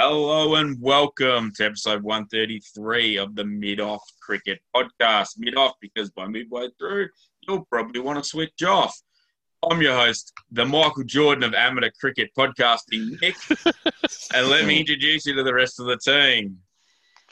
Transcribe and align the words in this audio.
Hello 0.00 0.54
and 0.54 0.80
welcome 0.80 1.50
to 1.56 1.64
episode 1.64 2.04
133 2.04 3.16
of 3.16 3.34
the 3.34 3.44
Mid 3.44 3.80
Off 3.80 4.04
Cricket 4.22 4.60
Podcast. 4.72 5.30
Mid 5.38 5.56
Off 5.56 5.72
because 5.80 6.08
by 6.10 6.28
midway 6.28 6.68
through, 6.78 7.08
you'll 7.40 7.64
probably 7.64 8.00
want 8.00 8.22
to 8.22 8.24
switch 8.24 8.62
off. 8.62 8.96
I'm 9.68 9.82
your 9.82 9.96
host, 9.96 10.32
the 10.52 10.64
Michael 10.64 11.02
Jordan 11.02 11.42
of 11.42 11.52
amateur 11.52 11.90
cricket 12.00 12.30
podcasting, 12.38 13.20
Nick. 13.20 13.34
and 14.34 14.46
let 14.46 14.66
me 14.66 14.78
introduce 14.78 15.26
you 15.26 15.34
to 15.34 15.42
the 15.42 15.52
rest 15.52 15.80
of 15.80 15.86
the 15.86 15.98
team. 15.98 16.58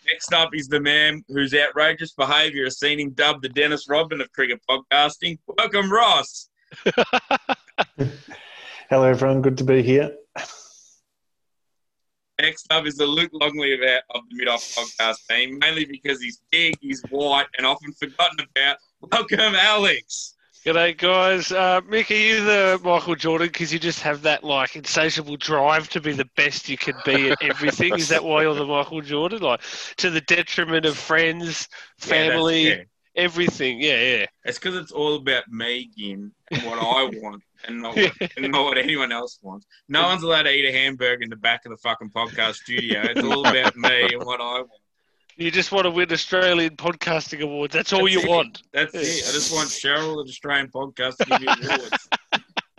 Next 0.04 0.32
up 0.32 0.50
is 0.52 0.66
the 0.66 0.80
man 0.80 1.22
whose 1.28 1.54
outrageous 1.54 2.14
behaviour 2.14 2.64
has 2.64 2.80
seen 2.80 2.98
him 2.98 3.10
dubbed 3.10 3.44
the 3.44 3.48
Dennis 3.48 3.88
Rodman 3.88 4.20
of 4.20 4.32
cricket 4.32 4.60
podcasting. 4.68 5.38
Welcome, 5.56 5.92
Ross. 5.92 6.48
Hello, 8.90 9.04
everyone. 9.04 9.40
Good 9.40 9.58
to 9.58 9.64
be 9.64 9.84
here. 9.84 10.16
Next 12.40 12.66
up 12.70 12.84
is 12.86 12.96
the 12.96 13.06
Luke 13.06 13.30
Longley 13.32 13.72
of, 13.72 13.80
of 14.10 14.22
the 14.28 14.36
Mid 14.36 14.48
Off 14.48 14.60
podcast 14.74 15.26
team, 15.30 15.58
mainly 15.58 15.86
because 15.86 16.20
he's 16.20 16.42
big, 16.50 16.74
he's 16.80 17.02
white, 17.08 17.46
and 17.56 17.66
often 17.66 17.92
forgotten 17.92 18.38
about. 18.54 18.76
Welcome, 19.00 19.54
Alex. 19.54 20.34
G'day, 20.66 20.98
guys. 20.98 21.50
Uh, 21.50 21.80
Mick, 21.82 22.10
are 22.10 22.14
you 22.14 22.44
the 22.44 22.78
Michael 22.84 23.14
Jordan 23.14 23.46
because 23.46 23.72
you 23.72 23.78
just 23.78 24.02
have 24.02 24.20
that 24.22 24.44
like 24.44 24.76
insatiable 24.76 25.36
drive 25.38 25.88
to 25.90 26.00
be 26.00 26.12
the 26.12 26.28
best 26.36 26.68
you 26.68 26.76
can 26.76 26.94
be 27.06 27.30
at 27.30 27.38
everything? 27.42 27.94
Is 27.94 28.08
that 28.08 28.22
why 28.24 28.42
you're 28.42 28.54
the 28.54 28.66
Michael 28.66 29.00
Jordan? 29.00 29.40
Like 29.42 29.62
to 29.96 30.10
the 30.10 30.20
detriment 30.22 30.84
of 30.84 30.96
friends, 30.98 31.68
family, 31.98 32.64
Yeah, 32.68 32.74
yeah. 32.74 32.82
everything. 33.14 33.80
Yeah, 33.80 34.00
yeah. 34.02 34.26
It's 34.44 34.58
because 34.58 34.74
it's 34.76 34.92
all 34.92 35.14
about 35.16 35.44
me, 35.48 35.88
Gin, 35.96 36.32
and 36.50 36.62
what 36.64 36.78
I 36.80 37.04
want, 37.22 37.42
and 37.66 37.82
not 37.82 37.96
what, 37.96 38.12
and 38.36 38.52
not 38.52 38.64
what 38.64 38.78
anyone 38.78 39.12
else 39.12 39.38
wants. 39.42 39.66
No 39.88 40.02
one's 40.02 40.22
allowed 40.22 40.44
to 40.44 40.50
eat 40.50 40.68
a 40.68 40.72
hamburger 40.72 41.22
in 41.22 41.30
the 41.30 41.36
back 41.36 41.64
of 41.64 41.70
the 41.70 41.76
fucking 41.78 42.10
podcast 42.10 42.56
studio. 42.56 43.02
It's 43.02 43.22
all 43.22 43.46
about 43.46 43.76
me 43.76 44.14
and 44.14 44.24
what 44.24 44.40
I 44.40 44.60
want. 44.60 44.70
You 45.36 45.50
just 45.50 45.70
want 45.70 45.84
to 45.84 45.90
win 45.90 46.10
Australian 46.12 46.76
podcasting 46.76 47.42
awards. 47.42 47.74
That's 47.74 47.92
all 47.92 48.04
That's 48.04 48.14
you 48.14 48.20
it. 48.22 48.28
want. 48.28 48.62
That's 48.72 48.94
it. 48.94 49.00
I 49.00 49.32
just 49.32 49.52
want 49.52 49.68
Cheryl, 49.68 50.24
the 50.24 50.30
Australian 50.30 50.68
podcast, 50.68 51.18
to 51.18 51.24
give 51.26 51.40
me 51.42 51.48
awards. 51.66 52.08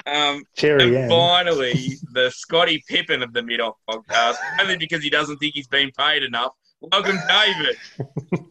Um, 0.07 0.43
Cherry 0.55 0.95
and 0.95 1.09
finally, 1.09 1.97
the 2.13 2.31
Scottie 2.31 2.83
Pippen 2.87 3.21
of 3.21 3.33
the 3.33 3.43
Mid 3.43 3.59
Off 3.59 3.75
podcast, 3.89 4.37
only 4.61 4.77
because 4.77 5.03
he 5.03 5.09
doesn't 5.09 5.37
think 5.37 5.53
he's 5.53 5.67
been 5.67 5.91
paid 5.97 6.23
enough. 6.23 6.53
Welcome, 6.79 7.17
David. 7.27 7.75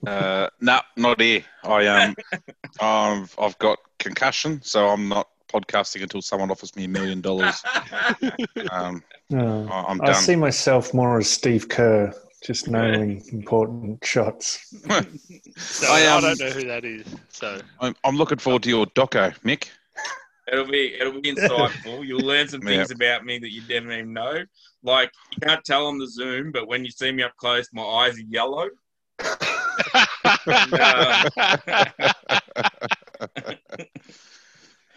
Uh, 0.07 0.51
no, 0.61 0.81
not 0.97 1.21
here. 1.21 1.45
I 1.65 1.87
um, 1.87 2.17
I've 2.81 3.35
I've 3.41 3.59
got 3.59 3.79
concussion, 3.99 4.61
so 4.63 4.89
I'm 4.89 5.09
not 5.09 5.29
podcasting 5.49 6.03
until 6.03 6.23
someone 6.23 6.51
offers 6.51 6.75
me 6.77 6.85
a 6.85 6.89
million 6.89 7.21
dollars. 7.21 7.63
Um, 8.73 9.03
No. 9.31 9.69
I- 9.71 9.85
I'm 9.89 10.01
I 10.03 10.13
see 10.13 10.37
myself 10.37 10.93
more 10.95 11.19
as 11.19 11.29
Steve 11.31 11.69
Kerr, 11.69 12.13
just 12.45 12.69
nailing 12.69 13.23
important 13.33 14.05
shots. 14.05 14.75
So 15.59 15.87
I, 15.91 16.03
I, 16.03 16.07
um, 16.09 16.23
don't 16.23 16.39
know 16.39 16.51
who 16.51 16.67
that 16.67 16.85
is. 16.85 17.07
So 17.31 17.59
I'm, 17.81 17.95
I'm 18.05 18.17
looking 18.17 18.39
forward 18.39 18.63
to 18.65 18.69
your 18.69 18.87
doco, 18.89 19.35
Mick. 19.41 19.69
It'll 20.53 20.67
be 20.67 20.95
it'll 21.01 21.21
be 21.21 21.33
insightful. 21.33 22.07
You'll 22.07 22.21
learn 22.21 22.47
some 22.49 22.61
things 22.71 22.91
about 22.91 23.25
me 23.25 23.39
that 23.39 23.51
you 23.51 23.63
didn't 23.63 23.91
even 23.91 24.13
know. 24.13 24.45
Like 24.83 25.11
you 25.33 25.39
can't 25.47 25.65
tell 25.65 25.87
on 25.87 25.99
the 25.99 26.07
Zoom, 26.09 26.53
but 26.53 26.69
when 26.69 26.85
you 26.85 26.91
see 26.91 27.11
me 27.11 27.23
up 27.23 27.35
close, 27.37 27.69
my 27.73 27.83
eyes 27.83 28.17
are 28.17 28.29
yellow. 28.29 28.69
And, 30.47 30.75
uh, 30.75 31.29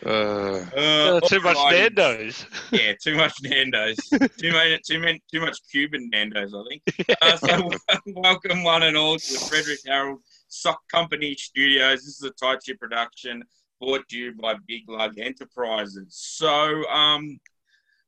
Uh, 0.06 0.64
uh, 0.78 1.20
too 1.22 1.42
much 1.42 1.58
alrighty. 1.58 1.72
Nando's. 1.72 2.46
Yeah, 2.72 2.94
too 3.02 3.16
much 3.16 3.34
Nando's. 3.44 3.98
too 4.38 4.52
many, 4.52 4.80
too 4.86 5.00
many, 5.00 5.22
too 5.32 5.42
much 5.42 5.58
Cuban 5.70 6.10
Nando's. 6.10 6.54
I 6.54 6.64
think. 6.70 7.18
Uh, 7.22 7.38
so 7.38 7.70
welcome 8.08 8.64
one 8.64 8.84
and 8.84 8.96
all 8.96 9.18
to 9.18 9.34
the 9.34 9.40
Frederick 9.40 9.80
Harold 9.86 10.22
Sock 10.48 10.80
Company 10.90 11.36
Studios. 11.36 12.06
This 12.06 12.22
is 12.22 12.24
a 12.24 12.32
tight 12.32 12.64
ship 12.64 12.80
production 12.80 13.44
brought 13.82 14.08
to 14.10 14.18
you 14.18 14.34
by 14.34 14.56
Big 14.68 14.90
Lug 14.90 15.18
Enterprises. 15.18 16.16
So 16.16 16.88
um, 16.88 17.40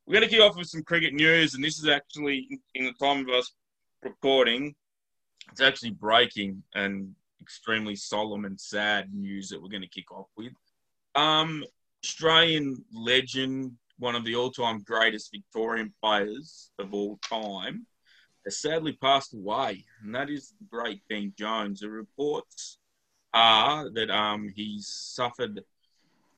we're 0.06 0.14
going 0.14 0.30
to 0.30 0.34
kick 0.34 0.42
off 0.42 0.56
with 0.56 0.68
some 0.68 0.84
cricket 0.84 1.14
news, 1.14 1.56
and 1.56 1.64
this 1.64 1.78
is 1.78 1.88
actually 1.88 2.60
in 2.74 2.86
the 2.86 2.94
time 2.94 3.28
of 3.28 3.36
us 3.36 3.52
recording. 4.02 4.76
It's 5.52 5.62
actually 5.62 5.92
breaking 5.92 6.64
and 6.74 7.16
extremely 7.42 7.96
solemn 7.96 8.46
and 8.46 8.60
sad 8.60 9.14
news 9.14 9.50
that 9.50 9.62
we're 9.62 9.70
going 9.70 9.82
to 9.82 9.90
kick 9.90 10.12
off 10.12 10.28
with. 10.38 10.54
Um, 11.16 11.66
Australian 12.04 12.84
legend, 12.94 13.74
one 14.00 14.16
of 14.16 14.26
the 14.26 14.36
all-time 14.36 14.82
greatest 14.82 15.32
Victorian 15.32 15.94
players 16.02 16.72
of 16.80 16.94
all 16.94 17.20
time, 17.28 17.86
has 18.46 18.60
sadly 18.60 18.94
passed 18.94 19.34
away, 19.34 19.86
and 20.02 20.16
that 20.16 20.30
is 20.30 20.54
the 20.60 20.66
great 20.66 21.02
Dean 21.10 21.34
Jones. 21.38 21.82
The 21.82 21.90
reports 21.90 22.78
are 23.34 23.90
that 23.92 24.10
um, 24.10 24.52
he's 24.56 24.88
suffered 24.88 25.62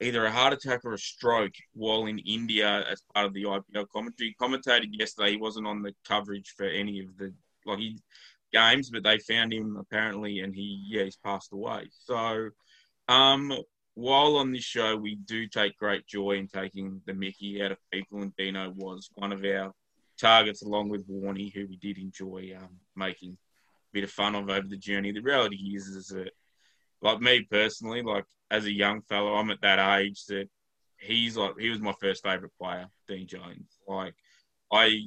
either 0.02 0.26
a 0.26 0.32
heart 0.32 0.54
attack 0.54 0.82
or 0.84 0.94
a 0.94 0.98
stroke 0.98 1.54
while 1.74 2.06
in 2.06 2.20
India 2.20 2.84
as 2.90 3.04
part 3.14 3.26
of 3.26 3.34
the 3.34 3.44
IPL 3.44 3.88
commentary. 3.90 4.36
He 4.38 4.46
commentated 4.46 4.90
yesterday. 4.92 5.32
He 5.32 5.38
wasn't 5.38 5.68
on 5.68 5.82
the 5.82 5.94
coverage 6.06 6.54
for 6.58 6.66
any 6.66 7.00
of 7.00 7.18
the 7.18 7.34
like 7.66 7.80
he, 7.80 7.98
games, 8.52 8.90
but 8.90 9.04
they 9.04 9.18
found 9.20 9.54
him 9.54 9.78
apparently, 9.78 10.40
and 10.42 10.54
he 10.54 10.84
yeah 10.88 11.04
he's 11.04 11.16
passed 11.18 11.54
away. 11.54 11.90
So, 12.06 12.50
um, 13.08 13.54
while 13.96 14.38
on 14.38 14.52
this 14.52 14.64
show 14.64 14.96
we 14.96 15.16
do 15.16 15.48
take 15.48 15.78
great 15.78 16.08
joy 16.08 16.32
in 16.32 16.48
taking 16.48 17.02
the 17.06 17.14
Mickey 17.14 17.62
out 17.62 17.72
of 17.72 17.78
people, 17.92 18.22
and 18.22 18.36
Dino 18.36 18.72
was 18.76 19.10
one 19.16 19.32
of 19.32 19.44
our 19.44 19.72
targets 20.20 20.64
along 20.64 20.90
with 20.90 21.08
Warney, 21.10 21.54
who 21.54 21.68
we 21.68 21.78
did 21.78 21.98
enjoy 21.98 22.56
um, 22.58 22.70
making 22.96 23.32
a 23.32 23.94
bit 23.94 24.04
of 24.04 24.12
fun 24.12 24.36
of 24.36 24.50
over 24.50 24.68
the 24.68 24.78
journey. 24.78 25.12
The 25.12 25.22
reality 25.22 25.76
is, 25.76 25.88
is 25.88 26.08
that, 26.08 26.32
like 27.02 27.22
me 27.22 27.44
personally, 27.50 28.02
like 28.02 28.26
as 28.50 28.66
a 28.66 28.72
young 28.72 29.02
fellow, 29.02 29.36
I'm 29.36 29.52
at 29.52 29.62
that 29.62 30.00
age 30.00 30.26
that 30.26 30.50
he's 30.98 31.38
like 31.38 31.60
he 31.60 31.70
was 31.70 31.80
my 31.80 31.94
first 32.00 32.24
favourite 32.24 32.54
player, 32.60 32.88
Dean 33.08 33.28
Jones. 33.28 33.78
Like 33.88 34.16
I, 34.72 35.02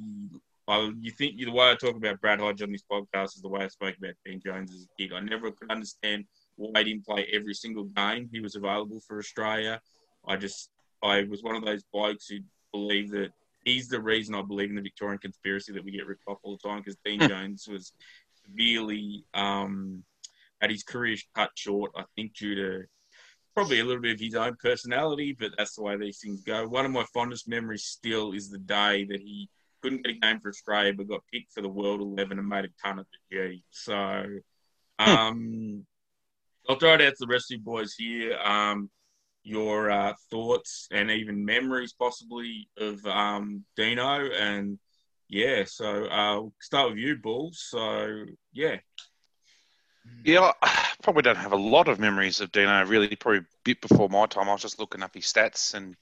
I, 0.67 0.91
you 0.99 1.11
think 1.11 1.37
the 1.37 1.51
way 1.51 1.71
I 1.71 1.75
talk 1.75 1.95
about 1.95 2.21
Brad 2.21 2.39
Hodge 2.39 2.61
on 2.61 2.71
this 2.71 2.83
podcast 2.89 3.35
is 3.35 3.41
the 3.41 3.49
way 3.49 3.61
I 3.61 3.67
spoke 3.67 3.97
about 3.97 4.13
Dean 4.25 4.39
Jones 4.39 4.73
as 4.73 4.83
a 4.83 5.01
kid. 5.01 5.13
I 5.13 5.19
never 5.19 5.51
could 5.51 5.71
understand 5.71 6.25
why 6.57 6.79
he 6.79 6.91
didn't 6.91 7.05
play 7.05 7.27
every 7.31 7.53
single 7.53 7.85
game 7.85 8.29
he 8.31 8.41
was 8.41 8.55
available 8.55 9.01
for 9.07 9.19
Australia. 9.19 9.79
I 10.27 10.35
just 10.35 10.69
I 11.01 11.23
was 11.23 11.43
one 11.43 11.55
of 11.55 11.63
those 11.63 11.83
blokes 11.93 12.27
who 12.27 12.39
believed 12.71 13.11
that 13.13 13.31
he's 13.63 13.87
the 13.87 14.01
reason 14.01 14.35
I 14.35 14.41
believe 14.41 14.69
in 14.69 14.75
the 14.75 14.81
Victorian 14.81 15.19
conspiracy 15.19 15.73
that 15.73 15.83
we 15.83 15.91
get 15.91 16.07
ripped 16.07 16.23
off 16.27 16.39
all 16.43 16.57
the 16.61 16.67
time 16.67 16.79
because 16.79 16.97
Dean 17.05 17.19
Jones 17.19 17.67
was 17.67 17.93
severely 18.45 19.25
um, 19.33 20.03
had 20.61 20.71
his 20.71 20.83
career 20.83 21.15
cut 21.35 21.51
short. 21.55 21.91
I 21.95 22.03
think 22.15 22.35
due 22.35 22.55
to 22.55 22.83
probably 23.53 23.79
a 23.79 23.85
little 23.85 24.01
bit 24.01 24.13
of 24.13 24.19
his 24.19 24.35
own 24.35 24.55
personality, 24.61 25.35
but 25.37 25.51
that's 25.57 25.75
the 25.75 25.83
way 25.83 25.97
these 25.97 26.19
things 26.19 26.41
go. 26.41 26.67
One 26.67 26.85
of 26.85 26.91
my 26.91 27.05
fondest 27.13 27.47
memories 27.47 27.83
still 27.83 28.33
is 28.33 28.49
the 28.49 28.59
day 28.59 29.05
that 29.05 29.19
he 29.19 29.49
couldn't 29.81 30.03
get 30.03 30.15
a 30.15 30.19
game 30.19 30.39
for 30.39 30.49
Australia, 30.49 30.93
but 30.93 31.07
got 31.07 31.23
picked 31.31 31.53
for 31.53 31.61
the 31.61 31.69
World 31.69 32.01
Eleven 32.01 32.39
and 32.39 32.47
made 32.47 32.65
a 32.65 32.69
ton 32.83 32.99
of 32.99 33.05
the 33.31 33.37
G. 33.37 33.63
So, 33.71 34.25
um, 34.99 35.85
I'll 36.67 36.77
throw 36.77 36.93
it 36.93 37.01
out 37.01 37.09
to 37.09 37.15
the 37.19 37.27
rest 37.27 37.51
of 37.51 37.57
you 37.57 37.63
boys 37.63 37.93
here. 37.93 38.37
Um, 38.37 38.89
your 39.43 39.89
uh, 39.89 40.13
thoughts 40.29 40.87
and 40.91 41.09
even 41.09 41.45
memories, 41.45 41.93
possibly 41.93 42.67
of 42.77 43.05
um, 43.05 43.63
Dino, 43.77 44.29
and 44.31 44.77
yeah. 45.29 45.63
So 45.65 46.05
uh, 46.09 46.41
we'll 46.41 46.53
start 46.59 46.89
with 46.89 46.99
you, 46.99 47.15
Bulls. 47.15 47.65
So 47.69 48.25
yeah, 48.51 48.77
yeah, 50.23 50.51
I 50.61 50.87
probably 51.01 51.21
don't 51.21 51.37
have 51.37 51.53
a 51.53 51.57
lot 51.57 51.87
of 51.87 51.99
memories 51.99 52.41
of 52.41 52.51
Dino. 52.51 52.85
Really, 52.85 53.15
probably 53.15 53.39
a 53.39 53.45
bit 53.63 53.81
before 53.81 54.09
my 54.09 54.25
time. 54.25 54.49
I 54.49 54.53
was 54.53 54.61
just 54.61 54.79
looking 54.79 55.03
up 55.03 55.15
his 55.15 55.25
stats, 55.25 55.73
and 55.73 55.95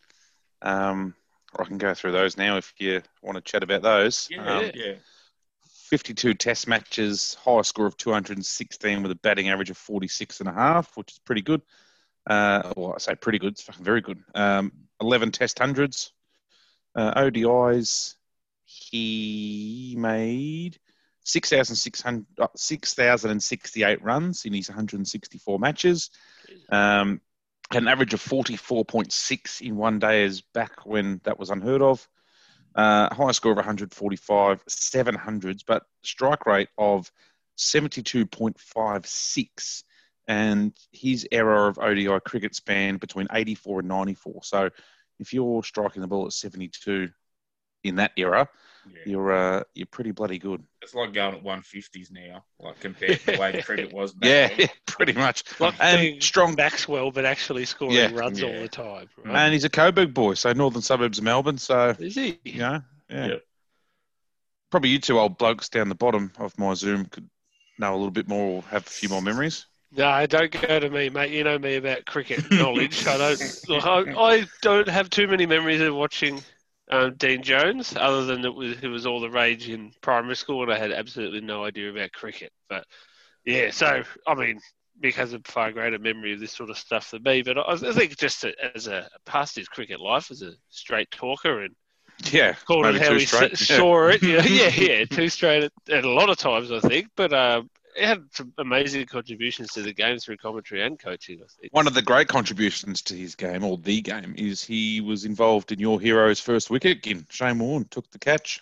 um, 0.63 1.13
I 1.57 1.63
can 1.65 1.77
go 1.77 1.93
through 1.93 2.13
those 2.13 2.37
now 2.37 2.57
if 2.57 2.73
you 2.79 3.01
want 3.21 3.35
to 3.35 3.41
chat 3.41 3.63
about 3.63 3.83
those. 3.83 4.27
yeah, 4.31 4.39
Um, 4.39 4.71
yeah. 4.73 4.93
52 5.85 6.33
test 6.33 6.67
matches, 6.67 7.37
highest 7.43 7.69
score 7.69 7.85
of 7.85 7.95
216 7.97 9.03
with 9.03 9.11
a 9.11 9.15
batting 9.15 9.49
average 9.49 9.69
of 9.69 9.77
46 9.77 10.39
and 10.39 10.49
a 10.49 10.53
half, 10.53 10.95
which 10.97 11.11
is 11.11 11.19
pretty 11.19 11.41
good. 11.41 11.61
Uh, 12.27 12.73
well, 12.75 12.93
I 12.93 12.97
say 12.97 13.15
pretty 13.15 13.37
good, 13.37 13.53
it's 13.53 13.61
fucking 13.61 13.85
very 13.85 14.01
good. 14.01 14.23
Um, 14.33 14.71
11 14.99 15.31
test 15.31 15.59
hundreds. 15.59 16.11
Uh, 16.95 17.13
ODIs, 17.21 18.15
he 18.63 19.95
made 19.97 20.79
6,600 21.23 22.25
uh, 22.39 22.47
6,068 22.55 24.03
runs 24.03 24.45
in 24.45 24.53
his 24.53 24.69
164 24.69 25.59
matches. 25.59 26.09
Um, 26.69 27.21
an 27.71 27.87
average 27.87 28.13
of 28.13 28.23
44.6 28.23 29.61
in 29.61 29.75
one 29.75 29.99
day 29.99 30.23
is 30.23 30.41
back 30.41 30.85
when 30.85 31.21
that 31.25 31.37
was 31.37 31.49
unheard 31.49 31.81
of. 31.81 32.07
Uh, 32.75 33.13
high 33.13 33.31
score 33.31 33.53
of 33.53 33.57
145, 33.57 34.65
700s, 34.65 35.61
but 35.65 35.83
strike 36.03 36.45
rate 36.45 36.67
of 36.77 37.09
72.56. 37.57 39.83
And 40.27 40.73
his 40.91 41.27
era 41.31 41.69
of 41.69 41.77
ODI 41.77 42.19
cricket 42.25 42.55
spanned 42.55 42.99
between 42.99 43.27
84 43.31 43.79
and 43.79 43.87
94. 43.87 44.43
So 44.43 44.69
if 45.19 45.33
you're 45.33 45.63
striking 45.63 46.01
the 46.01 46.07
ball 46.07 46.25
at 46.25 46.33
72 46.33 47.09
in 47.83 47.95
that 47.97 48.11
era, 48.17 48.49
Yeah. 48.93 48.99
you're 49.05 49.31
uh, 49.33 49.63
you're 49.73 49.87
pretty 49.87 50.11
bloody 50.11 50.37
good. 50.39 50.63
It's 50.81 50.93
like 50.93 51.13
going 51.13 51.35
at 51.35 51.43
150s 51.43 52.11
now, 52.11 52.43
like 52.59 52.79
compared 52.79 53.19
to 53.21 53.25
the 53.33 53.37
way 53.39 53.51
the 53.51 53.63
cricket 53.63 53.91
was 53.93 54.13
back 54.13 54.29
Yeah, 54.51 54.55
then. 54.55 54.69
pretty 54.87 55.13
much. 55.13 55.43
Like 55.59 55.73
And 55.79 55.99
being 56.01 56.21
strong- 56.21 56.55
Maxwell, 56.55 57.11
but 57.11 57.25
actually 57.25 57.65
scoring 57.65 57.95
Yeah. 57.95 58.11
runs 58.13 58.43
all 58.43 58.51
the 58.51 58.67
time. 58.67 59.09
Right? 59.23 59.35
And 59.45 59.53
he's 59.53 59.63
a 59.63 59.69
Coburg 59.69 60.13
boy, 60.13 60.35
so 60.35 60.53
northern 60.53 60.81
suburbs 60.81 61.17
of 61.17 61.23
Melbourne. 61.23 61.57
So 61.57 61.95
Is 61.99 62.15
he? 62.15 62.39
you 62.45 62.59
know, 62.59 62.81
yeah. 63.09 63.27
Yep. 63.27 63.41
Probably 64.71 64.89
you 64.89 64.99
two 64.99 65.19
old 65.19 65.37
blokes 65.37 65.69
down 65.69 65.89
the 65.89 65.95
bottom 65.95 66.31
of 66.39 66.57
my 66.59 66.73
Zoom 66.73 67.05
could 67.05 67.29
know 67.79 67.93
a 67.93 67.97
little 67.97 68.11
bit 68.11 68.27
more, 68.27 68.57
or 68.57 68.61
have 68.63 68.85
a 68.85 68.89
few 68.89 69.09
more 69.09 69.21
memories. 69.21 69.65
No, 69.91 70.25
don't 70.25 70.51
go 70.51 70.79
to 70.79 70.89
me, 70.89 71.09
mate. 71.09 71.31
You 71.31 71.43
know 71.45 71.57
me 71.57 71.75
about 71.75 72.05
cricket 72.05 72.43
knowledge. 72.51 73.05
I 73.07 73.17
don't. 73.17 73.41
I, 73.69 74.13
I 74.21 74.45
don't 74.61 74.89
have 74.89 75.09
too 75.09 75.27
many 75.27 75.45
memories 75.45 75.79
of 75.81 75.95
watching 75.95 76.41
um, 76.91 77.15
Dean 77.15 77.43
Jones, 77.43 77.95
other 77.95 78.25
than 78.25 78.45
it 78.45 78.53
was 78.53 78.77
it 78.83 78.87
was 78.87 79.05
all 79.05 79.19
the 79.19 79.29
rage 79.29 79.69
in 79.69 79.91
primary 80.01 80.35
school, 80.35 80.63
and 80.63 80.71
I 80.73 80.77
had 80.77 80.91
absolutely 80.91 81.41
no 81.41 81.65
idea 81.65 81.91
about 81.91 82.11
cricket. 82.11 82.51
But 82.69 82.85
yeah, 83.45 83.71
so 83.71 84.03
I 84.27 84.35
mean, 84.35 84.59
Mick 85.03 85.15
has 85.15 85.33
a 85.33 85.39
far 85.45 85.71
greater 85.71 85.99
memory 85.99 86.33
of 86.33 86.39
this 86.39 86.51
sort 86.53 86.69
of 86.69 86.77
stuff 86.77 87.11
than 87.11 87.23
me. 87.23 87.41
But 87.43 87.57
I, 87.59 87.73
I 87.73 87.93
think 87.93 88.17
just 88.17 88.45
as 88.75 88.87
a 88.87 89.09
past 89.25 89.55
his 89.55 89.67
cricket 89.67 89.99
life 90.01 90.31
as 90.31 90.41
a 90.41 90.53
straight 90.69 91.11
talker 91.11 91.61
and 91.63 91.75
Yeah, 92.31 92.55
called 92.65 92.87
it 92.87 92.95
how 92.95 93.15
he 93.15 93.19
straight. 93.19 93.51
s- 93.51 93.69
Yeah. 93.69 93.83
saw 93.83 94.07
it. 94.09 94.21
Yeah, 94.23 94.43
yeah, 94.45 94.69
yeah, 94.69 95.05
too 95.05 95.29
straight 95.29 95.63
at, 95.63 95.71
at 95.89 96.05
a 96.05 96.09
lot 96.09 96.29
of 96.29 96.37
times, 96.37 96.71
I 96.71 96.79
think. 96.79 97.07
But 97.15 97.33
um, 97.33 97.69
it 97.95 98.05
had 98.05 98.23
some 98.31 98.53
amazing 98.57 99.05
contributions 99.05 99.71
to 99.73 99.81
the 99.81 99.93
game 99.93 100.17
through 100.19 100.37
commentary 100.37 100.83
and 100.83 100.99
coaching. 100.99 101.39
I 101.41 101.47
think. 101.59 101.73
One 101.73 101.87
of 101.87 101.93
the 101.93 102.01
great 102.01 102.27
contributions 102.27 103.01
to 103.03 103.15
his 103.15 103.35
game, 103.35 103.63
or 103.63 103.77
the 103.77 104.01
game, 104.01 104.35
is 104.37 104.63
he 104.63 105.01
was 105.01 105.25
involved 105.25 105.71
in 105.71 105.79
your 105.79 105.99
hero's 105.99 106.39
first 106.39 106.69
wicket. 106.69 106.97
Again, 106.97 107.25
Shane 107.29 107.59
Warne 107.59 107.85
took 107.85 108.09
the 108.11 108.19
catch. 108.19 108.61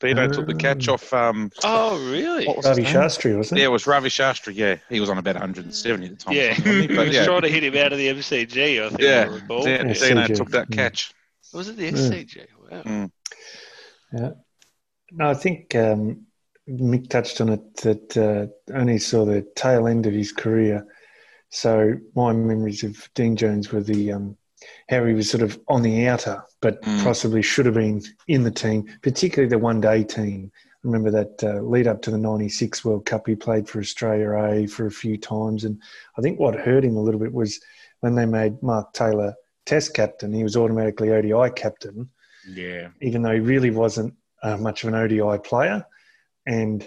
Dino 0.00 0.28
took 0.28 0.46
the 0.46 0.54
catch 0.54 0.88
Oh. 0.88 0.94
off. 0.94 1.12
Um, 1.12 1.50
Oh, 1.62 1.98
really? 2.10 2.46
what 2.46 2.56
was 2.56 2.66
his 2.66 2.78
Ravi? 2.78 2.90
Shastri, 2.90 3.36
wasn't 3.36 3.58
Yeah, 3.58 3.64
it? 3.64 3.68
it 3.68 3.72
was 3.72 3.86
Ravi 3.86 4.08
Shastri. 4.08 4.54
Yeah, 4.54 4.76
he 4.88 4.98
was 4.98 5.10
on 5.10 5.18
about 5.18 5.34
170 5.34 6.06
at 6.06 6.18
the 6.18 6.24
time. 6.24 6.34
Yeah, 6.34 6.48
wasn't 6.48 6.66
he? 6.66 6.86
he 6.86 6.98
was 6.98 7.14
yeah, 7.14 7.24
trying 7.26 7.42
to 7.42 7.48
hit 7.48 7.64
him 7.64 7.76
out 7.76 7.92
of 7.92 7.98
the 7.98 8.08
MCG. 8.08 8.82
I 8.82 8.88
think. 8.88 9.02
I 9.02 9.04
yeah, 9.04 9.24
recall. 9.24 9.68
Yeah, 9.68 9.92
Dino 9.92 10.26
took 10.28 10.50
that 10.52 10.68
yeah. 10.70 10.76
catch. 10.76 11.12
Was 11.52 11.68
it 11.68 11.76
the 11.76 11.84
Yeah. 11.84 11.90
SCG? 11.90 12.46
Wow. 12.70 12.82
Mm. 12.82 13.10
No, 15.12 15.28
I 15.30 15.34
think 15.34 15.74
um, 15.74 16.26
Mick 16.68 17.08
touched 17.08 17.40
on 17.40 17.48
it 17.50 17.76
that 17.78 18.16
uh, 18.16 18.74
only 18.74 18.98
saw 18.98 19.24
the 19.24 19.42
tail 19.56 19.86
end 19.86 20.06
of 20.06 20.12
his 20.14 20.32
career. 20.32 20.86
So 21.48 21.94
my 22.14 22.32
memories 22.32 22.84
of 22.84 23.08
Dean 23.14 23.34
Jones 23.36 23.72
were 23.72 23.82
the 23.82 24.12
um, 24.12 24.36
how 24.88 25.04
he 25.04 25.14
was 25.14 25.30
sort 25.30 25.42
of 25.42 25.58
on 25.68 25.82
the 25.82 26.06
outer, 26.06 26.42
but 26.60 26.80
Mm. 26.82 27.02
possibly 27.02 27.42
should 27.42 27.66
have 27.66 27.74
been 27.74 28.02
in 28.28 28.42
the 28.44 28.50
team, 28.50 28.86
particularly 29.02 29.48
the 29.48 29.58
one 29.58 29.80
day 29.80 30.04
team. 30.04 30.52
I 30.54 30.78
remember 30.84 31.10
that 31.10 31.42
uh, 31.42 31.60
lead 31.62 31.86
up 31.86 32.02
to 32.02 32.10
the 32.10 32.18
'96 32.18 32.84
World 32.84 33.04
Cup, 33.06 33.26
he 33.26 33.34
played 33.36 33.68
for 33.68 33.80
Australia 33.80 34.32
A 34.34 34.66
for 34.66 34.86
a 34.86 34.90
few 34.90 35.16
times, 35.18 35.64
and 35.64 35.80
I 36.16 36.20
think 36.22 36.38
what 36.38 36.54
hurt 36.54 36.84
him 36.84 36.96
a 36.96 37.02
little 37.02 37.20
bit 37.20 37.32
was 37.32 37.60
when 38.00 38.14
they 38.14 38.26
made 38.26 38.62
Mark 38.62 38.92
Taylor 38.92 39.34
Test 39.66 39.94
captain. 39.94 40.32
He 40.32 40.42
was 40.42 40.56
automatically 40.56 41.10
ODI 41.10 41.50
captain 41.50 42.08
Yeah. 42.48 42.88
even 43.02 43.22
though 43.22 43.32
he 43.34 43.40
really 43.40 43.70
wasn't 43.70 44.14
uh, 44.42 44.56
much 44.56 44.82
of 44.84 44.88
an 44.88 44.94
ODI 44.94 45.38
player. 45.38 45.84
And 46.46 46.84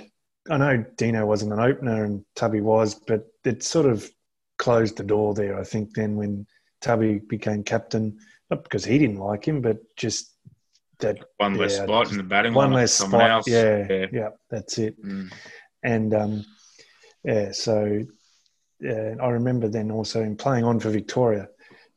I 0.49 0.57
know 0.57 0.85
Dino 0.97 1.25
wasn't 1.25 1.53
an 1.53 1.59
opener 1.59 2.03
and 2.03 2.25
Tubby 2.35 2.61
was, 2.61 2.95
but 2.95 3.25
it 3.45 3.63
sort 3.63 3.85
of 3.85 4.09
closed 4.57 4.97
the 4.97 5.03
door 5.03 5.33
there, 5.33 5.59
I 5.59 5.63
think, 5.63 5.93
then 5.93 6.15
when 6.15 6.45
Tubby 6.81 7.19
became 7.19 7.63
captain, 7.63 8.17
not 8.49 8.63
because 8.63 8.83
he 8.85 8.97
didn't 8.97 9.17
like 9.19 9.45
him, 9.47 9.61
but 9.61 9.77
just 9.95 10.31
that 10.99 11.17
One 11.37 11.55
less 11.55 11.77
Yeah, 11.77 11.83
spot 11.83 12.11
in 12.11 12.17
the 12.17 12.23
batting 12.23 12.53
one 12.53 12.73
less 12.73 12.93
spot. 12.93 13.29
else. 13.29 13.47
Yeah, 13.47 13.87
Yeah. 13.89 14.05
yeah, 14.11 14.29
that's 14.49 14.77
it. 14.77 15.01
Mm. 15.03 15.31
And 15.81 16.13
um, 16.13 16.45
yeah, 17.23 17.51
so 17.51 18.03
yeah, 18.79 19.15
I 19.21 19.29
remember 19.29 19.67
then 19.69 19.91
also 19.91 20.21
him 20.23 20.35
playing 20.35 20.65
on 20.65 20.79
for 20.79 20.89
Victoria 20.89 21.47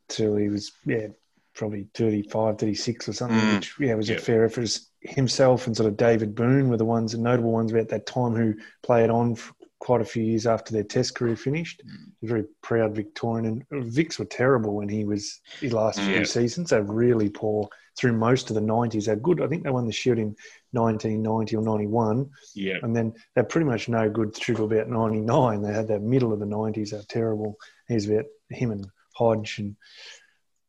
till 0.08 0.36
he 0.36 0.48
was 0.48 0.72
yeah 0.84 1.08
probably 1.54 1.88
35, 1.94 2.58
36 2.58 3.08
or 3.08 3.12
something, 3.12 3.38
Mm. 3.38 3.54
which 3.56 3.74
yeah 3.80 3.94
was 3.94 4.08
Yeah. 4.08 4.16
a 4.16 4.20
fair 4.20 4.44
effort. 4.44 4.78
Himself 5.08 5.66
and 5.66 5.76
sort 5.76 5.88
of 5.88 5.96
David 5.96 6.34
Boon 6.34 6.68
were 6.68 6.76
the 6.76 6.84
ones, 6.84 7.12
the 7.12 7.18
notable 7.18 7.52
ones 7.52 7.72
about 7.72 7.88
that 7.88 8.06
time 8.06 8.34
who 8.34 8.54
played 8.82 9.10
on 9.10 9.34
for 9.34 9.52
quite 9.78 10.00
a 10.00 10.04
few 10.04 10.22
years 10.22 10.46
after 10.46 10.72
their 10.72 10.82
Test 10.82 11.14
career 11.14 11.36
finished. 11.36 11.82
Mm. 11.86 12.12
Very 12.22 12.44
proud 12.62 12.94
Victorian, 12.94 13.64
and 13.70 13.84
Vicks 13.84 14.18
were 14.18 14.24
terrible 14.24 14.74
when 14.74 14.88
he 14.88 15.04
was 15.04 15.40
his 15.60 15.72
last 15.72 15.98
Yeah. 15.98 16.16
few 16.16 16.24
seasons. 16.24 16.70
They 16.70 16.80
were 16.80 16.94
really 16.94 17.28
poor 17.28 17.68
through 17.96 18.12
most 18.12 18.50
of 18.50 18.54
the 18.54 18.60
nineties. 18.60 19.06
They're 19.06 19.16
good. 19.16 19.40
I 19.40 19.46
think 19.46 19.62
they 19.64 19.70
won 19.70 19.86
the 19.86 19.92
Shield 19.92 20.18
in 20.18 20.34
nineteen 20.72 21.22
ninety 21.22 21.56
or 21.56 21.62
ninety 21.62 21.86
one 21.86 22.30
Yeah. 22.54 22.78
and 22.82 22.94
then 22.96 23.14
they're 23.34 23.44
pretty 23.44 23.66
much 23.66 23.88
no 23.88 24.10
good 24.10 24.34
through 24.34 24.56
to 24.56 24.64
about 24.64 24.88
99. 24.88 25.62
They 25.62 25.72
had 25.72 25.88
that 25.88 26.02
middle 26.02 26.32
of 26.32 26.40
the 26.40 26.46
90s, 26.46 26.90
they're 26.90 27.02
terrible. 27.08 27.56
He's 27.88 28.08
about 28.08 28.26
him 28.50 28.70
and 28.72 28.86
Hodge 29.14 29.58
and 29.58 29.76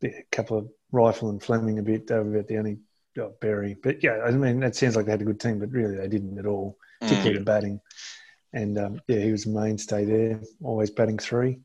a 0.03 0.23
couple 0.31 0.57
of 0.57 0.69
Reiffel 0.93 1.29
and 1.29 1.41
Fleming 1.43 1.79
a 1.79 1.83
bit. 1.83 2.07
They 2.07 2.15
were 2.15 2.35
about 2.35 2.47
the 2.47 2.57
only 2.57 2.77
oh, 3.19 3.33
Berry. 3.41 3.75
But 3.81 4.03
yeah, 4.03 4.21
I 4.25 4.31
mean, 4.31 4.59
that 4.61 4.75
sounds 4.75 4.95
like 4.95 5.05
they 5.05 5.11
had 5.11 5.21
a 5.21 5.25
good 5.25 5.39
team, 5.39 5.59
but 5.59 5.71
really 5.71 5.95
they 5.97 6.07
didn't 6.07 6.37
at 6.37 6.45
all, 6.45 6.77
particularly 7.01 7.35
Mm. 7.35 7.39
the 7.39 7.45
batting. 7.45 7.79
And 8.53 8.77
um, 8.79 9.01
yeah, 9.07 9.19
he 9.19 9.31
was 9.31 9.45
a 9.45 9.49
mainstay 9.49 10.05
there, 10.05 10.39
always 10.63 10.89
batting 10.91 11.17
three. 11.19 11.59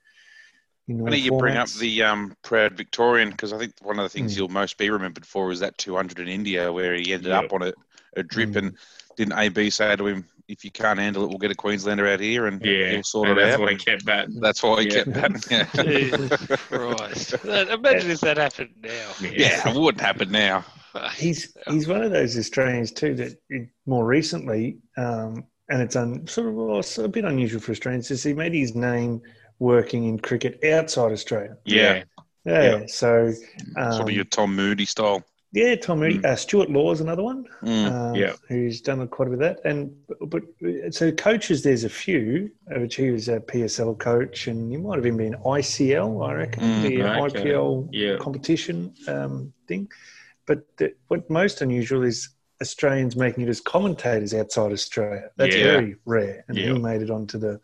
In 0.88 1.00
all 1.00 1.06
Funny 1.06 1.19
you 1.19 1.38
bring 1.38 1.56
up 1.56 1.69
the 1.70 2.02
um, 2.02 2.37
proud 2.43 2.76
Victorian 2.76 3.31
because 3.31 3.52
I 3.52 3.58
think 3.58 3.72
one 3.82 3.99
of 3.99 4.02
the 4.04 4.08
things 4.08 4.34
Mm. 4.34 4.37
you'll 4.38 4.49
most 4.49 4.78
be 4.78 4.90
remembered 4.90 5.25
for 5.25 5.52
is 5.52 5.60
that 5.60 5.78
200 5.78 6.19
in 6.19 6.28
India 6.28 6.72
where 6.72 6.94
he 6.94 7.12
ended 7.12 7.31
Yeah. 7.31 7.38
up 7.40 7.52
on 7.52 7.62
a, 7.62 7.72
a 8.16 8.22
drip 8.25 8.50
Mm. 8.50 8.56
and 8.56 8.76
didn't 9.16 9.38
AB 9.38 9.70
say 9.70 9.94
to 9.94 10.06
him, 10.06 10.25
if 10.48 10.64
you 10.64 10.70
can't 10.72 10.98
handle 10.98 11.22
it, 11.22 11.28
we'll 11.28 11.38
get 11.38 11.52
a 11.52 11.55
Queenslander 11.55 12.06
out 12.08 12.19
here 12.19 12.46
and 12.46 12.60
Yeah. 12.64 12.90
he'll 12.90 13.02
sort 13.05 13.28
and 13.28 13.38
it 13.38 13.43
that's 13.43 13.55
out. 13.55 13.60
why 13.60 13.70
he 13.70 13.76
kept 13.76 14.05
batting. 14.05 14.40
That's 14.40 14.62
why 14.62 14.82
he 14.82 14.88
Yeah. 14.88 15.05
kept 15.05 15.12
batting. 15.14 15.43
Yeah. 15.50 15.66
Jesus 15.84 16.46
Christ. 16.66 17.43
That- 17.43 17.69
Imagine 17.78 18.10
if 18.10 18.20
that 18.20 18.37
happened 18.38 18.75
now. 18.82 19.12
yeah, 19.20 19.69
it 19.70 19.76
wouldn't 19.76 20.00
happen 20.02 20.32
now. 20.32 20.64
He's 21.16 21.56
he's 21.68 21.88
one 21.88 22.02
of 22.02 22.10
those 22.12 22.36
Australians 22.38 22.92
too 22.92 23.14
that 23.14 23.32
it, 23.48 23.68
more 23.86 24.04
recently, 24.06 24.78
um, 24.96 25.44
and 25.68 25.80
it's 25.82 25.96
un, 25.96 26.26
sort 26.26 26.48
of 26.48 26.54
well, 26.54 26.82
a 27.04 27.08
bit 27.08 27.24
unusual 27.24 27.60
for 27.60 27.72
Australians. 27.72 28.10
Is 28.10 28.22
he 28.22 28.32
made 28.34 28.52
his 28.52 28.74
name 28.74 29.20
working 29.58 30.04
in 30.04 30.18
cricket 30.18 30.62
outside 30.64 31.12
Australia? 31.12 31.56
Yeah. 31.64 32.02
Yeah, 32.44 32.62
Yeah. 32.80 32.86
so 32.88 33.32
um, 33.76 33.92
sort 33.92 34.08
of 34.08 34.14
your 34.14 34.24
Tom 34.24 34.54
Moody 34.56 34.84
style. 34.84 35.22
yeah, 35.52 35.76
Tom 35.76 36.00
Moody, 36.00 36.18
Mm. 36.18 36.24
uh, 36.24 36.34
Stuart 36.36 36.70
Law's 36.70 37.00
another 37.00 37.22
one. 37.22 37.44
Mm. 37.62 37.92
um, 37.92 38.14
Yeah. 38.16 38.32
who's 38.48 38.80
done 38.80 39.06
quite 39.08 39.28
a 39.28 39.30
bit 39.30 39.40
of 39.40 39.46
that. 39.48 39.60
And 39.70 39.92
but 40.28 40.43
so 40.93 41.12
coaches, 41.12 41.62
there's 41.62 41.84
a 41.84 41.88
few. 41.88 42.50
Which 42.67 42.96
he 42.96 43.10
was 43.12 43.28
a 43.28 43.38
PSL 43.40 43.94
coach, 43.98 44.48
and 44.48 44.70
he 44.72 44.76
might 44.76 44.96
have 44.96 45.06
even 45.06 45.19
been 45.19 45.34
ICL, 45.44 46.26
I 46.28 46.32
reckon, 46.34 46.62
Mm, 46.64 46.82
the 46.82 47.02
okay. 47.02 47.20
IPL 47.40 47.88
Yeah. 47.93 48.17
competition 48.19 48.93
um, 49.06 49.52
thing. 49.69 49.88
But 50.46 50.65
the, 50.77 50.94
what 51.08 51.29
most 51.31 51.61
unusual 51.63 52.03
is 52.03 52.29
Australians 52.61 53.17
making 53.17 53.44
it 53.44 53.49
as 53.49 53.61
commentators 53.61 54.34
outside 54.34 54.72
Australia. 54.72 55.31
That's 55.37 55.56
Yeah. 55.56 55.63
very 55.63 55.96
rare, 56.05 56.44
and 56.49 56.56
Yeah. 56.56 56.72
he 56.72 56.79
made 56.79 57.03
it 57.03 57.11
onto 57.11 57.39
the 57.39 57.61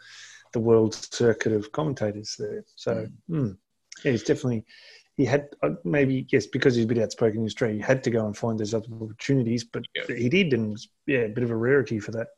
the 0.55 0.61
world 0.61 0.95
circuit 0.95 1.53
of 1.53 1.71
commentators 1.73 2.35
there. 2.39 2.65
So 2.75 3.07
mm, 3.31 3.57
yeah, 4.05 4.13
he's 4.13 4.23
definitely. 4.23 4.65
He 5.17 5.25
had 5.25 5.49
uh, 5.63 5.71
maybe 5.85 6.27
yes 6.31 6.47
because 6.47 6.75
he's 6.77 6.85
a 6.85 6.89
bit 6.89 6.99
outspoken 6.99 7.41
in 7.41 7.47
Australia. 7.47 7.77
He 7.77 7.83
had 7.83 8.03
to 8.05 8.11
go 8.11 8.25
and 8.25 8.37
find 8.37 8.59
those 8.59 8.73
other 8.73 8.87
opportunities, 9.01 9.65
but 9.65 9.83
Yeah. 9.95 10.17
he 10.17 10.29
did, 10.29 10.53
and 10.55 10.71
was, 10.73 10.89
yeah, 11.07 11.21
a 11.21 11.29
bit 11.29 11.45
of 11.45 11.51
a 11.51 11.57
rarity 11.57 11.99
for 12.01 12.13
that. 12.13 12.29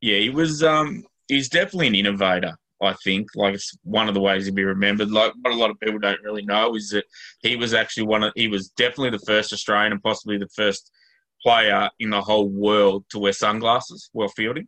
Yeah, 0.00 0.18
he 0.18 0.30
was. 0.30 0.62
Um, 0.62 1.04
he's 1.28 1.48
definitely 1.48 1.88
an 1.88 1.94
innovator. 1.94 2.56
I 2.82 2.92
think, 3.04 3.28
like 3.34 3.54
it's 3.54 3.76
one 3.84 4.08
of 4.08 4.14
the 4.14 4.20
ways 4.20 4.44
he'd 4.46 4.54
be 4.54 4.64
remembered. 4.64 5.10
Like 5.10 5.32
what 5.42 5.52
a 5.52 5.56
lot 5.56 5.70
of 5.70 5.78
people 5.80 5.98
don't 5.98 6.22
really 6.22 6.44
know 6.44 6.74
is 6.74 6.90
that 6.90 7.04
he 7.40 7.56
was 7.56 7.72
actually 7.72 8.06
one 8.06 8.24
of. 8.24 8.32
He 8.34 8.48
was 8.48 8.68
definitely 8.70 9.10
the 9.10 9.24
first 9.24 9.52
Australian 9.52 9.92
and 9.92 10.02
possibly 10.02 10.38
the 10.38 10.48
first 10.48 10.90
player 11.42 11.88
in 12.00 12.10
the 12.10 12.20
whole 12.20 12.48
world 12.48 13.04
to 13.10 13.18
wear 13.18 13.32
sunglasses 13.32 14.10
while 14.12 14.28
fielding. 14.28 14.66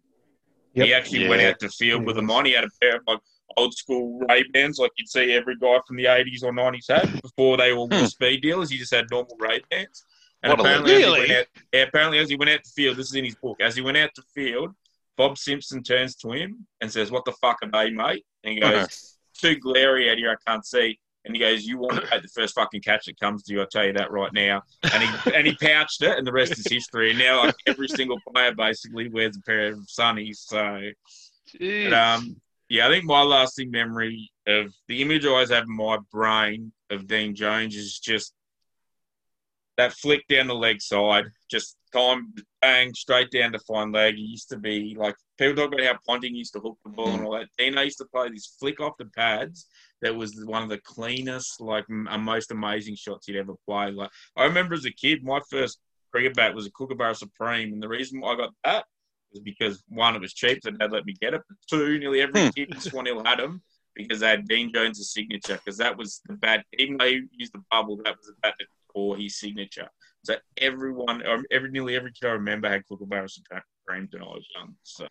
He 0.75 0.81
Yep. 0.89 0.97
actually 1.03 1.29
went 1.29 1.43
out 1.43 1.59
to 1.61 1.69
field 1.71 2.03
He 2.03 2.07
with 2.07 2.17
them 2.17 2.27
was. 2.29 2.37
on. 2.37 2.45
He 2.45 2.53
had 2.53 2.65
a 2.65 2.69
pair 2.81 2.97
of 2.97 3.03
like 3.07 3.21
old 3.57 3.75
school 3.75 4.21
Ray 4.29 4.45
Bans, 4.53 4.79
like 4.79 4.93
you'd 4.97 5.09
see 5.09 5.33
every 5.33 5.57
guy 5.57 5.79
from 5.87 5.97
the 5.97 6.05
'80s 6.05 6.43
or 6.43 6.53
'90s 6.53 6.87
had 6.89 7.09
before 7.23 7.57
they 7.57 7.73
all 7.73 7.89
were 7.89 7.99
Hmm. 7.99 8.05
speed 8.05 8.43
dealers. 8.43 8.71
He 8.71 8.79
just 8.79 8.95
had 8.95 9.07
normal 9.11 9.37
Ray 9.39 9.63
Bans. 9.71 10.05
And 10.43 10.51
What 10.51 10.61
apparently, 10.61 10.93
as 10.93 10.99
he 10.99 11.05
Really? 11.07 11.21
went 11.21 11.33
out, 11.33 11.47
yeah, 11.73 11.83
apparently, 11.83 12.19
as 12.19 12.29
he 12.29 12.37
went 12.37 12.51
out 12.51 12.63
to 12.63 12.71
field, 12.71 12.97
this 12.99 13.07
is 13.07 13.15
in 13.15 13.25
his 13.25 13.35
book. 13.37 13.61
As 13.61 13.75
he 13.75 13.83
went 13.83 13.97
out 13.97 14.11
to 14.15 14.23
field, 14.35 14.75
Bob 15.17 15.39
Simpson 15.39 15.83
turns 15.83 16.15
to 16.17 16.33
him 16.33 16.67
and 16.81 16.91
says, 16.93 17.11
"What 17.11 17.25
the 17.25 17.33
fuck 17.33 17.59
are 17.63 17.71
they, 17.71 17.91
mate?" 17.91 18.25
And 18.45 18.55
he 18.55 18.61
goes, 18.61 19.19
"Too 19.41 19.57
glary 19.57 20.11
out 20.11 20.19
here, 20.19 20.31
I 20.31 20.51
can't 20.51 20.65
see." 20.65 20.99
And 21.25 21.35
he 21.35 21.41
goes, 21.41 21.65
"You 21.65 21.79
want 21.79 22.01
to 22.01 22.07
take 22.07 22.23
the 22.23 22.29
first 22.29 22.55
fucking 22.55 22.83
catch 22.83 23.07
that 23.07 23.19
comes 23.19 23.43
to 23.45 23.53
you. 23.53 23.61
I'll 23.61 23.67
tell 23.67 23.85
you 23.85 23.93
that 23.95 24.11
right 24.11 24.33
now." 24.33 24.63
And 24.93 25.03
he 25.03 25.35
and 25.35 25.47
he 25.47 25.55
pouched 25.57 26.03
it, 26.03 26.17
and 26.17 26.27
the 26.27 26.33
rest 26.33 26.53
is 26.53 26.67
history. 26.69 27.11
And 27.11 27.19
now, 27.19 27.45
like 27.45 27.55
every 27.67 27.89
single 27.89 28.19
player 28.33 28.55
basically 28.55 29.09
wears 29.09 29.37
a 29.37 29.41
pair 29.43 29.73
of 29.73 29.79
sunnies. 29.89 30.37
So, 30.37 30.81
but, 31.59 31.93
um, 31.93 32.41
yeah, 32.69 32.87
I 32.87 32.91
think 32.91 33.05
my 33.05 33.23
lasting 33.23 33.71
memory 33.71 34.31
of 34.47 34.73
the 34.89 35.03
image 35.03 35.25
I 35.25 35.31
always 35.31 35.51
have 35.51 35.65
in 35.65 35.77
my 35.77 35.99
brain 36.13 36.73
of 36.91 37.07
Dean 37.07 37.35
Jones 37.35 37.75
is 37.75 37.99
just 37.99 38.33
that 39.77 39.93
flick 39.93 40.27
down 40.29 40.47
the 40.47 40.55
leg 40.55 40.81
side, 40.81 41.27
just 41.51 41.77
time 41.93 42.33
bang 42.61 42.93
straight 42.95 43.31
down 43.31 43.53
to 43.53 43.59
fine 43.61 43.93
leg. 43.93 44.17
He 44.17 44.23
used 44.23 44.49
to 44.51 44.59
be 44.59 44.97
like 44.99 45.15
people 45.39 45.57
talk 45.57 45.73
about 45.75 45.87
how 45.87 45.99
Ponting 46.07 46.35
used 46.35 46.53
to 46.55 46.61
hook 46.61 46.79
the 46.85 46.91
ball 46.91 47.15
and 47.15 47.25
all 47.25 47.33
that. 47.33 47.49
Dino 47.59 47.83
used 47.83 47.99
to 47.99 48.07
play 48.07 48.29
this 48.29 48.57
flick 48.59 48.81
off 48.81 48.97
the 48.99 49.07
pads. 49.07 49.67
That 50.03 50.15
was 50.15 50.45
one 50.45 50.63
of 50.63 50.69
the 50.69 50.79
cleanest, 50.79 51.61
like 51.61 51.85
m- 51.91 52.09
uh, 52.11 52.19
most 52.19 52.51
amazing 52.51 52.97
shots 52.97 53.27
he'd 53.27 53.37
ever 53.37 53.55
played. 53.67 53.95
Like 53.95 54.11
I 54.37 54.45
remember 54.45 54.75
as 54.75 54.85
a 54.85 54.91
kid, 54.91 55.25
my 55.25 55.41
first 55.51 55.79
cricket 56.13 56.35
bat 56.35 56.55
was 56.55 56.67
a 56.67 56.71
Kookaburra 56.71 57.15
Supreme, 57.15 57.73
and 57.73 57.83
the 57.83 57.89
reason 57.89 58.21
why 58.21 58.33
I 58.33 58.37
got 58.37 58.55
that 58.65 58.85
was 59.33 59.41
because 59.41 59.83
one, 59.89 60.15
it 60.17 60.21
was 60.21 60.33
cheap, 60.35 60.61
so 60.63 60.71
Dad 60.71 60.93
let 60.93 61.05
me 61.07 61.15
get 61.21 61.35
it. 61.35 61.43
But 61.49 61.57
two, 61.69 61.99
nearly 61.99 62.21
every 62.21 62.41
Hmm. 62.43 62.49
kid 62.51 62.71
in 62.71 62.81
Swan 62.81 63.07
Hill 63.07 63.25
had 63.25 63.39
them 63.39 63.63
because 63.95 64.21
they 64.21 64.29
had 64.29 64.47
Dean 64.47 64.73
Jones' 64.73 65.11
signature. 65.13 65.59
Because 65.65 65.79
that 65.79 65.97
was 65.97 66.21
the 66.27 66.35
bat. 66.35 66.65
Even 66.79 66.99
though 66.99 67.07
he 67.07 67.23
used 67.33 67.53
the 67.55 67.63
bubble, 67.71 67.97
that 68.05 68.17
was 68.17 68.27
the 68.27 68.35
bat 68.43 68.55
that 68.59 68.69
tore 68.97 69.17
his 69.17 69.39
signature. 69.39 69.89
So 70.25 70.37
everyone, 70.57 71.25
um, 71.27 71.45
every 71.51 71.71
nearly 71.71 71.95
every 71.97 72.13
kid 72.13 72.29
I 72.29 72.33
remember 72.33 72.69
had 72.69 72.87
Kookaburra 72.89 73.29
Supremes 73.29 74.13
when 74.13 74.23
I 74.23 74.27
was 74.27 74.47
young. 74.55 74.75
So 74.83 75.07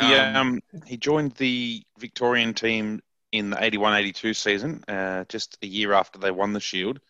yeah, 0.00 0.40
um, 0.40 0.60
he 0.86 0.96
joined 0.96 1.32
the 1.32 1.82
Victorian 1.98 2.54
team 2.54 3.02
in 3.32 3.50
the 3.50 3.56
81-82 3.56 4.34
season, 4.34 4.82
uh, 4.88 5.24
just 5.28 5.58
a 5.62 5.66
year 5.66 5.92
after 5.92 6.18
they 6.18 6.30
won 6.30 6.52
the 6.52 6.60
Shield. 6.60 7.00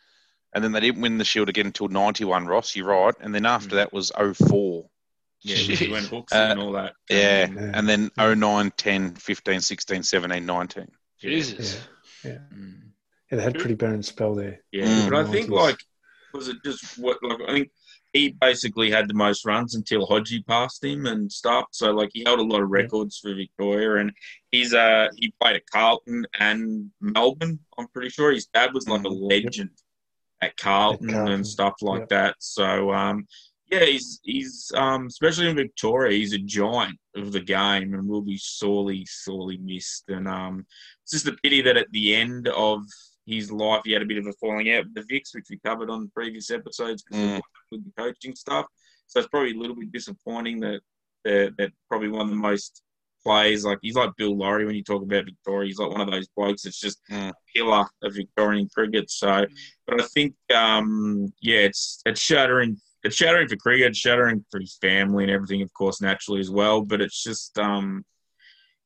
And 0.53 0.65
then 0.65 0.73
they 0.73 0.81
didn't 0.81 1.01
win 1.01 1.17
the 1.17 1.25
Shield 1.25 1.49
again 1.49 1.67
until 1.67 1.87
91, 1.87 2.47
Ross, 2.47 2.75
you're 2.75 2.87
right. 2.87 3.15
And 3.21 3.33
then 3.33 3.47
after 3.47 3.77
Mm. 3.77 3.79
that 3.79 3.93
was 3.93 4.11
04. 4.17 4.91
yeah, 5.43 5.57
he 5.57 5.89
went 5.89 6.07
hooks 6.09 6.33
Uh, 6.35 6.49
and 6.51 6.61
all 6.61 6.73
that. 6.73 6.95
Yeah. 7.09 7.47
Yeah. 7.49 7.71
And 7.73 7.89
then 7.89 8.11
09, 8.19 8.73
10, 8.77 9.15
15, 9.15 9.61
16, 9.61 10.03
17, 10.03 10.45
19. 10.45 10.89
Jesus. 11.21 11.87
Mm. 12.25 12.90
Yeah, 13.31 13.37
they 13.39 13.43
had 13.45 13.57
a 13.57 13.59
pretty 13.59 13.75
barren 13.75 14.03
spell 14.03 14.35
there. 14.35 14.61
Yeah, 14.73 14.87
Mm. 14.87 15.11
but 15.11 15.27
I 15.27 15.31
think 15.31 15.49
like 15.51 15.79
was 16.33 16.49
it 16.49 16.57
just 16.65 16.85
what 16.97 17.19
like 17.23 17.41
I 17.49 17.53
think 17.53 17.71
he 18.13 18.31
basically 18.41 18.91
had 18.91 19.09
the 19.09 19.15
most 19.15 19.45
runs 19.45 19.75
until 19.77 20.07
Hodgie 20.07 20.45
passed 20.47 20.85
him 20.85 21.07
and 21.07 21.31
stuff. 21.31 21.67
So 21.73 21.93
like 21.93 22.11
he 22.13 22.25
held 22.25 22.41
a 22.41 22.45
lot 22.45 22.63
of 22.63 22.71
records 22.71 23.19
for 23.19 23.35
Victoria, 23.35 23.97
and 24.01 24.13
he's 24.51 24.75
uh 24.75 25.09
he 25.17 25.33
played 25.41 25.57
at 25.57 25.67
Carlton 25.71 26.27
and 26.39 26.91
Melbourne. 27.01 27.61
I'm 27.79 27.89
pretty 27.89 28.11
sure 28.11 28.33
his 28.33 28.47
dad 28.47 28.75
was 28.75 28.89
like 28.89 29.03
a 29.05 29.09
Mm. 29.09 29.29
legend 29.31 29.71
at 30.43 30.57
Carlton, 30.57 31.11
At 31.11 31.15
Carlton. 31.15 31.35
and 31.35 31.47
stuff 31.47 31.75
like 31.83 32.01
Yep. 32.01 32.09
that. 32.11 32.35
So 32.41 32.93
um 32.93 33.27
yeah, 33.71 33.85
he's 33.85 34.19
he's 34.25 34.73
um 34.75 35.07
especially 35.07 35.49
in 35.49 35.55
Victoria, 35.57 36.17
he's 36.19 36.33
a 36.33 36.39
giant 36.39 36.99
of 37.15 37.31
the 37.33 37.41
game 37.41 37.95
and 37.95 38.09
will 38.09 38.23
be 38.23 38.39
sorely 38.39 39.05
sorely 39.07 39.59
missed. 39.59 40.05
And 40.09 40.27
um 40.27 40.67
it's 41.05 41.13
just 41.13 41.29
a 41.29 41.37
pity 41.45 41.61
that 41.63 41.77
at 41.77 41.91
the 41.93 42.15
end 42.17 42.49
of 42.49 42.83
his 43.27 43.51
life, 43.53 43.83
he 43.85 43.93
had 43.93 44.03
a 44.03 44.07
bit 44.07 44.19
of 44.19 44.27
a 44.27 44.33
falling 44.35 44.73
out 44.73 44.85
with 44.85 44.95
the 44.95 45.15
Vicks, 45.15 45.35
which 45.35 45.47
we 45.51 45.59
covered 45.65 45.91
on 45.91 46.11
previous 46.15 46.51
episodes 46.51 47.03
because 47.03 47.23
Mm. 47.23 47.37
of 47.39 47.43
with 47.71 47.85
the 47.85 47.93
coaching 48.03 48.35
stuff. 48.35 48.67
So 49.07 49.21
it's 49.21 49.29
probably 49.29 49.53
a 49.53 49.59
little 49.59 49.77
bit 49.77 49.93
disappointing 49.93 50.61
that 50.61 50.81
that, 51.25 51.55
that 51.59 51.71
probably 51.89 52.09
one 52.09 52.23
of 52.23 52.31
the 52.31 52.37
most 52.37 52.83
plays 53.23 53.65
like 53.65 53.79
he's 53.83 53.95
like 53.95 54.11
Bill 54.17 54.35
Lawry 54.37 54.65
when 54.65 54.75
you 54.75 54.83
talk 54.83 55.03
about 55.03 55.27
Victoria. 55.27 55.67
He's 55.69 55.79
like 55.79 55.91
one 55.91 56.01
of 56.01 56.11
those 56.11 56.29
blokes 56.37 56.63
that's 56.63 56.81
just 56.81 56.99
Mm. 57.11 57.31
a 57.31 57.35
pillar 57.55 57.85
of 58.03 58.15
Victorian 58.15 58.69
cricket. 58.75 59.11
So, 59.11 59.47
but 59.87 60.01
I 60.01 60.07
think 60.07 60.35
um, 60.55 61.33
yeah, 61.41 61.59
it's 61.61 62.01
it's 62.07 62.21
shattering. 62.21 62.81
It's 63.03 63.17
shattering 63.17 63.49
for 63.49 63.57
cricket, 63.57 63.89
it's 63.89 63.99
shattering 63.99 64.45
for 64.51 64.61
his 64.61 64.77
family 64.81 65.25
and 65.25 65.31
everything, 65.31 65.63
of 65.63 65.73
course, 65.73 66.01
naturally 66.03 66.41
as 66.41 66.51
well. 66.51 66.83
But 66.83 67.01
it's 67.01 67.23
just 67.23 67.59
um, 67.59 68.05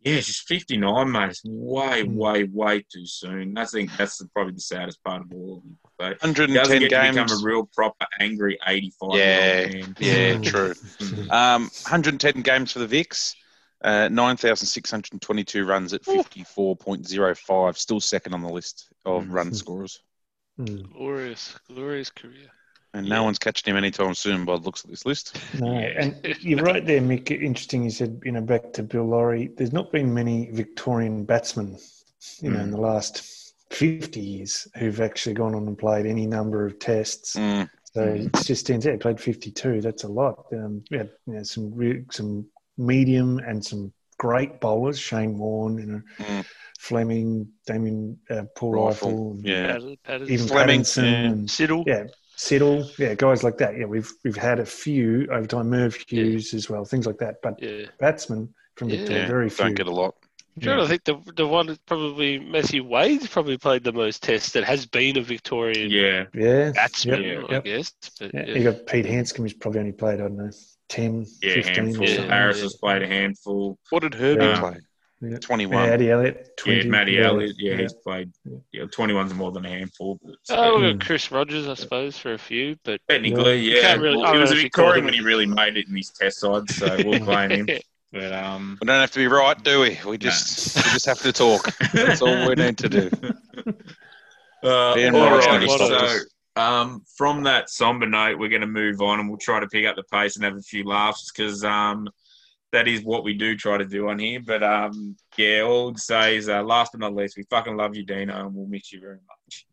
yeah, 0.05 0.15
it's 0.17 0.27
just 0.27 0.47
59, 0.47 1.11
mate. 1.11 1.31
It's 1.31 1.43
way, 1.45 2.03
Mm. 2.05 2.15
way, 2.15 2.45
way 2.45 2.85
too 2.93 3.07
soon. 3.07 3.57
I 3.59 3.65
think 3.65 3.91
that's 3.97 4.19
the, 4.19 4.27
probably 4.35 4.53
the 4.55 4.61
saddest 4.61 5.03
part 5.03 5.23
of 5.23 5.33
all 5.33 5.63
of 5.65 5.71
it. 5.71 6.21
So 6.21 6.27
110 6.29 6.55
doesn't 6.55 6.79
get 6.81 6.89
to 6.89 6.89
games. 6.89 7.17
become 7.17 7.41
a 7.41 7.45
real 7.45 7.67
proper 7.75 8.07
angry 8.21 8.59
85 8.67 9.17
Yeah. 9.17 9.67
man. 9.69 9.97
Yeah, 9.99 10.39
true. 10.39 10.75
Um, 11.31 11.71
110 11.87 12.43
games 12.43 12.73
for 12.73 12.81
the 12.81 12.87
Vicks, 12.87 13.35
uh, 13.83 14.09
9,622 14.09 15.65
runs 15.65 15.93
at 15.95 16.03
54.05, 16.05 17.77
still 17.79 18.01
second 18.01 18.35
on 18.35 18.43
the 18.43 18.49
list 18.49 18.89
of 19.05 19.25
Mhm. 19.25 19.33
run 19.33 19.55
scorers. 19.55 20.01
Mm. 20.59 20.93
Glorious, 20.93 21.55
glorious 21.69 22.11
career. 22.11 22.51
And 22.95 23.07
Yeah. 23.07 23.17
no 23.17 23.25
one's 23.25 23.39
catching 23.41 23.71
him 23.73 23.77
anytime 23.77 24.15
soon 24.15 24.45
by 24.45 24.57
the 24.57 24.63
looks 24.63 24.85
of 24.85 24.91
this 24.91 25.05
list. 25.05 25.37
No, 25.61 25.73
and 25.73 26.15
you're 26.41 26.63
right 26.63 26.85
there, 26.87 27.01
Mick. 27.01 27.31
Interesting. 27.31 27.85
You 27.85 27.91
said, 27.91 28.21
you 28.25 28.33
know, 28.33 28.41
back 28.41 28.73
to 28.75 28.83
Bill 28.83 29.05
Lawry. 29.05 29.51
There's 29.57 29.73
not 29.73 29.91
been 29.93 30.15
many 30.15 30.51
Victorian 30.53 31.25
batsmen, 31.25 31.77
you 32.41 32.51
know, 32.51 32.61
in 32.61 32.71
the 32.71 32.81
last 32.81 33.53
50 33.71 34.21
years 34.21 34.69
who've 34.77 35.01
actually 35.01 35.35
gone 35.35 35.55
on 35.55 35.67
and 35.67 35.77
played 35.77 36.07
any 36.07 36.27
number 36.27 36.65
of 36.65 36.79
tests. 36.79 37.35
Mm, 37.37 37.69
So 37.93 38.01
Mm. 38.07 38.27
it 38.27 38.45
just 38.45 38.63
stands 38.67 38.87
out. 38.87 38.93
He 38.93 38.99
played 38.99 39.21
52. 39.21 39.81
That's 39.81 40.03
a 40.05 40.09
lot. 40.09 40.47
Um, 40.53 40.83
we 40.91 40.99
had 40.99 41.11
you 41.27 41.35
know, 41.35 41.43
some 41.45 41.73
re- 41.75 42.05
some 42.11 42.47
medium 42.77 43.39
and 43.39 43.65
some 43.65 43.93
great 44.19 44.61
bowlers. 44.61 44.99
Shane 44.99 45.39
Warne, 45.39 45.79
you 45.79 45.87
know, 45.87 46.03
Mm. 46.19 46.45
Fleming, 46.79 47.49
Damien 47.67 48.19
uh, 48.31 48.43
Paul 48.57 48.73
Reiffel, 48.75 49.37
Reiffel, 49.37 49.41
yeah. 49.45 49.67
Patterson, 49.69 49.97
Patterson, 50.05 50.35
even 50.35 50.47
Fleming, 50.49 50.81
Pattinson, 50.81 51.03
yeah. 51.05 51.31
and 51.31 51.49
Siddle. 51.49 51.85
yeah, 51.87 52.05
Siddle, 52.37 52.99
yeah, 52.99 53.15
guys 53.15 53.43
like 53.45 53.59
that. 53.59 53.77
Yeah, 53.79 53.85
we've 53.87 54.11
we've 54.25 54.37
had 54.37 54.59
a 54.59 54.67
few 54.67 55.27
over 55.31 55.47
time. 55.47 55.71
Merv 55.71 55.97
Hughes 56.09 56.53
as 56.55 56.69
well, 56.69 56.85
things 56.85 57.07
like 57.07 57.19
that. 57.19 57.37
But 57.43 57.63
Yeah. 57.63 57.87
batsmen 57.99 58.53
from 58.77 58.91
Yeah. 58.91 58.99
Victoria, 58.99 59.27
very 59.27 59.51
few. 59.51 59.65
don't 59.67 59.75
get 59.75 59.87
a 59.87 59.93
lot. 59.93 60.15
Sure, 60.63 60.81
I 60.81 60.87
think 60.87 61.03
the 61.05 61.17
the 61.37 61.47
one 61.47 61.67
that's 61.67 61.81
probably 61.87 62.39
Matthew 62.39 62.85
Wade's 62.85 63.27
probably 63.27 63.59
played 63.59 63.83
the 63.83 63.93
most 63.93 64.23
tests 64.23 64.53
that 64.53 64.63
has 64.65 64.87
been 64.87 65.17
a 65.17 65.21
Victorian 65.23 65.91
Yeah. 65.91 66.27
yeah, 66.33 66.71
batsman, 66.73 67.23
Yep, 67.23 67.45
I 67.49 67.53
yep. 67.55 67.65
guess. 67.65 67.93
But, 68.21 68.35
Yeah, 68.35 68.45
yeah. 68.47 68.55
You 68.55 68.65
got 68.73 68.87
Pete 68.87 69.05
Handscomb, 69.07 69.45
who's 69.45 69.53
probably 69.55 69.81
only 69.81 69.93
played, 69.93 70.15
I 70.21 70.29
don't 70.29 70.37
know, 70.37 70.51
10, 70.89 71.27
Yeah, 71.43 71.55
15 71.55 71.75
handful. 71.87 72.05
or 72.07 72.09
Yeah. 72.09 72.23
Harris 72.29 72.61
has 72.63 72.75
played 72.75 73.03
a 73.03 73.07
handful. 73.09 73.79
What 73.91 74.03
did 74.03 74.15
Herbie 74.15 74.45
Yeah. 74.45 74.61
play? 74.61 74.77
Yeah. 75.21 75.39
21. 75.39 75.85
Yeah, 75.85 75.91
Eddie 75.91 76.11
Elliott, 76.11 76.57
20. 76.59 76.81
Yeah, 76.81 76.91
Matty 76.91 77.13
yeah, 77.13 77.27
Elliott. 77.29 77.57
Yeah, 77.59 77.73
yeah. 77.73 77.81
he's 77.83 77.93
played. 77.95 78.33
Yeah, 78.73 78.83
21's 78.85 79.33
more 79.33 79.53
than 79.53 79.65
a 79.65 79.69
handful. 79.71 80.19
But 80.23 80.35
Oh, 80.51 80.79
Mm. 80.81 81.01
Chris 81.01 81.31
Rogers, 81.33 81.67
I 81.67 81.75
suppose, 81.75 82.19
for 82.19 82.35
a 82.35 82.39
few, 82.39 82.77
but 82.85 83.01
technically, 83.09 83.61
You 83.65 83.77
yeah. 83.77 83.81
can't 83.83 84.01
really- 84.03 84.19
Well, 84.19 84.35
he 84.35 84.39
was 84.39 84.51
a 84.51 84.55
know 84.55 84.59
if 84.59 84.65
you 84.65 84.71
call 84.71 84.85
Victorian 84.87 85.05
when 85.07 85.15
he 85.15 85.21
really 85.21 85.47
made 85.47 85.77
it 85.77 85.89
in 85.89 85.97
his 85.97 86.11
test 86.11 86.41
side, 86.41 86.69
so 86.71 86.97
we'll 87.05 87.19
blame 87.25 87.51
him. 87.51 87.69
But 88.13 88.33
um, 88.33 88.79
We 88.81 88.87
don't 88.87 89.01
have 89.01 89.11
to 89.11 89.19
be 89.19 89.27
right, 89.27 89.61
do 89.65 89.81
we? 89.81 89.99
We 90.07 90.19
just 90.19 90.77
we 90.77 90.83
just 90.93 91.07
have 91.07 91.19
to 91.23 91.33
talk. 91.33 91.77
That's 91.93 92.23
all 92.23 92.49
we 92.49 92.55
need 92.55 92.79
to 92.79 92.89
do. 92.89 93.11
Uh, 94.63 94.95
Dan 94.95 95.15
all 95.15 95.29
Morris 95.29 95.47
righty, 95.47 95.67
never 95.67 95.77
stopped 95.87 96.11
so 96.57 96.63
um, 96.63 97.03
from 97.19 97.43
that 97.43 97.69
somber 97.69 98.07
note, 98.07 98.39
we're 98.39 98.49
going 98.49 98.61
to 98.63 98.67
move 98.67 99.03
on 99.03 99.21
and 99.21 99.29
we'll 99.29 99.37
try 99.37 99.61
to 99.61 99.67
pick 99.67 99.85
up 99.87 99.97
the 99.97 100.03
pace 100.05 100.37
and 100.37 100.45
have 100.45 100.57
a 100.57 100.63
few 100.63 100.85
laughs 100.85 101.31
because 101.31 101.65
um, 101.65 102.09
that 102.75 102.89
is 102.89 103.03
what 103.03 103.25
we 103.25 103.35
do 103.35 103.57
try 103.57 103.79
to 103.79 103.85
do 103.85 104.09
on 104.09 104.19
here. 104.19 104.41
But 104.45 104.63
um, 104.63 105.17
yeah, 105.37 105.61
all 105.61 105.91
I'd 105.91 105.99
say 105.99 106.37
is 106.37 106.49
uh, 106.49 106.63
last 106.63 106.93
but 106.93 107.01
not 107.01 107.15
least, 107.15 107.37
we 107.37 107.45
fucking 107.45 107.77
love 107.77 107.97
you, 107.97 108.05
Dino, 108.05 108.47
and 108.47 108.55
we'll 108.55 108.67
miss 108.67 108.93
you 108.93 109.01
very 109.01 109.19
much. 109.27 109.67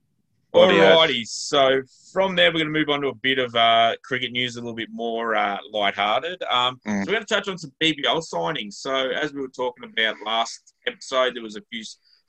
Audio. 0.53 0.83
Alrighty, 0.83 1.25
so 1.25 1.81
from 2.11 2.35
there 2.35 2.49
we're 2.49 2.63
going 2.63 2.73
to 2.73 2.79
move 2.79 2.89
on 2.89 3.01
to 3.01 3.07
a 3.07 3.15
bit 3.15 3.39
of 3.39 3.55
uh, 3.55 3.95
cricket 4.03 4.33
news, 4.33 4.57
a 4.57 4.59
little 4.59 4.75
bit 4.75 4.89
more 4.91 5.33
uh, 5.35 5.57
lighthearted. 5.71 6.43
Um, 6.43 6.79
Mm. 6.85 7.05
So 7.05 7.11
we're 7.11 7.17
going 7.17 7.25
to 7.25 7.33
touch 7.33 7.47
on 7.47 7.57
some 7.57 7.71
BBL 7.81 8.21
signings. 8.33 8.73
So 8.73 9.11
as 9.11 9.33
we 9.33 9.41
were 9.41 9.47
talking 9.47 9.85
about 9.85 10.15
last 10.25 10.73
episode, 10.87 11.35
there 11.35 11.43
was 11.43 11.55
a 11.55 11.61
few 11.71 11.83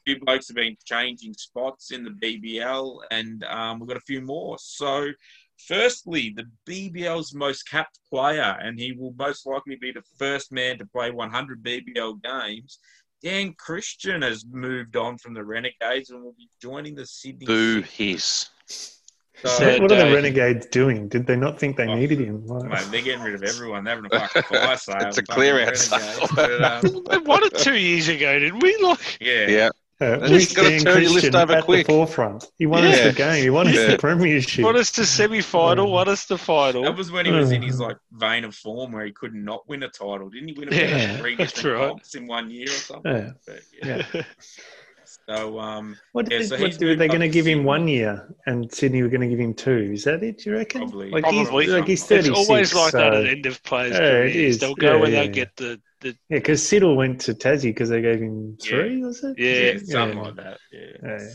few 0.05 0.19
blokes 0.21 0.49
have 0.49 0.57
been 0.57 0.77
changing 0.85 1.33
spots 1.35 1.93
in 1.93 2.03
the 2.05 2.11
BBL, 2.11 2.99
and 3.11 3.45
um, 3.45 3.79
we've 3.79 3.89
got 3.89 3.97
a 3.97 4.01
few 4.01 4.21
more. 4.21 4.57
So 4.59 5.09
firstly, 5.67 6.35
the 6.37 6.47
BBL's 6.69 7.35
most 7.35 7.65
capped 7.69 7.99
player, 8.11 8.57
and 8.61 8.79
he 8.79 8.93
will 8.93 9.15
most 9.19 9.47
likely 9.47 9.77
be 9.77 9.93
the 9.93 10.03
first 10.19 10.53
man 10.53 10.79
to 10.79 10.87
play 10.87 11.11
100 11.11 11.63
BBL 11.63 12.23
games. 12.23 12.79
Dan 13.23 13.55
Christian 13.57 14.23
has 14.23 14.45
moved 14.51 14.97
on 14.97 15.17
from 15.19 15.33
the 15.35 15.45
Renegades 15.45 16.11
and 16.11 16.23
will 16.23 16.35
be 16.37 16.49
joining 16.61 16.95
the 16.97 17.07
Sydney. 17.07 17.47
Boo 17.47 17.83
Six. 17.83 17.91
hiss. 17.97 18.99
So, 19.45 19.81
What 19.81 19.91
are 19.91 19.97
the. 20.09 20.15
Renegades 20.15 20.67
doing? 20.67 21.09
Did 21.09 21.27
they 21.27 21.35
not 21.37 21.59
think 21.59 21.77
they 21.77 21.87
Oh, 21.89 21.95
needed 21.95 22.21
him? 22.21 22.47
Like- 22.47 22.69
Mate, 22.71 22.89
they're 22.93 23.03
getting 23.03 23.23
rid 23.25 23.35
of 23.35 23.43
everyone. 23.43 23.83
They're 23.85 23.97
having 23.97 24.11
a 24.13 24.29
fucking 24.29 24.43
fire 24.59 24.77
sale. 24.77 24.97
It's 25.01 25.19
a 25.19 25.23
clear 25.23 25.55
out 25.55 25.59
Renegades. 25.59 25.89
sale. 25.89 26.29
But, 26.35 26.63
um, 26.65 27.05
we 27.11 27.19
won 27.19 27.43
it 27.45 27.57
two 27.59 27.75
years 27.77 28.09
ago, 28.09 28.39
didn't 28.39 28.61
we? 28.61 28.77
Like, 28.83 29.19
yeah. 29.21 29.47
Yeah. 29.49 29.69
Uh, 30.03 30.29
Just 30.29 30.51
with 30.51 30.57
gotta 30.57 30.69
Dan 30.71 30.81
turn 30.81 30.93
your 30.95 31.11
list 31.11 31.13
Christian 31.13 31.37
over 31.37 31.53
at 31.55 31.65
quick. 31.65 31.87
the 31.87 31.93
forefront. 31.93 32.45
He 32.59 32.67
won 32.67 32.85
us 32.85 33.01
the 33.01 33.13
game. 33.13 33.43
He 33.43 33.51
won 33.51 33.69
us 33.69 33.75
Yeah. 33.75 33.87
the 33.93 33.99
premiership. 33.99 34.65
won 34.65 34.77
us 34.77 34.91
the 34.91 35.05
semi 35.07 35.41
final, 35.41 35.87
Yeah. 35.87 35.93
won 35.93 36.09
us 36.09 36.25
the 36.27 36.39
final. 36.39 36.83
That 36.83 36.97
was 36.97 37.11
when 37.11 37.27
he 37.27 37.33
was 37.33 37.53
in 37.53 37.63
his 37.63 37.81
Uh. 37.81 37.85
like 37.89 37.97
vein 38.13 38.45
of 38.45 38.55
form 38.55 38.93
where 38.93 39.05
he 39.05 39.13
could 39.13 39.35
not 39.35 39.69
win 39.69 39.83
a 39.83 39.89
title. 39.89 40.29
Didn't 40.29 40.49
he 40.49 40.55
win 40.55 40.69
about 40.69 40.81
Yeah, 40.81 41.17
three 41.19 41.37
different 41.37 41.79
right. 41.79 41.89
comps 41.89 42.15
in 42.15 42.27
one 42.27 42.51
year 42.51 42.67
or 42.67 42.69
something? 42.69 43.13
Yeah. 43.13 43.31
But, 43.47 43.61
yeah. 43.83 44.03
Yeah. 44.15 44.23
So 45.29 45.59
um, 45.61 45.97
What, 46.13 46.31
Yeah, 46.31 46.39
did, 46.39 46.49
so 46.49 46.57
what 46.59 46.67
he's 46.73 46.81
were 46.81 46.95
they 46.97 47.05
up 47.07 47.11
going 47.11 47.21
to 47.21 47.27
to 47.29 47.33
give 47.33 47.47
him 47.47 47.65
one 47.65 47.87
year, 47.87 48.35
and 48.47 48.73
Sydney 48.73 49.03
were 49.03 49.09
going 49.09 49.21
to 49.21 49.29
give 49.29 49.39
him 49.39 49.55
two? 49.55 49.91
Is 49.93 50.05
that 50.05 50.23
it? 50.23 50.39
Do 50.39 50.51
you 50.51 50.57
reckon? 50.57 50.81
Probably. 50.83 51.11
Like 51.11 51.25
Probably. 51.25 51.65
he's 51.65 51.73
like 51.75 51.87
he's 51.87 52.11
it's 52.11 52.29
always 52.29 52.75
like 52.75 52.93
that 52.93 53.15
at 53.15 53.23
the 53.25 53.31
end 53.31 53.47
of 53.47 53.63
players' 53.63 53.93
Yeah, 53.93 53.99
it 53.99 54.11
careers. 54.33 54.37
is. 54.37 54.59
They'll 54.59 54.75
go 54.75 54.95
Yeah, 54.95 55.01
when 55.01 55.13
yeah, 55.13 55.21
they 55.21 55.27
yeah. 55.27 55.31
get 55.33 55.57
the, 55.57 55.81
the 56.03 56.09
Yeah, 56.29 56.39
because 56.39 56.61
Siddle 56.63 56.97
went 56.97 57.21
to 57.23 57.35
Tassie 57.35 57.63
because 57.65 57.89
they 57.89 58.03
gave 58.03 58.21
him 58.21 58.57
three, 58.63 59.03
was 59.03 59.23
it? 59.25 59.39
Yeah. 59.39 59.73
yeah, 59.73 59.79
something 59.85 60.19
Yeah. 60.19 60.25
like 60.25 60.37
that. 60.37 60.59
Yeah. 60.73 60.97
Yeah. 61.03 61.29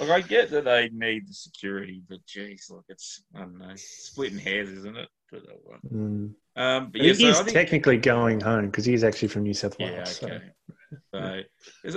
Like 0.00 0.10
I 0.10 0.20
get 0.26 0.50
that 0.50 0.64
they 0.64 0.88
need 0.92 1.28
the 1.28 1.32
security, 1.34 2.02
but 2.08 2.24
geez, 2.26 2.70
like 2.70 2.84
it's 2.88 3.24
I 3.34 3.40
don't 3.40 3.58
know, 3.58 3.72
splitting 3.76 4.38
hairs, 4.38 4.68
isn't 4.70 4.96
it? 4.96 5.08
Put 5.28 5.40
it 5.42 5.46
that 5.48 5.64
way. 5.66 5.76
Mm. 5.92 6.34
Um, 6.56 6.90
but 6.90 7.00
yeah, 7.00 7.12
so 7.12 7.18
he's 7.18 7.36
think, 7.40 7.50
technically 7.52 7.96
going 7.98 8.40
home 8.40 8.66
because 8.66 8.84
he's 8.84 9.02
actually 9.04 9.28
from 9.28 9.42
New 9.42 9.54
South 9.54 9.78
Wales. 9.78 10.20
yeah, 10.22 10.28
okay. 10.28 10.40
So. 10.40 10.54
So, 11.12 11.18
I 11.20 11.44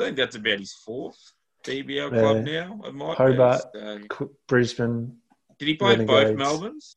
think 0.05 0.17
that's 0.17 0.35
about 0.35 0.59
his 0.59 0.73
fourth 0.73 1.15
BBL 1.63 2.09
club 2.09 2.43
now. 2.43 2.81
It 2.83 2.93
might 2.93 3.11
be. 3.11 3.23
Hobart. 3.23 3.61
So- 3.73 3.99
Qu- 4.09 4.35
Brisbane, 4.49 5.15
did 5.59 5.67
he 5.69 5.75
play 5.75 5.95
both 6.03 6.35
Melbournes? 6.35 6.95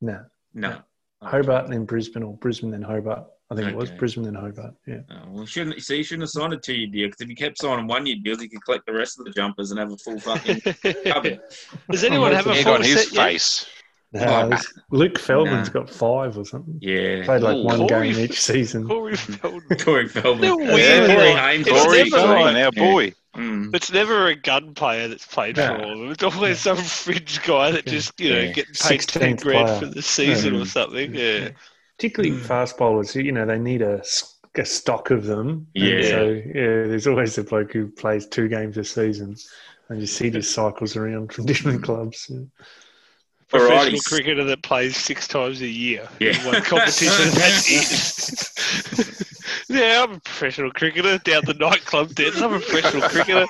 no, 0.00 0.24
No. 0.54 0.70
No. 0.70 0.82
Hobart 1.28 1.64
and 1.64 1.74
then 1.74 1.84
Brisbane, 1.84 2.22
or 2.22 2.34
Brisbane 2.38 2.70
then 2.70 2.80
Hobart. 2.80 3.26
I 3.50 3.54
think 3.54 3.68
it 3.68 3.76
was 3.76 3.90
Brisbane 3.92 4.26
and 4.26 4.36
Hobart. 4.36 4.74
Yeah. 4.88 5.00
Oh, 5.10 5.22
well, 5.30 5.46
shouldn't 5.46 5.80
see. 5.80 5.98
He 5.98 6.02
shouldn't 6.02 6.22
have 6.24 6.30
signed 6.30 6.52
a 6.52 6.56
two-year 6.56 6.88
deal 6.88 7.06
because 7.08 7.20
if 7.20 7.28
he 7.28 7.34
kept 7.36 7.58
signing 7.58 7.86
one-year 7.86 8.16
deals, 8.24 8.40
he 8.40 8.48
could 8.48 8.64
collect 8.64 8.86
the 8.86 8.92
rest 8.92 9.18
of 9.20 9.24
the 9.24 9.30
jumpers 9.30 9.70
and 9.70 9.78
have 9.78 9.92
a 9.92 9.96
full 9.98 10.18
fucking 10.18 10.60
cupboard. 11.04 11.40
Does 11.90 12.02
anyone 12.02 12.32
have 12.32 12.46
a 12.48 12.54
full 12.56 12.72
on 12.74 12.82
his 12.82 13.04
set 13.04 13.12
yet? 13.14 13.22
face. 13.24 13.66
No, 14.12 14.50
Oh, 14.52 14.58
Luke 14.90 15.18
Feldman's 15.18 15.68
nah. 15.74 15.80
got 15.82 15.90
five 15.90 16.38
or 16.38 16.44
something. 16.44 16.78
Yeah, 16.80 17.24
Played 17.24 17.42
like 17.42 17.56
Ooh, 17.56 17.64
one 17.64 17.86
Corey- 17.88 18.12
game 18.12 18.24
each 18.24 18.40
season. 18.40 18.86
Corey 18.88 19.16
Feldman. 19.16 19.78
Corey 19.80 20.08
Feldman. 20.08 20.40
They're 20.40 20.66
Yeah, 20.78 21.06
weird. 21.06 21.10
Corey 21.18 21.34
like, 21.34 21.60
it's 21.60 21.68
Corey 21.84 21.98
never 21.98 22.10
Feldman, 22.10 22.54
like- 22.54 22.64
our 22.64 22.72
boy. 22.72 23.12
Mm. 23.36 23.74
It's 23.74 23.92
never 23.92 24.28
a 24.28 24.34
gun 24.34 24.74
player 24.74 25.08
that's 25.08 25.26
played 25.26 25.56
No. 25.56 25.76
for 25.76 25.82
them. 25.86 26.10
It's 26.10 26.22
always 26.22 26.58
some 26.58 26.78
fringe 26.78 27.42
guy 27.42 27.70
that 27.72 27.84
just, 27.86 28.18
you 28.18 28.30
know, 28.30 28.40
Yeah. 28.40 28.52
getting 28.52 28.74
paid 28.74 29.00
10 29.02 29.36
16th 29.36 29.42
grand 29.42 29.66
player. 29.68 29.78
for 29.80 29.86
the 29.86 30.02
season 30.02 30.54
Yeah. 30.54 30.60
or 30.60 30.64
something. 30.66 31.14
Yeah. 31.14 31.48
Particularly 31.98 32.36
Mm. 32.36 32.42
fast 32.42 32.76
bowlers, 32.76 33.14
you 33.16 33.32
know, 33.32 33.46
they 33.46 33.58
need 33.58 33.80
a, 33.82 34.02
a 34.56 34.64
stock 34.64 35.10
of 35.10 35.24
them. 35.24 35.66
And 35.74 35.84
Yeah. 35.84 36.02
So 36.02 36.28
yeah, 36.28 36.52
there's 36.88 37.06
always 37.06 37.38
a 37.38 37.44
bloke 37.44 37.72
who 37.72 37.88
plays 37.88 38.26
two 38.26 38.48
games 38.48 38.76
a 38.76 38.84
season, 38.84 39.36
and 39.88 40.00
you 40.00 40.06
see 40.06 40.28
just 40.30 40.52
cycles 40.52 40.96
around 40.96 41.32
from 41.32 41.46
different 41.52 41.82
clubs. 41.82 42.30
Professional 43.48 43.78
Alrighty. 43.78 44.04
cricketer 44.04 44.44
that 44.44 44.62
plays 44.64 44.96
six 44.96 45.28
times 45.28 45.60
a 45.62 45.68
year. 45.68 46.08
Yeah. 46.20 46.38
In 46.38 46.46
one 46.46 46.62
competition. 46.62 47.30
That's 47.32 48.98
it. 48.98 49.26
yeah, 49.68 50.02
I'm 50.02 50.14
a 50.14 50.20
professional 50.20 50.72
cricketer 50.72 51.16
down 51.18 51.44
the 51.46 51.54
nightclub 51.54 52.12
dance. 52.16 52.40
I'm 52.42 52.54
a 52.54 52.58
professional 52.58 53.08
cricketer. 53.08 53.46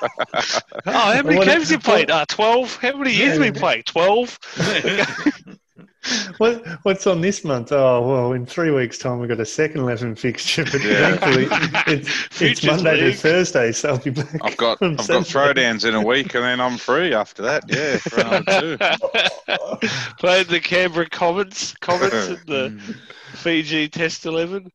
Oh, 0.85 0.91
how 0.91 1.21
many 1.23 1.37
What- 1.37 1.47
games 1.47 1.71
you 1.71 1.79
played? 1.79 2.11
Uh, 2.11 2.25
12. 2.29 2.75
How 2.77 2.95
many 2.95 3.11
years 3.11 3.33
have 3.33 3.41
we 3.41 3.47
Yeah. 3.47 3.51
played? 3.59 3.85
12? 3.87 4.39
What, 6.37 6.65
what's 6.83 7.07
on 7.07 7.21
this 7.21 7.43
month? 7.43 7.71
Oh 7.71 8.07
well, 8.07 8.31
in 8.33 8.45
three 8.45 8.71
weeks' 8.71 8.97
time 8.97 9.19
we've 9.19 9.29
got 9.29 9.39
a 9.39 9.45
second 9.45 9.81
eleven 9.81 10.15
fixture, 10.15 10.63
but 10.65 10.83
Yeah. 10.83 11.15
thankfully 11.17 11.47
it's, 11.93 12.41
it's 12.41 12.63
Monday 12.63 13.01
League. 13.01 13.13
to 13.15 13.19
Thursday, 13.19 13.71
so 13.71 13.89
I'll 13.89 13.97
be 13.97 14.11
back. 14.11 14.39
I've 14.43 14.57
got 14.57 14.81
I've 14.81 14.97
got 14.97 15.07
throwdowns 15.25 15.87
in 15.87 15.95
a 15.95 16.01
week, 16.01 16.33
and 16.35 16.43
then 16.43 16.59
I'm 16.61 16.77
free 16.77 17.13
after 17.13 17.41
that. 17.43 17.63
Yeah, 17.67 17.97
for 17.97 18.43
two. 18.59 18.77
Played 20.19 20.47
the 20.47 20.59
Canberra 20.59 21.09
Commons, 21.09 21.73
Commons 21.81 22.13
in 22.27 22.39
the. 22.45 22.95
Fiji 23.33 23.87
Test 23.87 24.25
11. 24.25 24.71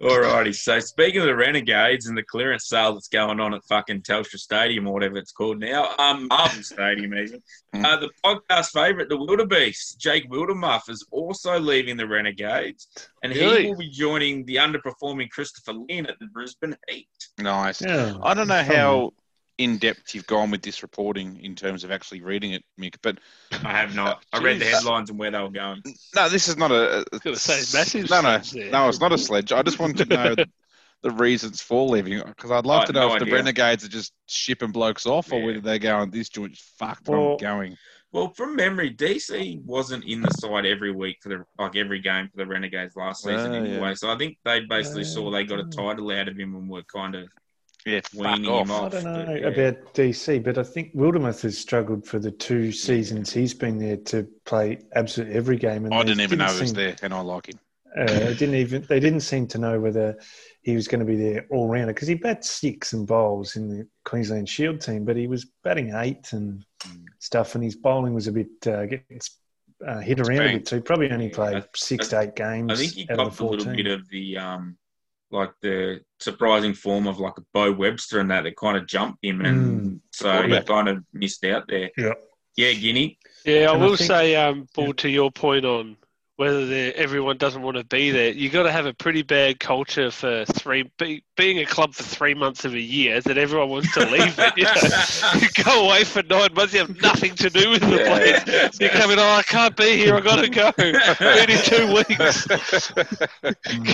Alrighty, 0.00 0.54
so 0.54 0.78
speaking 0.78 1.20
of 1.22 1.26
the 1.26 1.34
Renegades 1.34 2.06
and 2.06 2.16
the 2.16 2.22
clearance 2.22 2.68
sale 2.68 2.92
that's 2.94 3.08
going 3.08 3.40
on 3.40 3.52
at 3.52 3.64
fucking 3.64 4.02
Telstra 4.02 4.38
Stadium 4.38 4.86
or 4.86 4.92
whatever 4.94 5.16
it's 5.16 5.32
called 5.32 5.58
now, 5.58 5.92
um, 5.98 6.28
Marvel 6.28 6.62
Stadium 6.62 7.14
even, 7.14 7.42
Mm. 7.74 7.84
uh, 7.84 7.96
the 7.96 8.08
podcast 8.24 8.70
favourite, 8.72 9.08
the 9.08 9.16
Wildebeest, 9.16 9.98
Jake 10.00 10.30
Wildermuth, 10.30 10.88
is 10.88 11.04
also 11.10 11.58
leaving 11.58 11.96
the 11.96 12.06
Renegades, 12.06 12.86
and 13.24 13.34
Really? 13.34 13.64
he 13.64 13.68
will 13.70 13.76
be 13.76 13.90
joining 13.90 14.44
the 14.46 14.56
underperforming 14.56 15.30
Christopher 15.30 15.72
Lynn 15.74 16.06
at 16.06 16.18
the 16.20 16.26
Brisbane 16.26 16.76
Heat. 16.88 17.08
Nice. 17.38 17.82
Yeah. 17.82 18.16
I 18.22 18.34
don't 18.34 18.48
know 18.48 18.62
how 18.62 19.12
in 19.58 19.76
depth 19.78 20.14
you've 20.14 20.26
gone 20.26 20.50
with 20.50 20.62
this 20.62 20.82
reporting 20.82 21.38
in 21.42 21.54
terms 21.54 21.82
of 21.84 21.90
actually 21.90 22.22
reading 22.22 22.52
it, 22.52 22.64
Mick. 22.80 22.94
But 23.02 23.18
I 23.64 23.70
have 23.72 23.94
not. 23.94 24.24
I 24.32 24.38
read 24.40 24.60
the 24.60 24.64
headlines 24.66 25.10
and 25.10 25.18
where 25.18 25.30
they 25.30 25.40
were 25.40 25.50
going. 25.50 25.82
no, 26.14 26.28
this 26.28 26.48
is 26.48 26.56
not 26.56 26.70
a. 26.70 27.04
a 27.24 27.36
say 27.36 27.56
massive 27.76 28.08
No, 28.08 28.20
no, 28.20 28.38
sledge 28.40 28.50
there. 28.52 28.70
no. 28.70 28.88
It's 28.88 29.00
not 29.00 29.12
a 29.12 29.18
sledge. 29.18 29.52
I 29.52 29.62
just 29.62 29.78
want 29.78 29.98
to 29.98 30.04
know 30.04 30.34
the 31.02 31.10
reasons 31.10 31.60
for 31.60 31.88
leaving 31.88 32.22
because 32.26 32.50
I'd 32.50 32.66
love 32.66 32.82
I 32.82 32.86
to 32.86 32.92
know 32.92 33.08
no 33.08 33.14
if 33.16 33.24
the. 33.24 33.30
Renegades 33.32 33.84
are 33.84 33.88
just 33.88 34.12
shipping 34.26 34.70
blokes 34.72 35.06
off 35.06 35.32
or 35.32 35.40
Yeah. 35.40 35.46
whether 35.46 35.60
they're 35.60 35.78
going. 35.78 36.10
This 36.10 36.28
joint's 36.28 36.60
fucked. 36.78 37.08
Well- 37.08 37.32
I'm 37.32 37.36
going. 37.38 37.76
Well, 38.10 38.32
from 38.34 38.56
memory, 38.56 38.94
DC 38.94 39.62
wasn't 39.64 40.02
in 40.04 40.22
the 40.22 40.30
side 40.30 40.64
every 40.64 40.92
week 40.92 41.18
for 41.20 41.28
the 41.28 41.44
like 41.58 41.76
every 41.76 42.00
game 42.00 42.30
for 42.30 42.38
the 42.38 42.46
Renegades 42.46 42.96
last 42.96 43.22
season 43.22 43.52
Ah, 43.52 43.56
anyway. 43.56 43.88
yeah. 43.88 43.94
So 43.94 44.10
I 44.10 44.16
think 44.16 44.38
they 44.46 44.60
basically 44.60 45.04
saw 45.04 45.30
they 45.30 45.44
got 45.44 45.60
a 45.60 45.64
title 45.64 46.10
out 46.10 46.26
of 46.26 46.38
him 46.38 46.54
and 46.54 46.70
were 46.70 46.84
kind 46.84 47.14
of 47.14 47.28
Yeah, 47.86 48.00
fuck 48.02 48.20
weaning 48.36 48.44
him 48.44 48.70
off. 48.70 48.70
off. 48.70 48.86
I 48.86 48.88
don't 49.00 49.04
know 49.04 49.26
but, 49.26 49.40
yeah. 49.40 49.48
about 49.48 49.94
DC, 49.94 50.42
but 50.44 50.58
I 50.58 50.62
think 50.62 50.94
Wildermuth 50.94 51.42
has 51.42 51.56
struggled 51.56 52.06
for 52.06 52.18
the 52.18 52.30
two 52.30 52.72
seasons 52.72 53.32
he's 53.32 53.54
been 53.54 53.78
there 53.78 53.96
to 53.96 54.26
play 54.44 54.78
absolutely 54.94 55.36
every 55.36 55.56
game. 55.56 55.84
And 55.84 55.94
I 55.94 56.02
didn't 56.02 56.20
even 56.20 56.38
know 56.38 56.52
he 56.52 56.60
was 56.60 56.72
there, 56.74 56.96
and 57.02 57.14
I 57.14 57.20
like 57.20 57.48
him. 57.48 57.58
Uh, 57.98 58.04
they 58.06 58.34
didn't 58.34 58.54
even 58.56 58.82
they 58.88 59.00
didn't 59.00 59.20
seem 59.20 59.46
to 59.46 59.56
know 59.58 59.80
whether 59.80 60.14
he 60.62 60.74
was 60.74 60.86
going 60.86 60.98
to 60.98 61.06
be 61.06 61.16
there 61.16 61.46
all 61.50 61.68
rounder 61.68 61.94
because 61.94 62.06
he 62.08 62.14
bats 62.14 62.50
six 62.50 62.92
and 62.92 63.06
bowls 63.06 63.56
in 63.56 63.66
the 63.68 63.88
Queensland 64.04 64.46
Shield 64.48 64.80
team, 64.80 65.04
but 65.06 65.16
he 65.16 65.26
was 65.26 65.46
batting 65.64 65.92
eight 65.94 66.32
and 66.32 66.64
Mm. 66.86 67.06
stuff, 67.18 67.56
and 67.56 67.64
his 67.64 67.74
bowling 67.74 68.14
was 68.14 68.28
a 68.28 68.32
bit 68.32 68.46
uh, 68.68 68.86
getting 68.86 69.18
uh, 69.84 69.98
hit 69.98 70.20
around 70.20 70.36
a 70.38 70.44
bang. 70.44 70.56
bit 70.58 70.66
too. 70.66 70.80
Probably 70.80 71.10
only 71.10 71.26
Yeah, 71.28 71.34
played 71.34 71.56
I- 71.56 71.64
six 71.74 72.06
to 72.08 72.20
eight 72.20 72.36
games 72.36 72.70
I 72.70 72.76
think 72.76 72.92
he 72.92 73.02
out 73.10 73.10
of 73.10 73.16
got 73.16 73.36
the 73.36 73.42
a 73.42 73.46
little 73.48 73.64
fourteen. 73.64 73.84
bit 73.84 73.92
of 73.92 74.08
the 74.10 74.38
um, 74.38 74.76
like 75.30 75.50
the 75.62 76.00
surprising 76.20 76.74
form 76.74 77.06
of 77.06 77.18
like 77.20 77.34
a 77.38 77.42
Beau 77.52 77.72
Webster 77.72 78.20
and 78.20 78.30
that 78.30 78.44
that 78.44 78.56
kind 78.56 78.76
of 78.76 78.86
jumped 78.86 79.24
him, 79.24 79.40
and 79.44 79.80
Mm. 79.80 80.00
so 80.12 80.30
he 80.30 80.38
Quarterback. 80.38 80.66
kind 80.66 80.88
of 80.88 81.04
missed 81.12 81.44
out 81.44 81.68
there. 81.68 81.90
Yeah. 81.96 82.14
Yeah, 82.56 82.72
Guinea. 82.72 83.18
Yeah, 83.44 83.54
I 83.54 83.58
And 83.74 83.82
I 83.82 83.86
will 83.86 83.96
think- 83.96 84.08
say, 84.08 84.34
um, 84.36 84.66
Paul, 84.74 84.92
to 84.94 85.08
your 85.08 85.30
point 85.30 85.64
on 85.64 85.96
whether 86.36 86.66
they're- 86.66 86.92
everyone 86.96 87.36
doesn't 87.36 87.62
want 87.62 87.76
to 87.76 87.84
be 87.84 88.10
there, 88.10 88.30
you've 88.32 88.52
got 88.52 88.62
to 88.64 88.72
have 88.72 88.86
a 88.86 88.94
pretty 88.94 89.22
bad 89.22 89.60
culture 89.60 90.10
for 90.10 90.44
three 90.44 90.90
be, 90.98 91.22
being 91.38 91.60
a 91.60 91.64
club 91.64 91.94
for 91.94 92.02
three 92.02 92.34
months 92.34 92.66
of 92.66 92.74
a 92.74 92.80
year 92.80 93.20
that 93.22 93.38
everyone 93.38 93.70
wants 93.70 93.94
to 93.94 94.00
leave 94.00 94.34
it. 94.38 94.52
You, 94.58 94.64
know? 94.64 94.72
you 95.40 95.48
go 95.64 95.86
away 95.86 96.04
for 96.04 96.22
nine 96.24 96.52
months, 96.52 96.74
you 96.74 96.80
have 96.80 97.00
nothing 97.00 97.34
to 97.36 97.48
do 97.48 97.70
with 97.70 97.80
the 97.80 97.96
place. 98.04 98.44
You 98.80 98.88
come 98.90 99.10
in, 99.12 99.18
oh, 99.18 99.22
I 99.22 99.42
can't 99.44 99.76
be 99.76 99.96
here, 99.96 100.14
I've 100.16 100.24
got 100.24 100.36
to 100.42 100.48
go. 100.50 100.72
Only 101.20 101.56
two 101.62 101.86
weeks. 101.94 102.46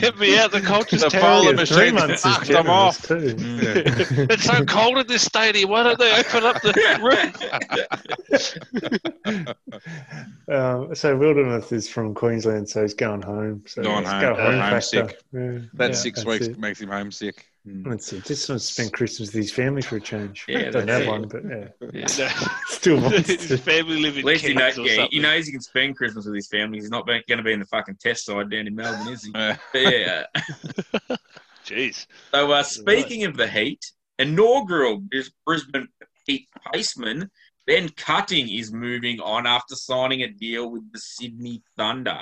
Get 0.01 0.19
me 0.19 0.37
out. 0.39 0.51
The 0.53 0.61
culture's 0.63 1.03
The 1.03 1.11
terrible. 1.11 1.29
bowler 1.43 1.51
Yeah, 1.51 1.57
machine 1.57 1.77
three 1.79 1.93
months 1.93 2.25
is 2.25 2.35
fucked 2.35 2.49
them 2.49 2.69
off. 2.69 3.03
too. 3.07 3.15
Mm. 3.37 4.31
It's 4.31 4.45
so 4.45 4.65
cold 4.65 4.99
in 4.99 5.07
this 5.07 5.23
stadium. 5.23 5.71
Why 5.71 5.83
don't 5.85 5.99
they 5.99 6.13
open 6.19 6.45
up 6.45 6.61
the 6.63 6.73
roof? 7.01 8.65
Um, 10.49 10.95
so 10.95 11.17
Wildermuth 11.17 11.73
is 11.73 11.89
from 11.89 12.15
Queensland, 12.15 12.69
so 12.69 12.83
he's 12.83 12.95
going 12.95 13.23
home. 13.23 13.63
So 13.67 13.83
Going 13.83 14.05
home, 14.05 14.21
go 14.21 14.35
going 14.37 14.53
home 14.53 14.61
homesick. 14.71 15.11
factor. 15.11 15.19
Yeah, 15.33 15.59
That 15.75 15.91
yeah, 15.91 15.97
six 15.97 16.19
that's 16.21 16.27
weeks 16.27 16.47
it. 16.47 16.59
makes 16.59 16.81
him 16.81 16.89
homesick. 16.91 17.34
That's 17.67 18.13
it. 18.13 18.25
Just 18.25 18.49
want 18.51 18.61
to 18.61 18.67
spend 18.67 18.93
Christmas 18.93 19.29
with 19.33 19.43
his 19.43 19.51
family 19.51 19.81
for 19.81 19.97
a 19.97 20.01
change. 20.01 20.45
Yeah, 20.47 20.71
don't 20.71 20.87
have 20.87 21.03
it. 21.03 21.09
one, 21.09 21.29
but 21.29 21.43
yeah, 21.45 21.69
No. 22.19 22.29
still 22.67 23.01
wants 23.01 23.29
His 23.29 23.61
family 23.61 24.01
live 24.01 24.15
in 24.15 24.19
At 24.21 24.25
least 24.27 24.45
he, 24.45 24.53
know, 24.53 24.61
Cairns 24.61 24.79
or 24.79 24.83
yeah, 24.83 24.89
he 24.91 24.97
something. 24.97 25.23
knows 25.23 25.47
he 25.47 25.53
can 25.53 25.61
spend 25.63 25.97
Christmas 25.97 26.27
with 26.27 26.35
his 26.35 26.49
family. 26.49 26.79
He's 26.79 26.91
not 26.91 27.07
going 27.07 27.23
to 27.27 27.43
be 27.43 27.53
in 27.55 27.61
the 27.61 27.67
fucking 27.67 27.97
test 28.03 28.27
side 28.27 28.51
down 28.51 28.67
in 28.67 28.75
Melbourne, 28.75 29.11
is 29.13 29.25
he? 29.25 29.33
Uh, 29.35 29.57
yeah. 29.75 30.25
Jeez. 31.65 32.07
So, 32.33 32.53
uh, 32.53 32.63
speaking 32.63 33.25
of 33.25 33.37
the 33.37 33.49
Heat, 33.49 33.81
inaugural 34.19 34.99
Bris- 34.99 35.31
Brisbane 35.47 35.89
Heat 36.27 36.47
paceman 36.75 37.31
Ben 37.67 37.89
Cutting 37.97 38.49
is 38.51 38.73
moving 38.73 39.21
on 39.21 39.47
after 39.47 39.75
signing 39.75 40.21
a 40.23 40.29
deal 40.29 40.71
with 40.71 40.83
the 40.93 40.99
Sydney 40.99 41.63
Thunder. 41.79 42.21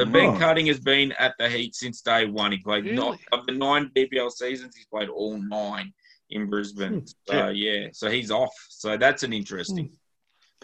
So 0.00 0.06
Ben 0.06 0.30
Oh. 0.34 0.38
Cutting 0.38 0.66
has 0.66 0.80
been 0.80 1.12
at 1.12 1.34
the 1.38 1.48
Heat 1.48 1.74
since 1.74 2.00
day 2.00 2.24
one. 2.24 2.52
He 2.52 2.58
played 2.58 2.84
Really? 2.84 2.96
not, 2.96 3.18
of 3.32 3.44
the 3.46 3.52
nine 3.52 3.90
BBL 3.94 4.30
seasons. 4.32 4.74
He's 4.74 4.86
played 4.86 5.10
all 5.10 5.36
nine 5.36 5.92
in 6.30 6.48
Brisbane. 6.48 7.00
Hmm. 7.00 7.06
So 7.28 7.48
yeah, 7.48 7.88
so 7.92 8.08
he's 8.08 8.30
off. 8.30 8.54
So 8.70 8.96
that's 8.96 9.22
an 9.24 9.32
interesting. 9.34 9.90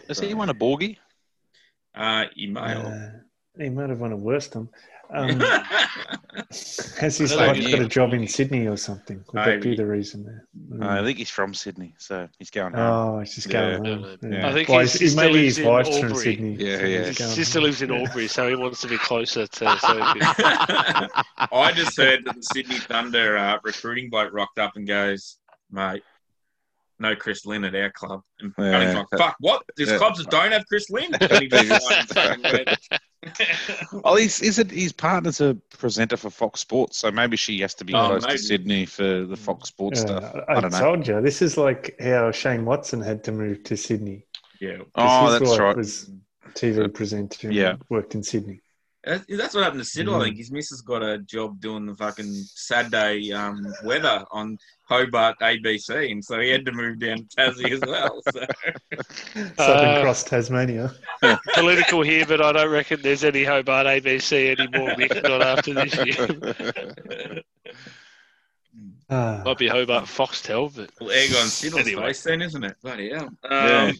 has 0.07 0.19
he 0.19 0.33
won 0.33 0.49
a 0.49 0.55
Borgie? 0.55 0.97
Uh, 1.93 2.25
email. 2.37 2.87
Uh, 2.87 3.63
he 3.63 3.69
might 3.69 3.89
have 3.89 3.99
won 3.99 4.11
a 4.11 4.17
Worston. 4.17 4.69
Um, 5.13 5.39
has 6.99 7.17
his 7.17 7.35
wife 7.35 7.61
got 7.71 7.79
a 7.79 7.87
job 7.87 8.13
in 8.13 8.27
Sydney 8.27 8.67
or 8.67 8.75
something? 8.77 9.23
Would 9.33 9.45
that 9.45 9.61
be 9.61 9.75
the 9.75 9.85
reason 9.85 10.23
there? 10.25 10.45
Mm. 10.79 10.85
I 10.85 11.03
think 11.03 11.17
he's 11.17 11.29
from 11.29 11.53
Sydney, 11.53 11.93
so 11.97 12.27
he's 12.39 12.49
going 12.49 12.73
home. 12.73 13.15
Oh, 13.15 13.19
he's 13.21 13.35
just 13.35 13.49
going 13.49 13.83
Yeah. 13.85 13.95
home. 13.95 14.17
Yeah. 14.31 14.47
I 14.47 14.53
think 14.53 14.69
Well, 14.69 14.79
his 14.79 14.93
he's- 14.93 15.11
sister 15.13 15.21
maybe 15.25 15.33
lives 15.43 15.55
his 15.57 15.65
in 15.65 15.71
wife's 15.71 15.99
from 15.99 16.15
Sydney. 16.15 16.55
Yeah, 16.59 16.77
so 16.77 16.85
yeah. 16.85 17.05
he's 17.05 17.17
His 17.19 17.33
sister 17.35 17.59
home. 17.59 17.63
lives 17.67 17.81
in 17.81 17.89
Yeah. 17.91 17.99
Albury, 17.99 18.27
so 18.27 18.49
he 18.49 18.55
wants 18.55 18.81
to 18.81 18.87
be 18.87 18.97
closer 18.97 19.47
to. 19.47 19.77
So 19.81 19.87
I 21.51 21.71
just 21.73 21.95
heard 21.97 22.25
that 22.25 22.35
the 22.35 22.41
Sydney 22.43 22.77
Thunder 22.79 23.37
uh, 23.37 23.57
recruiting 23.63 24.09
bloke 24.09 24.33
rocked 24.33 24.59
up 24.59 24.73
and 24.75 24.85
goes, 24.87 25.37
mate, 25.71 26.03
no 26.99 27.15
Chris 27.15 27.45
Lynn 27.45 27.63
at 27.63 27.75
our 27.75 27.91
club. 27.91 28.21
And 28.39 28.53
Yeah. 28.57 28.71
Cutting's 28.71 28.95
like, 28.95 29.05
fuck, 29.19 29.35
what? 29.39 29.63
There's 29.77 29.89
Yeah. 29.91 29.97
clubs 29.99 30.17
that 30.19 30.29
don't 30.29 30.51
have 30.51 30.65
Chris 30.67 30.89
Lynn. 30.89 31.11
And 33.27 33.37
he 33.37 33.43
just- 33.73 33.93
Oh, 34.03 34.15
he's, 34.15 34.41
is 34.41 34.59
it 34.59 34.71
his 34.71 34.91
partner's 34.93 35.41
a 35.41 35.55
presenter 35.77 36.17
for 36.17 36.29
Fox 36.29 36.59
Sports, 36.61 36.97
so 36.97 37.11
maybe 37.11 37.37
she 37.37 37.59
has 37.61 37.73
to 37.75 37.85
be 37.85 37.93
Oh, 37.93 38.07
close 38.07 38.23
maybe. 38.23 38.37
to 38.37 38.43
Sydney 38.43 38.85
for 38.85 39.25
the 39.25 39.37
Fox 39.37 39.69
Sports 39.69 39.99
Yeah, 40.01 40.05
stuff. 40.19 40.35
I, 40.47 40.53
I 40.57 40.61
don't 40.61 40.71
know. 40.71 40.79
told 40.79 41.07
you 41.07 41.21
this 41.21 41.41
is 41.41 41.57
like 41.57 41.95
how 41.99 42.31
Shane 42.31 42.65
Watson 42.65 43.01
had 43.01 43.23
to 43.25 43.31
move 43.31 43.63
to 43.65 43.77
Sydney. 43.77 44.25
Yeah. 44.59 44.77
'Cause 44.77 44.85
Oh, 44.95 45.31
his 45.31 45.39
that's 45.39 45.51
wife 45.51 45.59
right. 45.59 45.77
Was 45.77 46.09
TV 46.53 46.87
presenter. 46.93 47.51
Yeah. 47.51 47.75
worked 47.89 48.15
in 48.15 48.23
Sydney. 48.23 48.61
That's, 49.07 49.25
that's 49.37 49.55
what 49.55 49.63
happened 49.63 49.83
to 49.83 49.87
Siddle. 49.89 50.15
I 50.15 50.19
Mm. 50.19 50.23
think 50.25 50.37
his 50.37 50.51
missus 50.51 50.81
got 50.81 51.01
a 51.01 51.17
job 51.19 51.59
doing 51.61 51.85
the 51.85 51.95
fucking 51.95 52.33
Saturday 52.55 53.31
um, 53.31 53.65
weather 53.83 54.25
on 54.31 54.57
Hobart 54.89 55.35
ABC, 55.41 56.11
and 56.11 56.23
so 56.23 56.39
he 56.39 56.49
had 56.49 56.65
to 56.65 56.71
move 56.71 56.99
down 56.99 57.17
to 57.17 57.23
Tassie 57.35 57.71
as 57.71 57.81
well. 57.81 58.21
So. 58.31 58.45
Southern 59.63 59.89
Uh, 59.97 60.01
Cross, 60.01 60.23
Tasmania. 60.25 60.93
Political 61.55 62.01
here, 62.03 62.25
but 62.25 62.41
I 62.41 62.51
don't 62.51 62.71
reckon 62.71 63.01
there's 63.01 63.23
any 63.23 63.43
Hobart 63.43 63.85
ABC 63.87 64.57
anymore. 64.57 64.95
Mick, 64.95 65.23
not 65.23 65.41
after 65.41 65.73
this 65.73 65.95
year. 66.05 67.43
Ah, 69.09 69.41
Might 69.45 69.57
be 69.57 69.67
Hobart 69.69 70.03
Foxtel, 70.05 70.75
but 70.75 70.91
well, 70.99 71.11
egg 71.11 71.29
on 71.31 71.47
Siddle's 71.47 71.87
Anyway. 71.87 72.07
face 72.07 72.23
then, 72.23 72.41
isn't 72.41 72.63
it? 72.63 72.75
Bloody 72.83 73.09
hell. 73.09 73.29
Yeah. 73.49 73.85
Um, 73.85 73.93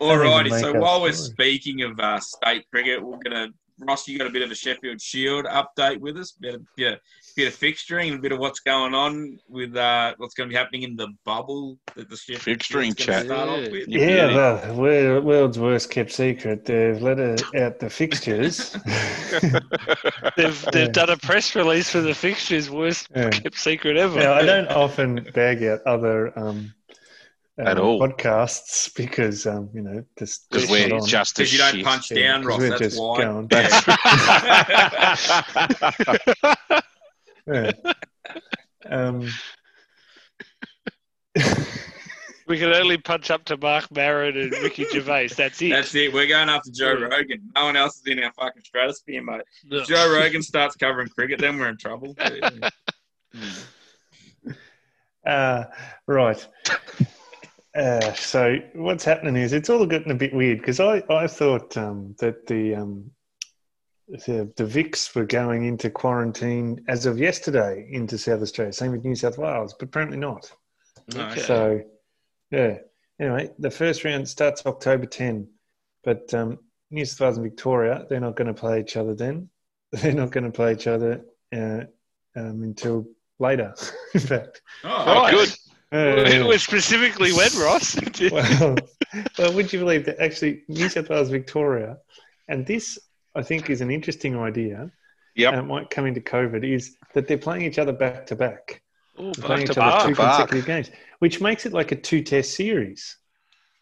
Alrighty, 0.00 0.48
Doesn't 0.48 0.72
so 0.72 0.80
while 0.80 1.02
we're 1.02 1.12
story. 1.12 1.32
speaking 1.34 1.82
of 1.82 2.00
uh, 2.00 2.18
state 2.18 2.64
cricket, 2.70 3.02
we're 3.02 3.18
gonna 3.18 3.48
Ross, 3.86 4.06
you 4.08 4.18
got 4.18 4.26
a 4.26 4.30
bit 4.30 4.42
of 4.42 4.50
a 4.50 4.54
Sheffield 4.54 5.00
Shield 5.00 5.44
update 5.46 5.98
with 5.98 6.16
us, 6.16 6.32
bit 6.32 6.54
of, 6.54 6.62
bit 6.76 6.94
of, 6.94 6.98
bit 7.36 7.48
of 7.48 7.58
fixturing, 7.58 8.14
a 8.14 8.18
bit 8.18 8.32
of 8.32 8.38
what's 8.38 8.60
going 8.60 8.94
on 8.94 9.38
with 9.48 9.76
uh, 9.76 10.14
what's 10.18 10.34
going 10.34 10.48
to 10.48 10.52
be 10.52 10.56
happening 10.56 10.82
in 10.82 10.96
the 10.96 11.08
bubble 11.24 11.78
that 11.96 12.08
the 12.08 12.16
Sheffield 12.16 12.58
Fixturing 12.58 12.96
chat. 12.96 13.26
Start 13.26 13.48
off 13.48 13.60
Yeah. 13.64 13.70
with. 13.70 13.88
yeah, 13.88 14.34
well, 14.34 14.74
we're 14.76 15.20
world's 15.20 15.58
worst 15.58 15.90
kept 15.90 16.12
secret. 16.12 16.64
They've 16.64 17.00
let 17.00 17.18
out 17.20 17.78
the 17.78 17.90
fixtures. 17.90 18.72
they've 20.36 20.64
they've 20.72 20.86
Yeah. 20.86 20.88
done 20.88 21.10
a 21.10 21.16
press 21.16 21.54
release 21.54 21.90
for 21.90 22.00
the 22.00 22.14
fixtures, 22.14 22.70
worst 22.70 23.08
Yeah. 23.14 23.30
kept 23.30 23.58
secret 23.58 23.96
ever. 23.96 24.18
Now, 24.18 24.34
I 24.34 24.42
don't 24.44 24.68
often 24.68 25.26
bag 25.34 25.62
out 25.64 25.80
other 25.86 26.36
um, 26.38 26.72
At 27.58 27.76
um, 27.78 27.84
all. 27.84 28.00
podcasts 28.00 28.94
because 28.96 29.46
um, 29.46 29.68
you 29.74 29.82
know 29.82 30.02
just 30.18 30.48
Because 30.48 30.62
just 30.68 30.72
we're 30.72 30.94
on. 30.94 31.04
just 31.06 31.36
Because 31.36 31.52
you 31.52 31.58
don't 31.58 31.74
shit. 31.76 31.84
punch 31.84 32.10
Yeah, 32.10 32.32
down, 32.32 32.42
'cause 32.42 32.48
Ross. 32.48 32.58
we're 32.60 32.68
That's 32.70 32.80
just 32.80 32.98
why. 33.00 33.22
going- 33.22 33.48
Yeah. 36.50 36.80
Yeah. 37.46 37.72
Um, 38.88 39.28
We 42.48 42.58
can 42.58 42.72
only 42.74 42.98
punch 42.98 43.30
up 43.30 43.44
to 43.46 43.56
Marc 43.56 43.90
Maron 43.94 44.36
and 44.36 44.50
Ricky 44.62 44.84
Gervais. 44.92 45.28
That's 45.28 45.62
it. 45.62 45.70
That's 45.70 45.94
it. 45.94 46.12
We're 46.12 46.26
going 46.26 46.48
after 46.50 46.70
Joe 46.72 46.94
Yeah. 46.98 47.04
Rogan. 47.06 47.40
No 47.54 47.64
one 47.66 47.76
else 47.76 47.96
is 47.98 48.02
in 48.06 48.18
our 48.22 48.32
fucking 48.32 48.62
stratosphere, 48.64 49.22
mate. 49.22 49.42
No. 49.64 49.78
If 49.78 49.86
Joe 49.88 50.12
Rogan 50.12 50.42
starts 50.42 50.74
covering 50.76 51.08
cricket, 51.08 51.38
then 51.40 51.56
we're 51.58 51.68
in 51.68 51.78
trouble. 51.78 52.14
uh, 55.26 55.64
right. 56.06 56.46
Uh, 57.74 58.12
so 58.12 58.56
what's 58.74 59.04
happening 59.04 59.36
is 59.36 59.52
it's 59.52 59.70
all 59.70 59.86
getting 59.86 60.12
a 60.12 60.16
bit 60.16 60.34
weird 60.34 60.58
because 60.58 60.78
I, 60.78 61.02
I 61.08 61.26
thought 61.26 61.76
um, 61.76 62.14
that 62.18 62.46
the, 62.46 62.74
um, 62.74 63.10
the 64.08 64.52
the 64.56 64.64
Vics 64.64 65.14
were 65.14 65.24
going 65.24 65.64
into 65.64 65.88
quarantine 65.88 66.84
as 66.88 67.06
of 67.06 67.18
yesterday 67.18 67.88
into 67.90 68.18
South 68.18 68.42
Australia, 68.42 68.72
same 68.72 68.92
with 68.92 69.04
New 69.04 69.14
South 69.14 69.38
Wales, 69.38 69.74
but 69.78 69.88
apparently 69.88 70.18
not. 70.18 70.52
Okay. 71.14 71.40
So, 71.40 71.80
yeah. 72.50 72.78
Anyway, 73.20 73.50
the 73.58 73.70
first 73.70 74.04
round 74.04 74.28
starts 74.28 74.66
October 74.66 75.06
10, 75.06 75.48
but 76.04 76.32
um, 76.34 76.58
New 76.90 77.04
South 77.06 77.20
Wales 77.20 77.36
and 77.38 77.44
Victoria, 77.44 78.04
they're 78.10 78.20
not 78.20 78.36
going 78.36 78.48
to 78.48 78.54
play 78.54 78.80
each 78.80 78.96
other 78.96 79.14
then. 79.14 79.48
They're 79.92 80.14
not 80.14 80.30
going 80.30 80.44
to 80.44 80.50
play 80.50 80.72
each 80.72 80.86
other 80.86 81.22
uh, 81.54 81.82
um, 82.34 82.62
until 82.62 83.06
later, 83.38 83.74
in 84.14 84.20
fact. 84.20 84.62
Oh, 84.84 85.04
Right. 85.04 85.34
good. 85.34 85.54
Uh, 85.92 86.24
It 86.26 86.44
was 86.46 86.62
specifically 86.62 87.32
when 87.32 87.50
Ross. 87.58 87.96
well, 88.32 88.76
well, 89.38 89.52
would 89.52 89.72
you 89.72 89.78
believe 89.78 90.06
that 90.06 90.18
actually 90.20 90.62
New 90.68 90.88
South 90.88 91.08
Wales, 91.10 91.28
Victoria, 91.30 91.98
and 92.48 92.66
this 92.66 92.98
I 93.34 93.42
think 93.42 93.70
is 93.70 93.80
an 93.80 93.90
interesting 93.90 94.38
idea. 94.38 94.90
Yep. 95.34 95.52
And 95.54 95.62
it 95.62 95.64
might 95.64 95.88
come 95.90 96.06
into 96.06 96.20
COVID 96.20 96.62
is 96.62 96.96
that 97.14 97.26
they're 97.26 97.38
playing 97.38 97.62
each 97.62 97.78
other 97.78 97.92
back 97.92 98.26
to 98.26 98.36
back. 98.36 98.82
Playing 99.16 99.62
each 99.62 99.70
to 99.72 99.82
other 99.82 100.08
two 100.08 100.14
back. 100.14 100.16
Back. 100.16 100.36
consecutive 100.48 100.66
games, 100.66 100.90
which 101.20 101.40
makes 101.40 101.64
it 101.66 101.72
like 101.72 101.92
a 101.92 101.96
two-test 101.96 102.54
series, 102.54 103.16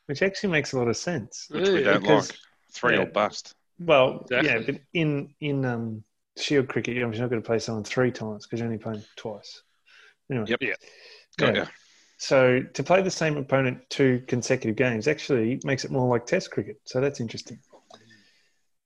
which 0.06 0.22
actually 0.22 0.50
makes 0.50 0.72
a 0.72 0.78
lot 0.78 0.86
of 0.88 0.96
sense. 0.96 1.46
Which 1.50 1.68
we 1.68 1.82
don't 1.82 2.00
because- 2.02 2.30
like. 2.30 2.38
Three 2.72 2.94
yeah. 2.94 3.02
or 3.02 3.06
bust. 3.06 3.54
Well, 3.80 4.26
yeah, 4.30 4.60
but 4.64 4.76
in 4.94 5.34
in 5.40 5.64
um, 5.64 6.04
Shield 6.36 6.68
cricket, 6.68 6.94
you're 6.96 7.08
not 7.08 7.30
going 7.30 7.42
to 7.42 7.46
play 7.46 7.58
someone 7.58 7.82
three 7.82 8.12
times 8.12 8.46
because 8.46 8.60
you're 8.60 8.66
only 8.68 8.78
playing 8.78 9.02
twice. 9.16 9.62
Anyway, 10.30 10.46
Yep. 10.50 10.58
Yeah. 10.62 10.74
Got 11.36 11.54
Yeah. 11.56 11.62
ya. 11.62 11.66
So 12.20 12.60
to 12.74 12.82
play 12.82 13.00
the 13.00 13.10
same 13.10 13.38
opponent 13.38 13.78
two 13.88 14.22
consecutive 14.28 14.76
games 14.76 15.08
actually 15.08 15.58
makes 15.64 15.86
it 15.86 15.90
more 15.90 16.06
like 16.06 16.26
Test 16.26 16.50
cricket. 16.50 16.78
So 16.84 17.00
that's 17.00 17.18
interesting. 17.18 17.58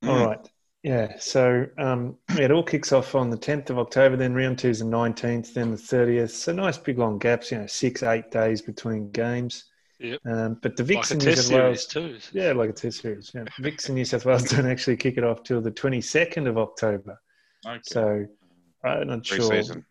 Mm. 0.05 0.09
All 0.09 0.27
right. 0.27 0.49
Yeah. 0.85 1.15
So 1.19 1.67
um, 1.77 2.17
it 2.39 2.53
all 2.53 2.63
kicks 2.63 2.93
off 2.93 3.17
on 3.17 3.31
the 3.31 3.37
10th 3.37 3.71
of 3.71 3.79
October. 3.81 4.17
Then 4.17 4.35
round 4.35 4.61
two 4.61 4.69
is 4.69 4.79
the 4.79 4.85
19th. 4.85 5.53
Then 5.53 5.73
the 5.73 5.77
30th. 5.77 6.31
So 6.31 6.53
nice 6.53 6.79
big 6.79 6.97
long 6.99 7.19
gaps. 7.19 7.51
You 7.51 7.59
know, 7.59 7.67
six 7.67 8.05
eight 8.05 8.31
days 8.31 8.63
between 8.63 9.11
games. 9.11 9.65
Yep. 9.99 10.21
Um, 10.27 10.59
but 10.63 10.77
the 10.77 10.85
Vics 10.85 10.95
Like 10.95 11.11
a 11.11 11.15
and 11.15 11.25
New 11.25 11.35
South 11.35 11.53
Wales. 11.53 11.89
series 11.91 12.27
too. 12.31 12.39
Yeah, 12.39 12.53
like 12.53 12.71
a 12.71 12.73
test 12.73 13.03
series. 13.03 13.33
Yeah. 13.35 13.45
Vics 13.61 13.87
and 13.87 13.97
New 13.97 14.05
South 14.05 14.27
Wales 14.27 14.45
don't 14.45 14.71
actually 14.71 14.97
kick 14.97 15.17
it 15.19 15.25
off 15.25 15.43
till 15.43 15.61
the 15.61 15.73
22nd 15.73 16.47
of 16.49 16.57
October. 16.57 17.21
Okay. 17.67 17.81
So 17.83 18.27
I'm 18.85 19.09
not 19.09 19.27
sure. 19.27 19.39
Pre-season. 19.49 19.85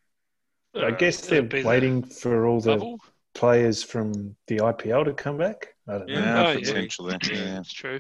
I 0.78 0.92
guess 0.92 1.26
Uh, 1.26 1.30
they're 1.30 1.46
it'll 1.46 1.60
the 1.62 1.68
waiting 1.68 2.04
for 2.04 2.46
all 2.48 2.62
the 2.62 2.78
bubble. 2.78 3.00
Players 3.34 3.84
from 3.84 4.36
the 4.48 4.58
IPL 4.58 5.06
to 5.06 5.14
come 5.14 5.38
back. 5.38 5.74
I 5.88 5.94
don't 6.00 6.08
know. 6.08 6.14
Yeah. 6.14 6.20
Yeah, 6.20 6.48
Oh, 6.48 6.52
yeah. 6.52 6.60
potentially. 6.60 7.18
Yeah. 7.32 7.60
It's 7.60 7.74
true. 7.74 8.00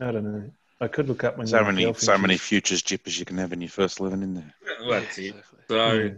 I 0.00 0.10
don't 0.12 0.24
know. 0.24 0.50
I 0.80 0.86
could 0.88 1.08
look 1.08 1.24
up 1.24 1.36
when 1.38 1.46
So 1.46 1.64
many, 1.64 1.84
IPL 1.84 1.98
so 1.98 2.12
many 2.18 2.34
finishes. 2.34 2.46
futures 2.48 2.82
jippers 2.82 3.18
you 3.18 3.24
can 3.24 3.38
have 3.38 3.52
in 3.52 3.60
your 3.60 3.70
first 3.70 3.98
eleven 4.00 4.22
in 4.22 4.34
there. 4.34 4.54
Well, 4.80 5.00
that's 5.00 5.18
it. 5.18 5.34
So, 5.68 5.92
Yeah. 5.92 6.10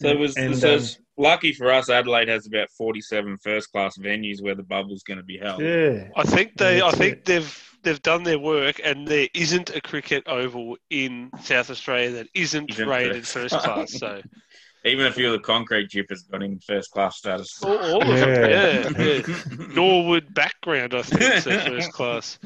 so 0.00 0.08
it 0.08 0.18
was, 0.18 0.36
And, 0.36 0.56
so 0.56 0.76
um, 0.76 0.82
lucky 1.16 1.52
for 1.52 1.70
us. 1.72 1.90
Adelaide 1.90 2.28
has 2.28 2.46
about 2.46 2.70
47 2.70 3.38
first 3.38 3.72
class 3.72 3.96
venues 3.98 4.40
where 4.42 4.54
the 4.54 4.62
bubble's 4.62 5.02
going 5.02 5.18
to 5.18 5.24
be 5.24 5.38
held. 5.38 5.60
yeah. 5.60 6.08
I 6.16 6.22
think 6.22 6.56
they. 6.56 6.82
I 6.82 6.90
think 6.92 7.12
it. 7.14 7.24
they've 7.24 7.68
they've 7.82 8.02
done 8.02 8.22
their 8.22 8.38
work, 8.38 8.80
and 8.84 9.08
there 9.08 9.28
isn't 9.34 9.70
a 9.74 9.80
cricket 9.80 10.22
oval 10.28 10.76
in 10.90 11.30
South 11.42 11.68
Australia 11.70 12.10
that 12.12 12.28
isn't 12.34 12.70
Isn't 12.70 12.88
rated 12.88 13.26
first 13.26 13.54
first 13.54 13.64
class. 13.64 13.98
class. 13.98 13.98
So 13.98 14.22
Even 14.84 15.06
a 15.06 15.12
few 15.12 15.26
of 15.26 15.32
the 15.32 15.38
concrete 15.38 15.88
jippers 15.90 16.22
got 16.22 16.42
in 16.42 16.58
first 16.60 16.90
class 16.90 17.16
status. 17.18 17.62
all, 17.62 17.78
all 17.78 18.02
of 18.02 18.08
them, 18.08 18.28
Yeah. 18.50 18.90
yeah, 18.98 19.22
yeah. 19.26 19.66
Norwood 19.74 20.34
background, 20.34 20.94
I 20.94 21.02
think, 21.02 21.22
is 21.22 21.44
first 21.44 21.92
class. 21.92 22.38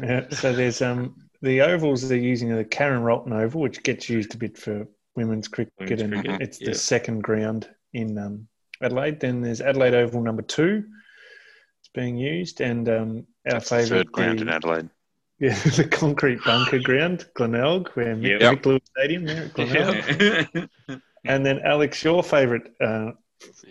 yeah. 0.00 0.28
So 0.30 0.52
there's 0.52 0.80
um 0.80 1.16
the 1.42 1.60
ovals 1.60 2.08
they're 2.08 2.18
using 2.18 2.52
are 2.52 2.56
the 2.56 2.64
Karen 2.64 3.02
Rolton 3.02 3.32
Oval, 3.32 3.60
which 3.62 3.82
gets 3.82 4.08
used 4.08 4.34
a 4.34 4.38
bit 4.38 4.56
for 4.56 4.86
women's 5.16 5.48
cricket, 5.48 5.72
Women's 5.80 6.02
and 6.02 6.12
cricket, 6.12 6.40
it's 6.40 6.60
yeah. 6.60 6.68
the 6.68 6.74
second 6.74 7.22
ground 7.24 7.68
in 7.92 8.16
um, 8.16 8.46
Adelaide. 8.80 9.18
Then 9.18 9.40
there's 9.40 9.60
Adelaide 9.60 9.94
Oval 9.94 10.22
number 10.22 10.42
two. 10.42 10.84
It's 11.80 11.88
being 11.92 12.16
used, 12.16 12.60
and 12.60 12.88
um, 12.88 13.26
our 13.46 13.54
That's 13.54 13.68
favourite 13.70 14.04
third 14.06 14.12
ground 14.12 14.38
the, 14.38 14.42
in 14.42 14.48
Adelaide. 14.50 14.88
yeah, 15.40 15.54
the 15.76 15.88
concrete 15.90 16.38
bunker 16.44 16.78
ground, 16.78 17.26
Glenelg, 17.34 17.88
where 17.94 18.14
Mick, 18.14 18.40
Yep. 18.40 18.58
Mick 18.62 18.66
Lewis 18.66 18.82
Stadium 18.96 19.24
there 19.24 19.44
at 19.46 19.54
Glenelg. 19.54 20.68
Yeah. 21.24 21.34
And 21.34 21.46
then 21.46 21.60
Alex, 21.64 22.02
your 22.04 22.22
favourite, 22.22 22.64
uh, 22.80 23.12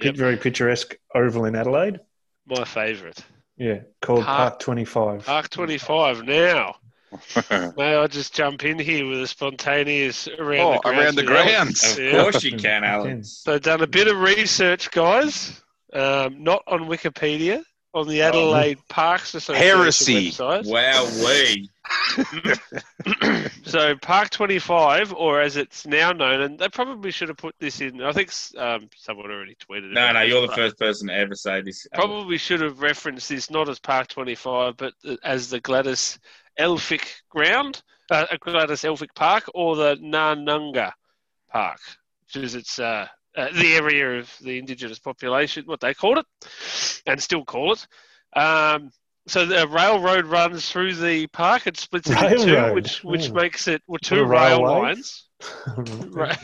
Yep. 0.01 0.15
very 0.15 0.35
picturesque 0.37 0.95
oval 1.15 1.45
in 1.45 1.55
Adelaide. 1.55 1.99
My 2.45 2.65
favourite. 2.65 3.19
Yeah, 3.57 3.79
called 4.01 4.25
Park- 4.25 4.49
Park, 4.53 4.59
25. 4.59 5.25
Park 5.25 5.49
25 5.49 6.23
now. 6.23 6.75
May 7.77 7.95
I 7.95 8.07
just 8.07 8.33
jump 8.33 8.63
in 8.63 8.79
here 8.79 9.05
with 9.07 9.21
a 9.21 9.27
spontaneous 9.27 10.27
around 10.27 10.61
oh, 10.61 10.73
the 10.73 10.79
grounds? 10.81 10.85
Oh, 10.85 10.89
around 10.89 11.15
the 11.15 11.21
result? 11.23 11.47
grounds. 11.47 11.97
of 11.99 12.11
course 12.31 12.43
you 12.43 12.57
can, 12.57 12.83
Alex. 12.83 13.41
So 13.43 13.59
done 13.59 13.81
a 13.81 13.87
bit 13.87 14.07
of 14.07 14.17
research, 14.19 14.89
guys. 14.91 15.61
Um, 15.93 16.41
not 16.43 16.63
on 16.67 16.81
Wikipedia, 16.87 17.63
on 17.93 18.07
the 18.07 18.23
Oh. 18.23 18.27
Adelaide 18.27 18.77
Parks 18.87 19.35
Association 19.35 19.77
Heresy. 19.77 20.31
website. 20.31 20.65
Wow, 20.67 21.05
we. 21.25 21.69
so 23.63 23.95
Park 23.97 24.29
25, 24.29 25.13
or 25.13 25.41
as 25.41 25.57
it's 25.57 25.85
now 25.85 26.11
known, 26.11 26.41
and 26.41 26.59
they 26.59 26.69
probably 26.69 27.11
should 27.11 27.29
have 27.29 27.37
put 27.37 27.55
this 27.59 27.81
in. 27.81 28.01
I 28.01 28.11
think 28.11 28.31
um, 28.57 28.89
someone 28.95 29.31
already 29.31 29.55
tweeted. 29.55 29.91
No, 29.91 30.11
no, 30.11 30.21
you're 30.21 30.45
the 30.45 30.53
first 30.53 30.77
person 30.77 31.07
to 31.07 31.13
ever 31.15 31.35
say 31.35 31.61
this. 31.61 31.87
Probably 31.93 32.37
should 32.37 32.61
have 32.61 32.81
referenced 32.81 33.29
this 33.29 33.49
not 33.49 33.69
as 33.69 33.79
Park 33.79 34.07
25, 34.09 34.77
but 34.77 34.93
as 35.23 35.49
the 35.49 35.59
Gladys 35.59 36.19
Elphick 36.59 37.07
Ground, 37.29 37.81
uh, 38.09 38.25
Gladys 38.39 38.83
Elphick 38.83 39.15
Park, 39.15 39.45
or 39.53 39.75
the 39.75 39.95
Nanunga 39.95 40.91
Park, 41.51 41.79
which 42.25 42.43
is 42.43 42.55
its 42.55 42.77
uh, 42.79 43.07
uh, 43.35 43.47
the 43.53 43.75
area 43.75 44.19
of 44.19 44.31
the 44.41 44.59
indigenous 44.59 44.99
population, 44.99 45.65
what 45.65 45.79
they 45.79 45.93
called 45.93 46.19
it, 46.19 46.25
and 47.05 47.21
still 47.21 47.45
call 47.45 47.73
it. 47.73 47.87
Um, 48.33 48.91
So 49.27 49.45
the 49.45 49.67
railroad 49.67 50.25
runs 50.25 50.69
through 50.69 50.95
the 50.95 51.27
park. 51.27 51.67
and 51.67 51.77
splits 51.77 52.09
it 52.09 52.17
in 52.31 52.37
two, 52.47 52.73
which 52.73 53.03
which 53.03 53.29
Oh. 53.29 53.33
makes 53.33 53.67
it 53.67 53.81
well, 53.87 53.99
two 54.01 54.23
rail 54.25 54.61
lines. 54.63 55.25
Right. 55.77 56.37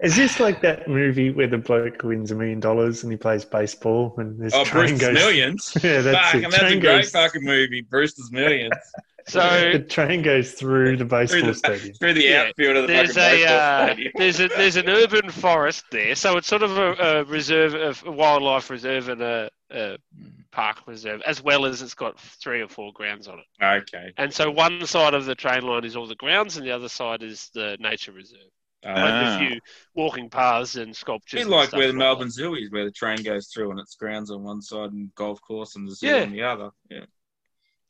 Is 0.00 0.14
this 0.14 0.38
like 0.38 0.60
that 0.62 0.88
movie 0.88 1.30
where 1.30 1.48
the 1.48 1.58
bloke 1.58 2.02
wins 2.04 2.30
a 2.30 2.34
million 2.36 2.60
dollars 2.60 3.02
and 3.02 3.10
he 3.10 3.16
plays 3.18 3.44
baseball 3.44 4.14
and 4.18 4.38
this 4.40 4.54
Oh, 4.54 4.64
train 4.64 4.96
goes? 4.96 5.12
Millions. 5.14 5.72
Yeah, 5.82 6.02
that's 6.02 6.18
Fuck, 6.30 6.34
it. 6.36 6.44
and 6.44 6.52
that's 6.52 6.62
a 6.64 6.68
great 6.78 6.82
goes- 6.82 7.10
fucking 7.10 7.42
movie, 7.42 7.80
Brewster's 7.82 8.30
Millions. 8.30 8.74
So 9.28 9.40
the 9.72 9.78
train 9.80 10.22
goes 10.22 10.52
through 10.52 10.96
the 10.96 11.04
baseball 11.04 11.40
through 11.40 11.48
the, 11.48 11.54
stadium. 11.54 11.94
through 12.00 12.14
the 12.14 12.22
Yeah, 12.24 12.44
outfield 12.48 12.76
of 12.76 12.82
the 12.86 12.92
there's 12.92 13.10
a 13.12 13.14
baseball 13.14 13.56
uh, 13.58 13.86
stadium. 13.86 14.12
there's 14.16 14.40
a 14.40 14.48
there's 14.48 14.76
an 14.76 14.88
urban 14.88 15.30
forest 15.30 15.84
there, 15.90 16.14
so 16.14 16.36
it's 16.36 16.48
sort 16.48 16.62
of 16.62 16.76
a, 16.78 16.92
a 16.92 17.24
reserve, 17.24 18.02
a 18.06 18.10
wildlife 18.10 18.70
reserve, 18.70 19.08
and 19.08 19.22
a, 19.22 19.50
a 19.70 19.96
park 20.50 20.86
reserve, 20.86 21.22
as 21.26 21.42
well 21.42 21.64
as 21.66 21.80
it's 21.82 21.94
got 21.94 22.18
three 22.20 22.60
or 22.60 22.68
four 22.68 22.92
grounds 22.92 23.28
on 23.28 23.38
it. 23.38 23.46
Okay. 23.64 24.12
And 24.18 24.32
so 24.32 24.50
one 24.50 24.84
side 24.86 25.14
of 25.14 25.24
the 25.24 25.34
train 25.34 25.62
line 25.62 25.84
is 25.84 25.96
all 25.96 26.06
the 26.06 26.14
grounds, 26.16 26.56
and 26.56 26.66
the 26.66 26.72
other 26.72 26.88
side 26.88 27.22
is 27.22 27.50
the 27.54 27.76
nature 27.80 28.12
reserve. 28.12 28.40
Uh, 28.84 28.88
Like 28.90 28.98
Ah. 29.14 29.36
a 29.36 29.38
few 29.48 29.60
walking 29.94 30.28
paths 30.28 30.74
and 30.74 30.90
a 30.90 30.94
sculptures. 30.94 31.40
bit 31.44 31.48
like 31.48 31.70
where 31.72 31.82
the 31.82 31.92
like 31.92 31.96
Melbourne 31.98 32.30
Zoo 32.32 32.56
is, 32.56 32.68
where 32.72 32.84
the 32.84 32.90
train 32.90 33.22
goes 33.22 33.46
through 33.46 33.70
and 33.70 33.78
it's 33.78 33.94
grounds 33.94 34.28
on 34.32 34.42
one 34.42 34.60
side 34.60 34.90
and 34.90 35.14
golf 35.14 35.40
course 35.40 35.76
and 35.76 35.86
the 35.88 35.94
zoo 35.94 36.08
Yeah. 36.08 36.22
on 36.24 36.32
the 36.32 36.42
other. 36.42 36.70
Yeah. 36.90 37.04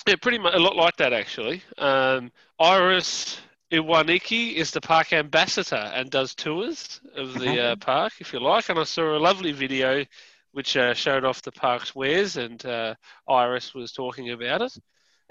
Yeah, 0.07 0.17
pretty 0.21 0.38
much 0.38 0.55
a 0.55 0.59
lot 0.59 0.77
like 0.77 0.97
that 0.97 1.12
actually. 1.12 1.62
Um, 1.79 2.33
Iris 2.59 3.38
Iwanicki 3.71 4.55
is 4.55 4.71
the 4.71 4.81
park 4.81 5.12
ambassador 5.12 5.91
and 5.95 6.11
does 6.11 6.35
tours 6.35 7.01
of 7.17 7.35
the 7.35 7.61
uh, 7.61 7.77
park, 7.77 8.15
if 8.21 8.33
you 8.33 8.41
like. 8.41 8.69
And 8.69 8.79
I 8.79 8.85
saw 8.85 9.17
a 9.17 9.19
lovely 9.19 9.53
video 9.53 10.05
which 10.53 10.77
uh, 10.77 10.93
showed 10.93 11.25
off 11.25 11.41
the 11.41 11.53
park's 11.53 11.95
wares, 11.95 12.37
and 12.37 12.65
uh, 12.67 12.95
Iris 13.27 13.73
was 13.75 13.93
talking 13.93 14.31
about 14.31 14.61
it 14.61 14.77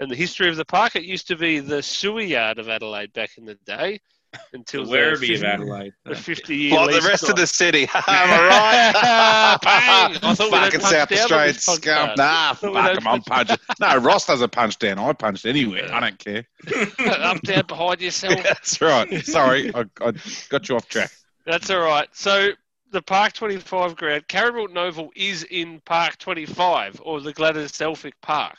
and 0.00 0.10
the 0.10 0.16
history 0.16 0.48
of 0.48 0.56
the 0.56 0.64
park. 0.64 0.96
It 0.96 1.04
used 1.04 1.28
to 1.28 1.36
be 1.36 1.60
the 1.60 1.82
sewer 1.82 2.22
yard 2.22 2.58
of 2.58 2.68
Adelaide 2.68 3.12
back 3.12 3.38
in 3.38 3.44
the 3.44 3.54
day, 3.64 4.00
until 4.52 4.84
The 4.84 4.90
the, 4.90 4.96
Werribee 4.96 5.36
of 5.36 5.44
Adelaide. 5.44 5.92
the 6.04 6.14
50 6.14 6.56
year 6.56 6.74
Like 6.76 7.00
the 7.00 7.06
rest 7.08 7.22
got- 7.22 7.30
of 7.30 7.36
the 7.36 7.46
city. 7.46 7.82
Am 7.94 8.02
I 8.06 9.58
Bang! 9.62 9.70
I 9.70 10.10
right? 10.12 10.36
thought 10.36 10.38
we 10.38 10.58
Fucking 10.58 10.80
don't 10.80 10.80
punch 10.80 10.82
South 10.82 11.08
down 11.08 11.18
Australian 11.18 11.54
scum. 11.54 12.10
Nah, 12.16 12.52
fuck 12.54 12.72
don't 12.72 12.96
'em, 12.96 13.08
I'm 13.08 13.22
punching. 13.22 13.56
No, 13.80 13.96
Ross 13.98 14.26
doesn't 14.26 14.52
punch 14.52 14.78
down. 14.78 14.98
I 14.98 15.12
punched 15.12 15.46
anywhere. 15.46 15.92
I 15.92 16.00
don't 16.00 16.18
care. 16.18 16.44
up 17.08 17.40
down 17.42 17.66
behind 17.66 18.00
yourself. 18.00 18.42
That's 18.42 18.80
right. 18.80 19.24
Sorry, 19.24 19.74
I, 19.74 19.84
I 20.00 20.12
got 20.48 20.68
you 20.68 20.76
off 20.76 20.88
track. 20.88 21.10
That's 21.46 21.70
all 21.70 21.80
right. 21.80 22.08
So 22.12 22.50
the 22.90 23.02
Park 23.02 23.32
25 23.32 23.96
ground, 23.96 24.28
Carrabrook 24.28 24.72
Novel 24.72 25.10
is 25.16 25.42
in 25.44 25.80
Park 25.84 26.18
25 26.18 27.00
or 27.04 27.20
the 27.20 27.32
Gladys 27.32 27.72
Elphick 27.72 28.12
Park. 28.22 28.58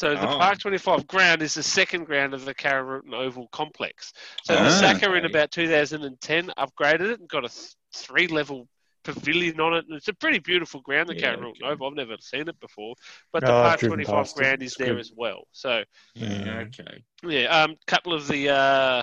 So 0.00 0.14
the 0.16 0.26
Oh. 0.26 0.38
Park 0.38 0.58
25 0.60 1.06
ground 1.06 1.42
is 1.42 1.52
the 1.52 1.62
second 1.62 2.04
ground 2.04 2.32
of 2.32 2.46
the 2.46 2.54
Carrabrook 2.54 3.12
Oval 3.12 3.48
complex. 3.48 4.14
So 4.44 4.54
the 4.56 4.68
Ah. 4.68 4.68
SACA 4.70 5.14
in 5.14 5.26
about 5.26 5.50
2010 5.50 6.50
upgraded 6.56 7.10
it 7.12 7.20
and 7.20 7.28
got 7.28 7.44
a 7.44 7.50
th- 7.50 7.74
three 7.92 8.26
level 8.26 8.66
pavilion 9.04 9.60
on 9.60 9.74
it. 9.74 9.84
And 9.86 9.94
it's 9.96 10.08
a 10.08 10.14
pretty 10.14 10.38
beautiful 10.38 10.80
ground, 10.80 11.10
the 11.10 11.16
Yeah, 11.16 11.34
Carrabrook 11.34 11.56
okay. 11.62 11.66
Oval. 11.66 11.88
I've 11.88 11.96
never 11.96 12.16
seen 12.18 12.48
it 12.48 12.58
before. 12.60 12.94
But 13.30 13.42
the 13.44 13.52
Oh, 13.52 13.60
Park 13.62 13.80
25 13.80 14.32
ground 14.32 14.62
is 14.62 14.72
It's 14.72 14.78
there 14.78 14.98
as 14.98 15.12
well. 15.14 15.46
So 15.52 15.84
Yeah, 16.14 16.64
okay. 16.68 17.04
yeah, 17.22 17.62
um, 17.62 17.76
couple 17.86 18.14
of 18.14 18.26
the 18.26 18.48
uh, 18.48 19.02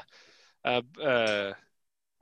uh, 0.65 0.81
uh, 0.99 1.53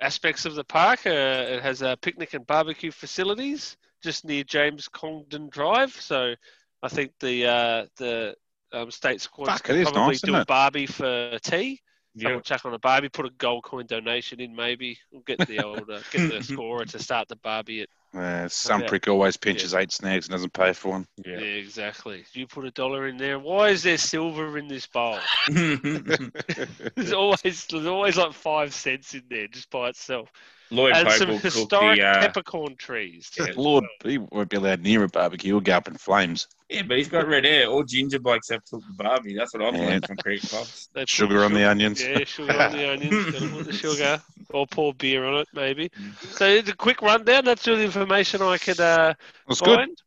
aspects 0.01 0.43
of 0.45 0.55
the 0.55 0.65
park. 0.65 1.05
Uh, 1.05 1.11
it 1.11 1.61
has 1.61 1.81
uh, 1.81 1.95
picnic 1.95 2.33
and 2.33 2.45
barbecue 2.45 2.91
facilities 2.91 3.77
just 4.03 4.25
near 4.25 4.43
James 4.43 4.89
Congdon 4.89 5.47
Drive. 5.47 5.93
So 5.93 6.35
I 6.83 6.89
think 6.89 7.13
the 7.21 7.45
uh, 7.47 7.85
the 7.95 8.35
um, 8.75 8.91
state 8.91 9.21
squads 9.21 9.51
Fuck, 9.51 9.63
can 9.63 9.75
it 9.75 9.81
is 9.81 9.91
probably 9.91 10.13
nice, 10.13 10.21
do 10.21 10.35
a 10.35 10.45
barbie 10.45 10.85
for 10.85 11.39
tea. 11.41 11.81
Yeah. 12.17 12.27
Someone 12.29 12.43
chuck 12.43 12.65
on 12.65 12.73
a 12.73 12.79
barbie, 12.79 13.09
put 13.09 13.25
a 13.25 13.29
gold 13.31 13.63
coin 13.63 13.85
donation 13.88 14.39
in. 14.39 14.55
Maybe 14.55 14.97
we'll 15.11 15.23
get 15.23 15.39
the 15.47 15.59
old 15.59 15.89
uh, 15.89 15.99
get 16.11 16.31
the 16.31 16.41
scorer 16.53 16.85
to 16.85 16.99
start 16.99 17.27
the 17.27 17.35
barbie. 17.35 17.81
At, 17.81 17.89
Uh, 18.17 18.47
some 18.47 18.79
Yeah. 18.81 18.88
prick 18.88 19.09
always 19.09 19.35
pinches 19.35 19.73
eight 19.73 19.91
snags 19.91 20.27
and 20.27 20.31
doesn't 20.31 20.53
pay 20.53 20.71
for 20.71 20.91
one. 20.91 21.07
yeah. 21.25 21.33
Yeah. 21.39 21.59
exactly. 21.65 22.23
You 22.31 22.47
put 22.47 22.63
a 22.63 22.71
dollar 22.71 23.07
in 23.07 23.17
there. 23.17 23.38
Why 23.38 23.67
is 23.69 23.83
there 23.83 23.97
silver 23.97 24.57
in 24.57 24.69
this 24.69 24.88
bowl? 24.88 25.19
There's 25.49 27.13
always 27.13 27.65
there's 27.69 27.85
always 27.85 28.17
like 28.17 28.33
five 28.33 28.73
cents 28.73 29.13
in 29.13 29.23
there 29.29 29.47
just 29.47 29.69
by 29.69 29.89
itself. 29.89 30.29
Lloyd 30.71 30.93
and 30.95 31.07
Pope 31.07 31.17
some 31.17 31.27
will 31.29 31.35
cook 31.39 31.43
historic 31.53 31.99
the. 31.99 32.05
Uh, 32.05 32.19
peppercorn 32.21 32.75
trees. 32.77 33.29
Yeah. 33.38 33.47
Lord, 33.55 33.83
he 34.03 34.17
won't 34.17 34.49
be 34.49 34.57
allowed 34.57 34.81
near 34.81 35.03
a 35.03 35.07
barbecue. 35.09 35.53
He'll 35.53 35.61
go 35.61 35.73
up 35.73 35.88
in 35.88 35.95
flames. 35.97 36.47
Yeah, 36.69 36.82
but 36.84 36.97
he's 36.97 37.08
got 37.10 37.28
red 37.28 37.45
hair. 37.45 37.67
All 37.67 37.84
ginger 37.84 38.19
blokes 38.19 38.49
have 38.49 38.63
to 38.65 38.71
cook 38.78 38.84
the 38.88 38.93
barbie. 39.04 39.36
That's 39.36 39.54
what 39.54 39.63
I've 39.63 39.75
Yeah. 39.75 39.88
learned 39.88 40.06
from 40.06 40.17
Creek 40.17 40.41
Pops. 40.49 40.89
They 40.93 41.01
put 41.01 41.10
Sugar 41.10 41.43
on 41.43 41.54
the 41.54 41.63
onions. 41.69 42.01
Yeah, 42.01 42.23
sugar 42.25 42.60
on 42.60 42.71
the 42.71 42.91
onions. 42.91 43.32
Gotta 43.32 43.47
put 43.49 43.65
the 43.65 43.73
sugar 43.73 44.21
or 44.49 44.65
pour 44.67 44.93
beer 44.93 45.25
on 45.25 45.36
it, 45.41 45.47
maybe. 45.54 45.89
Mm. 45.89 46.13
So 46.38 46.47
it's 46.47 46.69
a 46.69 46.75
quick 46.75 47.01
rundown. 47.01 47.45
That's 47.45 47.67
all 47.67 47.75
the 47.75 47.84
information 47.84 48.41
I 48.41 48.58
could 48.58 48.80
uh, 48.80 49.13
That's 49.47 49.62
good. 49.62 49.78
find. 49.78 50.01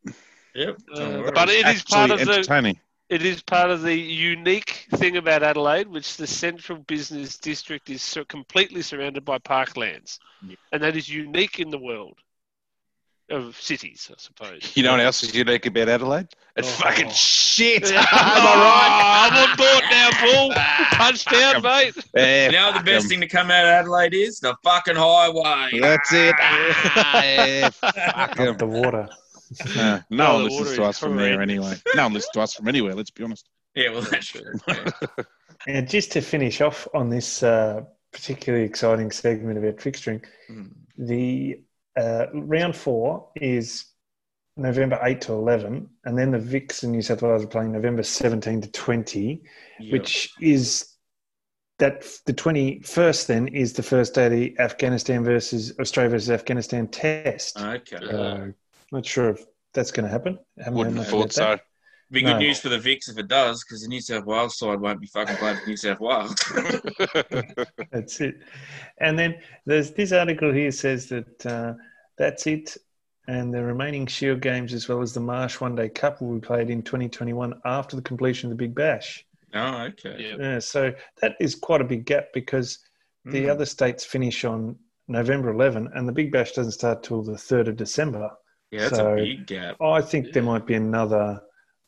Yep. 0.54 0.76
Uh, 0.94 1.30
but 1.32 1.48
it 1.48 1.66
is 1.68 1.82
part 1.84 2.10
of 2.10 2.18
the 2.18 2.76
it 3.08 3.22
is 3.22 3.42
part 3.42 3.70
of 3.70 3.82
the 3.82 3.94
unique 3.94 4.86
thing 4.96 5.16
about 5.16 5.42
Adelaide, 5.42 5.88
which 5.88 6.16
the 6.16 6.26
central 6.26 6.78
business 6.80 7.38
district 7.38 7.88
is 7.88 8.02
so 8.02 8.24
completely 8.24 8.82
surrounded 8.82 9.24
by 9.24 9.38
parklands, 9.38 10.18
Yeah. 10.42 10.56
and 10.72 10.82
that 10.82 10.96
is 10.96 11.08
unique 11.08 11.58
in 11.58 11.70
the 11.70 11.78
world 11.78 12.18
of 13.30 13.60
cities, 13.60 14.10
I 14.10 14.14
suppose. 14.18 14.72
You 14.76 14.82
know 14.82 14.92
what 14.92 15.00
else 15.00 15.22
is 15.22 15.34
unique 15.34 15.66
about 15.66 15.88
Adelaide? 15.88 16.28
It's 16.56 16.68
Oh. 16.68 16.82
fucking 16.84 17.10
shit. 17.10 17.90
Yeah. 17.90 17.98
Am 18.00 18.06
I 18.12 18.54
right? 18.54 19.30
I'm 19.32 19.50
on 19.50 19.56
board 19.56 19.84
now, 19.90 20.10
Paul. 20.12 20.48
right? 20.50 20.86
Punch 20.92 21.24
down, 21.26 21.62
mate. 21.62 21.94
Yeah, 22.14 22.46
You 22.46 22.52
know 22.52 22.68
the 22.72 22.78
best 22.78 22.84
best 22.84 23.04
'em. 23.04 23.08
thing 23.10 23.20
to 23.20 23.28
come 23.28 23.50
out 23.50 23.64
of 23.64 23.70
Adelaide 23.70 24.14
is? 24.14 24.40
The 24.40 24.56
fucking 24.64 24.96
highway. 24.96 25.78
That's 25.80 26.12
it. 26.12 26.34
Ah, 26.38 27.22
yeah, 27.22 27.70
fuck 27.70 28.38
'em. 28.40 28.48
Up 28.48 28.58
the 28.58 28.66
water. 28.66 29.08
Uh, 29.78 29.98
no 30.10 30.26
Oh, 30.26 30.34
one 30.34 30.42
the 30.42 30.50
listens 30.50 30.66
to 30.76 30.82
is 30.82 30.88
us 30.90 30.98
from 30.98 31.16
there 31.16 31.32
horrendous. 31.32 31.54
anyway. 31.66 31.74
No 31.94 32.02
one 32.02 32.12
listens 32.12 32.32
to 32.34 32.40
us 32.42 32.52
from 32.52 32.68
anywhere, 32.68 32.94
let's 32.94 33.10
be 33.10 33.24
honest. 33.24 33.48
Yeah, 33.74 33.92
well, 33.92 34.02
that's 34.02 34.26
true. 34.26 34.52
And 35.66 35.88
just 35.88 36.12
to 36.12 36.20
finish 36.20 36.60
off 36.60 36.86
on 36.92 37.08
this 37.08 37.42
uh, 37.42 37.80
particularly 38.12 38.66
exciting 38.66 39.10
segment 39.10 39.56
about 39.56 39.76
fixturing, 39.76 40.22
Mm. 40.50 40.68
the 40.98 41.60
uh, 41.98 42.26
round 42.32 42.74
four 42.76 43.28
is 43.36 43.86
November 44.56 44.98
8 45.02 45.20
to 45.22 45.32
11, 45.32 45.88
and 46.04 46.18
then 46.18 46.30
the 46.30 46.38
Vics 46.38 46.82
in 46.82 46.90
New 46.92 47.02
South 47.02 47.22
Wales 47.22 47.44
are 47.44 47.48
playing 47.48 47.72
November 47.72 48.02
17 48.02 48.60
to 48.62 48.70
20, 48.72 49.42
Yeah. 49.78 49.92
which 49.92 50.32
is 50.40 50.94
that 51.78 52.04
the 52.26 52.32
21st 52.34 53.26
then 53.28 53.46
is 53.48 53.72
the 53.72 53.84
first 53.84 54.14
day 54.14 54.26
of 54.26 54.32
the 54.32 54.58
Afghanistan 54.58 55.22
versus 55.22 55.78
Australia 55.78 56.10
versus 56.10 56.30
Afghanistan 56.30 56.88
test. 56.88 57.56
Okay. 57.60 57.96
Uh, 57.98 58.46
not 58.90 59.06
sure 59.06 59.30
if 59.30 59.44
that's 59.74 59.92
going 59.92 60.04
to 60.04 60.10
happen. 60.10 60.38
Haven't 60.58 60.74
Wouldn't 60.74 60.96
have 60.96 61.06
thought 61.06 61.32
so. 61.32 61.42
about 61.44 61.60
Be 62.10 62.22
good 62.22 62.32
No. 62.32 62.38
news 62.38 62.58
for 62.58 62.68
the 62.70 62.78
Vics 62.78 63.08
if 63.08 63.16
it 63.16 63.28
does, 63.28 63.62
because 63.62 63.82
the 63.82 63.88
New 63.88 64.00
South 64.00 64.24
Wales 64.24 64.58
side 64.58 64.80
won't 64.80 65.00
be 65.00 65.06
fucking 65.06 65.36
playing 65.36 65.58
for 65.58 65.68
New 65.68 65.76
South 65.76 66.00
Wales. 66.00 66.34
That's 67.92 68.20
it. 68.20 68.36
And 68.98 69.16
then 69.18 69.36
there's 69.66 69.92
this 69.92 70.10
article 70.12 70.52
here 70.52 70.72
says 70.72 71.06
that 71.10 71.46
uh, 71.46 71.74
that's 72.18 72.46
it. 72.46 72.76
And 73.26 73.52
the 73.52 73.62
remaining 73.62 74.06
Shield 74.06 74.40
games, 74.40 74.72
as 74.72 74.88
well 74.88 75.02
as 75.02 75.12
the 75.12 75.20
Marsh 75.20 75.60
One 75.60 75.74
Day 75.74 75.88
Cup, 75.90 76.22
will 76.22 76.34
be 76.34 76.40
played 76.46 76.70
in 76.70 76.82
2021 76.82 77.60
after 77.64 77.94
the 77.96 78.02
completion 78.02 78.50
of 78.50 78.56
the 78.56 78.64
Big 78.64 78.74
Bash. 78.74 79.24
oh, 79.54 79.82
okay. 79.84 80.16
Yeah. 80.18 80.36
Yeah, 80.38 80.58
so 80.58 80.92
that 81.22 81.36
is 81.40 81.54
quite 81.54 81.80
a 81.80 81.84
big 81.84 82.04
gap 82.06 82.28
because 82.34 82.78
the 83.24 83.44
Mm. 83.44 83.50
other 83.50 83.64
states 83.66 84.04
finish 84.04 84.44
on 84.44 84.76
November 85.08 85.50
11, 85.50 85.88
and 85.94 86.06
the 86.08 86.12
Big 86.12 86.32
Bash 86.32 86.52
doesn't 86.52 86.72
start 86.72 87.02
till 87.02 87.22
the 87.22 87.36
3rd 87.36 87.68
of 87.68 87.76
December. 87.76 88.30
Yeah, 88.70 88.80
that's 88.80 88.96
so- 88.96 89.12
a 89.12 89.16
big 89.16 89.46
gap. 89.46 89.80
I 89.80 90.00
think 90.02 90.32
there 90.32 90.42
might 90.42 90.66
be 90.66 90.74
another 90.74 91.42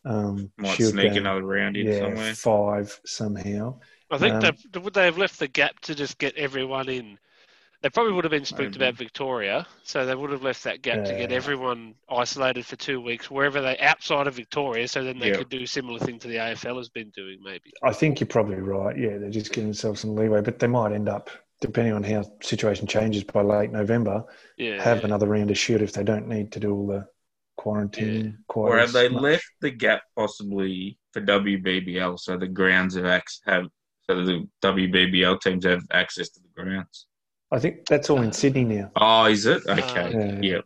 um, 0.07 0.51
Might 0.57 0.77
Shield 0.77 0.93
sneak 0.93 1.09
game. 1.13 1.19
another 1.27 1.43
round 1.43 1.77
in 1.77 1.87
yeah, 1.87 1.99
somewhere. 2.01 2.35
five 2.35 3.01
somehow. 3.05 3.79
I 4.11 4.17
think 4.17 4.43
Um, 4.43 4.57
they 4.73 4.81
would 4.81 4.95
they 4.95 5.05
have 5.05 5.19
left 5.19 5.39
the 5.39 5.47
gap 5.49 5.79
to 5.81 5.95
just 5.95 6.17
get 6.17 6.35
everyone 6.37 6.89
in. 6.89 7.19
They 7.83 7.89
probably 7.89 8.13
would 8.13 8.25
have 8.25 8.31
been 8.31 8.45
spooked 8.45 8.77
about 8.77 8.95
Victoria, 8.95 9.67
so 9.85 10.05
they 10.05 10.15
would 10.15 10.31
have 10.31 10.43
left 10.43 10.65
that 10.65 10.83
gap 10.83 11.03
to 11.07 11.15
get 11.17 11.33
everyone 11.33 11.95
isolated 12.11 12.67
for 12.67 12.77
two 12.77 13.01
weeks 13.01 13.31
wherever 13.31 13.63
they 13.63 13.79
outside 13.79 14.27
of 14.27 14.35
Victoria, 14.35 14.87
so 14.87 15.03
then 15.03 15.19
they 15.19 15.31
Yeah. 15.31 15.39
could 15.39 15.49
do 15.49 15.65
similar 15.67 15.99
thing 15.99 16.19
to 16.19 16.29
the 16.29 16.37
AFL 16.39 16.77
has 16.77 16.91
been 16.91 17.09
doing, 17.11 17.39
maybe. 17.43 17.73
I 17.83 17.95
think 17.95 18.21
you're 18.21 18.27
probably 18.27 18.57
right. 18.57 18.97
Yeah, 18.99 19.17
they're 19.17 19.31
just 19.31 19.53
giving 19.53 19.69
themselves 19.69 20.01
some 20.01 20.15
leeway, 20.15 20.43
but 20.43 20.59
they 20.59 20.67
might 20.67 20.93
end 20.93 21.09
up, 21.09 21.31
depending 21.63 21.95
on 21.95 22.03
how 22.03 22.23
situation 22.43 22.87
changes 22.87 23.25
by 23.25 23.41
late 23.41 23.71
November, 23.73 24.25
Yeah, 24.59 24.83
have 24.83 24.99
yeah. 24.99 25.07
another 25.07 25.27
round 25.27 25.51
of 25.51 25.57
shoot 25.57 25.81
if 25.81 25.93
they 25.95 26.05
don't 26.05 26.29
need 26.29 26.53
to 26.53 26.61
do 26.61 26.75
all 26.75 26.87
the 26.87 27.09
quarantine. 27.57 28.45
quite 28.47 28.69
Or 28.73 28.79
have 28.79 28.93
they 28.93 29.09
much. 29.09 29.23
left 29.23 29.51
the 29.63 29.71
gap 29.71 30.03
possibly 30.17 30.99
for 31.13 31.23
WBBL 31.23 32.19
so 32.19 32.37
the 32.37 32.47
grounds 32.49 32.95
have 32.95 33.07
ac- 33.07 33.41
have 33.47 33.69
so 34.03 34.23
the 34.25 34.47
WBBL 34.61 35.41
teams 35.41 35.65
have 35.65 35.83
access 35.93 36.29
to 36.31 36.41
the 36.41 36.49
grounds? 36.63 37.07
I 37.53 37.59
think 37.59 37.87
that's 37.87 38.11
all 38.11 38.23
in 38.23 38.33
Sydney 38.33 38.65
now. 38.65 38.91
Oh, 38.97 39.25
is 39.27 39.47
it? 39.47 39.63
Uh, 39.69 39.73
Okay. 39.73 40.39
Yeah. 40.43 40.57
yeah. 40.57 40.61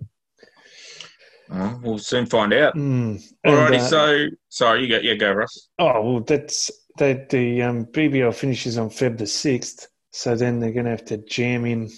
Oh, 1.51 1.81
we'll 1.83 1.99
soon 1.99 2.27
find 2.27 2.53
out. 2.55 2.75
Mm. 2.75 3.23
Alrighty, 3.47 3.77
uh, 3.77 3.81
so 3.81 4.27
sorry, 4.49 4.83
you 4.83 4.88
go. 4.88 4.99
Yeah, 4.99 5.14
go, 5.14 5.33
Russ. 5.33 5.68
Oh 5.79 6.03
well, 6.03 6.20
that's 6.20 6.70
they, 6.99 7.27
the 7.29 7.62
um, 7.62 7.87
BBL 7.87 8.35
finishes 8.35 8.79
on 8.79 8.88
Feb 8.88 9.18
the 9.18 9.27
sixth, 9.27 9.88
so 10.11 10.35
then 10.37 10.59
they're 10.59 10.73
going 10.73 10.87
to 10.87 10.90
have 10.90 11.05
to 11.07 11.18
jam 11.18 11.66
in 11.66 11.90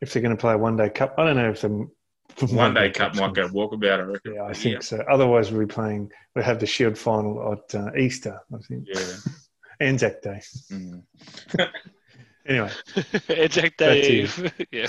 if 0.00 0.12
they're 0.12 0.22
going 0.22 0.36
to 0.36 0.40
play 0.40 0.52
a 0.52 0.58
one 0.58 0.76
day 0.76 0.90
cup. 0.90 1.14
I 1.18 1.24
don't 1.24 1.36
know 1.36 1.50
if 1.50 1.62
the 1.62 1.88
One 2.54 2.74
day 2.74 2.90
cup 2.90 3.14
might 3.14 3.32
go 3.34 3.48
walkabout. 3.48 4.00
I 4.00 4.02
reckon. 4.02 4.34
Yeah, 4.34 4.44
I 4.44 4.52
think 4.52 4.82
so. 4.82 5.02
Otherwise, 5.10 5.50
we'll 5.50 5.66
be 5.66 5.72
playing. 5.72 6.10
We'll 6.34 6.44
have 6.44 6.60
the 6.60 6.66
Shield 6.66 6.98
final 6.98 7.52
at 7.52 7.74
uh, 7.74 7.94
Easter, 7.96 8.38
I 8.52 8.58
think, 8.68 8.86
Yeah. 8.92 9.02
Anzac 9.80 10.20
Day. 10.22 10.40
Mm. 10.70 11.02
Anyway, 12.46 12.70
Eject 13.28 13.78
Back 13.78 14.02
to 14.02 14.12
you. 14.12 14.22
Eve. 14.24 14.52
yeah. 14.72 14.86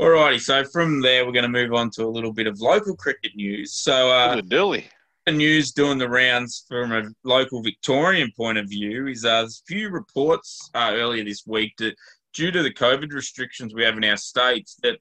Alrighty, 0.00 0.40
so 0.40 0.64
from 0.64 1.00
there 1.00 1.24
we're 1.24 1.32
going 1.32 1.44
to 1.44 1.48
move 1.48 1.72
on 1.72 1.90
to 1.90 2.04
a 2.04 2.08
little 2.08 2.32
bit 2.32 2.46
of 2.46 2.60
local 2.60 2.96
cricket 2.96 3.32
news. 3.36 3.72
So, 3.74 4.10
uh, 4.10 4.40
dilly. 4.40 4.88
the 5.24 5.32
news 5.32 5.70
doing 5.72 5.98
the 5.98 6.08
rounds 6.08 6.64
from 6.68 6.90
a 6.92 7.04
local 7.22 7.62
Victorian 7.62 8.32
point 8.36 8.58
of 8.58 8.68
view 8.68 9.06
is 9.06 9.24
uh, 9.24 9.42
there's 9.42 9.62
a 9.64 9.72
few 9.72 9.90
reports 9.90 10.68
uh, 10.74 10.90
earlier 10.94 11.22
this 11.24 11.44
week 11.46 11.74
that 11.78 11.94
due 12.32 12.50
to 12.50 12.62
the 12.62 12.72
COVID 12.72 13.12
restrictions 13.12 13.72
we 13.74 13.84
have 13.84 13.96
in 13.96 14.04
our 14.04 14.16
states 14.16 14.76
that 14.82 14.98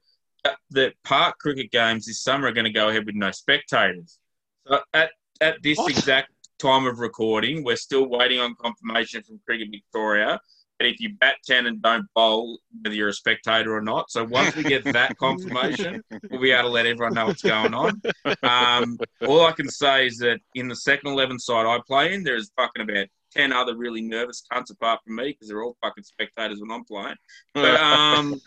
that 0.71 0.93
park 1.05 1.39
cricket 1.39 1.71
games 1.71 2.05
this 2.05 2.21
summer 2.21 2.47
are 2.47 2.51
going 2.51 2.65
to 2.65 2.71
go 2.71 2.89
ahead 2.89 3.05
with 3.05 3.15
no 3.15 3.31
spectators. 3.31 4.19
So 4.67 4.79
at 4.93 5.09
at 5.41 5.55
this 5.63 5.77
What? 5.79 5.89
exact 5.89 6.32
time 6.59 6.85
of 6.85 6.99
recording, 6.99 7.63
we're 7.63 7.75
still 7.75 8.07
waiting 8.07 8.39
on 8.39 8.55
confirmation 8.55 9.23
from 9.23 9.39
Cricket 9.45 9.69
Victoria 9.71 10.39
that 10.79 10.87
if 10.87 10.99
you 10.99 11.13
bat 11.19 11.35
ten 11.45 11.67
and 11.67 11.81
don't 11.81 12.05
bowl, 12.13 12.59
whether 12.81 12.95
you're 12.95 13.09
a 13.09 13.13
spectator 13.13 13.75
or 13.75 13.81
not. 13.81 14.09
So 14.09 14.23
once 14.23 14.55
we 14.55 14.63
get 14.63 14.83
that 14.85 15.17
confirmation, 15.17 16.03
we'll 16.29 16.41
be 16.41 16.51
able 16.51 16.69
to 16.69 16.69
let 16.69 16.85
everyone 16.85 17.13
know 17.13 17.27
what's 17.27 17.41
going 17.41 17.73
on. 17.73 18.01
Um, 18.43 18.97
all 19.27 19.45
I 19.45 19.51
can 19.51 19.69
say 19.69 20.07
is 20.07 20.17
that 20.17 20.39
in 20.55 20.67
the 20.67 20.75
second 20.75 21.11
11 21.11 21.39
side 21.39 21.65
I 21.65 21.79
play 21.85 22.13
in, 22.13 22.23
there's 22.23 22.51
fucking 22.57 22.81
about 22.81 23.07
10 23.31 23.51
other 23.51 23.75
really 23.75 24.01
nervous 24.01 24.43
cunts 24.51 24.71
apart 24.71 24.99
from 25.05 25.15
me 25.15 25.29
because 25.29 25.47
they're 25.47 25.63
all 25.63 25.77
fucking 25.83 26.03
spectators 26.03 26.59
when 26.59 26.71
I'm 26.71 26.83
playing. 26.85 27.15
But, 27.53 27.79
um, 27.79 28.41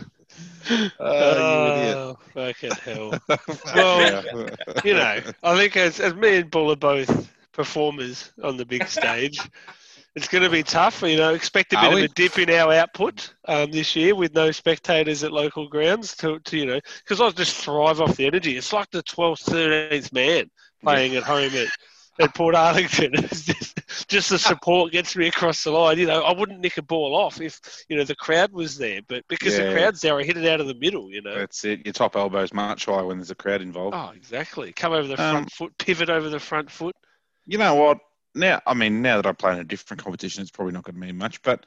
Oh, 0.98 1.38
you 1.38 1.66
idiot. 1.66 1.98
Oh, 1.98 2.18
fucking 2.34 2.76
hell. 2.76 3.16
Well, 3.74 4.22
you 4.84 4.94
know, 4.94 5.20
I 5.42 5.56
think 5.56 5.76
as, 5.76 6.00
as 6.00 6.14
me 6.14 6.36
and 6.38 6.50
Bull 6.50 6.70
are 6.72 6.76
both 6.76 7.32
performers 7.52 8.32
on 8.42 8.56
the 8.56 8.64
big 8.64 8.86
stage, 8.88 9.38
it's 10.14 10.28
going 10.28 10.44
to 10.44 10.50
be 10.50 10.62
tough. 10.62 11.02
You 11.02 11.16
know, 11.16 11.34
expect 11.34 11.72
a 11.72 11.78
Are 11.78 11.80
bit 11.80 11.92
of 11.92 11.94
we? 11.94 12.04
a 12.04 12.08
dip 12.08 12.38
in 12.38 12.50
our 12.50 12.72
output 12.72 13.34
um, 13.46 13.70
this 13.70 13.94
year 13.96 14.14
with 14.14 14.34
no 14.34 14.50
spectators 14.50 15.22
at 15.24 15.32
local 15.32 15.68
grounds 15.68 16.16
to, 16.18 16.38
to 16.40 16.56
you 16.56 16.66
know, 16.66 16.80
because 16.98 17.20
I 17.20 17.30
just 17.30 17.56
thrive 17.56 18.00
off 18.00 18.16
the 18.16 18.26
energy. 18.26 18.56
It's 18.56 18.72
like 18.72 18.90
the 18.90 19.02
12th, 19.02 19.44
13th 19.50 20.12
man 20.12 20.50
playing 20.82 21.16
at 21.16 21.22
home 21.24 21.52
at, 21.54 21.68
at 22.20 22.34
Portarlington. 22.34 23.12
Just, 23.44 24.08
just 24.08 24.30
the 24.30 24.38
support 24.38 24.92
gets 24.92 25.14
me 25.16 25.28
across 25.28 25.62
the 25.64 25.70
line. 25.70 25.98
You 25.98 26.06
know, 26.06 26.22
I 26.22 26.32
wouldn't 26.32 26.60
nick 26.60 26.78
a 26.78 26.82
ball 26.82 27.14
off 27.14 27.40
if, 27.40 27.60
you 27.88 27.96
know, 27.96 28.02
the 28.04 28.14
crowd 28.16 28.52
was 28.52 28.76
there, 28.76 29.00
but 29.06 29.24
because 29.28 29.56
the 29.56 29.72
crowd's 29.72 30.00
there, 30.00 30.18
I 30.18 30.24
hit 30.24 30.36
it 30.36 30.46
out 30.46 30.60
of 30.60 30.66
the 30.66 30.74
middle, 30.74 31.10
you 31.10 31.22
know. 31.22 31.34
That's 31.38 31.64
it. 31.64 31.84
Your 31.86 31.92
top 31.92 32.16
elbow's 32.16 32.52
much 32.52 32.86
higher 32.86 33.04
when 33.06 33.18
there's 33.18 33.30
a 33.30 33.34
crowd 33.36 33.62
involved. 33.62 33.94
Oh, 33.96 34.10
exactly. 34.14 34.72
Come 34.72 34.92
over 34.92 35.06
the 35.06 35.20
Um, 35.22 35.32
front 35.32 35.52
foot, 35.52 35.78
pivot 35.78 36.10
over 36.10 36.28
the 36.28 36.40
front 36.40 36.70
foot. 36.70 36.94
You 37.46 37.58
know 37.58 37.74
what? 37.76 37.98
Now, 38.34 38.60
I 38.66 38.74
mean, 38.74 39.00
now 39.00 39.16
that 39.16 39.26
I 39.26 39.32
play 39.32 39.52
in 39.52 39.60
a 39.60 39.64
different 39.64 40.02
competition, 40.02 40.42
it's 40.42 40.50
probably 40.50 40.72
not 40.72 40.82
going 40.82 40.94
to 40.96 41.00
mean 41.00 41.16
much. 41.16 41.40
But 41.42 41.64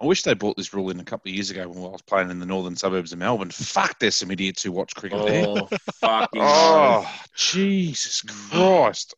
I 0.00 0.04
wish 0.04 0.22
they 0.22 0.34
brought 0.34 0.56
this 0.56 0.74
rule 0.74 0.90
in 0.90 1.00
a 1.00 1.04
couple 1.04 1.30
of 1.30 1.34
years 1.34 1.50
ago 1.50 1.66
when 1.68 1.78
I 1.78 1.88
was 1.88 2.02
playing 2.02 2.30
in 2.30 2.38
the 2.40 2.46
northern 2.46 2.76
suburbs 2.76 3.12
of 3.12 3.18
Melbourne. 3.20 3.50
Fuck, 3.50 3.98
there's 4.00 4.16
some 4.16 4.30
idiots 4.30 4.62
who 4.62 4.72
watch 4.72 4.94
cricket 4.94 5.24
there. 5.26 5.46
oh, 5.48 5.68
fucking 5.94 6.42
Oh, 6.44 7.10
Jesus 7.34 8.20
Christ. 8.22 9.14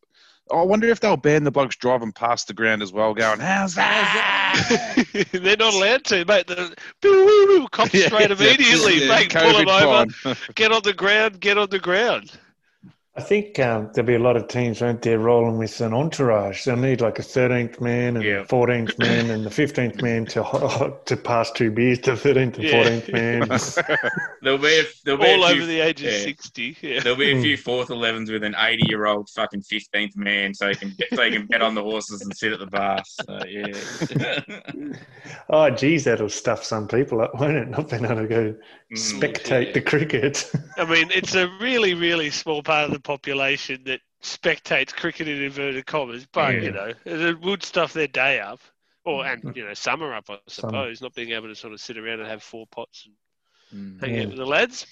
I 0.51 0.63
wonder 0.63 0.89
if 0.89 1.01
they'll 1.01 1.17
ban 1.17 1.45
the 1.45 1.51
blokes 1.51 1.77
driving 1.77 2.13
past 2.13 2.49
the 2.49 2.55
ground 2.55 2.83
as 2.83 2.93
well, 2.93 3.15
going, 3.15 3.41
How's 3.41 3.75
that? 3.77 5.07
They're 5.33 5.57
not 5.57 5.75
allowed 5.75 6.05
to, 6.07 6.25
mate. 6.25 6.47
The 6.47 6.75
boo, 7.01 7.25
woo, 7.25 7.61
woo, 7.61 7.69
cops 7.69 7.95
Yeah, 7.95 8.07
straight 8.07 8.29
that's 8.29 8.41
immediately, 8.41 9.05
it, 9.05 9.09
mate. 9.09 9.33
yeah, 9.33 9.43
Pull 9.43 9.59
them 9.59 9.69
over. 9.69 10.11
Fine. 10.11 10.37
Get 10.55 10.73
on 10.73 10.83
the 10.83 10.93
ground. 10.93 11.41
Get 11.41 11.59
on 11.59 11.71
the 11.71 11.79
ground. 11.79 12.33
I 13.15 13.21
think 13.21 13.59
um, 13.59 13.91
there'll 13.93 14.07
be 14.07 14.15
a 14.15 14.19
lot 14.19 14.39
of 14.39 14.49
teams, 14.49 14.81
won't 14.81 15.03
there, 15.03 15.19
rolling 15.19 15.59
with 15.59 15.79
an 15.83 15.93
entourage. 15.93 16.65
They'll 16.65 16.77
need 16.77 17.03
like 17.03 17.19
a 17.19 17.23
13th 17.23 17.79
man 17.79 18.17
and 18.17 18.25
Yeah. 18.25 18.41
a 18.41 18.45
14th 18.47 18.99
man 18.99 19.31
and 19.31 19.45
the 19.45 19.51
15th 19.51 20.01
man 20.01 20.25
to 20.27 20.97
to 21.05 21.17
pass 21.19 21.51
two 21.51 21.71
beers 21.71 21.99
to 22.01 22.13
13th 22.13 22.55
and 22.55 22.63
Yeah. 22.65 22.85
14th 22.85 23.13
man. 23.13 24.11
There'll 24.43 24.57
be 24.57 24.81
a, 24.81 24.85
there'll 25.05 25.21
be 25.21 25.27
All 25.27 25.45
a 25.45 25.47
over 25.49 25.55
few, 25.57 25.67
the 25.67 25.81
age 25.81 26.03
of 26.03 26.11
yeah. 26.11 26.21
60. 26.21 26.77
Yeah. 26.81 27.01
There'll 27.01 27.19
be 27.19 27.33
a 27.33 27.37
Hmm. 27.37 27.43
few 27.43 27.57
fourth 27.59 27.89
11s 27.89 28.33
with 28.33 28.45
an 28.45 28.55
80 28.59 28.85
year 28.89 29.05
old 29.05 29.29
fucking 29.29 29.61
15th 29.63 30.17
man 30.17 30.55
so 30.55 30.71
he 30.71 30.75
can 30.75 30.97
so 31.15 31.23
he 31.23 31.33
can 31.33 31.47
bet 31.47 31.61
on 31.61 31.75
the 31.75 31.83
horses 31.83 32.23
and 32.23 32.35
sit 32.35 32.53
at 32.55 32.61
the 32.61 32.67
bar. 32.67 33.03
So, 33.05 33.41
yeah. 33.47 34.41
oh, 35.51 35.69
geez, 35.71 36.05
that'll 36.05 36.31
stuff 36.31 36.65
some 36.65 36.89
people 36.89 37.21
up, 37.21 37.35
won't 37.39 37.57
it? 37.59 37.69
Not 37.69 37.91
being 37.91 38.07
able 38.07 38.17
to 38.23 38.27
go 38.27 38.55
Mm. 38.93 39.21
spectate 39.21 39.67
yeah. 39.69 39.73
the 39.73 39.81
cricket. 39.81 40.53
I 40.77 40.85
mean, 40.85 41.11
it's 41.15 41.35
a 41.35 41.49
really, 41.63 41.95
really 41.95 42.29
small 42.29 42.63
part 42.63 42.85
of 42.85 42.93
the 42.93 43.01
population 43.03 43.83
that 43.85 44.01
spectates 44.23 44.95
cricket 44.95 45.29
in 45.29 45.43
inverted 45.43 45.85
commas, 45.87 46.27
but, 46.33 46.55
Yeah. 46.55 46.61
you 46.61 46.71
know, 46.73 46.93
it 47.05 47.41
would 47.41 47.63
stuff 47.63 47.93
their 47.93 48.07
day 48.07 48.41
up. 48.41 48.61
Or, 49.05 49.27
and, 49.27 49.43
Mm. 49.43 49.57
you 49.57 49.65
know, 49.65 49.75
summer 49.75 50.15
up, 50.15 50.31
I 50.31 50.39
Summer. 50.47 50.71
suppose, 50.71 51.03
not 51.03 51.13
being 51.15 51.33
able 51.33 51.49
to 51.49 51.57
sort 51.57 51.73
of 51.73 51.81
sit 51.81 51.99
around 51.99 52.21
and 52.21 52.29
have 52.29 52.41
four 52.43 52.67
pots 52.69 53.09
and 53.73 53.99
Mm. 53.99 54.01
hang 54.01 54.15
Yeah. 54.15 54.23
out 54.23 54.29
with 54.29 54.37
the 54.37 54.47
lads. 54.47 54.87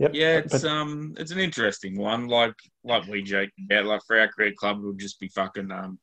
Yep. 0.00 0.10
Yeah, 0.14 0.38
it's 0.38 0.62
But- 0.62 0.64
um, 0.64 1.14
it's 1.16 1.30
an 1.30 1.38
interesting 1.38 1.96
one. 1.96 2.26
Like 2.26 2.54
like 2.82 3.06
we 3.06 3.22
joked 3.22 3.52
about, 3.66 3.84
like 3.84 4.00
for 4.06 4.18
our 4.18 4.26
cricket 4.28 4.56
club, 4.56 4.80
we'll 4.82 4.94
just 4.94 5.20
be 5.20 5.28
fucking 5.28 5.70
um, 5.70 6.00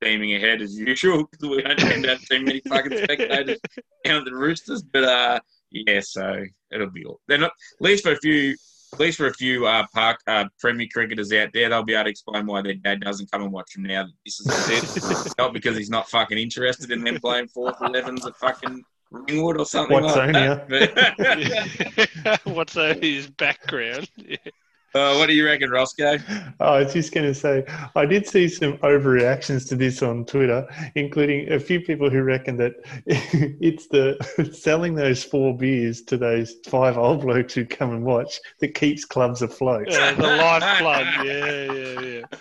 steaming 0.00 0.34
ahead 0.34 0.60
as 0.62 0.78
usual 0.78 1.24
because 1.26 1.48
we 1.48 1.62
don't 1.62 1.78
tend 1.78 2.02
to 2.04 2.10
have 2.10 2.22
too 2.26 2.42
many 2.44 2.60
fucking 2.68 2.92
spectators 3.04 3.58
down 4.04 4.18
at 4.18 4.24
the 4.26 4.34
Roosters. 4.34 4.82
But 4.82 5.04
uh, 5.04 5.40
yeah, 5.70 5.98
so 6.00 6.44
it'll 6.70 6.90
be 6.90 7.06
all. 7.06 7.20
They're 7.26 7.38
not 7.38 7.50
at 7.52 7.80
least 7.80 8.04
for 8.04 8.12
a 8.12 8.16
few. 8.18 8.54
At 8.92 9.00
least 9.00 9.18
for 9.18 9.26
a 9.26 9.34
few 9.34 9.66
uh, 9.66 9.86
park 9.94 10.20
uh, 10.26 10.46
Premier 10.58 10.86
cricketers 10.92 11.32
out 11.32 11.50
there, 11.52 11.68
they'll 11.68 11.82
be 11.82 11.94
able 11.94 12.04
to 12.04 12.10
explain 12.10 12.46
why 12.46 12.62
their 12.62 12.74
dad 12.74 13.00
doesn't 13.00 13.30
come 13.30 13.42
and 13.42 13.52
watch 13.52 13.74
them 13.74 13.84
now. 13.84 14.04
That 14.04 14.12
this 14.24 14.40
is 14.40 15.26
it. 15.26 15.34
not 15.38 15.52
because 15.52 15.76
he's 15.76 15.90
not 15.90 16.08
fucking 16.08 16.38
interested 16.38 16.90
in 16.90 17.04
them 17.04 17.20
playing 17.20 17.48
fourth 17.48 17.76
elevens 17.82 18.26
at 18.26 18.36
fucking 18.36 18.82
Ringwood 19.10 19.58
or 19.58 19.66
something 19.66 20.02
like 20.02 20.32
that. 20.32 20.68
But- 22.24 22.40
What's 22.54 22.76
uh, 22.76 22.94
his 23.00 23.28
background? 23.28 24.08
Yeah. 24.16 24.36
uh, 24.94 25.14
what 25.16 25.26
do 25.26 25.34
you 25.34 25.44
reckon, 25.44 25.70
Roscoe? 25.70 26.18
Oh, 26.60 26.74
I 26.74 26.82
was 26.84 26.92
just 26.92 27.12
going 27.12 27.26
to 27.26 27.34
say, 27.34 27.64
I 27.94 28.04
did 28.06 28.26
see 28.26 28.48
some 28.48 28.78
overreactions 28.78 29.68
to 29.68 29.76
this 29.76 30.02
on 30.02 30.24
Twitter, 30.24 30.66
including 30.94 31.52
a 31.52 31.60
few 31.60 31.80
people 31.80 32.10
who 32.10 32.22
reckon 32.22 32.56
that 32.56 32.72
it's 33.06 33.86
the 33.88 34.16
selling 34.52 34.94
those 34.94 35.22
four 35.24 35.56
beers 35.56 36.02
to 36.02 36.16
those 36.16 36.54
five 36.66 36.98
old 36.98 37.20
blokes 37.22 37.54
who 37.54 37.64
come 37.64 37.90
and 37.92 38.04
watch 38.04 38.40
that 38.60 38.74
keeps 38.74 39.04
clubs 39.04 39.42
afloat. 39.42 39.88
Uh, 39.88 40.14
the 40.14 40.26
lifeblood, 40.26 41.06
yeah, 41.16 41.64
yeah, 41.64 42.20
yeah. 42.20 42.38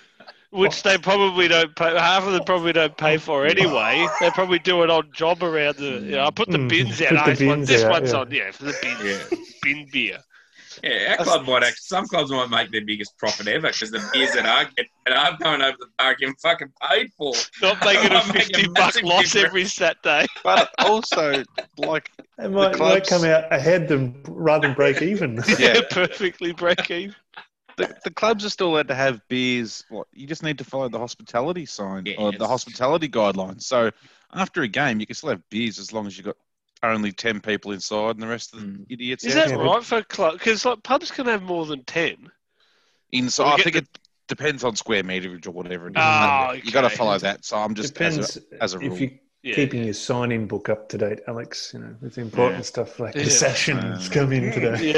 Which 0.51 0.81
they 0.83 0.97
probably 0.97 1.47
don't 1.49 1.75
pay. 1.75 1.91
Half 1.97 2.25
of 2.25 2.33
them 2.33 2.43
probably 2.45 2.71
don't 2.73 2.95
pay 2.97 3.17
for 3.17 3.45
anyway. 3.45 4.07
They 4.19 4.31
probably 4.31 4.59
do 4.59 4.81
an 4.81 4.89
odd 4.89 5.13
job 5.13 5.43
around 5.43 5.77
the. 5.77 6.01
You 6.05 6.11
know, 6.13 6.25
I 6.25 6.31
put 6.31 6.49
the 6.49 6.57
Mm, 6.57 6.69
bins 6.69 7.01
out. 7.01 7.09
put 7.09 7.17
ah, 7.17 7.25
the 7.25 7.31
this, 7.31 7.39
one, 7.41 7.59
bins 7.59 7.67
this 7.67 7.83
out, 7.83 7.91
one's 7.91 8.13
yeah. 8.13 8.17
on. 8.19 8.31
Yeah, 8.31 8.51
for 8.51 8.63
the 8.63 8.73
bin, 8.73 8.97
Yeah. 8.97 9.23
bin 9.61 9.89
beer. 9.91 10.19
Yeah, 10.83 11.15
our 11.17 11.23
club 11.25 11.47
might 11.47 11.63
actually. 11.63 11.75
Some 11.81 12.07
clubs 12.07 12.31
might 12.31 12.49
make 12.49 12.71
their 12.71 12.85
biggest 12.85 13.17
profit 13.17 13.47
ever 13.47 13.67
because 13.67 13.91
the 13.91 14.07
beers 14.13 14.33
that 14.33 14.45
are 14.45 14.69
get, 14.75 14.85
that 15.05 15.15
are 15.17 15.37
going 15.37 15.61
over 15.61 15.75
the 15.79 15.87
bar 15.97 16.15
getting 16.15 16.35
fucking 16.35 16.71
paid 16.89 17.11
for. 17.17 17.33
Not 17.61 17.83
making 17.83 18.11
a 18.11 18.13
Might 18.13 18.27
make 18.27 18.35
a 18.35 18.39
fifty 18.39 18.67
buck 18.67 19.01
loss 19.03 19.23
difference. 19.23 19.35
every 19.35 19.65
Saturday. 19.65 20.25
But 20.43 20.69
also, 20.79 21.43
like, 21.77 22.11
it 22.39 22.49
might, 22.51 22.73
The 22.73 22.77
might 22.77 23.07
come 23.07 23.23
out 23.25 23.51
ahead 23.53 23.87
them 23.87 24.21
rather 24.27 24.67
than 24.67 24.75
break 24.75 25.01
even. 25.01 25.41
Yeah. 25.59 25.81
perfectly 25.89 26.51
break 26.53 26.89
even. 26.91 27.15
the, 27.77 27.95
the 28.03 28.11
clubs 28.11 28.45
are 28.45 28.49
still 28.49 28.73
allowed 28.75 28.87
to 28.89 28.95
have 28.95 29.21
beers. 29.29 29.83
What 29.89 30.07
you 30.13 30.27
just 30.27 30.43
need 30.43 30.57
to 30.59 30.63
follow 30.63 30.89
the 30.89 30.99
hospitality 30.99 31.65
sign 31.65 32.07
or 32.17 32.31
Yes. 32.31 32.39
the 32.39 32.47
hospitality 32.47 33.09
guidelines. 33.09 33.63
So 33.63 33.91
after 34.33 34.61
a 34.61 34.67
game, 34.67 34.99
you 34.99 35.05
can 35.07 35.15
still 35.15 35.29
have 35.29 35.41
beers 35.49 35.79
as 35.79 35.91
long 35.93 36.05
as 36.07 36.17
you've 36.17 36.25
got 36.27 36.37
only 36.83 37.11
ten 37.11 37.39
people 37.39 37.71
inside 37.71 38.11
and 38.11 38.21
the 38.21 38.27
rest 38.27 38.53
of 38.53 38.61
the 38.61 38.67
Mm. 38.67 38.85
idiots 38.89 39.23
Is 39.25 39.35
out 39.35 39.49
that 39.49 39.57
right 39.57 39.83
for 39.83 40.01
club? 40.03 40.33
Because 40.33 40.65
like 40.65 40.83
pubs 40.83 41.11
can 41.11 41.25
have 41.27 41.41
more 41.43 41.65
than 41.65 41.83
ten. 41.83 42.31
inside. 43.13 43.59
I 43.59 43.63
think 43.63 43.73
the- 43.75 43.79
it 43.83 43.87
depends 44.27 44.63
on 44.65 44.75
square 44.75 45.01
meterage 45.03 45.47
or 45.47 45.51
whatever 45.51 45.87
it 45.87 45.91
is. 45.91 46.03
Oh, 46.05 46.51
You 46.61 46.71
got 46.71 46.81
to 46.81 46.89
follow 46.89 47.17
that. 47.17 47.45
So 47.45 47.57
I'm 47.57 47.73
just 47.73 47.85
as 48.01 48.15
Depends 48.15 48.37
a, 48.37 48.63
as 48.63 48.73
a 48.73 48.79
rule. 48.79 48.93
if 48.93 48.99
you're 48.99 49.11
Yeah. 49.43 49.55
keeping 49.55 49.85
your 49.85 49.93
sign-in 49.93 50.45
book 50.47 50.67
up 50.67 50.89
to 50.89 50.97
date, 50.97 51.19
Alex. 51.25 51.71
You 51.73 51.79
know, 51.79 51.95
with 52.01 52.17
important 52.17 52.57
Yeah. 52.59 52.63
stuff 52.63 52.99
like 52.99 53.15
Yeah. 53.15 53.23
the 53.23 53.29
sessions 53.29 54.09
Uh, 54.09 54.13
come 54.13 54.33
in 54.33 54.51
today. 54.51 54.91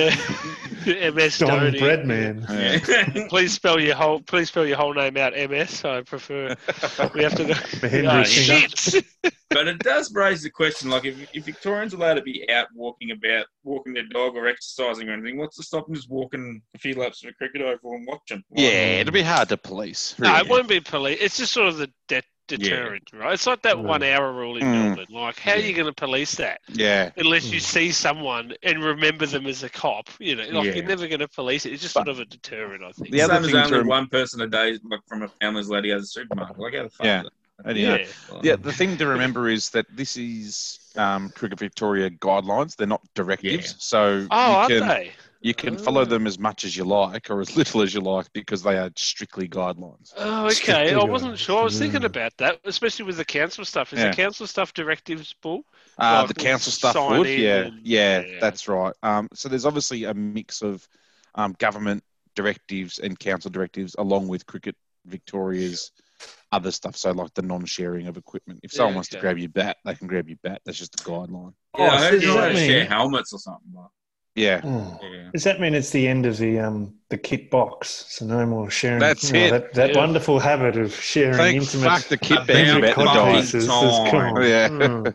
Yeah, 0.85 1.09
MS 1.11 1.37
Don 1.37 1.49
Donny. 1.49 1.79
Breadman. 1.79 2.49
Yeah. 2.49 3.27
Please 3.29 3.53
spell 3.53 3.79
your 3.79 3.95
whole. 3.95 4.21
Please 4.21 4.47
spell 4.49 4.65
your 4.65 4.77
whole 4.77 4.95
name 4.95 5.15
out. 5.17 5.33
MS. 5.37 5.85
I 5.85 6.01
prefer. 6.01 6.55
We 7.13 7.21
have 7.23 7.35
to. 7.35 7.45
go. 7.45 7.53
Henry 7.87 8.07
Oh, 8.07 8.23
Singer. 8.23 8.67
shit! 8.69 9.33
But 9.49 9.67
it 9.67 9.79
does 9.79 10.13
raise 10.13 10.43
the 10.43 10.49
question: 10.49 10.89
like, 10.89 11.05
if, 11.05 11.15
if 11.33 11.45
Victorians 11.45 11.93
are 11.93 11.97
allowed 11.97 12.15
to 12.15 12.21
be 12.21 12.49
out 12.51 12.67
walking 12.75 13.11
about, 13.11 13.45
walking 13.63 13.93
their 13.93 14.07
dog 14.07 14.35
or 14.35 14.47
exercising 14.47 15.09
or 15.09 15.13
anything, 15.13 15.37
what's 15.37 15.57
to 15.57 15.63
stop 15.63 15.85
them 15.87 15.95
just 15.95 16.09
walking 16.09 16.61
a 16.75 16.77
few 16.79 16.93
laps 16.95 17.23
of 17.23 17.29
a 17.29 17.33
cricket 17.33 17.61
oval 17.61 17.93
and 17.93 18.07
watching? 18.07 18.43
Like, 18.51 18.61
Yeah, 18.63 18.99
it'll 19.01 19.13
be 19.13 19.21
hard 19.21 19.49
to 19.49 19.57
police. 19.57 20.15
No, 20.19 20.35
it 20.37 20.47
won't 20.47 20.67
be 20.67 20.79
police. 20.79 21.17
It's 21.21 21.37
just 21.37 21.53
sort 21.53 21.67
of 21.67 21.77
the 21.77 21.91
de- 22.07 22.21
deterrent, 22.47 23.03
right? 23.13 23.33
It's 23.33 23.45
like 23.45 23.61
that 23.61 23.75
Mm. 23.75 23.83
one 23.83 24.01
hour 24.01 24.33
rule 24.33 24.57
in 24.57 24.63
Mm. 24.63 24.71
Melbourne. 24.87 25.05
Like, 25.11 25.37
how 25.37 25.51
are 25.51 25.57
you 25.57 25.71
going 25.73 25.85
to 25.85 25.93
police 25.93 26.33
that 26.35 26.61
Yeah. 26.67 27.11
unless 27.17 27.51
you 27.51 27.59
Mm. 27.59 27.63
see 27.63 27.91
someone 27.91 28.53
and 28.63 28.83
remember 28.83 29.27
them 29.27 29.45
as 29.45 29.61
a 29.61 29.69
cop? 29.69 30.09
You 30.19 30.35
know, 30.35 30.43
like 30.49 30.65
Yeah. 30.65 30.73
you're 30.73 30.85
never 30.85 31.07
going 31.07 31.19
to 31.19 31.27
police 31.27 31.67
it. 31.67 31.73
It's 31.73 31.81
just 31.83 31.93
But- 31.93 32.05
sort 32.05 32.09
of 32.09 32.19
a 32.19 32.25
deterrent, 32.25 32.83
I 32.83 32.91
think. 32.91 33.11
The 33.11 33.21
other 33.21 33.35
Same 33.35 33.43
as 33.45 33.51
thing 33.51 33.55
to 33.55 33.65
only 33.65 33.77
rem- 33.79 33.87
one 33.87 34.07
person 34.07 34.41
a 34.41 34.47
day, 34.47 34.79
like 34.83 35.01
from 35.07 35.21
a 35.21 35.27
family's 35.39 35.67
allowed 35.67 35.81
to 35.81 35.87
go 35.89 35.95
to 35.95 36.01
the 36.01 36.07
supermarket. 36.07 36.57
Like, 36.57 36.73
how 36.73 36.83
the 36.83 36.89
fuck? 36.89 37.05
Yeah. 37.05 37.23
Is 37.59 37.65
that? 37.65 37.77
You 37.77 37.87
know, 37.87 37.97
yeah. 37.97 38.39
Yeah, 38.43 38.55
the 38.55 38.73
thing 38.73 38.97
to 38.97 39.07
remember 39.07 39.49
is 39.49 39.69
that 39.71 39.85
this 39.95 40.17
is 40.17 40.79
um, 40.95 41.29
Cricket 41.29 41.59
Victoria 41.59 42.09
guidelines. 42.09 42.75
They're 42.75 42.87
not 42.87 43.01
directives. 43.15 43.67
Yeah. 43.71 43.75
So 43.79 44.27
Oh, 44.31 44.49
you 44.51 44.55
are 44.55 44.67
can, 44.67 44.87
they? 44.87 45.11
you 45.41 45.53
can 45.53 45.77
follow 45.77 46.01
Oh. 46.01 46.05
them 46.05 46.27
as 46.27 46.37
much 46.39 46.63
as 46.65 46.75
you 46.75 46.83
like 46.83 47.29
or 47.29 47.41
as 47.41 47.55
little 47.55 47.81
as 47.81 47.93
you 47.93 48.01
like 48.01 48.31
because 48.33 48.63
they 48.63 48.77
are 48.77 48.89
strictly 48.95 49.47
guidelines. 49.47 50.13
Oh, 50.17 50.45
okay. 50.45 50.53
Strictly 50.55 50.93
I 50.95 51.03
wasn't 51.03 51.31
guys. 51.33 51.39
sure. 51.39 51.59
I 51.61 51.63
was 51.63 51.77
thinking 51.79 52.03
about 52.05 52.35
that, 52.37 52.59
especially 52.65 53.05
with 53.05 53.17
the 53.17 53.25
council 53.25 53.63
stuff. 53.65 53.93
Is 53.93 53.99
Yeah. 53.99 54.09
the 54.11 54.15
council 54.15 54.47
stuff 54.47 54.73
directives, 54.73 55.33
Bull? 55.41 55.63
Uh, 55.97 56.25
Like 56.25 56.35
the 56.35 56.41
council 56.43 56.71
stuff 56.71 56.95
would, 56.95 57.27
yeah, 57.27 57.55
and- 57.65 57.85
yeah, 57.85 58.21
yeah. 58.21 58.39
that's 58.39 58.67
right. 58.67 58.93
Um, 59.03 59.27
so 59.33 59.49
there's 59.49 59.65
obviously 59.65 60.05
a 60.05 60.13
mix 60.13 60.61
of 60.61 60.87
um, 61.35 61.55
government 61.59 62.03
directives 62.35 62.99
and 62.99 63.19
council 63.19 63.51
directives 63.51 63.95
along 63.99 64.27
with 64.29 64.45
Cricket 64.45 64.75
Victoria's 65.05 65.91
other 66.51 66.71
stuff. 66.71 66.95
So 66.97 67.11
like 67.11 67.33
the 67.33 67.41
non-sharing 67.41 68.07
of 68.07 68.17
equipment. 68.17 68.59
If 68.63 68.71
someone 68.71 68.93
Yeah, 68.93 68.97
wants 68.97 69.09
to 69.09 69.19
grab 69.19 69.37
your 69.37 69.49
bat, 69.49 69.77
they 69.85 69.95
can 69.95 70.07
grab 70.07 70.27
your 70.29 70.37
bat. 70.43 70.61
That's 70.65 70.77
just 70.77 70.99
a 70.99 71.03
guideline. 71.03 71.53
Yeah, 71.77 71.85
Oh, 71.85 71.87
I 71.89 71.97
so 71.97 72.03
heard 72.11 72.21
you 72.21 72.33
that 72.33 72.35
want 72.35 72.55
to 72.55 72.65
share 72.65 72.85
helmets 72.85 73.33
or 73.33 73.39
something. 73.39 73.71
Like, 73.73 73.85
Yeah, 74.35 74.61
Oh. 74.63 74.99
yeah. 75.03 75.29
Does 75.33 75.43
that 75.43 75.59
mean 75.59 75.73
it's 75.73 75.89
the 75.89 76.07
end 76.07 76.25
of 76.25 76.37
the 76.37 76.59
um 76.59 76.93
the 77.09 77.17
kit 77.17 77.49
box? 77.49 78.05
So 78.09 78.25
no 78.25 78.45
more 78.45 78.69
sharing. 78.69 78.99
That's 78.99 79.31
you 79.31 79.33
know, 79.39 79.45
it. 79.47 79.51
That, 79.51 79.73
that 79.73 79.89
Yeah. 79.93 79.97
wonderful 79.97 80.39
habit 80.39 80.77
of 80.77 80.93
sharing 80.95 81.33
Thank 81.35 81.55
intimate 81.61 81.89
fuck 81.89 82.03
the 82.07 82.17
kit 82.17 82.37
About 82.37 82.47
bag 82.47 82.67
about 82.69 82.81
the 82.87 82.93
cod 82.93 84.11
time. 84.11 84.43
Yeah. 84.43 84.69
Mm. 84.69 85.13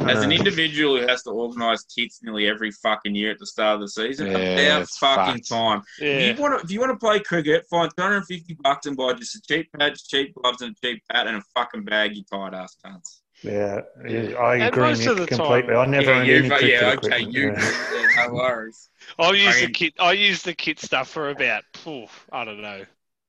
As 0.00 0.22
an 0.22 0.30
Uh, 0.32 0.36
individual 0.36 0.98
who 0.98 1.06
has 1.06 1.22
to 1.24 1.30
organise 1.30 1.84
kits 1.84 2.20
nearly 2.22 2.46
every 2.48 2.70
fucking 2.70 3.14
year 3.14 3.30
at 3.32 3.38
the 3.38 3.46
start 3.46 3.74
of 3.76 3.80
the 3.82 3.88
season, 3.88 4.26
Yeah, 4.28 4.36
about 4.78 4.88
fucking 4.88 5.34
fucked. 5.42 5.48
time. 5.48 5.82
Yeah. 5.98 6.06
If 6.08 6.36
you 6.36 6.42
want 6.42 6.58
to, 6.58 6.64
if 6.64 6.70
you 6.70 6.80
want 6.80 6.92
to 6.92 6.96
play 6.96 7.20
cricket, 7.20 7.66
find 7.68 7.90
250 7.96 8.54
bucks 8.62 8.86
and 8.86 8.96
buy 8.96 9.12
just 9.12 9.34
a 9.36 9.40
cheap 9.42 9.68
pads, 9.78 10.02
cheap 10.02 10.34
gloves, 10.34 10.62
and 10.62 10.74
a 10.74 10.86
cheap 10.86 11.02
bat 11.08 11.26
and 11.26 11.36
a 11.36 11.42
fucking 11.54 11.84
bag. 11.84 12.16
You 12.16 12.24
tired 12.24 12.54
ass 12.54 12.74
cunts. 12.84 13.20
yeah, 13.42 13.80
yeah, 14.08 14.34
I 14.38 14.54
And 14.56 14.62
agree 14.68 14.82
most 14.82 15.06
of 15.06 15.18
Nick, 15.18 15.28
the 15.30 15.36
completely. 15.36 15.74
time- 15.74 15.78
I 15.78 15.86
never 15.86 16.10
yeah, 16.10 16.18
owned 16.18 16.26
you, 16.28 16.36
any 16.36 16.48
but 16.48 16.58
cricket 16.60 16.80
yeah, 16.80 16.94
okay, 16.94 17.20
you. 17.30 17.52
yeah. 17.52 17.72
Yeah, 18.16 18.26
no 18.28 18.34
worries. 18.34 18.88
I 19.18 19.30
use 19.32 19.54
the 19.56 19.66
mean- 19.66 19.74
kit. 19.74 19.94
I 19.98 20.12
use 20.12 20.42
the 20.42 20.54
kit 20.54 20.80
stuff 20.80 21.08
for 21.10 21.28
about, 21.30 21.64
phew, 21.74 22.06
I 22.32 22.44
don't 22.46 22.62
know, 22.62 22.84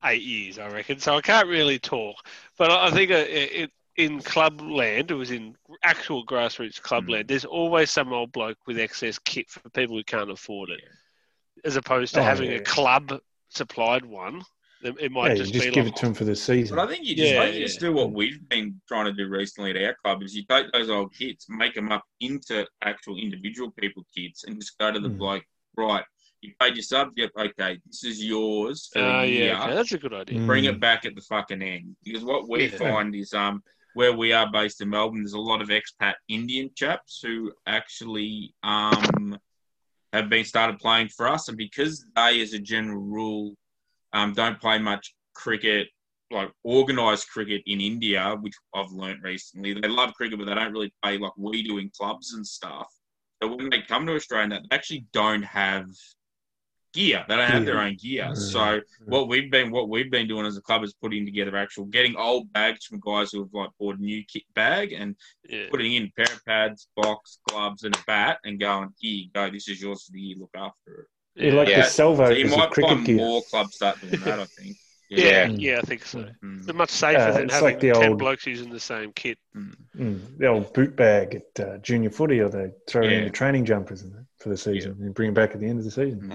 eight 0.05 0.21
years, 0.21 0.59
I 0.59 0.69
reckon. 0.69 0.99
So 0.99 1.17
I 1.17 1.21
can't 1.21 1.47
really 1.49 1.77
talk. 1.79 2.15
But 2.57 2.71
I 2.71 2.87
I 2.87 2.91
think 2.91 3.11
uh, 3.11 3.15
it, 3.27 3.71
in 3.97 4.21
club 4.21 4.59
land, 4.61 5.11
it 5.11 5.15
was 5.15 5.31
in 5.31 5.55
actual 5.83 6.25
grassroots 6.25 6.81
club 6.81 7.05
Mm. 7.05 7.11
land. 7.11 7.27
There's 7.27 7.45
always 7.45 7.91
some 7.91 8.11
old 8.11 8.31
bloke 8.31 8.57
with 8.65 8.79
excess 8.79 9.19
kit 9.19 9.49
for 9.49 9.67
people 9.69 9.95
who 9.95 10.03
can't 10.03 10.31
afford 10.31 10.69
it, 10.71 10.81
as 11.63 11.75
opposed 11.75 12.13
to 12.15 12.21
Oh, 12.21 12.23
having 12.23 12.49
yeah. 12.51 12.57
a 12.57 12.59
club 12.61 13.19
supplied 13.49 14.05
one. 14.05 14.43
It, 14.81 14.95
it 14.99 15.11
might 15.11 15.27
Yeah, 15.27 15.31
you 15.33 15.37
just, 15.37 15.53
just 15.53 15.65
be 15.67 15.71
give 15.71 15.85
like, 15.85 15.93
it 15.93 15.99
to 15.99 16.05
him 16.07 16.13
for 16.13 16.25
the 16.25 16.35
season. 16.35 16.75
But 16.75 16.83
I 16.89 16.91
think 16.91 17.05
you 17.05 17.15
just, 17.15 17.33
Yeah, 17.33 17.41
I 17.41 17.45
think 17.45 17.57
you 17.57 17.65
just 17.67 17.79
do 17.79 17.93
what 17.93 18.11
we've 18.11 18.47
been 18.49 18.81
trying 18.87 19.05
to 19.05 19.13
do 19.13 19.29
recently 19.29 19.71
at 19.71 19.77
our 19.81 19.95
club 20.03 20.23
is 20.23 20.35
you 20.35 20.43
take 20.49 20.71
those 20.71 20.89
old 20.89 21.13
kits, 21.13 21.45
make 21.47 21.75
them 21.75 21.91
up 21.91 22.03
into 22.19 22.67
actual 22.81 23.17
individual 23.17 23.71
people 23.71 24.05
kits, 24.15 24.43
and 24.43 24.59
just 24.59 24.77
go 24.79 24.91
to 24.91 24.99
the 24.99 25.09
Mm. 25.09 25.17
bloke. 25.17 25.45
Right, 25.75 26.03
you 26.41 26.53
paid 26.59 26.75
your 26.75 26.83
sub. 26.83 27.13
Yep, 27.15 27.31
okay, 27.35 27.79
this 27.87 28.03
is 28.03 28.23
yours 28.23 28.89
for 28.93 28.99
Oh, 28.99 29.21
the 29.21 29.27
year. 29.27 29.45
yeah, 29.53 29.63
okay, 29.65 29.73
that's 29.73 29.91
a 29.91 29.97
good 29.97 30.13
idea. 30.13 30.39
Mm. 30.39 30.45
bring 30.45 30.65
it 30.65 30.79
back 30.79 31.05
at 31.05 31.15
the 31.15 31.21
fucking 31.21 31.61
end. 31.63 31.95
Because 32.03 32.23
what 32.23 32.47
we 32.49 32.65
Yeah. 32.67 32.77
find 32.77 33.15
is 33.15 33.33
um 33.33 33.63
where 33.93 34.13
we 34.13 34.33
are 34.33 34.49
based 34.51 34.81
in 34.81 34.89
Melbourne, 34.89 35.23
there's 35.23 35.33
a 35.33 35.39
lot 35.39 35.61
of 35.61 35.69
expat 35.69 36.13
Indian 36.27 36.69
chaps 36.75 37.19
who 37.23 37.51
actually 37.67 38.53
um 38.63 39.37
have 40.11 40.29
been 40.29 40.45
started 40.45 40.79
playing 40.79 41.09
for 41.09 41.27
us, 41.27 41.47
and 41.47 41.57
because 41.57 42.05
they, 42.15 42.41
as 42.41 42.53
a 42.53 42.59
general 42.59 43.01
rule, 43.01 43.55
um 44.13 44.33
don't 44.33 44.59
play 44.59 44.77
much 44.79 45.13
cricket. 45.33 45.87
Like 46.31 46.51
organised 46.65 47.29
cricket 47.29 47.61
in 47.67 47.79
India, 47.79 48.35
which 48.41 48.55
I've 48.73 48.91
learnt 48.91 49.21
recently, 49.21 49.75
they 49.75 49.87
love 49.87 50.15
cricket, 50.15 50.39
but 50.39 50.45
they 50.45 50.55
don't 50.55 50.73
really 50.73 50.91
play 51.03 51.19
like 51.19 51.33
we 51.37 51.61
do 51.61 51.77
in 51.77 51.91
clubs 51.95 52.33
and 52.33 52.47
stuff. 52.47 52.87
So 53.41 53.55
when 53.55 53.69
they 53.69 53.81
come 53.81 54.07
to 54.07 54.15
Australia, 54.15 54.59
they 54.61 54.75
actually 54.75 55.05
don't 55.13 55.43
have 55.43 55.85
gear. 56.93 57.25
They 57.27 57.35
don't 57.35 57.49
have 57.49 57.65
their 57.65 57.79
own 57.81 57.95
gear. 57.95 58.25
Mm. 58.31 58.37
So 58.37 58.79
what 59.05 59.27
we've 59.27 59.49
been 59.51 59.71
what 59.71 59.89
we've 59.89 60.09
been 60.11 60.27
doing 60.27 60.45
as 60.45 60.55
a 60.57 60.61
club 60.61 60.83
is 60.83 60.93
putting 60.93 61.25
together 61.25 61.55
actual 61.57 61.85
getting 61.85 62.15
old 62.15 62.51
bags 62.53 62.85
from 62.85 62.99
guys 62.99 63.31
who 63.31 63.39
have 63.39 63.53
like 63.53 63.69
bought 63.79 63.97
a 63.97 64.01
new 64.01 64.23
kit 64.25 64.43
bag 64.53 64.93
and 64.93 65.15
Yeah. 65.49 65.65
putting 65.71 65.93
in 65.93 66.11
pair 66.15 66.25
of 66.33 66.45
pads, 66.45 66.87
box, 66.95 67.39
gloves, 67.49 67.83
and 67.83 67.95
a 67.95 67.99
bat, 68.07 68.39
and 68.45 68.59
going 68.59 68.89
here 68.99 69.15
you 69.25 69.29
go. 69.33 69.49
This 69.49 69.67
is 69.67 69.81
yours 69.81 70.05
for 70.05 70.11
the 70.13 70.19
year. 70.21 70.37
Look 70.39 70.51
after 70.55 71.07
it. 71.35 71.43
Yeah, 71.45 71.53
like 71.53 71.67
Yeah. 71.67 71.81
the 71.81 71.87
salvo 71.87 72.25
So 72.27 72.31
you 72.31 72.45
is 72.45 72.55
might 72.55 72.71
cricket 72.71 72.91
find 72.93 73.05
gear. 73.05 73.15
more 73.17 73.41
clubs 73.49 73.75
start 73.75 73.99
doing 74.01 74.21
that. 74.23 74.39
I 74.39 74.45
think. 74.45 74.77
Yeah, 75.09 75.45
Mm. 75.45 75.59
yeah, 75.61 75.77
I 75.77 75.81
think 75.81 76.03
so. 76.05 76.27
Mm. 76.43 76.65
They're 76.65 76.73
much 76.73 76.89
safer 76.89 77.19
Uh, 77.19 77.31
than 77.33 77.43
it's 77.43 77.53
having 77.53 77.67
like 77.69 77.79
the 77.79 77.91
ten 77.91 78.09
old- 78.11 78.17
blokes 78.19 78.47
using 78.47 78.71
the 78.71 78.79
same 78.79 79.11
kit. 79.13 79.37
Mm. 79.55 79.75
Mm, 79.95 80.37
the 80.39 80.47
old 80.47 80.73
boot 80.73 80.95
bag 80.95 81.35
at 81.35 81.59
uh, 81.63 81.77
junior 81.79 82.09
footy, 82.09 82.39
or 82.39 82.49
they 82.49 82.71
throw 82.87 83.03
it 83.03 83.11
Yeah. 83.11 83.17
in 83.19 83.23
the 83.25 83.29
training 83.29 83.63
jumpers 83.65 84.01
and 84.01 84.11
that 84.13 84.25
for 84.39 84.49
the 84.49 84.57
season 84.57 84.93
and 85.01 85.13
bring 85.13 85.29
it 85.29 85.35
back 85.35 85.51
at 85.53 85.59
the 85.59 85.67
end 85.67 85.77
of 85.77 85.85
the 85.85 85.91
season. 85.91 86.31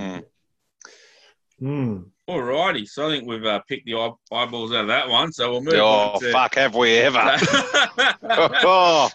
Mm. 1.63 1.69
Mm. 1.69 2.05
Alrighty, 2.29 2.87
so 2.87 3.07
I 3.09 3.17
think 3.17 3.27
we've 3.27 3.45
uh, 3.45 3.61
picked 3.69 3.87
the 3.87 3.95
eye- 3.95 4.11
eyeballs 4.37 4.71
out 4.73 4.83
of 4.83 4.89
that 4.89 5.09
one. 5.09 5.33
So 5.33 5.51
we'll 5.51 5.63
move 5.63 5.75
Oh, 5.75 5.87
on 5.87 6.21
to. 6.21 6.31
fuck, 6.31 6.55
have 6.57 6.75
we 6.75 6.99
ever? 6.99 7.19
oh, 8.23 9.09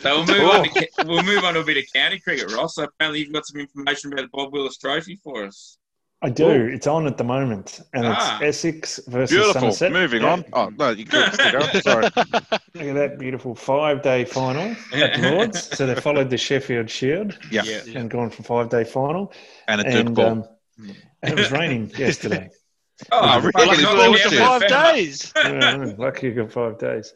so 0.00 0.24
we'll 0.24 0.26
move 0.26 0.50
on. 0.50 0.64
To, 0.68 0.88
we'll 1.06 1.22
move 1.24 1.44
on 1.44 1.54
to 1.54 1.60
a 1.60 1.64
bit 1.64 1.78
of 1.78 1.84
county 1.92 2.18
cricket, 2.20 2.52
Ross. 2.52 2.76
So 2.76 2.84
apparently 2.84 3.20
you've 3.20 3.32
got 3.32 3.46
some 3.46 3.60
information 3.60 4.12
about 4.12 4.22
the 4.22 4.28
Bob 4.32 4.52
Willis 4.52 4.76
Trophy 4.76 5.18
for 5.22 5.44
us. 5.46 5.78
I 6.22 6.28
do. 6.28 6.48
It's 6.50 6.86
on 6.86 7.06
at 7.06 7.16
the 7.16 7.24
moment, 7.24 7.80
and 7.94 8.06
Ah. 8.06 8.36
it's 8.42 8.58
Essex 8.64 9.00
versus 9.08 9.30
beautiful. 9.34 9.60
Somerset. 9.72 9.90
Moving 9.92 10.22
Yeah. 10.22 10.32
on. 10.32 10.44
Oh, 10.52 10.68
no, 10.78 10.90
you 10.90 11.06
can 11.06 11.32
still 11.32 11.52
go. 11.52 11.80
Sorry. 11.80 12.04
Look 12.14 12.84
at 12.84 12.94
that 12.94 13.16
beautiful 13.18 13.54
five-day 13.54 14.26
final 14.26 14.76
at 14.92 15.18
Lords. 15.18 15.76
so 15.76 15.86
they 15.86 15.94
followed 15.94 16.28
the 16.28 16.36
Sheffield 16.36 16.90
Shield 16.90 17.38
Yeah. 17.50 17.62
Yeah. 17.64 17.98
and 17.98 18.10
gone 18.10 18.28
for 18.30 18.42
five-day 18.42 18.84
final. 18.84 19.32
And 19.66 19.80
a 19.80 19.84
Duke 19.84 19.94
And, 20.06 20.14
ball. 20.14 20.26
um, 20.26 20.44
and 20.78 20.96
it 21.22 21.36
was 21.36 21.50
raining 21.50 21.90
yesterday. 21.96 22.50
Oh, 23.12 23.40
really? 23.40 23.66
Lucky 23.66 23.82
not 23.82 24.18
you. 24.24 24.30
there, 24.30 24.46
five 24.46 24.68
days. 24.68 25.32
Yeah, 25.36 25.92
Lucky 25.96 26.26
you 26.26 26.34
got 26.34 26.52
five 26.52 26.78
days. 26.78 27.14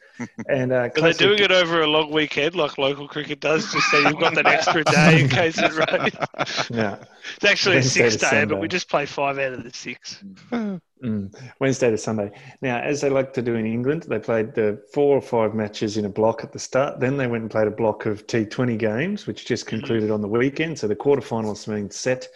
And 0.48 0.72
uh, 0.72 0.76
Are 0.76 0.82
they 0.88 0.90
classic- 1.00 1.18
doing 1.18 1.38
it 1.40 1.52
over 1.52 1.82
a 1.82 1.86
long 1.86 2.10
weekend 2.10 2.54
like 2.54 2.78
local 2.78 3.06
cricket 3.06 3.40
does, 3.40 3.70
just 3.70 3.90
so 3.90 3.98
you've 3.98 4.18
got 4.18 4.34
that 4.34 4.46
extra 4.46 4.82
day 4.84 5.20
in 5.20 5.28
case 5.28 5.58
it 5.58 5.72
rains? 5.74 6.70
No. 6.70 6.98
It's 7.36 7.44
actually 7.44 7.74
a 7.74 7.78
Wednesday 7.80 8.04
to 8.04 8.10
six 8.12 8.30
day, 8.30 8.44
but 8.46 8.60
we 8.60 8.68
just 8.68 8.88
play 8.88 9.04
five 9.04 9.38
out 9.38 9.52
of 9.52 9.62
the 9.62 9.74
six. 9.74 10.24
Mm, 10.52 11.34
Wednesday 11.60 11.90
to 11.90 11.98
Sunday. 11.98 12.30
Now, 12.62 12.78
as 12.80 13.02
they 13.02 13.10
like 13.10 13.34
to 13.34 13.42
do 13.42 13.54
in 13.56 13.66
England, 13.66 14.04
they 14.08 14.18
played 14.18 14.54
the 14.54 14.82
four 14.94 15.18
or 15.18 15.20
five 15.20 15.54
matches 15.54 15.98
in 15.98 16.06
a 16.06 16.08
block 16.08 16.42
at 16.44 16.52
the 16.52 16.58
start. 16.58 16.98
Then 16.98 17.18
they 17.18 17.26
went 17.26 17.42
and 17.42 17.50
played 17.50 17.66
a 17.68 17.70
block 17.70 18.06
of 18.06 18.26
T20 18.26 18.78
games, 18.78 19.26
which 19.26 19.44
just 19.44 19.66
concluded 19.66 20.10
on 20.10 20.22
the 20.22 20.28
weekend. 20.28 20.78
So 20.78 20.88
the 20.88 20.96
quarterfinals 20.96 21.66
have 21.66 21.74
been 21.74 21.90
set. 21.90 22.26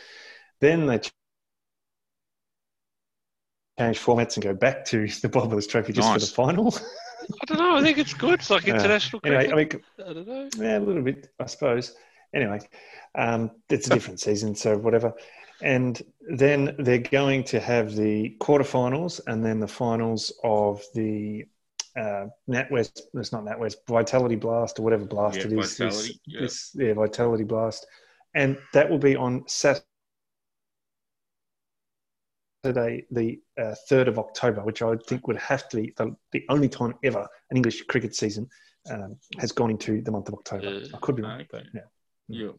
Then 0.60 0.84
they 0.84 1.00
change 3.78 3.98
formats 3.98 4.36
and 4.36 4.44
go 4.44 4.54
back 4.54 4.84
to 4.86 5.06
the 5.22 5.28
Bob 5.28 5.48
Willis 5.50 5.66
Trophy 5.66 5.92
just 5.92 6.12
for 6.12 6.18
the 6.18 6.26
final. 6.26 6.74
I 7.42 7.44
don't 7.46 7.58
know. 7.58 7.76
I 7.76 7.82
think 7.82 7.98
it's 7.98 8.14
good. 8.14 8.34
It's 8.40 8.50
like 8.50 8.66
Yeah. 8.66 8.74
international 8.74 9.20
anyway, 9.24 9.48
cricket. 9.68 9.82
I 9.98 10.02
mean, 10.02 10.10
I 10.10 10.12
don't 10.14 10.28
know. 10.28 10.64
yeah, 10.64 10.78
a 10.78 10.80
little 10.80 11.02
bit, 11.02 11.28
I 11.38 11.46
suppose. 11.46 11.94
Anyway, 12.34 12.60
um, 13.14 13.50
it's 13.70 13.86
a 13.86 13.90
different 13.90 14.20
season, 14.20 14.54
so 14.54 14.76
whatever. 14.76 15.12
And 15.60 16.00
then 16.20 16.76
they're 16.78 16.98
going 16.98 17.42
to 17.44 17.58
have 17.60 17.94
the 17.96 18.36
quarterfinals 18.40 19.20
and 19.26 19.44
then 19.44 19.60
the 19.60 19.66
finals 19.68 20.32
of 20.44 20.82
the 20.94 21.44
uh, 21.96 22.26
NatWest. 22.48 23.00
It's 23.14 23.32
not 23.32 23.44
NatWest, 23.44 23.76
Vitality 23.88 24.36
Blast 24.36 24.78
or 24.78 24.82
whatever 24.82 25.04
blast 25.04 25.38
Yeah, 25.38 25.46
it 25.46 25.52
is. 25.52 25.76
This- 25.76 25.78
Vitality, 25.78 26.20
yeah. 26.26 26.40
This, 26.42 26.70
yeah, 26.74 26.92
Vitality 26.94 27.44
Blast, 27.44 27.86
and 28.34 28.56
that 28.72 28.88
will 28.88 28.98
be 28.98 29.16
on 29.16 29.42
Saturday, 29.48 29.84
the 32.62 33.38
uh, 33.60 33.74
third 33.88 34.08
of 34.08 34.18
October, 34.18 34.62
which 34.62 34.82
I 34.82 34.86
would 34.86 35.04
think 35.06 35.26
would 35.26 35.36
have 35.36 35.68
to 35.70 35.76
be 35.76 35.92
the, 35.96 36.14
the 36.32 36.44
only 36.48 36.68
time 36.68 36.94
ever 37.04 37.26
an 37.50 37.56
English 37.56 37.82
cricket 37.84 38.14
season 38.14 38.48
um, 38.90 39.16
has 39.38 39.52
gone 39.52 39.70
into 39.70 40.00
the 40.02 40.10
month 40.10 40.28
of 40.28 40.34
October. 40.34 40.66
Uh, 40.66 40.86
I 40.94 40.98
could 40.98 41.16
be 41.16 41.22
wrong, 41.22 41.40
okay. 41.40 41.48
but 41.50 41.64
yeah. 41.74 41.80
Yeah. 42.28 42.50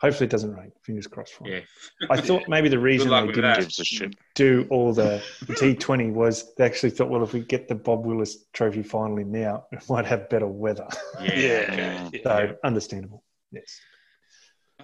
Hopefully 0.00 0.26
it 0.26 0.30
doesn't 0.30 0.54
rain. 0.54 0.70
Fingers 0.84 1.08
crossed 1.08 1.34
for 1.34 1.48
him. 1.48 1.64
Yeah. 2.00 2.06
I 2.08 2.20
thought 2.20 2.44
maybe 2.48 2.68
the 2.68 2.78
reason 2.78 3.10
they 3.10 3.26
didn't 3.26 3.42
that. 3.42 3.60
Gives 3.60 3.80
a 3.80 3.84
shit. 3.84 4.14
do 4.36 4.64
all 4.70 4.92
the 4.92 5.22
T20 5.44 6.12
was 6.12 6.54
they 6.54 6.64
actually 6.64 6.90
thought, 6.90 7.10
well, 7.10 7.24
if 7.24 7.32
we 7.32 7.40
get 7.40 7.66
the 7.66 7.74
Bob 7.74 8.06
Willis 8.06 8.44
Trophy 8.52 8.82
finally 8.84 9.24
now, 9.24 9.64
we 9.72 9.78
might 9.88 10.06
have 10.06 10.28
better 10.30 10.46
weather. 10.46 10.86
Yeah. 11.20 11.34
Yeah. 11.38 12.08
okay. 12.08 12.22
So 12.22 12.56
understandable. 12.62 13.24
Yes. 13.50 13.80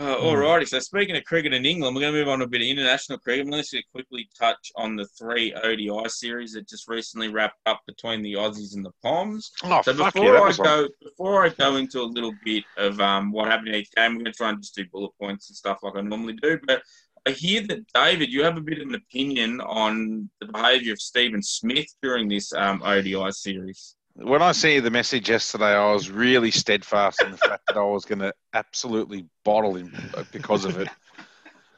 Uh, 0.00 0.16
alrighty, 0.16 0.66
so 0.66 0.80
speaking 0.80 1.16
of 1.16 1.22
cricket 1.22 1.54
in 1.54 1.64
England, 1.64 1.94
we're 1.94 2.00
going 2.00 2.12
to 2.12 2.18
move 2.18 2.28
on 2.28 2.40
to 2.40 2.46
a 2.46 2.48
bit 2.48 2.62
of 2.62 2.66
international 2.66 3.16
cricket. 3.16 3.44
I'm 3.44 3.50
going 3.50 3.62
to 3.62 3.82
quickly 3.92 4.28
touch 4.36 4.72
on 4.74 4.96
the 4.96 5.06
three 5.16 5.54
ODI 5.54 6.08
series 6.08 6.54
that 6.54 6.68
just 6.68 6.88
recently 6.88 7.28
wrapped 7.28 7.60
up 7.66 7.80
between 7.86 8.20
the 8.20 8.32
Aussies 8.32 8.74
and 8.74 8.84
the 8.84 8.90
Poms. 9.04 9.52
Oh, 9.62 9.82
So 9.82 9.92
before 9.94 10.24
yeah, 10.24 10.40
I 10.40 10.52
go, 10.52 10.88
before 11.00 11.46
I 11.46 11.50
go 11.50 11.76
into 11.76 12.00
a 12.00 12.02
little 12.02 12.34
bit 12.44 12.64
of 12.76 13.00
um, 13.00 13.30
what 13.30 13.46
happened 13.46 13.68
in 13.68 13.76
each 13.76 13.92
game, 13.92 14.14
we're 14.14 14.24
going 14.24 14.32
to 14.32 14.32
try 14.32 14.48
and 14.48 14.60
just 14.60 14.74
do 14.74 14.84
bullet 14.92 15.12
points 15.20 15.48
and 15.48 15.56
stuff 15.56 15.78
like 15.84 15.94
I 15.94 16.00
normally 16.00 16.34
do. 16.42 16.58
But 16.66 16.82
I 17.24 17.30
hear 17.30 17.64
that 17.68 17.86
David, 17.94 18.32
you 18.32 18.42
have 18.42 18.56
a 18.56 18.62
bit 18.62 18.80
of 18.80 18.88
an 18.88 18.96
opinion 18.96 19.60
on 19.60 20.28
the 20.40 20.46
behaviour 20.46 20.94
of 20.94 21.00
Stephen 21.00 21.42
Smith 21.42 21.86
during 22.02 22.28
this 22.28 22.52
um, 22.52 22.82
ODI 22.82 23.30
series. 23.30 23.94
When 24.16 24.42
I 24.42 24.52
you 24.52 24.80
the 24.80 24.90
message 24.90 25.28
yesterday, 25.28 25.74
I 25.74 25.92
was 25.92 26.08
really 26.08 26.52
steadfast 26.52 27.20
in 27.20 27.32
the 27.32 27.36
fact 27.36 27.62
that 27.66 27.76
I 27.76 27.82
was 27.82 28.04
going 28.04 28.20
to 28.20 28.32
absolutely 28.52 29.26
bottle 29.44 29.74
him 29.74 29.92
because 30.30 30.64
of 30.64 30.78
it. 30.78 30.88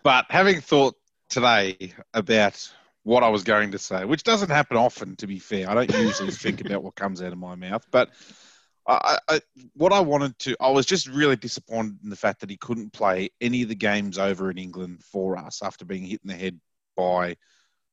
But 0.05 0.26
having 0.28 0.61
thought 0.61 0.97
today 1.30 1.95
about 2.12 2.70
what 3.05 3.22
I 3.22 3.28
was 3.28 3.43
going 3.43 3.72
to 3.72 3.78
say, 3.78 4.05
which 4.05 4.22
doesn't 4.22 4.51
happen 4.51 4.76
often, 4.76 5.16
to 5.16 5.26
be 5.26 5.39
fair, 5.39 5.70
I 5.70 5.74
don't 5.74 5.91
usually 5.99 6.30
think 6.30 6.61
about 6.61 6.82
what 6.82 6.95
comes 6.95 7.22
out 7.22 7.32
of 7.32 7.39
my 7.39 7.55
mouth. 7.55 7.87
But 7.91 8.11
I, 8.87 9.18
I, 9.28 9.41
what 9.72 9.95
I 9.95 10.01
wanted 10.01 10.39
to, 10.41 10.57
I 10.61 10.70
was 10.70 10.84
just 10.84 11.09
really 11.09 11.37
disappointed 11.37 11.99
in 12.05 12.11
the 12.11 12.16
fact 12.16 12.41
that 12.41 12.51
he 12.51 12.59
couldn't 12.59 12.93
play 12.93 13.30
any 13.41 13.62
of 13.62 13.70
the 13.70 13.74
games 13.74 14.18
over 14.18 14.51
in 14.51 14.59
England 14.59 15.03
for 15.03 15.39
us 15.39 15.62
after 15.62 15.87
being 15.87 16.05
hit 16.05 16.20
in 16.22 16.28
the 16.28 16.37
head 16.37 16.61
by, 16.99 17.28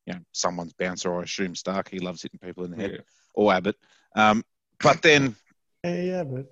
you 0.06 0.14
know, 0.14 0.20
someone's 0.34 0.74
bouncer. 0.74 1.18
I 1.18 1.24
assume 1.24 1.54
Starc. 1.54 1.88
He 1.88 2.00
loves 2.00 2.22
hitting 2.22 2.40
people 2.40 2.66
in 2.66 2.72
the 2.72 2.78
head 2.78 2.92
Yeah. 2.92 2.98
Or 3.34 3.54
Abbott. 3.54 3.76
Um, 4.16 4.44
but 4.82 5.02
then 5.02 5.36
Yeah, 5.84 6.02
yeah, 6.02 6.24
but 6.24 6.46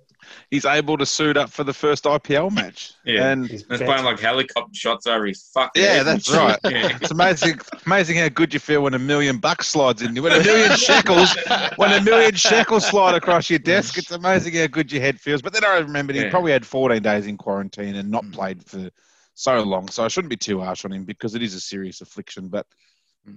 he's 0.50 0.64
able 0.64 0.96
to 0.98 1.04
suit 1.06 1.36
up 1.36 1.50
for 1.50 1.64
the 1.64 1.72
first 1.72 2.04
IPL 2.04 2.52
match. 2.52 2.92
Yeah. 3.04 3.30
And 3.30 3.46
he's 3.48 3.64
That's 3.66 3.82
playing 3.82 4.04
like 4.04 4.20
helicopter 4.20 4.72
shots 4.74 5.06
over 5.06 5.26
his 5.26 5.50
fucking 5.52 5.82
Yeah, 5.82 5.94
head. 5.94 6.06
that's 6.06 6.30
right. 6.36 6.58
Yeah. 6.64 6.96
it's 7.00 7.10
amazing, 7.10 7.60
amazing 7.86 8.16
how 8.18 8.28
good 8.28 8.54
you 8.54 8.60
feel 8.60 8.82
when 8.82 8.94
a 8.94 8.98
million 8.98 9.38
bucks 9.38 9.68
slides 9.68 10.02
in 10.02 10.14
you. 10.14 10.22
When 10.22 10.32
a 10.32 10.42
million 10.44 10.76
shekels, 10.76 11.36
when 11.76 11.92
a 11.92 12.00
million 12.00 12.34
shekels 12.34 12.86
slide 12.86 13.14
across 13.14 13.50
your 13.50 13.58
desk, 13.58 13.98
it's 13.98 14.10
amazing 14.12 14.54
how 14.54 14.66
good 14.68 14.92
your 14.92 15.02
head 15.02 15.20
feels. 15.20 15.42
But 15.42 15.52
then 15.52 15.64
I 15.64 15.78
remembered 15.78 16.16
he 16.16 16.22
Yeah. 16.22 16.30
probably 16.30 16.52
had 16.52 16.64
14 16.66 17.02
days 17.02 17.26
in 17.26 17.36
quarantine 17.36 17.96
and 17.96 18.10
not 18.10 18.30
played 18.32 18.64
for 18.64 18.90
so 19.34 19.62
long. 19.62 19.88
So 19.88 20.04
I 20.04 20.08
shouldn't 20.08 20.30
be 20.30 20.36
too 20.36 20.60
harsh 20.60 20.84
on 20.84 20.92
him 20.92 21.04
because 21.04 21.34
it 21.34 21.42
is 21.42 21.54
a 21.54 21.60
serious 21.60 22.00
affliction. 22.00 22.48
But 22.48 22.66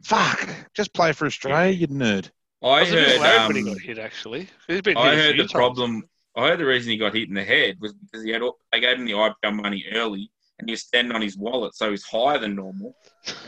fuck, 0.03 0.47
just 0.75 0.93
play 0.93 1.13
for 1.13 1.25
Australia, 1.25 1.71
you 1.71 1.87
nerd. 1.87 2.29
I 2.65 2.69
I 2.69 2.79
was 2.81 2.89
a 2.91 2.93
bit 2.95 3.07
heard. 3.09 3.19
worried 3.19 3.37
Um, 3.37 3.47
when 3.47 3.55
he 3.55 3.63
got 3.63 3.81
hit. 3.81 3.97
Actually, 3.99 4.49
he's 4.67 4.81
been 4.81 4.97
I 4.97 5.09
hit 5.15 5.17
heard 5.19 5.33
the 5.35 5.43
times. 5.43 5.51
problem. 5.51 6.03
I 6.35 6.47
heard 6.49 6.59
the 6.59 6.65
reason 6.65 6.91
he 6.91 6.97
got 6.97 7.13
hit 7.15 7.29
in 7.29 7.33
the 7.35 7.43
head 7.43 7.77
was 7.79 7.93
because 7.93 8.23
he 8.25 8.31
had. 8.31 8.41
all- 8.41 8.57
They 8.71 8.79
gave 8.81 8.97
him 8.97 9.05
the 9.05 9.13
IPL 9.13 9.53
money 9.55 9.85
early, 9.93 10.31
and 10.59 10.67
he 10.67 10.73
was 10.73 10.81
standing 10.81 11.13
on 11.15 11.21
his 11.21 11.37
wallet, 11.37 11.75
so 11.75 11.91
he's 11.91 12.03
higher 12.03 12.39
than 12.39 12.55
normal. 12.55 12.95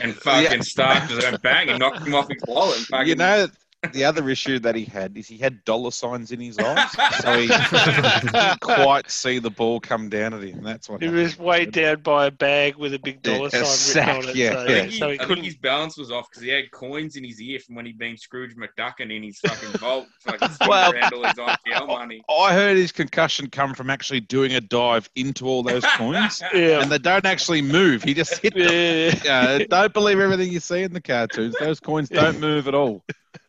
And 0.00 0.14
fucking 0.16 0.42
Yeah. 0.44 0.56
Starc 0.58 1.08
just 1.08 1.22
went 1.30 1.42
bang 1.42 1.68
and 1.68 1.78
knocked 1.80 2.06
him 2.06 2.14
off 2.14 2.28
his 2.28 2.42
wallet. 2.46 2.78
And 2.78 2.86
fucking, 2.86 3.08
You 3.08 3.14
know, 3.16 3.48
the 3.92 4.04
other 4.04 4.28
issue 4.28 4.58
that 4.58 4.74
he 4.74 4.84
had 4.84 5.16
is 5.16 5.28
he 5.28 5.38
had 5.38 5.64
dollar 5.64 5.90
signs 5.92 6.32
in 6.32 6.40
his 6.40 6.58
eyes, 6.58 6.90
so 7.20 7.38
he 7.38 7.46
didn't 7.46 8.60
quite 8.60 9.08
see 9.10 9.38
the 9.38 9.50
ball 9.50 9.78
come 9.78 10.08
down 10.08 10.34
at 10.34 10.42
him. 10.42 10.62
That's 10.62 10.88
what 10.88 11.00
He 11.00 11.06
happened. 11.06 11.22
was 11.22 11.38
weighed 11.38 11.72
down 11.72 12.00
by 12.02 12.26
a 12.26 12.30
bag 12.30 12.74
with 12.76 12.92
a 12.94 12.98
big 12.98 13.22
dollar 13.22 13.46
a 13.46 13.50
sign 13.50 13.64
sack, 13.64 14.16
written 14.16 14.24
on 14.24 14.30
it. 14.30 14.36
yeah, 14.36 14.52
so, 14.52 14.66
yeah. 14.72 14.82
he, 14.82 14.98
so 14.98 15.10
he 15.10 15.20
I 15.20 15.24
couldn't. 15.24 15.44
his 15.44 15.56
balance 15.56 15.96
was 15.96 16.10
off 16.10 16.28
because 16.28 16.42
he 16.42 16.48
had 16.48 16.70
coins 16.72 17.14
in 17.16 17.22
his 17.24 17.40
ear 17.40 17.60
from 17.60 17.76
when 17.76 17.86
he'd 17.86 17.98
been 17.98 18.16
Scrooge 18.16 18.56
McDuckin 18.56 19.14
in 19.16 19.22
his 19.22 19.38
fucking 19.38 19.78
vault, 19.78 20.06
fucking 20.20 20.48
Well- 20.68 20.92
around 20.92 21.12
all 21.14 21.24
his 21.24 21.34
IPL 21.34 21.86
money. 21.86 22.22
I 22.28 22.52
heard 22.52 22.76
his 22.76 22.90
concussion 22.90 23.48
come 23.48 23.74
from 23.74 23.90
actually 23.90 24.20
doing 24.20 24.54
a 24.54 24.60
dive 24.60 25.08
into 25.14 25.46
all 25.46 25.62
those 25.62 25.84
coins, 25.96 26.42
Yeah. 26.52 26.82
and 26.82 26.90
they 26.90 26.98
don't 26.98 27.26
actually 27.26 27.62
move. 27.62 28.02
He 28.02 28.12
just 28.14 28.38
hit 28.38 28.54
them. 28.54 29.16
yeah. 29.24 29.40
Uh, 29.40 29.58
don't 29.70 29.92
believe 29.94 30.18
everything 30.18 30.52
you 30.52 30.60
see 30.60 30.82
in 30.82 30.92
the 30.92 31.00
cartoons. 31.00 31.54
Those 31.60 31.78
coins 31.78 32.08
don't 32.08 32.40
move 32.40 32.66
at 32.66 32.74
all. 32.74 33.04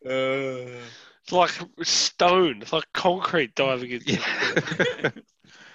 Uh, 0.05 0.79
It's 1.23 1.31
like 1.31 1.51
stone. 1.83 2.61
It's 2.61 2.73
like 2.73 2.85
concrete 2.93 3.53
diving 3.55 3.91
into. 3.91 4.13
Yeah. 4.13 5.09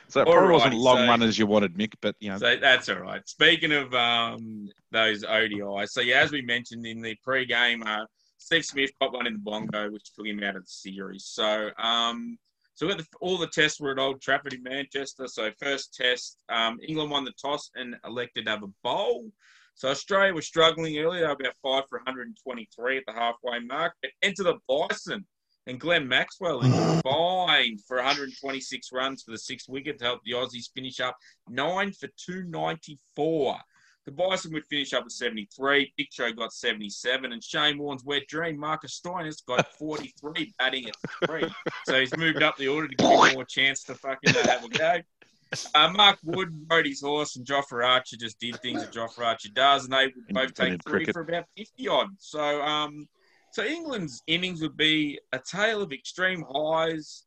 So 0.08 0.20
it 0.20 0.26
probably 0.26 0.52
wasn't 0.52 0.74
long 0.74 0.98
so- 0.98 1.06
run 1.06 1.22
as 1.22 1.38
you 1.40 1.46
wanted, 1.46 1.74
Mick, 1.76 1.94
but 2.00 2.14
you 2.20 2.30
know, 2.30 2.38
So 2.38 2.56
that's 2.56 2.88
all 2.88 3.00
right. 3.00 3.26
Speaking 3.28 3.72
of 3.72 3.92
um, 3.94 4.68
those 4.92 5.24
ODIs, 5.24 5.88
so 5.90 6.02
yeah, 6.02 6.20
as 6.20 6.30
we 6.30 6.40
mentioned 6.40 6.86
in 6.86 7.02
the 7.02 7.16
pre-game, 7.24 7.82
uh, 7.84 8.04
Steve 8.38 8.64
Smith 8.64 8.92
got 9.00 9.12
one 9.12 9.26
in 9.26 9.32
the 9.32 9.38
bongo, 9.40 9.90
which 9.90 10.12
took 10.14 10.26
him 10.26 10.40
out 10.44 10.54
of 10.54 10.62
the 10.66 10.70
series. 10.70 11.24
So, 11.24 11.70
um, 11.78 12.38
so 12.74 12.86
the, 12.88 13.04
all 13.20 13.38
the 13.38 13.48
tests 13.48 13.80
were 13.80 13.90
at 13.90 13.98
Old 13.98 14.20
Trafford 14.20 14.52
in 14.52 14.62
Manchester. 14.62 15.26
So 15.26 15.50
first 15.60 15.94
test, 15.94 16.36
um, 16.48 16.78
England 16.86 17.10
won 17.10 17.24
the 17.24 17.32
toss 17.32 17.70
and 17.74 17.96
elected 18.04 18.44
to 18.44 18.52
have 18.52 18.62
a 18.62 18.68
bowl. 18.84 19.32
So 19.74 19.88
Australia 19.88 20.34
was 20.34 20.46
struggling 20.46 20.98
earlier. 20.98 21.22
They 21.22 21.26
were 21.26 21.32
about 21.32 21.54
five 21.62 21.84
for 21.88 21.98
123 21.98 22.98
at 22.98 23.04
the 23.06 23.12
halfway 23.12 23.58
mark. 23.60 23.94
But 24.02 24.12
enter 24.22 24.44
the 24.44 24.58
Bison 24.68 25.26
and 25.66 25.80
Glenn 25.80 26.06
Maxwell 26.06 26.60
is 26.60 26.72
combined 27.02 27.80
for 27.86 27.96
126 27.96 28.90
runs 28.92 29.22
for 29.22 29.32
the 29.32 29.38
sixth 29.38 29.68
wicket 29.68 29.98
to 29.98 30.04
help 30.04 30.20
the 30.24 30.32
Aussies 30.32 30.70
finish 30.74 31.00
up 31.00 31.16
nine 31.48 31.92
for 31.92 32.08
294. 32.24 33.56
The 34.06 34.12
Bison 34.12 34.52
would 34.52 34.66
finish 34.66 34.92
up 34.92 35.04
at 35.04 35.12
73. 35.12 35.94
Big 35.96 36.08
Show 36.12 36.30
got 36.32 36.52
77. 36.52 37.32
And 37.32 37.42
Shane 37.42 37.78
Warne's 37.78 38.04
wet 38.04 38.26
dream, 38.28 38.58
Marcus 38.58 39.00
Stoinis, 39.00 39.44
got 39.46 39.66
43, 39.78 40.52
batting 40.58 40.88
at 40.88 40.96
three. 41.26 41.50
So 41.86 41.98
he's 41.98 42.14
moved 42.16 42.42
up 42.42 42.58
the 42.58 42.68
order 42.68 42.88
to 42.88 42.94
give 42.94 43.08
him 43.08 43.32
more 43.32 43.44
chance 43.44 43.82
to 43.84 43.94
fucking 43.94 44.34
have 44.34 44.64
a 44.64 44.68
go. 44.68 44.98
Uh, 45.74 45.92
Mark 45.92 46.18
Wood 46.24 46.48
rode 46.70 46.86
his 46.86 47.00
horse, 47.00 47.36
and 47.36 47.46
Jofra 47.46 47.86
Archer 47.86 48.16
just 48.16 48.38
did 48.40 48.60
things 48.60 48.82
that 48.82 48.92
Jofra 48.92 49.26
Archer 49.26 49.50
does, 49.52 49.84
and 49.84 49.92
they 49.92 50.06
would 50.06 50.28
both 50.28 50.54
take 50.54 50.72
Independent 50.72 50.82
three 50.84 50.92
cricket. 51.04 51.14
for 51.14 51.22
about 51.22 51.44
50 51.56 51.88
odd. 51.88 52.08
So, 52.18 52.62
um, 52.62 53.08
so 53.52 53.64
England's 53.64 54.22
innings 54.26 54.62
would 54.62 54.76
be 54.76 55.20
a 55.32 55.38
tale 55.38 55.82
of 55.82 55.92
extreme 55.92 56.44
highs 56.48 57.24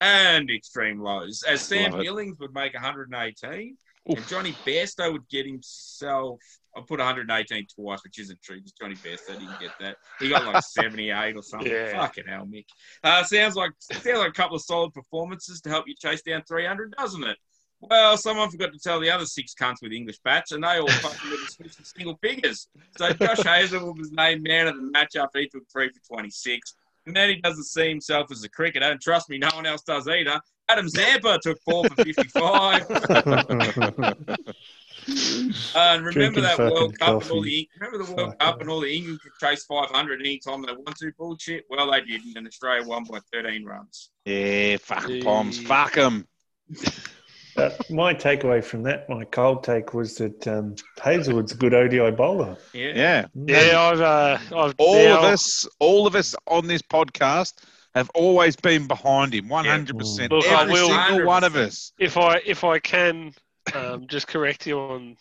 and 0.00 0.50
extreme 0.50 1.00
lows, 1.00 1.42
as 1.46 1.60
Sam 1.60 1.92
Love 1.92 2.00
it. 2.00 2.04
Billings 2.04 2.38
would 2.40 2.52
make 2.54 2.74
118, 2.74 3.76
Oof. 4.10 4.16
and 4.18 4.26
Jonny 4.28 4.52
Bairstow 4.66 5.12
would 5.12 5.28
get 5.28 5.46
himself. 5.46 6.40
I 6.76 6.80
put 6.80 6.98
118 6.98 7.66
twice, 7.74 8.02
which 8.04 8.18
isn't 8.20 8.40
true 8.42 8.56
because 8.56 8.72
Jonny 8.72 8.94
Bairstow 8.96 9.38
didn't 9.38 9.58
get 9.58 9.70
that. 9.80 9.96
He 10.20 10.28
got 10.28 10.44
like 10.46 10.62
78 10.68 11.36
or 11.36 11.42
something. 11.42 11.70
Yeah. 11.70 11.92
Fucking 12.00 12.24
hell, 12.28 12.46
Mick. 12.46 12.66
Uh, 13.02 13.24
sounds 13.24 13.56
like 13.56 13.72
sounds 13.80 14.18
like 14.18 14.28
a 14.28 14.32
couple 14.32 14.56
of 14.56 14.62
solid 14.62 14.92
performances 14.92 15.60
to 15.62 15.70
help 15.70 15.86
you 15.88 15.94
chase 15.98 16.22
down 16.22 16.42
300, 16.46 16.94
doesn't 16.96 17.24
it? 17.24 17.36
Well, 17.80 18.16
someone 18.16 18.50
forgot 18.50 18.72
to 18.72 18.78
tell 18.78 18.98
the 18.98 19.10
other 19.10 19.24
six 19.26 19.54
cunts 19.54 19.82
with 19.82 19.92
English 19.92 20.18
bats, 20.24 20.50
and 20.52 20.64
they 20.64 20.78
all 20.78 20.88
fucking 20.88 21.30
with 21.30 21.76
the 21.76 21.84
single 21.84 22.18
figures. 22.22 22.68
So 22.96 23.12
Josh 23.12 23.38
Hazlewood 23.44 23.98
was 23.98 24.10
named 24.10 24.42
man 24.42 24.66
of 24.66 24.76
the 24.76 24.82
match 24.82 25.14
after 25.16 25.38
he 25.38 25.48
took 25.48 25.62
three 25.70 25.88
for 25.90 26.00
26. 26.16 26.74
And 27.06 27.16
then 27.16 27.28
he 27.30 27.36
doesn't 27.36 27.64
see 27.64 27.88
himself 27.88 28.30
as 28.32 28.42
a 28.44 28.48
cricketer, 28.50 28.84
and 28.86 29.00
trust 29.00 29.30
me, 29.30 29.38
no 29.38 29.48
one 29.54 29.64
else 29.64 29.82
does 29.82 30.06
either. 30.08 30.40
Adam 30.68 30.88
Zampa 30.88 31.38
took 31.42 31.58
four 31.62 31.84
for 31.88 32.04
55. 32.04 32.86
Uh, 35.08 35.12
and 35.94 36.04
remember 36.04 36.12
Drinking 36.12 36.42
that 36.42 36.58
World 36.58 36.98
Cup 36.98 37.22
and 37.22 37.30
all 37.30 37.40
the 37.40 37.68
remember 37.80 38.04
the 38.04 38.12
World 38.12 38.30
Fuck 38.32 38.38
Cup 38.40 38.54
off. 38.56 38.60
and 38.60 38.68
all 38.68 38.80
the 38.80 38.94
England 38.94 39.20
could 39.22 39.32
chase 39.40 39.64
500 39.64 40.20
anytime 40.20 40.60
they 40.60 40.72
want 40.72 40.96
to 40.98 41.10
bullshit. 41.16 41.64
Well, 41.70 41.90
they 41.90 42.02
didn't, 42.02 42.36
and 42.36 42.46
Australia 42.46 42.86
won 42.86 43.04
by 43.04 43.20
13 43.32 43.64
runs. 43.64 44.10
yeah, 44.26 44.76
fuck 44.76 45.08
Yeah. 45.08 45.24
bombs, 45.24 45.58
fuck 45.62 45.94
them. 45.94 46.26
Uh, 47.58 47.70
my 47.90 48.14
takeaway 48.14 48.62
from 48.62 48.82
that, 48.84 49.08
my 49.08 49.24
cold 49.24 49.64
take, 49.64 49.92
was 49.94 50.16
that 50.16 50.46
um, 50.46 50.76
Hazlewood's 51.02 51.52
a 51.52 51.56
good 51.56 51.74
ODI 51.74 52.10
bowler. 52.12 52.56
Yeah. 52.72 52.92
Yeah, 52.94 53.26
Yeah, 53.34 53.80
I've, 53.80 54.00
uh, 54.00 54.38
I've 54.56 54.74
all 54.78 54.94
now- 54.94 55.18
of 55.18 55.24
us, 55.24 55.66
all 55.80 56.06
of 56.06 56.14
us 56.14 56.34
on 56.46 56.66
this 56.66 56.82
podcast 56.82 57.54
have 57.94 58.10
always 58.14 58.54
been 58.54 58.86
behind 58.86 59.34
him, 59.34 59.48
one 59.48 59.64
hundred 59.64 59.98
percent. 59.98 60.30
Look, 60.30 60.46
I 60.46 60.62
Every 60.62 60.74
will- 60.74 60.88
single 60.88 61.26
one 61.26 61.42
of 61.42 61.56
us. 61.56 61.92
If 61.98 62.16
I 62.16 62.40
if 62.46 62.62
I 62.62 62.78
can 62.78 63.32
um, 63.74 64.06
just 64.06 64.28
correct 64.28 64.66
you 64.66 64.78
on 64.78 65.16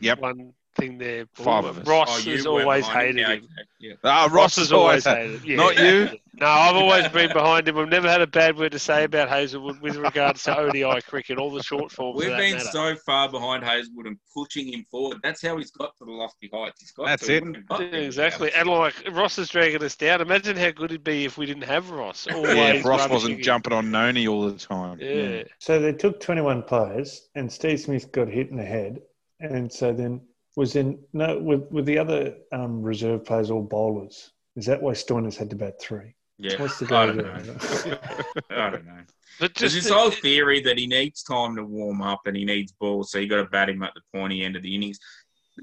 Yep. 0.00 0.20
one 0.20 0.54
thing 0.76 0.98
there, 0.98 1.26
Five 1.34 1.64
of 1.64 1.78
us. 1.78 1.86
Ross 1.86 2.08
Oh, 2.26 2.30
you 2.30 2.36
has 2.36 2.46
always 2.46 2.86
behind 2.86 3.18
him. 3.18 3.26
hated 3.26 3.42
him. 3.44 3.48
Yeah, 3.80 3.90
yeah. 3.90 3.94
Ah, 4.04 4.28
Ross 4.32 4.56
has 4.56 4.72
always 4.72 5.04
hated. 5.04 5.44
Yeah. 5.44 5.56
Not 5.56 5.76
you. 5.78 6.08
No, 6.34 6.46
I've 6.46 6.76
always 6.76 7.06
been 7.08 7.30
behind 7.32 7.68
him. 7.68 7.78
I've 7.78 7.90
never 7.90 8.08
had 8.08 8.22
a 8.22 8.26
bad 8.26 8.56
word 8.56 8.72
to 8.72 8.78
say 8.78 9.04
about 9.04 9.28
Hazlewood 9.28 9.80
with 9.82 9.96
regards 9.96 10.42
to 10.44 10.56
ODI 10.58 11.02
cricket, 11.02 11.38
all 11.38 11.50
the 11.50 11.62
short 11.62 11.92
forms. 11.92 12.18
We've 12.18 12.28
been 12.36 12.54
matter. 12.54 12.64
so 12.70 12.96
far 13.04 13.28
behind 13.28 13.62
Hazlewood 13.64 14.06
and 14.06 14.16
pushing 14.34 14.72
him 14.72 14.86
forward. 14.90 15.18
That's 15.22 15.42
how 15.42 15.58
he's 15.58 15.70
got 15.70 15.94
to 15.98 16.04
the 16.06 16.10
lofty 16.10 16.48
heights. 16.52 16.80
He's 16.80 16.90
got 16.92 17.06
That's 17.06 17.26
to. 17.26 17.34
It. 17.34 17.40
wouldn't 17.44 17.56
have 17.56 17.66
got 17.66 17.80
Yeah, 17.82 17.98
exactly. 17.98 18.46
without 18.46 18.60
And 18.60 18.70
like 18.70 18.94
Ross 19.12 19.38
is 19.38 19.50
dragging 19.50 19.82
us 19.84 19.94
down. 19.94 20.22
Imagine 20.22 20.56
how 20.56 20.70
good 20.70 20.90
it'd 20.90 21.04
be 21.04 21.26
if 21.26 21.36
we 21.36 21.44
didn't 21.44 21.64
have 21.64 21.90
Ross. 21.90 22.26
Always 22.32 22.56
Yeah, 22.56 22.72
if 22.72 22.84
Ross 22.86 23.08
wasn't 23.10 23.36
in. 23.36 23.42
jumping 23.42 23.74
on 23.74 23.90
Noni 23.90 24.26
all 24.26 24.50
the 24.50 24.58
time. 24.58 24.98
Yeah. 25.00 25.42
So 25.58 25.80
they 25.80 25.92
took 25.92 26.18
21 26.20 26.62
players, 26.62 27.28
and 27.34 27.52
Steve 27.52 27.78
Smith 27.80 28.10
got 28.10 28.28
hit 28.28 28.48
in 28.50 28.56
the 28.56 28.64
head, 28.64 29.00
And 29.40 29.70
so 29.70 29.92
then 29.92 30.22
was 30.56 30.76
in 30.76 30.98
no 31.12 31.38
with 31.38 31.70
with 31.70 31.86
the 31.86 31.98
other 31.98 32.34
um, 32.52 32.82
reserve 32.82 33.24
players 33.24 33.50
all 33.50 33.62
bowlers. 33.62 34.30
Is 34.56 34.66
that 34.66 34.82
why 34.82 34.92
Stoinis 34.92 35.36
had 35.36 35.50
to 35.50 35.56
bat 35.56 35.80
three? 35.80 36.14
Yeah, 36.38 36.60
What's 36.60 36.78
the 36.78 36.86
I 36.86 36.88
go 36.88 37.06
don't 37.06 37.16
know. 37.16 37.98
I 38.50 38.70
don't 38.70 38.84
know. 38.84 38.98
But 39.38 39.54
There's 39.54 39.74
this 39.74 39.88
the- 39.88 39.94
whole 39.94 40.10
theory 40.10 40.60
that 40.62 40.76
he 40.76 40.86
needs 40.86 41.22
time 41.22 41.56
to 41.56 41.64
warm 41.64 42.02
up 42.02 42.22
and 42.26 42.36
he 42.36 42.44
needs 42.44 42.72
balls, 42.72 43.10
so 43.10 43.18
you 43.18 43.28
got 43.28 43.36
to 43.36 43.44
bat 43.44 43.68
him 43.70 43.82
at 43.82 43.94
the 43.94 44.00
pointy 44.12 44.44
end 44.44 44.56
of 44.56 44.62
the 44.62 44.74
innings. 44.74 44.98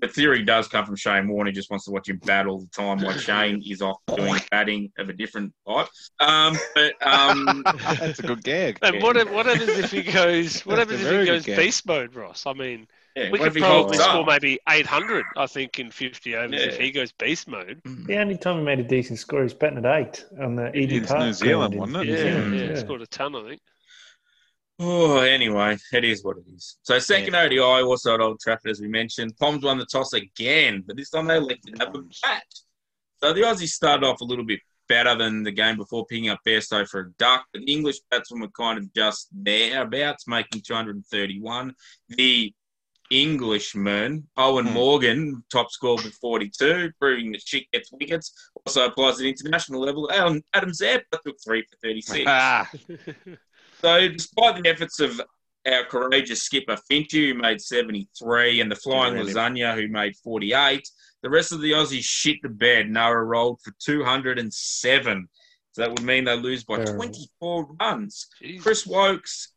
The 0.01 0.07
theory 0.07 0.43
does 0.43 0.67
come 0.67 0.85
from 0.85 0.95
Shane 0.95 1.27
Warne. 1.27 1.47
He 1.47 1.53
just 1.53 1.69
wants 1.71 1.85
to 1.85 1.91
watch 1.91 2.07
him 2.09 2.17
bat 2.23 2.45
all 2.45 2.59
the 2.59 2.67
time, 2.67 3.01
while 3.01 3.17
Shane 3.17 3.61
is 3.65 3.81
off 3.81 3.97
doing 4.15 4.39
batting 4.51 4.91
of 4.99 5.09
a 5.09 5.13
different 5.13 5.51
type. 5.67 5.87
Um, 6.19 6.55
but 6.75 6.93
um, 7.05 7.63
That's 7.99 8.19
a 8.19 8.23
good 8.23 8.43
gag. 8.43 8.77
And 8.83 9.01
what, 9.01 9.15
what 9.31 9.47
happens 9.47 9.69
if 9.69 9.91
he 9.91 10.03
goes? 10.03 10.61
What 10.61 10.75
That's 10.75 10.91
happens 10.91 11.05
if 11.07 11.19
he 11.19 11.25
goes 11.25 11.45
beast 11.45 11.87
mode, 11.87 12.13
Ross? 12.15 12.45
I 12.45 12.53
mean, 12.53 12.87
yeah, 13.19 13.31
we 13.31 13.39
could 13.39 13.53
probably 13.55 13.97
score 13.97 14.21
up? 14.21 14.27
maybe 14.27 14.59
800, 14.67 15.25
I 15.37 15.47
think, 15.47 15.79
in 15.79 15.91
50 15.91 16.35
overs 16.35 16.61
if 16.61 16.77
he 16.77 16.91
goes 16.91 17.11
beast 17.13 17.47
mode. 17.47 17.81
Mm. 17.85 18.05
The 18.07 18.17
only 18.17 18.37
time 18.37 18.57
he 18.57 18.63
made 18.63 18.79
a 18.79 18.83
decent 18.83 19.19
score, 19.19 19.39
he 19.39 19.43
was 19.43 19.53
batting 19.53 19.83
at 19.83 19.85
eight 19.85 20.25
on 20.41 20.55
the 20.55 20.75
Eden 20.75 20.97
Against 20.97 21.09
Park 21.09 21.23
New 21.23 21.33
Zealand, 21.33 21.73
ground 21.73 21.73
in 21.73 21.79
wasn't 21.79 21.97
it? 21.97 22.11
New 22.11 22.17
Yeah, 22.17 22.23
Zealand, 22.33 22.59
yeah, 22.59 22.65
yeah. 22.69 22.79
scored 22.79 23.01
a 23.01 23.07
ton, 23.07 23.35
I 23.35 23.49
think. 23.49 23.61
Oh, 24.81 25.19
anyway, 25.19 25.77
it 25.91 26.05
is 26.05 26.23
what 26.23 26.37
it 26.37 26.45
is. 26.55 26.77
So 26.83 26.99
second 26.99 27.35
ODI 27.35 27.59
also 27.59 28.13
at 28.13 28.21
Old 28.21 28.39
Trafford, 28.39 28.71
as 28.71 28.79
we 28.79 28.87
mentioned. 28.87 29.35
Poms 29.37 29.63
won 29.63 29.77
the 29.77 29.85
toss 29.85 30.13
again, 30.13 30.83
but 30.87 30.95
this 30.95 31.09
time 31.09 31.27
they 31.27 31.35
elected 31.35 31.75
to 31.75 31.85
have 31.85 31.93
a 31.95 31.99
bat. 31.99 32.43
So 33.21 33.33
the 33.33 33.41
Aussies 33.41 33.69
started 33.69 34.05
off 34.05 34.21
a 34.21 34.23
little 34.23 34.45
bit 34.45 34.61
better 34.87 35.15
than 35.15 35.43
the 35.43 35.51
game 35.51 35.75
before 35.75 36.05
picking 36.05 36.29
up 36.29 36.39
Bairstow 36.47 36.87
for 36.87 37.01
a 37.01 37.11
duck, 37.19 37.45
but 37.51 37.61
the 37.65 37.71
English 37.71 37.97
batsmen 38.09 38.41
were 38.41 38.47
kind 38.49 38.77
of 38.77 38.91
just 38.93 39.27
thereabouts, 39.33 40.27
making 40.27 40.61
231. 40.61 41.73
The 42.09 42.53
Englishman, 43.09 44.27
Eoin 44.37 44.67
Hmm. 44.67 44.73
Morgan, 44.73 45.43
top 45.51 45.71
scorer 45.71 45.95
with 46.03 46.13
42, 46.15 46.91
proving 46.99 47.31
that 47.31 47.41
shit 47.45 47.69
gets 47.71 47.91
wickets. 47.91 48.31
Also 48.65 48.85
applies 48.85 49.19
at 49.19 49.25
international 49.25 49.81
level. 49.81 50.11
Adam, 50.11 50.41
Adam 50.53 50.73
Zampa 50.73 51.19
took 51.25 51.35
three 51.43 51.63
for 51.69 51.75
36. 51.83 52.23
Ah, 52.27 52.69
So, 53.81 54.09
despite 54.09 54.61
the 54.61 54.69
efforts 54.69 54.99
of 54.99 55.21
our 55.65 55.85
courageous 55.85 56.43
skipper 56.43 56.77
Finchu, 56.91 57.29
who 57.29 57.33
made 57.35 57.61
73, 57.61 58.59
and 58.59 58.69
the 58.69 58.75
flying 58.75 59.13
Really? 59.13 59.33
lasagna, 59.33 59.73
who 59.75 59.87
made 59.87 60.15
48, 60.17 60.85
the 61.23 61.29
rest 61.29 61.51
of 61.53 61.61
the 61.61 61.71
Aussies 61.71 62.03
shit 62.03 62.37
the 62.41 62.49
bed. 62.49 62.89
Nara 62.89 63.23
rolled 63.23 63.61
for 63.61 63.73
207. 63.79 65.29
So 65.79 65.85
that 65.85 65.91
would 65.91 66.03
mean 66.03 66.25
they 66.25 66.35
lose 66.35 66.65
by 66.65 66.75
Terrible. 66.75 66.95
24 66.95 67.67
runs. 67.79 68.27
Jesus. 68.41 68.61
Chris 68.61 68.85
Woakes, 68.85 69.53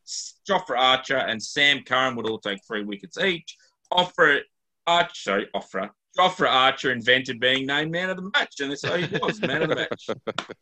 Jofra 0.49 0.79
Archer, 0.79 1.17
and 1.17 1.43
Sam 1.43 1.83
Curran 1.83 2.15
would 2.15 2.29
all 2.29 2.39
take 2.39 2.61
three 2.65 2.85
wickets 2.85 3.19
each. 3.19 3.57
Offra 3.93 4.39
Archer, 4.87 5.15
sorry, 5.15 5.49
Offra. 5.53 5.91
Jofra 6.17 6.49
Archer 6.49 6.93
invented 6.93 7.41
being 7.41 7.67
named 7.67 7.91
man 7.91 8.09
of 8.09 8.19
the 8.19 8.31
match, 8.35 8.61
and 8.61 8.71
that's 8.71 8.87
how 8.87 8.97
he 8.97 9.19
was, 9.19 9.41
man 9.41 9.63
of 9.63 9.71
the 9.71 9.75
match. 9.75 10.11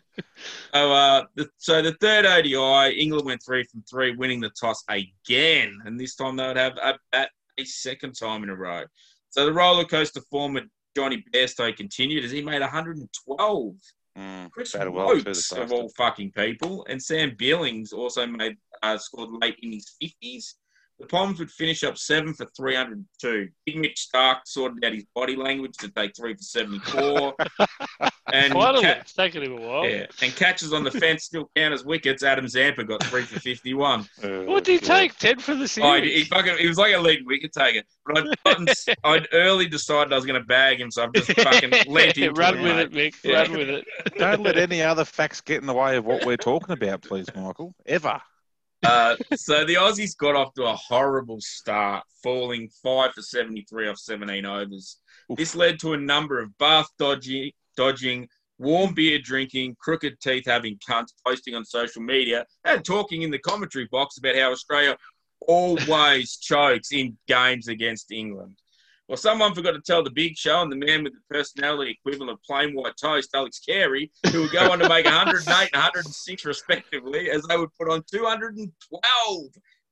So, 0.72 0.92
uh, 0.92 1.24
the, 1.34 1.50
so 1.58 1.82
the 1.82 1.92
third 1.94 2.24
ODI, 2.24 2.98
England 2.98 3.26
went 3.26 3.42
three 3.42 3.64
from 3.64 3.82
three, 3.82 4.14
winning 4.14 4.40
the 4.40 4.50
toss 4.50 4.82
again, 4.88 5.78
and 5.84 5.98
this 5.98 6.14
time 6.14 6.36
they 6.36 6.46
would 6.46 6.56
have 6.56 6.76
a 6.82 6.98
bat 7.11 7.30
a 7.58 7.64
second 7.64 8.12
time 8.12 8.42
in 8.42 8.48
a 8.48 8.54
row. 8.54 8.84
So 9.30 9.44
the 9.44 9.52
roller 9.52 9.84
coaster 9.84 10.20
form 10.30 10.56
of 10.56 10.64
Jonny 10.96 11.24
Bairstow 11.32 11.76
continued 11.76 12.24
as 12.24 12.30
he 12.30 12.42
made 12.42 12.61
112. 12.61 13.74
Mm, 14.18 14.50
Chris 14.50 14.72
batted 14.72 14.92
well 14.92 15.11
too, 15.11 15.22
the 15.22 15.30
Woakes, 15.30 15.52
of 15.52 15.72
all 15.72 15.88
fucking 15.96 16.32
people, 16.32 16.84
and 16.88 17.00
Sam 17.00 17.34
Billings 17.38 17.92
also 17.92 18.26
made 18.26 18.56
uh, 18.82 18.98
scored 18.98 19.30
late 19.40 19.58
in 19.62 19.72
his 19.72 19.94
50s. 20.02 20.54
The 21.01 21.07
Poms 21.07 21.38
would 21.38 21.51
finish 21.51 21.82
up 21.82 21.96
seven 21.96 22.34
for 22.34 22.44
302. 22.55 23.48
Big 23.64 23.76
Mitch 23.76 24.07
Starc 24.14 24.40
sorted 24.44 24.84
out 24.84 24.92
his 24.92 25.07
body 25.14 25.34
language 25.34 25.72
to 25.78 25.88
take 25.88 26.14
three 26.14 26.34
for 26.34 26.42
74. 26.42 27.34
and 28.32 28.53
Finally, 28.53 28.82
Cat- 28.82 28.98
it's 29.01 29.14
taken 29.14 29.42
him 29.42 29.53
a 29.57 29.61
while. 29.61 29.88
yeah, 29.88 30.05
and 30.20 30.36
catches 30.36 30.74
on 30.74 30.84
the 30.84 30.90
fence 30.90 31.24
still 31.24 31.51
count 31.57 31.72
as 31.72 31.86
wickets. 31.86 32.22
Adam 32.22 32.46
Zampa 32.46 32.84
got 32.84 33.03
three 33.05 33.22
for 33.22 33.40
51. 33.40 34.07
What 34.51 34.64
did 34.64 34.80
he 34.80 34.86
take? 34.86 35.16
10 35.16 35.38
for 35.38 35.55
the 35.55 35.66
series? 35.66 35.88
Oh, 35.90 36.03
he, 36.05 36.18
he 36.18 36.24
fucking, 36.24 36.59
he 36.59 36.68
was 36.68 36.76
like 36.76 36.94
a 36.94 36.98
lead 36.98 37.24
wicket 37.24 37.53
taker. 37.53 37.82
But 38.05 38.18
I'd, 38.18 38.36
gotten, 38.44 38.66
I'd 39.05 39.28
early 39.32 39.66
decided 39.68 40.12
I 40.12 40.16
was 40.16 40.26
going 40.26 40.38
to 40.40 40.46
bag 40.46 40.80
him, 40.80 40.90
so 40.90 41.05
I've 41.05 41.14
just 41.14 41.32
fucking 41.32 41.70
lent 41.86 42.18
into 42.18 42.32
Run 42.38 42.59
it, 42.59 42.62
with 42.62 42.92
mate. 42.92 43.14
it, 43.14 43.14
Mick. 43.14 43.24
Yeah. 43.24 43.40
Run 43.42 43.53
with 43.53 43.70
it. 43.70 43.84
Don't 44.18 44.42
let 44.42 44.59
any 44.59 44.82
other 44.82 45.07
facts 45.07 45.40
get 45.40 45.62
in 45.62 45.66
the 45.66 45.72
way 45.74 45.96
of 45.96 46.05
what 46.05 46.26
we're 46.26 46.36
talking 46.36 46.72
about, 46.74 47.01
please, 47.01 47.26
Michael. 47.34 47.74
Ever. 47.86 48.20
Uh, 48.91 49.16
so 49.36 49.64
the 49.64 49.74
Aussies 49.74 50.16
got 50.16 50.34
off 50.34 50.53
to 50.55 50.64
a 50.64 50.74
horrible 50.74 51.41
start, 51.41 52.03
falling 52.22 52.68
five 52.82 53.12
for 53.12 53.22
73 53.22 53.88
off 53.88 53.99
17 53.99 54.45
overs. 54.45 54.99
Oof. 55.30 55.38
This 55.38 55.55
led 55.55 55.78
to 55.80 55.93
a 55.93 55.97
number 55.97 56.41
of 56.41 56.57
bath 56.59 56.88
dodging, 56.99 57.53
dodging, 57.76 58.28
warm 58.59 58.93
beer 58.93 59.20
drinking, 59.20 59.76
crooked 59.80 60.20
teeth 60.20 60.45
having 60.47 60.76
cunts, 60.78 61.12
posting 61.24 61.55
on 61.55 61.64
social 61.64 62.03
media, 62.03 62.45
and 62.64 62.84
talking 62.84 63.22
in 63.22 63.30
the 63.30 63.38
commentary 63.38 63.88
box 63.93 64.18
about 64.18 64.34
how 64.34 64.51
Australia 64.51 64.97
always 65.47 66.36
chokes 66.36 66.93
in 66.93 67.16
games 67.28 67.68
against 67.68 68.11
England. 68.11 68.57
Well, 69.11 69.16
someone 69.16 69.56
forgot 69.56 69.72
to 69.72 69.80
tell 69.80 70.04
the 70.04 70.11
big 70.11 70.36
show 70.36 70.62
and 70.62 70.70
the 70.70 70.76
man 70.76 71.02
with 71.02 71.14
the 71.14 71.34
personality 71.34 71.98
equivalent 71.98 72.30
of 72.30 72.40
plain 72.44 72.76
white 72.76 72.96
toast, 72.96 73.30
Alex 73.34 73.58
Carey, 73.58 74.08
who 74.30 74.42
would 74.42 74.52
go 74.52 74.70
on 74.70 74.78
to 74.78 74.88
make 74.88 75.04
108 75.04 75.70
and 75.74 75.82
106 75.82 76.44
respectively, 76.44 77.28
as 77.28 77.42
they 77.42 77.56
would 77.56 77.74
put 77.76 77.90
on 77.90 78.04
212 78.08 79.44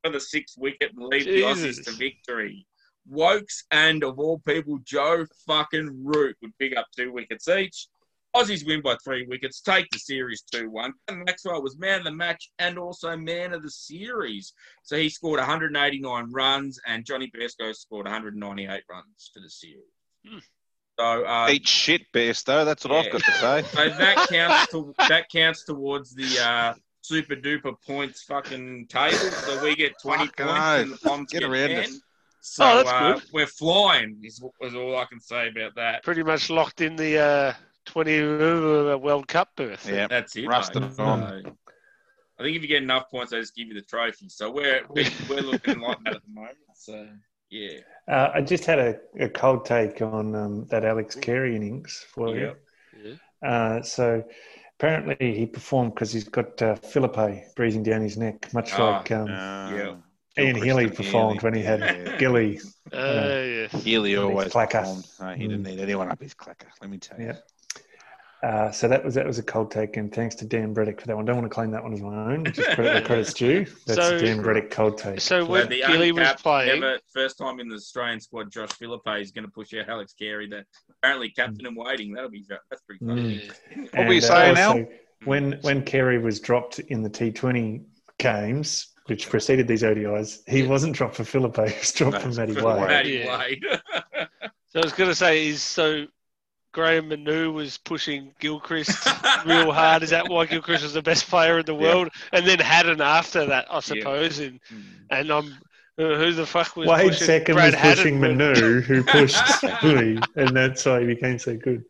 for 0.05 0.13
the 0.13 0.21
sixth 0.21 0.55
wicket 0.57 0.93
and 0.97 1.05
lead 1.05 1.27
the 1.27 1.43
Aussies 1.43 1.85
to 1.85 1.91
victory. 1.97 2.65
Woakes 3.09 3.65
and, 3.73 4.05
of 4.05 4.21
all 4.21 4.39
people, 4.47 4.79
Joe 4.85 5.27
fucking 5.49 6.01
Root 6.05 6.37
would 6.41 6.57
pick 6.61 6.77
up 6.77 6.87
two 6.97 7.13
wickets 7.13 7.49
each. 7.49 7.89
Aussies 8.37 8.67
win 8.67 8.83
by 8.83 8.95
three 9.03 9.27
wickets, 9.27 9.61
take 9.61 9.89
the 9.91 9.99
series 9.99 10.43
2 10.53 10.71
1. 10.71 10.93
Maxwell 11.27 11.63
was 11.63 11.79
man 11.79 11.99
of 12.01 12.05
the 12.05 12.13
match 12.13 12.51
and 12.59 12.79
also 12.79 13.17
man 13.17 13.53
of 13.55 13.63
the 13.63 13.71
series. 13.71 14.53
So 14.83 14.97
he 14.97 15.09
scored 15.09 15.39
189 15.39 16.31
runs, 16.31 16.79
and 16.87 17.05
Johnny 17.05 17.31
Besko 17.35 17.75
scored 17.75 18.07
198 18.07 18.83
runs 18.91 19.31
for 19.33 19.41
the 19.41 19.49
series. 19.51 19.79
Hmm. 20.27 20.39
So, 21.01 21.25
uh, 21.25 21.49
Eat 21.51 21.67
shit, 21.67 22.03
Bairstow. 22.13 22.65
That's 22.65 22.85
what 22.85 22.93
I've 23.07 23.13
got 23.13 23.23
to 23.23 23.33
say. 23.33 23.63
so 23.73 23.89
that 23.89 24.27
counts 24.29 24.73
to, 24.73 24.95
that 25.09 25.29
counts 25.31 25.65
towards 25.65 26.13
the 26.15 26.39
uh, 26.45 26.75
super 27.03 27.37
duper 27.37 27.75
points 27.87 28.25
fucking 28.25 28.89
table. 28.89 29.17
So 29.17 29.63
we 29.63 29.75
get 29.77 29.93
20 30.03 30.27
Fucking 30.27 30.47
points 30.47 30.61
oath. 30.61 30.81
and 30.83 30.93
the 30.93 30.99
Poms 30.99 31.31
Get 31.33 31.41
get, 31.43 31.51
around 31.51 31.69
10. 31.69 31.79
it. 31.85 31.91
So 32.41 32.65
Oh, 32.65 32.77
that's 32.79 32.91
uh, 32.91 33.13
good. 33.15 33.23
we're 33.33 33.47
flying, 33.47 34.19
is, 34.25 34.43
is 34.61 34.75
all 34.75 34.97
I 34.97 35.05
can 35.07 35.21
say 35.21 35.49
about 35.49 35.75
that. 35.77 36.03
Pretty 36.03 36.23
much 36.25 36.51
locked 36.51 36.81
in 36.81 36.97
the 36.97 37.19
uh, 37.19 37.53
20 37.89 38.19
uh, 38.21 38.97
World 38.99 39.27
Cup 39.29 39.49
berth. 39.57 39.89
Yeah. 39.89 40.07
That's 40.09 40.37
it. 40.37 40.47
Rusted 40.47 40.83
mate. 40.83 40.99
on. 41.01 41.43
So, 41.45 41.57
I 42.39 42.43
think 42.45 42.57
if 42.57 42.63
you 42.63 42.69
get 42.69 42.83
enough 42.83 43.11
points, 43.11 43.33
they 43.33 43.41
just 43.41 43.57
give 43.57 43.67
you 43.69 43.75
the 43.75 43.83
trophy. 43.83 44.29
So 44.29 44.51
we're 44.51 44.83
we're, 44.89 45.11
we're 45.29 45.41
looking 45.43 45.81
like 45.81 45.99
that 46.05 46.17
at 46.17 46.23
the 46.25 46.33
moment. 46.33 46.57
So 46.75 47.09
yeah, 47.51 47.79
Uh, 48.07 48.31
I 48.35 48.41
just 48.43 48.65
had 48.65 48.79
a, 48.79 48.97
a 49.19 49.29
cold 49.29 49.65
take 49.65 50.01
on 50.03 50.35
um, 50.37 50.67
that 50.71 50.85
Alex 50.85 51.17
Carey 51.17 51.57
innings 51.57 52.05
for 52.15 52.37
you. 52.37 52.55
yeah. 53.03 53.15
Yeah. 53.43 53.49
Uh, 53.51 53.83
so 53.83 54.23
apparently 54.79 55.35
he 55.35 55.47
performed 55.47 55.95
because 55.95 56.13
he's 56.13 56.29
got 56.29 56.61
uh, 56.63 56.75
Philippe 56.77 57.45
breathing 57.57 57.83
down 57.83 58.03
his 58.03 58.17
neck, 58.17 58.53
much 58.55 58.73
Ah, 58.75 58.99
like 58.99 59.11
um, 59.11 59.29
Uh, 59.29 59.71
Yeah. 59.77 59.95
Ian 60.39 60.55
Gilchrist 60.55 60.65
Healy 60.67 60.85
and 60.85 60.95
performed 60.97 61.43
when 61.43 61.55
he 61.55 61.63
had 61.63 61.81
Yeah. 61.81 62.17
Gilly. 62.19 62.61
Uh, 62.93 63.43
yes. 63.57 63.73
Healy 63.83 64.17
always 64.17 64.53
clacker. 64.53 64.81
performed. 64.83 65.07
No, 65.21 65.35
he 65.35 65.49
didn't 65.49 65.65
need 65.65 65.81
anyone 65.81 66.09
up 66.13 66.21
his 66.23 66.35
clacker. 66.35 66.69
Let 66.81 66.91
me 66.91 66.99
tell 66.99 67.21
you. 67.21 67.35
Yeah. 68.43 68.49
Uh, 68.49 68.71
so 68.71 68.87
that 68.89 69.05
was 69.05 69.15
that 69.15 69.27
was 69.27 69.39
a 69.39 69.43
cold 69.43 69.71
take, 69.71 69.97
and 69.97 70.15
thanks 70.15 70.35
to 70.37 70.45
Dan 70.47 70.75
Breddick 70.75 71.01
for 71.01 71.07
that 71.09 71.17
one. 71.17 71.25
Don't 71.25 71.37
want 71.37 71.47
to 71.51 71.55
claim 71.55 71.71
that 71.73 71.83
one 71.83 71.93
as 71.93 72.01
my 72.01 72.33
own. 72.33 72.45
Just 72.45 72.71
credit 72.71 72.93
where 72.93 73.03
credit's 73.03 73.33
due. 73.35 73.67
That's 73.87 73.99
So- 74.09 74.17
a 74.17 74.21
Dan 74.21 74.43
Breddick 74.43 74.71
cold 74.71 74.99
take. 74.99 75.21
So 75.21 75.41
Well, 75.41 75.63
when 75.63 75.69
the 75.69 75.83
Gilly 75.87 76.13
was 76.13 76.21
uncapped, 76.21 76.43
playing, 76.43 76.83
ever, 76.83 76.99
first 77.13 77.37
time 77.39 77.59
in 77.59 77.69
the 77.69 77.75
Australian 77.77 78.21
squad, 78.21 78.51
Josh 78.53 78.71
Philippe 78.71 79.21
is 79.21 79.33
going 79.33 79.45
to 79.45 79.51
push 79.51 79.75
out 79.75 79.89
Alex 79.89 80.13
Carey. 80.13 80.49
That 80.49 80.65
apparently 81.03 81.31
captain 81.31 81.67
and 81.67 81.77
waiting. 81.77 82.13
That'll 82.13 82.31
be 82.31 82.45
that's 82.71 82.83
pretty 82.83 83.05
funny. 83.05 83.51
Mm. 83.75 83.97
What 83.97 84.07
were 84.07 84.13
you 84.13 84.21
And, 84.21 84.25
uh, 84.25 84.29
saying, 84.29 84.57
Al? 84.59 84.71
also, 84.71 84.89
When 85.25 85.59
when 85.63 85.83
Carey 85.85 86.19
was 86.19 86.39
dropped 86.39 86.79
in 86.79 87.03
the 87.03 87.11
T20 87.11 87.83
games, 88.19 88.89
which 89.07 89.29
preceded 89.29 89.67
these 89.67 89.83
ODIs, 89.83 90.41
he 90.49 90.63
wasn't 90.63 90.95
dropped 90.95 91.17
for 91.17 91.25
Philippe. 91.25 91.69
He 91.71 91.79
was 91.79 91.93
dropped 91.93 92.19
for 92.23 92.29
No, 92.29 92.35
Matty 92.37 92.55
for 92.55 92.65
Wade. 92.67 92.77
Wade. 92.79 92.89
Matty 92.89 93.27
Wade. 93.27 93.65
so 94.69 94.81
I 94.81 94.85
was 94.85 94.93
going 94.93 95.11
to 95.11 95.15
say, 95.17 95.49
is 95.49 95.63
so 95.63 96.07
Graham 96.73 97.09
Manou 97.11 97.53
was 97.53 97.79
pushing 97.79 98.33
Gilchrist 98.41 98.91
real 99.47 99.73
hard. 99.73 100.03
Is 100.03 100.11
that 100.11 100.29
why 100.29 100.47
Gilchrist 100.47 100.83
was 100.83 100.93
the 100.95 101.03
best 101.03 101.29
player 101.29 101.59
in 101.61 101.67
the 101.67 101.75
Yeah. 101.75 101.81
world? 101.95 102.09
And 102.33 102.47
then 102.47 102.59
Haddin 102.59 103.01
after 103.01 103.47
that, 103.47 103.67
I 103.71 103.81
suppose. 103.81 104.39
And 104.39 104.61
Mm. 104.73 104.83
and 105.11 105.31
I'm 105.31 105.55
who 105.97 106.33
the 106.33 106.47
fuck 106.47 106.77
was 106.77 106.87
Wade 106.87 107.09
pushing 107.11 107.27
second 107.27 107.55
Brad 107.57 107.73
was 107.75 107.83
pushing 107.97 108.21
Haddin? 108.21 108.39
Manou, 108.39 108.83
who 108.83 109.03
pushed 109.17 109.63
Lee, 109.83 110.19
and 110.37 110.57
that's 110.57 110.85
why 110.85 111.01
he 111.01 111.07
became 111.07 111.39
so 111.39 111.57
good. 111.57 111.85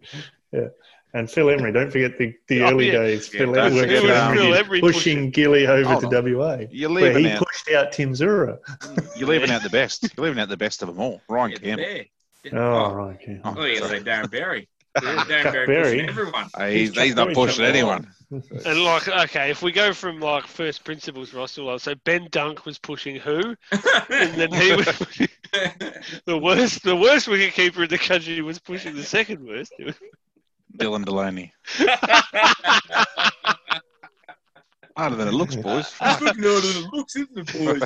Yeah. 0.53 0.68
And 1.14 1.31
Phil 1.31 1.49
Emery, 1.51 1.72
don't 1.72 1.91
forget 1.91 2.16
the, 2.18 2.35
the 2.49 2.62
Oh, 2.62 2.68
early 2.70 2.87
yeah. 2.87 2.93
days. 2.99 3.33
Yeah, 3.33 3.39
Phil 3.41 3.59
Emery, 3.59 3.89
Phil 3.89 4.11
Emery 4.11 4.53
Emery, 4.59 4.81
pushing- 4.81 4.93
pushing 4.93 5.31
Gilly 5.31 5.66
over 5.66 5.89
Hold 5.89 6.01
to 6.11 6.16
on. 6.18 6.24
WA. 6.35 6.66
You're 6.70 6.91
Where 6.91 7.05
leaving 7.14 7.24
he 7.24 7.31
out. 7.33 7.39
pushed 7.47 7.70
out 7.72 7.93
Tim 7.93 8.12
Zoehrer. 8.12 8.59
You're 9.16 9.29
leaving 9.29 9.51
out 9.51 9.62
the 9.62 9.70
best. 9.70 10.03
You're 10.16 10.26
leaving 10.26 10.39
out 10.41 10.49
the 10.51 10.57
best 10.59 10.83
of 10.83 10.89
them 10.89 11.01
all. 11.01 11.20
Ryan 11.29 11.51
Yeah, 11.53 11.59
Campbell. 11.59 12.05
There. 12.45 12.59
Oh, 12.59 12.93
right. 12.93 13.18
Yeah. 13.26 13.36
Oh, 13.45 13.55
Oh, 13.59 13.64
yeah, 13.64 13.78
sorry. 13.80 13.99
say 13.99 14.05
Darren 14.05 14.30
Berry. 14.30 14.68
Darren 14.97 15.16
Chuck 15.16 15.28
Berry 15.53 15.66
Berry. 15.66 15.82
pushing 15.84 16.09
everyone. 16.09 16.45
Uh, 16.55 16.59
hey, 16.61 16.78
he's, 16.78 16.93
he's 16.99 17.14
not 17.14 17.32
pushing 17.34 17.64
anyone. 17.64 18.09
And 18.30 18.82
like, 18.84 19.07
okay, 19.09 19.51
if 19.51 19.62
we 19.62 19.72
go 19.72 19.93
from 19.95 20.20
like 20.20 20.47
first 20.47 20.84
principles, 20.84 21.32
Russell, 21.32 21.78
so 21.78 21.95
Ben 22.05 22.28
Dunk 22.30 22.64
was 22.66 22.78
pushing 22.78 23.16
who, 23.16 23.55
and 23.72 24.34
then 24.34 24.53
he 24.53 24.72
was 24.74 24.86
the 26.26 26.39
worst. 26.39 26.82
The 26.82 26.97
worst 26.97 27.26
wicketkeeper 27.28 27.84
in 27.84 27.89
the 27.89 27.97
country 27.99 28.41
was 28.43 28.59
pushing 28.59 28.95
the 28.97 29.03
second 29.05 29.47
worst. 29.47 29.72
Dylan 30.76 31.05
Delaney. 31.05 31.53
Harder 34.97 35.16
than 35.16 35.28
it 35.28 35.34
looks, 35.34 35.55
boys. 35.57 35.95
Just 35.99 36.20
looking 36.20 36.45
at 36.45 36.51
it, 36.64 36.93
looks 36.93 37.16
at 37.16 37.32
the 37.32 37.45
boys. 37.45 37.82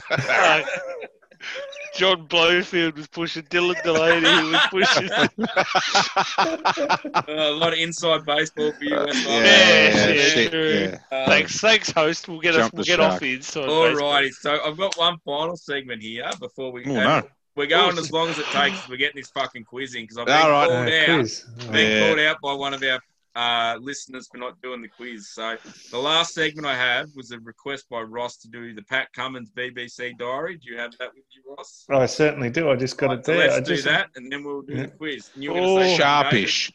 Uh, 1.43 1.99
John 1.99 2.27
Blowfield 2.29 2.97
was 2.97 3.07
pushing 3.07 3.43
Dylan 3.45 3.81
Delaney. 3.83 4.29
He 4.29 4.51
was 4.51 4.67
pushing. 4.71 5.09
Uh, 6.39 7.25
a 7.27 7.51
lot 7.55 7.73
of 7.73 7.79
inside 7.79 8.25
baseball 8.25 8.73
for 8.73 8.85
you. 8.85 8.97
West 8.97 9.27
Yeah, 9.27 9.35
Yeah, 9.39 9.45
yeah, 9.45 10.09
yeah, 10.13 10.23
shit, 10.23 10.51
true. 10.51 10.71
yeah. 10.71 10.99
Uh, 11.17 11.27
thanks, 11.27 11.61
thanks, 11.61 11.91
host. 11.91 12.29
We'll 12.29 12.41
get 12.41 12.55
us, 12.57 12.73
we'll 12.73 12.83
the 12.83 12.87
get 12.87 13.01
off 13.01 13.13
shark. 13.13 13.21
the 13.23 13.35
inside. 13.35 13.69
All 13.69 13.95
righty. 13.95 14.31
So 14.31 14.59
I've 14.65 14.77
got 14.77 14.97
one 14.97 15.19
final 15.25 15.57
segment 15.57 16.03
here 16.03 16.31
before 16.41 16.73
we. 16.73 16.85
Oh, 16.87 16.91
uh, 16.97 17.21
no. 17.21 17.29
We're 17.55 17.67
going 17.67 17.99
as 17.99 18.11
long 18.11 18.29
as 18.31 18.39
it 18.39 18.47
takes. 18.47 18.89
We're 18.89 18.97
getting 18.97 19.21
this 19.21 19.31
fucking 19.31 19.65
quiz 19.65 19.95
in 19.95 20.03
because 20.05 20.17
I've 20.19 20.27
been 20.27 20.37
All 20.41 20.51
right. 20.51 20.69
called 20.69 20.89
Uh, 20.89 21.13
out. 21.13 21.19
quiz. 21.19 21.45
Been 21.71 21.91
Yeah. 21.91 22.07
called 22.09 22.19
out 22.21 22.37
by 22.43 22.53
one 22.55 22.75
of 22.75 22.83
our 22.83 22.99
uh, 23.35 23.79
listeners 23.81 24.29
for 24.31 24.39
not 24.39 24.61
doing 24.63 24.83
the 24.83 24.89
quiz. 24.89 25.31
So 25.31 25.57
the 25.91 25.99
last 25.99 26.35
segment 26.35 26.67
I 26.67 26.77
had 26.77 27.07
was 27.17 27.31
a 27.31 27.39
request 27.41 27.89
by 27.89 28.03
Ross 28.03 28.37
to 28.39 28.49
do 28.49 28.75
the 28.75 28.83
Pat 28.83 29.09
Cummins 29.15 29.51
BBC 29.51 30.19
diary. 30.19 30.57
Do 30.59 30.71
you 30.71 30.79
have 30.79 30.93
that 30.99 31.11
with 31.15 31.25
you, 31.31 31.43
Ross? 31.57 31.87
I 31.91 32.07
certainly 32.07 32.51
do. 32.51 32.71
I 32.71 32.77
just 32.77 32.99
got 32.99 33.09
Right, 33.09 33.19
it 33.21 33.27
so 33.27 33.33
there. 33.33 33.41
let's 33.49 33.57
I 33.57 33.61
do 33.61 33.75
just, 33.75 33.85
that, 33.87 34.11
and 34.17 34.31
then 34.31 34.45
we'll 34.45 34.63
do 34.63 34.75
Yeah. 34.75 34.83
the 34.83 34.89
quiz. 34.89 35.31
And 35.35 35.43
you 35.45 35.51
were 35.51 35.61
gonna 35.61 35.67
say 35.67 35.73
Oh, 35.73 35.99
something, 35.99 35.99
Sharpish. 35.99 36.73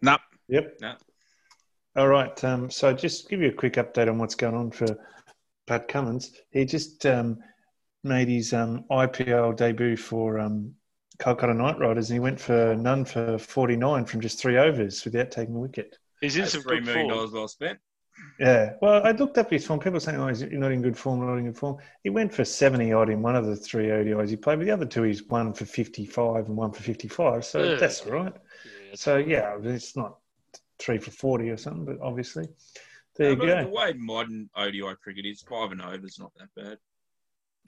Nope. 0.00 0.20
Yep. 0.48 0.78
No. 0.80 0.94
All 1.94 2.08
right. 2.08 2.44
Um, 2.44 2.70
so 2.70 2.92
just 2.92 3.28
give 3.28 3.40
you 3.40 3.48
a 3.48 3.52
quick 3.52 3.74
update 3.74 4.08
on 4.08 4.18
what's 4.18 4.34
going 4.34 4.54
on 4.54 4.70
for 4.70 4.86
Pat 5.66 5.86
Cummins. 5.88 6.32
He 6.50 6.64
just 6.64 7.04
um, 7.06 7.38
made 8.02 8.28
his 8.28 8.52
um, 8.52 8.84
IPL 8.90 9.56
debut 9.56 9.96
for 9.96 10.40
um, 10.40 10.74
Calcutta 11.22 11.54
Knight 11.54 11.78
Riders, 11.78 12.10
and 12.10 12.16
he 12.16 12.20
went 12.20 12.40
for 12.40 12.74
none 12.76 13.04
for 13.04 13.38
49 13.38 14.04
from 14.06 14.20
just 14.20 14.40
three 14.40 14.56
overs 14.58 15.04
without 15.04 15.30
taking 15.30 15.54
a 15.54 15.58
wicket. 15.58 15.96
He's 16.20 16.34
in 16.36 16.42
That's 16.42 16.52
some 16.52 16.62
three 16.62 16.78
good 16.78 16.86
million 16.86 17.06
form. 17.06 17.16
dollars 17.18 17.30
well 17.32 17.48
spent. 17.48 17.78
Yeah. 18.38 18.74
Well, 18.82 19.06
I 19.06 19.12
looked 19.12 19.38
up 19.38 19.50
his 19.50 19.64
form. 19.66 19.80
People 19.80 20.00
saying, 20.00 20.18
"Oh, 20.20 20.28
he's 20.28 20.42
not 20.42 20.72
in 20.72 20.82
good 20.82 20.98
form, 20.98 21.20
not 21.20 21.36
in 21.36 21.44
good 21.46 21.56
form." 21.56 21.76
He 22.02 22.10
went 22.10 22.34
for 22.34 22.44
70 22.44 22.92
odd 22.92 23.08
in 23.08 23.22
one 23.22 23.36
of 23.36 23.46
the 23.46 23.56
three 23.56 23.86
ODIs 23.90 24.30
he 24.30 24.36
played, 24.36 24.58
but 24.58 24.64
the 24.64 24.70
other 24.72 24.84
two 24.84 25.02
he's 25.04 25.22
one 25.24 25.52
for 25.54 25.64
55 25.64 26.46
and 26.46 26.56
one 26.56 26.72
for 26.72 26.82
55. 26.82 27.44
So 27.44 27.62
Yeah. 27.62 27.74
that's 27.76 28.04
all 28.04 28.12
right. 28.12 28.32
Yeah, 28.64 28.94
So 28.94 29.16
yeah, 29.16 29.56
it's 29.62 29.96
not 29.96 30.18
three 30.78 30.98
for 30.98 31.10
40 31.12 31.50
or 31.50 31.56
something, 31.56 31.84
but 31.84 31.98
obviously 32.02 32.48
there 33.16 33.30
you 33.30 33.36
No, 33.36 33.40
but 33.42 33.46
go. 33.46 33.62
The 33.64 33.70
way 33.70 33.92
modern 33.94 34.50
ODI 34.56 34.94
cricket 35.02 35.24
is, 35.24 35.42
five 35.42 35.70
and 35.72 35.80
over 35.80 36.04
is 36.04 36.18
not 36.18 36.32
that 36.38 36.48
bad. 36.56 36.78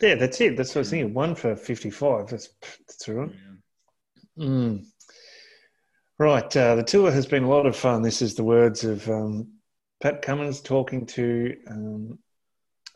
Yeah, 0.01 0.17
that's 0.17 0.41
it. 0.41 0.57
That's 0.57 0.71
what 0.71 0.77
I 0.77 0.81
was 0.81 0.91
thinking. 0.91 1.15
One 1.15 1.35
for 1.35 1.57
55. 1.57 2.29
That's, 2.29 2.49
that's 2.61 3.09
all 3.09 3.15
right. 3.15 3.31
Mm. 4.39 4.85
Right. 6.19 6.57
Uh, 6.57 6.75
the 6.77 6.83
tour 6.83 7.11
has 7.11 7.27
been 7.27 7.45
a 7.45 7.49
lot 7.49 7.67
of 7.67 7.77
fun. 7.77 8.03
This 8.03 8.23
is 8.23 8.35
the 8.35 8.45
words 8.45 8.85
of 8.85 9.09
um, 9.09 9.49
Pat 10.01 10.23
Cummins 10.23 10.61
talking 10.61 11.07
to 11.07 11.57
um, 11.69 12.19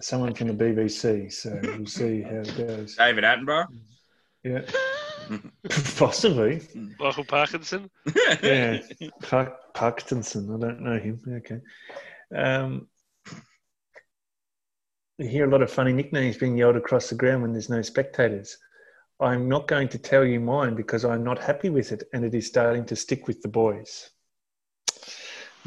someone 0.01 0.34
from 0.34 0.49
the 0.49 0.55
BBC. 0.55 1.32
So 1.32 1.59
we'll 1.62 1.86
see 1.86 2.22
how 2.22 2.40
it 2.40 2.57
goes. 2.57 2.96
David 2.96 3.24
Attenborough. 3.24 3.66
Yeah. 4.42 4.62
Possibly. 5.96 6.62
Michael 6.99 7.24
Parkinson. 7.24 7.90
Yeah. 8.42 8.80
Park, 9.22 9.74
Parkinson. 9.74 10.55
I 10.55 10.59
don't 10.59 10.80
know 10.80 10.99
him. 10.99 11.20
Okay. 11.28 11.61
Um, 12.34 12.88
you 15.19 15.29
hear 15.29 15.47
a 15.47 15.51
lot 15.51 15.62
of 15.62 15.71
funny 15.71 15.93
nicknames 15.93 16.37
being 16.37 16.57
yelled 16.57 16.77
across 16.77 17.09
the 17.09 17.16
ground 17.16 17.43
when 17.43 17.53
there's 17.53 17.69
no 17.69 17.83
spectators. 17.83 18.57
I'm 19.21 19.49
not 19.49 19.66
going 19.66 19.89
to 19.89 19.99
tell 19.99 20.25
you 20.25 20.39
mine 20.39 20.77
because 20.77 21.05
I'm 21.05 21.25
not 21.25 21.41
happy 21.41 21.71
with 21.71 21.91
it, 21.91 22.05
and 22.12 22.25
it 22.25 22.37
is 22.37 22.47
starting 22.47 22.85
to 22.87 22.95
stick 22.95 23.27
with 23.27 23.43
the 23.43 23.49
boys. 23.49 24.11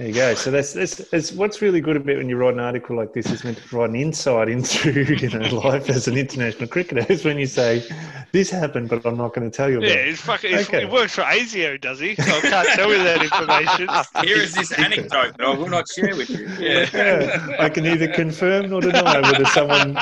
There 0.02 0.10
you 0.10 0.16
go. 0.16 0.34
So 0.34 0.50
that's, 0.50 0.74
that's, 0.74 0.96
that's 0.96 1.32
what's 1.32 1.62
really 1.62 1.80
good 1.80 1.96
about 1.96 2.18
when 2.18 2.28
you 2.28 2.36
write 2.36 2.56
an 2.56 2.60
article 2.60 2.96
like 2.98 3.14
this 3.14 3.30
is 3.30 3.44
meant 3.44 3.58
to 3.58 3.64
provide 3.68 3.92
an 3.92 3.96
insight 3.96 4.50
into 4.50 5.04
you 5.04 5.30
know 5.30 5.48
life 5.58 5.92
as 5.92 6.08
an 6.08 6.18
international 6.18 6.68
cricketer. 6.68 7.06
Is 7.08 7.24
when 7.24 7.38
you 7.38 7.46
say 7.46 7.88
this 8.32 8.50
happened, 8.50 8.90
but 8.90 9.06
I'm 9.06 9.16
not 9.16 9.36
going 9.36 9.48
to 9.48 9.56
tell 9.56 9.70
you 9.70 9.78
about 9.78 9.90
Yeah, 9.92 9.98
it. 9.98 10.18
fucking. 10.18 10.58
He's, 10.58 10.68
Okay. 10.68 10.88
He 10.88 10.92
works 10.92 11.14
for 11.14 11.22
ASIO, 11.22 11.80
does 11.80 12.00
he? 12.00 12.16
So 12.16 12.24
I 12.24 12.42
can't 12.42 12.68
tell 12.70 12.90
you 12.90 12.98
that 13.04 13.22
information. 13.22 13.90
Here 14.28 14.38
is 14.38 14.56
this 14.56 14.72
anecdote 14.72 15.38
that 15.38 15.46
I 15.46 15.54
will 15.54 15.70
not 15.70 15.88
share 15.88 16.16
with 16.16 16.32
you. 16.32 16.48
Yeah. 16.58 16.90
Yeah, 16.92 17.58
I 17.60 17.70
can 17.70 17.86
either 17.86 18.08
confirm 18.08 18.72
nor 18.72 18.82
deny 18.82 19.20
whether 19.22 19.46
someone 19.46 20.00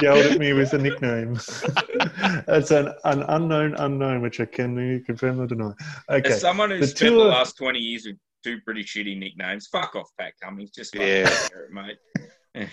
yelled 0.00 0.26
at 0.26 0.38
me 0.38 0.52
with 0.52 0.72
a 0.74 0.78
nickname. 0.78 1.34
That's 2.46 2.70
an, 2.70 2.92
an 3.02 3.22
unknown 3.22 3.74
unknown, 3.74 4.22
which 4.22 4.38
I 4.38 4.44
can 4.44 4.76
neither 4.76 5.02
confirm 5.02 5.38
nor 5.38 5.48
deny. 5.48 5.72
Okay. 6.08 6.34
As 6.34 6.40
someone 6.40 6.70
who's 6.70 6.92
The 6.92 6.96
spent 6.98 7.14
the 7.16 7.24
last 7.24 7.56
20 7.56 7.80
years 7.80 8.06
with 8.06 8.16
two 8.42 8.60
pretty 8.64 8.84
shitty 8.84 9.18
nicknames, 9.18 9.66
fuck 9.68 9.94
off, 9.96 10.08
Pat 10.18 10.32
Cummins. 10.42 10.70
Just 10.70 10.94
fucking 10.94 11.08
Yeah. 11.08 11.28
share 11.48 11.64
it, 11.64 11.72
mate. 11.72 12.68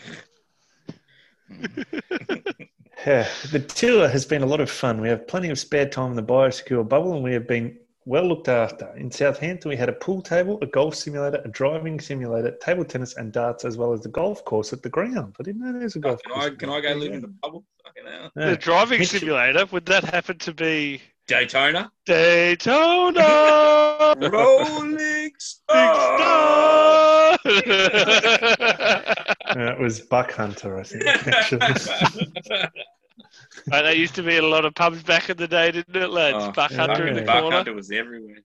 Yeah, 3.06 3.28
the 3.52 3.60
tour 3.60 4.08
has 4.10 4.26
been 4.26 4.42
a 4.44 4.46
lot 4.46 4.60
of 4.60 4.70
fun. 4.70 5.00
We 5.00 5.10
have 5.10 5.28
plenty 5.28 5.50
of 5.50 5.60
spare 5.60 5.88
time 5.88 6.12
in 6.12 6.16
the 6.16 6.24
biosecure 6.24 6.88
bubble, 6.88 7.14
and 7.14 7.24
we 7.24 7.32
have 7.34 7.48
been 7.48 7.78
well 8.06 8.26
looked 8.28 8.48
after. 8.50 8.92
In 8.98 9.12
Southampton, 9.12 9.70
we 9.70 9.76
had 9.78 9.88
a 9.90 9.94
pool 9.94 10.22
table, 10.22 10.58
a 10.62 10.66
golf 10.66 10.96
simulator, 10.96 11.42
a 11.46 11.48
driving 11.50 12.00
simulator, 12.00 12.56
table 12.62 12.84
tennis, 12.86 13.16
and 13.18 13.32
darts, 13.32 13.66
as 13.66 13.78
well 13.78 13.94
as 13.94 14.02
the 14.02 14.10
golf 14.10 14.44
course 14.46 14.74
at 14.74 14.82
the 14.82 14.90
ground. 14.90 15.36
I 15.40 15.44
didn't 15.44 15.62
know 15.62 15.72
there 15.74 15.84
was 15.84 15.96
a 15.96 16.00
golf 16.00 16.22
Can 16.24 16.34
course. 16.34 16.46
I, 16.46 16.50
can 16.56 16.70
I 16.70 16.82
go 16.82 16.94
live 16.94 17.14
in 17.14 17.22
the 17.22 17.28
bubble? 17.28 17.66
Fucking. 17.86 18.04
Yeah. 18.36 18.50
The 18.50 18.58
driving 18.58 19.00
Mitchell- 19.00 19.20
simulator, 19.20 19.66
would 19.68 19.86
that 19.86 20.04
happen 20.06 20.38
to 20.40 20.54
be 20.54 21.02
Daytona. 21.28 21.92
Daytona? 22.06 23.22
Rolling 24.32 24.96
Big 24.96 25.34
Stone. 25.40 25.68
Star! 25.68 27.38
Uh, 29.46 29.72
it 29.72 29.80
was 29.80 30.00
Buck 30.02 30.32
Hunter, 30.32 30.80
I 30.80 30.84
think. 30.84 31.06
Actually. 31.28 31.60
Right, 33.72 33.82
that 33.82 33.98
used 33.98 34.16
to 34.16 34.24
be 34.24 34.38
a 34.38 34.42
lot 34.42 34.66
of 34.66 34.74
pubs 34.76 35.04
back 35.04 35.30
in 35.30 35.38
the 35.38 35.48
day, 35.48 35.72
didn't 35.72 35.96
it, 35.96 36.10
lads? 36.10 36.38
Oh, 36.40 36.52
Buck 36.52 36.72
Hunter 36.72 37.08
in 37.08 37.16
the 37.16 37.22
yeah. 37.22 37.26
Buck 37.26 37.42
corner. 37.42 37.58
Hunter 37.58 37.74
was 37.74 37.92
everywhere. 37.92 38.38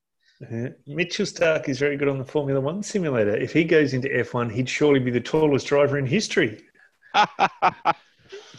Yeah. 0.51 0.68
Mitchell 0.87 1.26
Starc 1.26 1.68
is 1.68 1.78
very 1.78 1.97
good 1.97 2.09
on 2.09 2.18
the 2.18 2.24
Formula 2.24 2.61
One 2.61 2.83
simulator. 2.83 3.37
If 3.37 3.53
he 3.53 3.62
goes 3.62 3.95
into 3.95 4.09
F1, 4.09 4.51
he'd 4.51 4.68
surely 4.68 4.99
be 4.99 5.12
the 5.12 5.20
tallest 5.20 5.68
driver 5.68 5.99
in 5.99 6.07
history. 6.07 6.61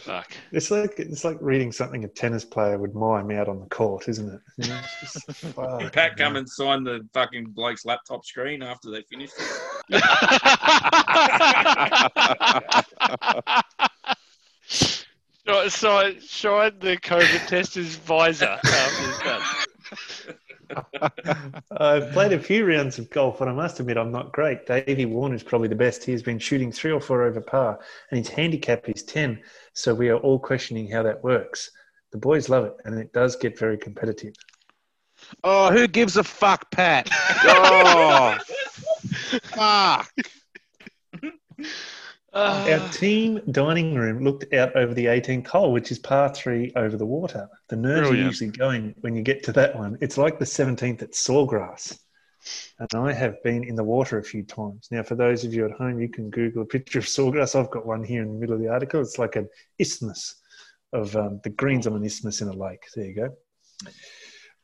Fuck. 0.04 0.32
It's 0.52 0.70
like 0.70 0.98
it's 0.98 1.24
like 1.24 1.38
reading 1.40 1.72
something 1.72 2.04
a 2.04 2.08
tennis 2.08 2.44
player 2.44 2.76
would 2.76 2.94
mime 2.94 3.30
out 3.30 3.48
on 3.48 3.58
the 3.60 3.66
court, 3.66 4.06
isn't 4.06 4.34
it? 4.34 4.40
You 4.58 4.68
know, 4.68 4.80
it's 5.02 5.14
just, 5.14 5.38
fuck. 5.54 5.92
Pat 5.94 6.18
Cummins 6.18 6.56
signed 6.56 6.86
the 6.86 7.08
fucking 7.14 7.52
bloke's 7.52 7.86
laptop 7.86 8.22
screen 8.26 8.62
after 8.62 8.90
they 8.90 9.02
finished 9.02 9.32
it. 9.88 10.02
Shine, 15.46 15.68
shine, 15.68 16.20
shine 16.20 16.78
the 16.78 16.96
COVID 16.96 17.46
tester's 17.46 17.96
visor 17.96 18.58
after 18.64 19.10
it's 19.10 19.18
done. 19.22 19.42
I've 21.70 22.12
played 22.12 22.32
a 22.32 22.38
few 22.38 22.66
rounds 22.66 22.98
of 22.98 23.10
golf, 23.10 23.40
and 23.40 23.50
I 23.50 23.52
must 23.52 23.80
admit 23.80 23.96
I'm 23.96 24.12
not 24.12 24.32
great. 24.32 24.66
Davey 24.66 25.06
Warner's 25.06 25.42
probably 25.42 25.68
the 25.68 25.74
best. 25.74 26.04
He 26.04 26.12
has 26.12 26.22
been 26.22 26.38
shooting 26.38 26.72
three 26.72 26.92
or 26.92 27.00
four 27.00 27.22
over 27.22 27.40
par, 27.40 27.78
and 28.10 28.18
his 28.18 28.28
handicap 28.28 28.88
is 28.88 29.02
10. 29.02 29.40
So 29.72 29.94
we 29.94 30.08
are 30.08 30.18
all 30.18 30.38
questioning 30.38 30.90
how 30.90 31.02
that 31.02 31.22
works. 31.22 31.70
The 32.12 32.18
boys 32.18 32.48
love 32.48 32.64
it, 32.64 32.76
and 32.84 32.98
it 32.98 33.12
does 33.12 33.36
get 33.36 33.58
very 33.58 33.78
competitive. 33.78 34.34
Oh, 35.42 35.70
who 35.72 35.86
gives 35.86 36.16
a 36.16 36.24
fuck, 36.24 36.70
Pat? 36.70 37.08
Oh, 37.46 38.38
fuck. 39.42 40.10
Uh, 42.34 42.66
Our 42.68 42.88
team 42.88 43.40
dining 43.52 43.94
room 43.94 44.24
looked 44.24 44.52
out 44.52 44.74
over 44.74 44.92
the 44.92 45.06
18th 45.06 45.46
hole, 45.46 45.72
which 45.72 45.92
is 45.92 46.00
par 46.00 46.34
three 46.34 46.72
over 46.74 46.96
the 46.96 47.06
water. 47.06 47.48
The 47.68 47.76
nerves 47.76 48.10
are 48.10 48.14
usually 48.16 48.50
going 48.50 48.94
when 49.02 49.14
you 49.14 49.22
get 49.22 49.44
to 49.44 49.52
that 49.52 49.76
one. 49.76 49.96
It's 50.00 50.18
like 50.18 50.40
the 50.40 50.44
17th 50.44 51.02
at 51.02 51.12
Sawgrass. 51.12 51.96
And 52.80 52.88
I 52.94 53.12
have 53.12 53.40
been 53.44 53.62
in 53.62 53.76
the 53.76 53.84
water 53.84 54.18
a 54.18 54.24
few 54.24 54.42
times. 54.42 54.88
Now, 54.90 55.04
for 55.04 55.14
those 55.14 55.44
of 55.44 55.54
you 55.54 55.64
at 55.64 55.70
home, 55.78 56.00
you 56.00 56.08
can 56.08 56.28
Google 56.28 56.62
a 56.62 56.66
picture 56.66 56.98
of 56.98 57.06
Sawgrass. 57.06 57.58
I've 57.58 57.70
got 57.70 57.86
one 57.86 58.02
here 58.02 58.22
in 58.22 58.34
the 58.34 58.38
middle 58.38 58.56
of 58.56 58.60
the 58.60 58.68
article. 58.68 59.00
It's 59.00 59.18
like 59.18 59.36
an 59.36 59.48
isthmus 59.78 60.34
of 60.92 61.14
um, 61.14 61.40
the 61.44 61.50
greens 61.50 61.86
of 61.86 61.94
an 61.94 62.04
isthmus 62.04 62.40
in 62.40 62.48
a 62.48 62.52
lake. 62.52 62.82
There 62.96 63.04
you 63.04 63.14
go. 63.14 63.90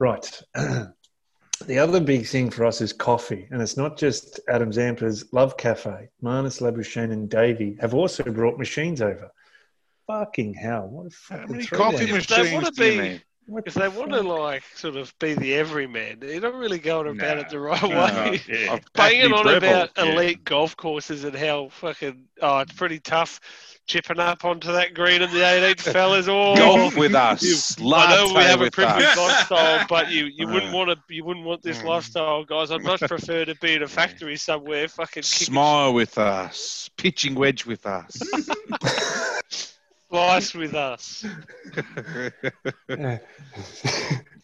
Right. 0.01 0.43
The 1.67 1.79
other 1.79 2.01
big 2.01 2.27
thing 2.27 2.51
for 2.51 2.65
us 2.65 2.81
is 2.81 2.93
coffee, 2.93 3.47
and 3.51 3.61
it's 3.61 3.77
not 3.77 3.99
just 3.99 4.41
Adam 4.49 4.73
Zampa's 4.73 5.31
Love 5.33 5.57
Cafe. 5.57 6.09
Marnus 6.23 6.61
Labuschagne 6.61 7.13
and 7.13 7.29
Davey 7.29 7.77
have 7.81 7.95
also 7.95 8.23
brought 8.25 8.59
machines 8.59 9.03
over. 9.03 9.31
Fucking 10.07 10.55
hell! 10.55 10.89
What 10.89 11.07
a 11.07 11.11
How 11.29 11.37
fucking 11.41 11.53
many 11.57 11.67
coffee 11.67 12.11
machines 12.11 12.53
wanna 12.53 12.71
do 12.71 12.85
you 12.85 13.01
be- 13.03 13.23
need? 13.51 13.55
What 13.55 13.67
If 13.67 13.75
the 13.75 13.81
they 13.81 13.89
want 13.89 14.13
to 14.13 14.21
like 14.23 14.63
sort 14.75 14.97
of 14.97 15.13
be 15.19 15.35
the 15.35 15.55
everyman, 15.55 16.19
they're 16.21 16.41
not 16.41 16.55
really 16.55 16.79
going 16.79 17.09
about 17.09 17.37
Nah. 17.37 17.43
it 17.43 17.49
the 17.51 17.59
right 17.61 17.83
No. 17.83 17.89
way. 17.91 18.41
Yeah. 18.49 18.79
Banging 18.95 19.33
on 19.33 19.47
me 19.47 19.55
about 19.55 19.91
yeah. 19.97 20.05
elite 20.05 20.45
golf 20.45 20.77
courses 20.77 21.25
and 21.25 21.35
how 21.37 21.69
fucking 21.71 22.25
oh, 22.43 22.59
it's 22.59 22.73
pretty 22.73 22.99
tough 23.01 23.41
chipping 23.87 24.21
up 24.21 24.45
onto 24.45 24.71
that 24.73 24.95
green 24.95 25.21
in 25.21 25.31
the 25.33 25.39
18th, 25.41 25.81
fellas. 25.93 26.29
Oh, 26.29 26.55
Golf 26.57 26.97
with 26.97 27.15
us. 27.15 27.77
I 27.79 27.83
know 27.83 28.27
we 28.27 28.35
Latte 28.35 28.43
have 28.49 28.61
a 28.63 28.71
privileged 28.71 29.05
us. 29.09 29.17
lifestyle, 29.19 29.87
but 29.89 30.11
you, 30.11 30.27
you 30.27 30.47
wouldn't 30.53 30.73
Uh. 30.73 30.77
want 30.77 30.91
to 30.91 31.15
you 31.15 31.25
wouldn't 31.25 31.45
want 31.45 31.63
this 31.63 31.79
Mm. 31.79 31.85
lifestyle, 31.87 32.45
guys. 32.45 32.71
I'd 32.71 32.83
much 32.85 33.01
prefer 33.01 33.45
to 33.45 33.55
be 33.57 33.75
in 33.75 33.83
a 33.83 33.89
factory 34.01 34.37
somewhere, 34.37 34.87
fucking 34.89 35.23
Smile 35.25 35.93
with 35.93 36.19
us. 36.19 36.89
Pitching 36.97 37.35
wedge 37.35 37.67
with 37.67 37.85
us. 37.87 38.21
Slice 40.11 40.55
with 40.55 40.75
us. 40.75 41.25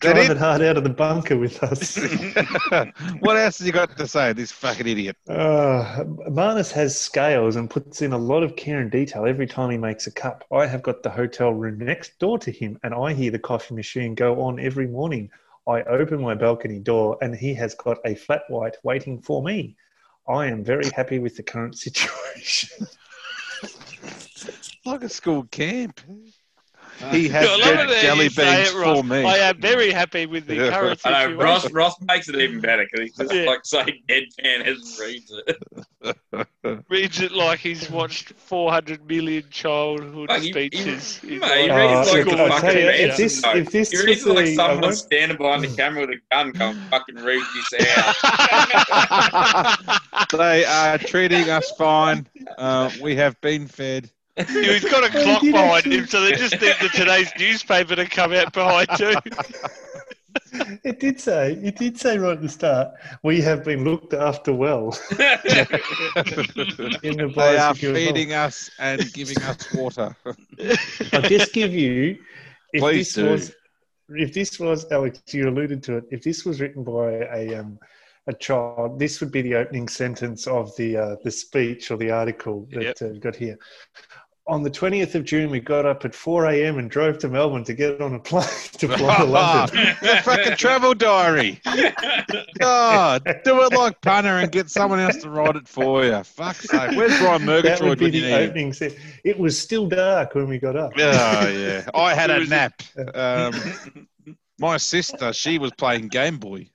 Driving 0.01 0.25
it? 0.25 0.31
it 0.31 0.37
hard 0.37 0.63
out 0.63 0.77
of 0.77 0.85
the 0.85 0.91
bunker 0.91 1.37
with 1.37 1.63
us. 1.63 1.97
what 3.21 3.37
else 3.37 3.59
have 3.59 3.67
you 3.67 3.73
got 3.73 3.97
to 3.97 4.07
say, 4.07 4.33
this 4.33 4.53
fucking 4.53 4.87
idiot? 4.87 5.17
Uh, 5.29 6.05
Marnus 6.29 6.71
has 6.73 6.99
scales 6.99 7.57
and 7.57 7.69
puts 7.69 8.03
in 8.03 8.13
a 8.13 8.19
lot 8.19 8.43
of 8.43 8.57
care 8.57 8.81
and 8.81 8.91
detail 8.91 9.27
every 9.27 9.47
time 9.47 9.71
he 9.71 9.79
makes 9.79 10.07
a 10.07 10.13
cup. 10.13 10.45
I 10.53 10.67
have 10.67 10.83
got 10.83 11.03
the 11.03 11.11
hotel 11.11 11.53
room 11.53 11.79
next 11.79 12.19
door 12.19 12.39
to 12.41 12.51
him, 12.51 12.79
and 12.83 12.95
I 12.95 13.13
hear 13.15 13.31
the 13.31 13.39
coffee 13.39 13.75
machine 13.75 14.15
go 14.15 14.43
on 14.43 14.61
every 14.61 14.87
morning. 14.87 15.31
I 15.67 15.83
open 15.83 16.21
my 16.21 16.35
balcony 16.35 16.79
door, 16.79 17.19
and 17.21 17.35
he 17.35 17.55
has 17.55 17.75
got 17.75 17.99
a 18.05 18.15
flat 18.15 18.43
white 18.49 18.77
waiting 18.85 19.21
for 19.21 19.43
me. 19.43 19.77
I 20.29 20.47
am 20.47 20.63
very 20.63 20.89
happy 20.91 21.19
with 21.19 21.37
the 21.37 21.43
current 21.43 21.77
situation. 21.79 22.87
Like 24.87 25.03
a 25.03 25.09
school 25.09 25.45
camp. 25.51 26.01
He 27.11 27.29
has 27.29 27.47
I 27.47 27.57
love 27.57 27.61
it 27.61 27.93
red 27.93 28.01
jelly 28.03 28.29
beans 28.31 28.71
it, 28.71 28.75
Ross. 28.75 28.97
for 29.01 29.05
me. 29.05 29.23
I 29.23 29.37
am 29.51 29.61
very 29.61 29.91
happy 29.91 30.25
with 30.25 30.47
the 30.47 30.55
Yeah. 30.55 30.71
current 30.81 30.99
I 31.05 31.27
know. 31.27 31.35
Ross, 31.37 31.71
Ross 31.71 31.95
makes 32.01 32.27
it 32.31 32.37
even 32.37 32.61
better 32.61 32.87
because 32.91 33.01
he's 33.09 33.17
just 33.17 33.35
Yeah. 33.35 33.43
like 33.45 33.67
saying 33.67 34.03
deadpan 34.09 34.65
as 34.65 34.99
reads 34.99 35.31
it. 35.47 35.59
reads 36.89 37.21
it 37.21 37.33
like 37.33 37.59
he's 37.59 37.91
watched 37.91 38.33
400 38.33 39.07
million 39.07 39.45
childhood 39.51 40.31
Like, 40.31 40.41
he- 40.41 40.47
he- 40.47 40.53
speeches. 40.53 41.21
mate, 41.23 41.31
he 41.31 41.35
reads 41.37 41.51
like 41.51 41.91
Oh, 42.07 42.13
like 42.13 42.25
look, 42.27 42.39
a 42.39 42.43
I'll 42.45 42.49
fucking 42.61 42.79
you, 42.79 42.87
man. 42.87 43.11
if 43.11 43.17
this- 43.19 43.43
No, 43.43 43.53
if 43.53 43.71
this 43.71 43.91
he 43.91 43.99
reads 44.07 44.25
was 44.25 44.35
like 44.35 44.45
the- 44.47 44.55
someone 44.55 44.93
standing 44.95 45.37
behind 45.37 45.65
the 45.65 45.77
camera 45.77 46.01
with 46.07 46.17
a 46.17 46.21
gun 46.35 46.53
come 46.55 46.81
fucking 46.89 47.17
read 47.17 47.43
this 47.71 47.75
out. 47.99 48.15
they 50.33 50.65
are 50.65 50.97
treating 50.97 51.51
us 51.51 51.71
fine. 51.73 52.27
Uh, 52.57 52.91
we 53.03 53.17
have 53.17 53.39
been 53.43 53.67
fed. 53.67 54.11
He's 54.37 54.85
got 54.85 55.05
a 55.05 55.09
clock 55.11 55.43
behind 55.43 55.77
actually. 55.79 55.99
him, 55.99 56.07
so 56.07 56.21
they 56.21 56.33
just 56.33 56.61
need 56.61 56.75
the 56.81 56.89
today's 56.95 57.31
newspaper 57.39 57.97
to 57.97 58.07
come 58.07 58.33
out 58.33 58.53
behind 58.53 58.89
too. 58.97 59.15
It 60.85 61.01
did 61.01 61.19
say, 61.21 61.53
it 61.55 61.77
did 61.77 61.99
say 61.99 62.19
right 62.19 62.33
at 62.33 62.43
the 62.43 62.49
start, 62.49 62.89
we 63.23 63.41
have 63.41 63.65
been 63.65 63.85
looked 63.85 64.13
after 64.15 64.53
well 64.55 64.97
in 65.11 65.19
the 67.17 67.33
They 67.35 67.57
are 67.57 67.73
biosecure 67.75 67.95
feeding 67.95 68.33
us 68.33 68.71
and 68.79 69.13
giving 69.13 69.39
us 69.43 69.73
water. 69.75 70.15
I'll 71.13 71.23
just 71.23 71.53
give 71.53 71.73
you, 71.75 72.19
if 72.73 72.81
Please 72.81 73.15
this 73.15 73.15
do. 73.15 73.31
was, 73.31 73.55
if 74.11 74.33
this 74.35 74.59
was 74.61 74.91
Alex, 74.93 75.21
you 75.33 75.49
alluded 75.49 75.83
to 75.85 75.97
it. 75.99 76.05
If 76.11 76.23
this 76.23 76.45
was 76.45 76.61
written 76.61 76.85
by 76.85 77.13
a 77.13 77.55
um, 77.57 77.79
a 78.29 78.35
child, 78.35 78.99
this 78.99 79.21
would 79.21 79.31
be 79.33 79.43
the 79.43 79.55
opening 79.55 79.89
sentence 79.89 80.47
of 80.47 80.75
the 80.77 80.97
uh, 80.97 81.17
the 81.25 81.31
speech 81.31 81.91
or 81.91 81.97
the 81.97 82.11
article 82.11 82.67
that 82.73 82.83
Yep. 82.83 83.03
uh, 83.03 83.19
got 83.19 83.37
here. 83.37 83.57
On 84.49 84.63
the 84.63 84.71
twentieth 84.71 85.17
of 85.17 85.25
June, 85.25 85.51
we 85.51 85.59
got 85.59 85.85
up 85.87 86.05
at 86.05 86.15
four 86.15 86.47
a.m. 86.47 86.79
and 86.79 86.89
drove 86.89 87.19
to 87.19 87.29
Melbourne 87.29 87.65
to 87.65 87.75
get 87.75 88.01
on 88.01 88.15
a 88.15 88.19
plane 88.21 88.47
to 88.79 88.87
fly 88.97 89.17
to 89.19 89.25
London. 89.25 89.97
the 90.01 90.21
fucking 90.23 90.57
travel 90.57 90.95
diary. 90.95 91.61
God, 92.61 93.25
do 93.45 93.61
it 93.65 93.73
like 93.73 94.01
punter 94.03 94.39
and 94.39 94.53
get 94.53 94.71
someone 94.71 95.01
else 95.01 95.17
to 95.23 95.31
write 95.31 95.57
it 95.57 95.67
for 95.67 96.05
you. 96.05 96.23
Fuck's 96.23 96.69
sake. 96.69 96.97
Where's 96.97 97.19
Brian 97.19 97.45
That 97.45 97.65
Murgatroyd 97.65 98.01
when 98.01 98.13
you 98.15 98.21
the 98.21 98.27
need 98.29 98.33
him? 98.43 98.49
opening 98.51 98.73
sentence. 98.73 99.01
It 99.25 99.37
was 99.37 99.59
still 99.61 99.89
dark 99.89 100.37
when 100.37 100.49
we 100.49 100.59
got 100.59 100.77
up. 100.77 100.93
Oh, 100.97 101.49
yeah. 101.49 101.89
I 101.95 102.15
had 102.15 102.31
a 102.31 102.45
nap. 102.47 102.81
Um, 103.15 103.53
my 104.61 104.77
sister, 104.77 105.33
she 105.33 105.59
was 105.59 105.73
playing 105.73 106.07
Game 106.07 106.39
Boy. 106.39 106.69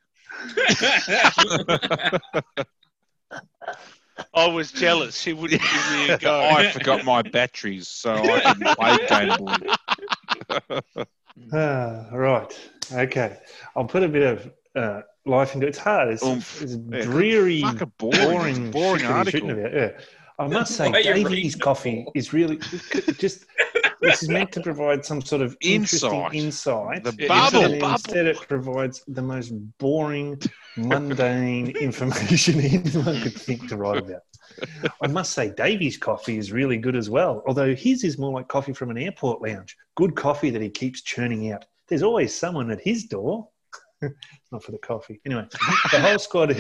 I 4.34 4.48
was 4.48 4.72
jealous. 4.72 5.20
She 5.20 5.34
wouldn't 5.34 5.62
give 5.62 5.92
me 5.92 6.10
a 6.10 6.18
go. 6.20 6.40
I 6.42 6.70
forgot 6.72 7.04
my 7.04 7.22
batteries, 7.22 7.88
so 7.88 8.14
I 8.14 8.40
couldn't 8.54 8.78
play 8.78 8.98
Game 9.08 9.38
Boy. 9.38 11.04
Ah, 11.54 12.08
right. 12.12 12.72
Okay. 12.92 13.38
I'll 13.76 13.86
put 13.86 14.04
a 14.04 14.08
bit 14.08 14.22
of 14.24 14.52
uh, 14.76 15.02
life 15.26 15.56
into 15.56 15.66
it. 15.66 15.70
It's 15.70 15.78
hard. 15.78 16.10
It's, 16.10 16.24
Oomph. 16.24 16.62
it's 16.62 16.76
Yeah, 16.90 17.02
dreary, 17.04 17.62
Fucking 17.62 17.92
boring. 17.98 18.20
boring, 18.20 18.72
boring 18.72 19.00
shit 19.00 19.10
that 19.10 19.26
he's 19.28 19.42
article. 19.42 19.50
about. 19.52 19.74
Yeah. 19.74 19.90
I 20.40 20.48
must 20.48 20.76
say, 20.76 20.90
Why 20.90 20.98
are 20.98 21.00
you 21.00 21.04
Davies 21.14 21.26
reading 21.32 21.52
it 21.52 21.60
coffee 21.62 22.06
is 22.16 22.34
really 22.34 22.58
just. 23.18 23.46
This 24.02 24.24
is 24.24 24.30
meant 24.30 24.52
to 24.54 24.62
provide 24.62 25.06
some 25.06 25.22
sort 25.22 25.42
of 25.44 25.56
interesting 25.62 26.12
Insight. 26.12 26.34
insight. 26.34 27.04
The 27.04 27.16
Yeah, 27.20 27.28
bubble. 27.28 27.74
instead, 27.92 28.26
it 28.26 28.38
provides 28.48 29.04
the 29.08 29.22
most 29.22 29.52
boring, 29.78 30.40
mundane 30.76 31.70
information 31.82 32.60
anyone 32.60 33.22
could 33.22 33.36
think 33.36 33.68
to 33.70 33.78
write 33.78 33.98
about. 34.00 34.22
I 35.02 35.08
must 35.08 35.34
say, 35.34 35.52
Davy's 35.56 35.98
coffee 35.98 36.38
is 36.38 36.52
really 36.52 36.78
good 36.78 36.96
as 36.96 37.10
well, 37.10 37.44
although 37.48 37.74
his 37.76 38.04
is 38.04 38.18
more 38.18 38.32
like 38.34 38.48
coffee 38.48 38.74
from 38.74 38.90
an 38.90 38.98
airport 38.98 39.42
lounge. 39.42 39.78
Good 39.96 40.16
coffee 40.16 40.50
that 40.50 40.62
he 40.62 40.70
keeps 40.70 41.02
churning 41.04 41.52
out. 41.52 41.66
There's 41.88 42.04
always 42.04 42.36
someone 42.38 42.72
at 42.72 42.82
his 42.82 43.06
door. 43.06 43.50
Not 44.52 44.64
for 44.64 44.72
the 44.72 44.80
coffee. 44.80 45.22
Anyway, 45.26 45.46
the 45.92 46.00
whole 46.02 46.18
squad 46.20 46.58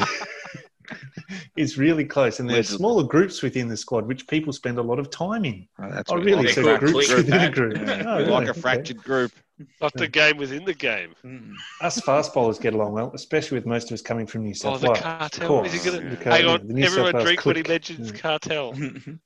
is 1.56 1.78
really 1.78 2.06
close, 2.06 2.40
and 2.40 2.50
there's 2.50 2.70
Allegedly. 2.72 2.78
smaller 2.78 3.04
groups 3.04 3.42
within 3.42 3.68
the 3.68 3.78
squad, 3.78 4.06
which 4.08 4.28
people 4.28 4.52
spend 4.54 4.78
a 4.78 4.82
lot 4.82 5.00
of 5.00 5.10
time 5.10 5.46
in. 5.46 5.68
Oh, 5.80 5.90
that's 5.92 6.12
Oh, 6.12 6.16
really? 6.18 6.46
like 6.48 6.50
So 6.56 6.62
a 6.62 6.64
fractured 6.64 6.80
groups 6.92 7.08
click 7.08 7.18
within 7.18 7.42
a 7.42 7.52
group. 7.52 7.78
Yeah, 7.78 8.04
Oh, 8.06 8.18
like 8.18 8.28
really? 8.28 8.46
a 8.48 8.50
Okay. 8.52 8.62
fractured 8.62 8.98
group. 9.04 9.32
Not 9.80 9.94
the 9.94 10.08
game 10.08 10.38
within 10.38 10.66
the 10.66 10.74
game. 10.74 11.14
Hmm. 11.22 11.54
Us 11.82 12.00
fast 12.02 12.34
bowlers 12.34 12.58
get 12.58 12.74
along 12.74 12.94
well, 12.94 13.12
especially 13.14 13.60
with 13.60 13.68
most 13.68 13.92
of 13.92 13.94
us 13.94 14.02
coming 14.02 14.26
from 14.26 14.42
New 14.44 14.50
Oh, 14.52 14.54
South 14.54 14.82
the 14.82 14.88
Wales. 14.88 15.00
cartel. 15.00 15.42
Of 15.44 15.48
course. 15.48 15.74
Is 15.74 15.84
he 15.84 15.92
gonna, 15.92 16.04
Yeah. 16.04 16.10
The 16.10 16.18
car- 16.18 16.34
hang 16.34 16.46
on, 16.48 16.68
the 16.68 16.74
New 16.74 16.82
South 16.84 16.92
everyone 16.92 17.14
Wales 17.14 17.26
drink 17.26 17.46
when 17.46 17.56
he 17.58 17.62
clique. 17.64 17.74
mentions 17.74 18.12
Yeah. 18.12 18.18
cartel. 18.18 18.74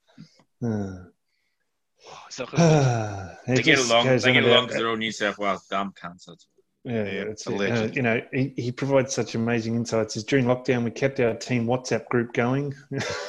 It's 2.28 2.38
not 2.38 2.50
gonna- 2.50 2.62
Ah, 3.38 3.38
They 3.46 3.62
get 3.62 3.78
along. 3.78 4.06
They 4.06 4.32
get 4.32 4.44
along 4.44 4.66
because 4.66 4.76
they're 4.78 4.88
all 4.90 4.96
New 4.96 5.12
South 5.12 5.38
Wales 5.38 5.66
dumb 5.70 5.92
cunts. 6.00 6.24
That's 6.26 6.46
Yeah, 6.86 7.02
it's, 7.02 7.46
uh, 7.48 7.90
you 7.92 8.00
know, 8.02 8.22
he, 8.32 8.52
he 8.56 8.70
provides 8.70 9.12
such 9.12 9.34
amazing 9.34 9.74
insights. 9.74 10.16
As 10.16 10.22
during 10.22 10.44
lockdown, 10.44 10.84
we 10.84 10.92
kept 10.92 11.18
our 11.18 11.34
team 11.34 11.66
WhatsApp 11.66 12.06
group 12.08 12.32
going. 12.32 12.72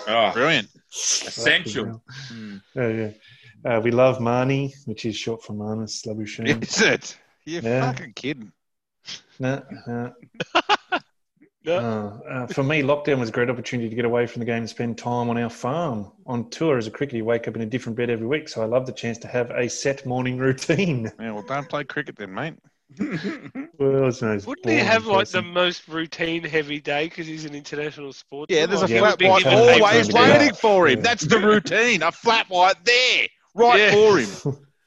oh, 0.07 0.31
Brilliant. 0.35 0.67
essential. 0.91 2.03
Hmm. 2.27 2.57
Oh, 2.75 2.87
yeah. 2.87 3.09
Uh, 3.65 3.79
we 3.81 3.89
love 3.89 4.19
Marnie, 4.19 4.73
which 4.85 5.05
is 5.05 5.15
short 5.15 5.43
for 5.43 5.53
Marnus 5.53 6.05
Labuschagne. 6.05 6.61
Is 6.67 6.81
it? 6.81 7.17
You're 7.45 7.63
Yeah. 7.63 7.91
fucking 7.91 8.13
kidding. 8.13 8.51
No, 9.39 9.63
no. 9.87 10.13
No. 11.65 11.75
Uh, 12.25 12.29
uh, 12.29 12.47
for 12.47 12.63
me, 12.63 12.81
lockdown 12.81 13.19
was 13.19 13.27
a 13.29 13.31
great 13.31 13.49
opportunity 13.49 13.89
to 13.89 13.95
get 13.95 14.05
away 14.05 14.25
from 14.25 14.39
the 14.39 14.45
game 14.45 14.57
and 14.59 14.69
spend 14.69 14.97
time 14.97 15.29
on 15.29 15.37
our 15.37 15.49
farm. 15.49 16.11
On 16.25 16.49
tour 16.49 16.77
as 16.77 16.87
a 16.87 16.91
cricketer, 16.91 17.17
you 17.17 17.25
wake 17.25 17.47
up 17.47 17.55
in 17.55 17.61
a 17.61 17.65
different 17.65 17.97
bed 17.97 18.09
every 18.09 18.27
week, 18.27 18.47
so 18.47 18.61
I 18.61 18.65
love 18.65 18.85
the 18.85 18.93
chance 18.93 19.17
to 19.19 19.27
have 19.27 19.49
a 19.51 19.67
set 19.67 20.05
morning 20.05 20.37
routine. 20.47 21.11
Yeah, 21.19 21.31
well, 21.31 21.43
don't 21.43 21.67
play 21.67 21.83
cricket 21.83 22.15
then, 22.15 22.33
mate. 22.33 22.53
Well, 23.79 24.07
it's 24.07 24.21
no 24.21 24.29
Wouldn't 24.45 24.65
he 24.65 24.71
boring 24.71 24.85
have 24.85 25.05
like 25.07 25.27
the 25.29 25.41
most 25.41 25.87
routine 25.87 26.43
heavy 26.43 26.79
day 26.79 27.05
because 27.05 27.27
he's 27.27 27.45
an 27.45 27.53
international 27.53 28.13
sportsman? 28.13 28.57
Yeah, 28.57 28.65
there's 28.65 28.83
a 28.83 28.87
Yeah, 28.89 28.99
flat 28.99 29.21
white 29.21 29.43
given 29.43 29.57
always 29.59 30.13
waiting 30.13 30.47
that. 30.47 30.57
for 30.59 30.87
him. 30.87 30.97
Yeah. 30.99 31.03
That's 31.03 31.23
the 31.25 31.39
routine. 31.39 32.01
A 32.01 32.11
flat 32.11 32.49
white 32.49 32.83
there, 32.85 33.27
right 33.55 33.77
Yeah. 33.79 33.91
for 33.91 34.17
him. 34.19 34.57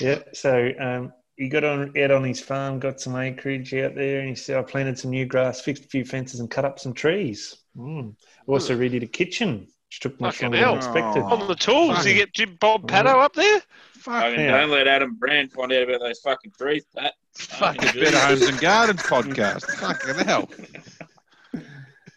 Yeah, 0.00 0.18
so 0.32 0.70
um, 0.80 1.12
he 1.36 1.48
got 1.48 1.62
on 1.62 1.96
out 1.96 2.10
on 2.10 2.24
his 2.24 2.40
farm, 2.40 2.80
got 2.80 3.00
some 3.00 3.14
acreage 3.16 3.72
out 3.74 3.94
there, 3.94 4.18
and 4.18 4.28
he 4.28 4.34
said, 4.34 4.56
I 4.56 4.62
planted 4.62 4.98
some 4.98 5.12
new 5.12 5.24
grass, 5.24 5.60
fixed 5.60 5.84
a 5.84 5.88
few 5.88 6.04
fences, 6.04 6.40
and 6.40 6.50
cut 6.50 6.64
up 6.64 6.80
some 6.80 6.92
trees. 6.92 7.56
Mm. 7.76 8.16
Also 8.48 8.76
redid 8.76 9.04
a 9.04 9.06
kitchen, 9.06 9.68
which 9.88 10.00
took 10.00 10.20
much 10.20 10.38
Fucking 10.38 10.50
longer 10.60 10.66
than 10.66 10.76
expected. 10.78 11.22
On 11.22 11.46
the 11.46 11.54
tools, 11.54 11.98
Fuck. 11.98 12.06
you 12.06 12.14
get 12.14 12.32
Jim 12.34 12.56
Bob 12.60 12.88
Paddo 12.88 13.22
up 13.22 13.34
there. 13.34 13.62
Fuck, 14.04 14.22
I 14.22 14.36
mean, 14.36 14.46
don't 14.48 14.70
let 14.70 14.86
Adam 14.86 15.14
Brand 15.14 15.50
find 15.52 15.72
out 15.72 15.82
about 15.84 16.00
those 16.00 16.20
fucking 16.20 16.52
trees, 16.58 16.84
Pat. 16.94 17.14
fucking 17.38 18.00
Better 18.02 18.18
Homes 18.18 18.42
and 18.42 18.60
Gardens 18.60 19.00
podcast. 19.02 19.64
Fucking 19.80 20.26
hell. 20.26 20.46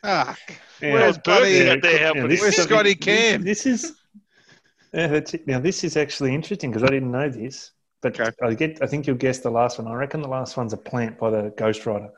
Fuck. 0.04 0.40
Yeah, 0.82 0.94
Where's 0.94 1.18
bloody- 1.20 1.60
Bertie 1.60 1.70
out 1.70 1.82
there 1.82 1.98
helping? 1.98 2.24
Where's 2.28 2.56
Scotty 2.58 2.94
Cam? 2.96 3.42
This 3.44 3.66
is 3.66 3.94
yeah, 4.94 5.08
that's 5.08 5.34
it. 5.34 5.48
Now 5.48 5.60
this 5.60 5.84
is 5.84 5.98
actually 5.98 6.34
interesting 6.36 6.72
because 6.72 6.84
I 6.84 6.88
didn't 6.92 7.12
know 7.12 7.30
this, 7.30 7.72
but 8.02 8.20
Okay. 8.20 8.32
I 8.44 8.54
get 8.54 8.80
I 8.82 8.88
think 8.88 9.08
you'll 9.08 9.16
guess 9.16 9.40
the 9.40 9.50
last 9.50 9.80
one. 9.80 9.88
I 9.88 9.94
reckon 9.96 10.22
the 10.22 10.28
last 10.28 10.56
one's 10.58 10.74
a 10.74 10.78
plant 10.78 11.18
by 11.18 11.30
the 11.30 11.54
Ghost 11.58 11.86
Rider. 11.86 12.10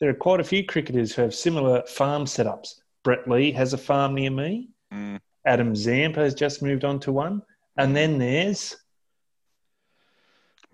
there 0.00 0.08
are 0.10 0.14
quite 0.14 0.40
a 0.40 0.44
few 0.44 0.64
cricketers 0.64 1.14
who 1.14 1.22
have 1.22 1.34
similar 1.34 1.82
farm 1.86 2.24
setups. 2.24 2.74
Brett 3.02 3.28
Lee 3.28 3.52
has 3.52 3.72
a 3.72 3.78
farm 3.78 4.14
near 4.14 4.30
me. 4.30 4.68
Mm. 4.92 5.18
Adam 5.46 5.74
Zampa 5.74 6.20
has 6.20 6.34
just 6.34 6.62
moved 6.62 6.84
on 6.84 7.00
to 7.00 7.12
one. 7.12 7.42
And 7.76 7.94
then 7.96 8.18
there's 8.18 8.76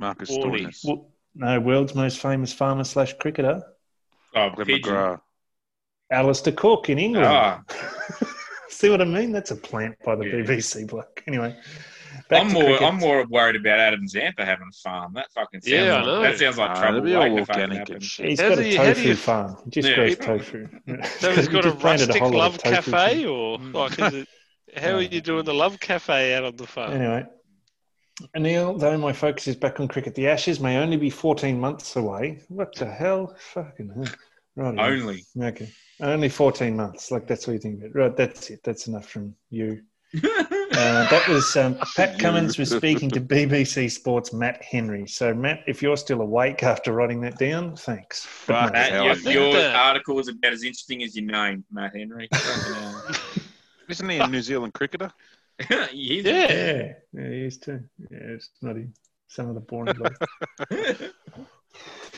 Marcus 0.01 0.31
Warnie. 0.31 0.67
Stoinis. 0.69 0.81
well, 0.85 1.11
no 1.35 1.61
world's 1.61 1.95
most 1.95 2.19
famous 2.19 2.53
farmer 2.53 2.85
slash 2.85 3.13
cricketer, 3.19 3.63
Oh, 4.35 4.51
Glenn 4.51 4.67
pigeon. 4.67 4.93
McGrath. 4.95 5.21
Alastair 6.11 6.53
Cook 6.55 6.89
in 6.91 6.99
England. 6.99 7.27
Ah, 7.29 7.63
See 8.69 8.89
what 8.89 9.01
I 9.01 9.05
mean? 9.05 9.31
That's 9.33 9.51
a 9.51 9.57
plant 9.57 9.97
by 10.05 10.17
the 10.17 10.25
Yeah. 10.25 10.33
BBC 10.37 10.89
bloke. 10.89 11.23
Anyway, 11.29 11.55
back 12.29 12.41
I'm 12.43 12.49
to 12.49 12.55
more. 12.55 12.63
cricket. 12.65 12.83
I'm 12.83 12.97
more 12.97 13.27
worried 13.29 13.57
about 13.57 13.79
Adam 13.79 14.09
Zampa 14.09 14.45
having 14.45 14.69
a 14.69 14.77
farm. 14.83 15.13
That 15.15 15.31
fucking 15.33 15.61
sounds. 15.61 15.71
Yeah, 15.73 16.03
like. 16.03 16.31
That 16.33 16.39
sounds 16.39 16.57
like 16.59 16.71
Ah, 16.71 16.81
trouble. 16.81 16.97
it'll 16.99 17.07
be 17.07 17.15
all 17.15 17.23
waiting 17.23 17.37
to 17.39 17.45
fucking 17.47 17.63
organic 17.63 17.89
and 17.91 18.03
shit. 18.03 18.29
He's 18.31 18.41
How 18.41 18.49
got 18.51 18.55
do 18.57 18.61
a 18.63 18.65
you- 18.65 18.77
how 18.79 18.85
do 18.85 18.95
tofu 18.95 19.09
you- 19.09 19.15
farm. 19.17 19.57
He 19.65 19.71
just 19.71 19.89
Yeah. 19.89 19.95
grows 19.97 20.17
tofu. 20.19 20.69
So 21.19 21.33
he's 21.35 21.49
got 21.49 21.67
a 21.67 21.71
rustic 21.73 22.17
whole 22.17 22.31
lot 22.31 22.37
love 22.39 22.59
cafe, 22.63 23.27
or 23.27 23.59
Mm. 23.59 23.75
like, 23.75 23.99
is 24.01 24.15
it, 24.23 24.29
how 24.81 24.93
are 24.95 25.03
you 25.03 25.21
doing 25.21 25.45
the 25.45 25.55
love 25.55 25.79
cafe 25.81 26.35
out 26.35 26.45
on 26.45 26.57
the 26.57 26.67
farm? 26.67 26.93
Anyway, 26.93 27.27
Anil, 28.37 28.79
though 28.79 28.99
my 28.99 29.13
focus 29.13 29.49
is 29.49 29.57
back 29.57 29.81
on 29.81 29.89
cricket, 29.89 30.15
the 30.15 30.29
Ashes 30.29 30.61
may 30.61 30.79
only 30.79 30.97
be 30.97 31.11
14 31.11 31.59
months 31.59 31.97
away. 31.97 32.41
What 32.49 32.75
the 32.75 32.87
hell? 32.87 33.35
Fucking 33.53 33.91
hell. 33.95 34.15
Right. 34.57 34.79
Only. 34.79 35.25
Okay. 35.41 35.71
Only 36.01 36.29
14 36.29 36.77
months. 36.77 37.11
Like, 37.11 37.27
that's 37.27 37.47
what 37.47 37.55
you 37.55 37.59
think 37.59 37.79
about. 37.79 37.91
it. 37.91 37.99
Right. 37.99 38.17
That's 38.17 38.51
it. 38.51 38.61
That's 38.65 38.87
enough 38.87 39.09
from 39.09 39.35
you. 39.51 39.83
Uh, 40.73 41.07
that 41.11 41.29
was 41.29 41.57
um, 41.57 41.77
Pat 41.97 42.19
Cummins 42.19 42.57
was 42.57 42.71
speaking 42.71 43.11
to 43.11 43.21
BBC 43.21 43.91
Sports 43.91 44.33
Matt 44.33 44.63
Henry. 44.63 45.07
So, 45.07 45.35
Matt, 45.35 45.63
if 45.67 45.83
you're 45.83 45.97
still 45.97 46.21
awake 46.23 46.63
after 46.63 46.93
writing 46.93 47.21
that 47.23 47.37
down, 47.39 47.77
thanks. 47.77 48.27
But 48.47 48.67
no. 48.67 48.73
Matt, 48.73 49.23
your, 49.23 49.33
your 49.33 49.69
article 49.73 50.19
is 50.21 50.29
about 50.29 50.53
as 50.53 50.63
interesting 50.63 51.03
as 51.03 51.17
your 51.17 51.27
name, 51.27 51.65
Matt 51.71 51.97
Henry. 51.97 52.29
Isn't 53.89 54.09
he 54.09 54.19
a 54.19 54.29
New 54.29 54.41
Zealand 54.41 54.73
cricketer? 54.73 55.13
Hell. 55.69 55.87
He 55.93 56.19
is. 56.19 56.25
Yeah. 56.25 56.53
Yeah, 56.53 56.93
yeah, 57.13 57.29
he 57.31 57.45
is 57.45 57.59
too. 57.59 57.81
Yeah, 58.11 58.19
it's 58.21 58.51
not 58.63 58.77
him. 58.77 58.93
Some 59.29 59.49
of 59.49 59.55
the 59.55 59.61
boring 59.61 59.95
blokes. 59.97 60.19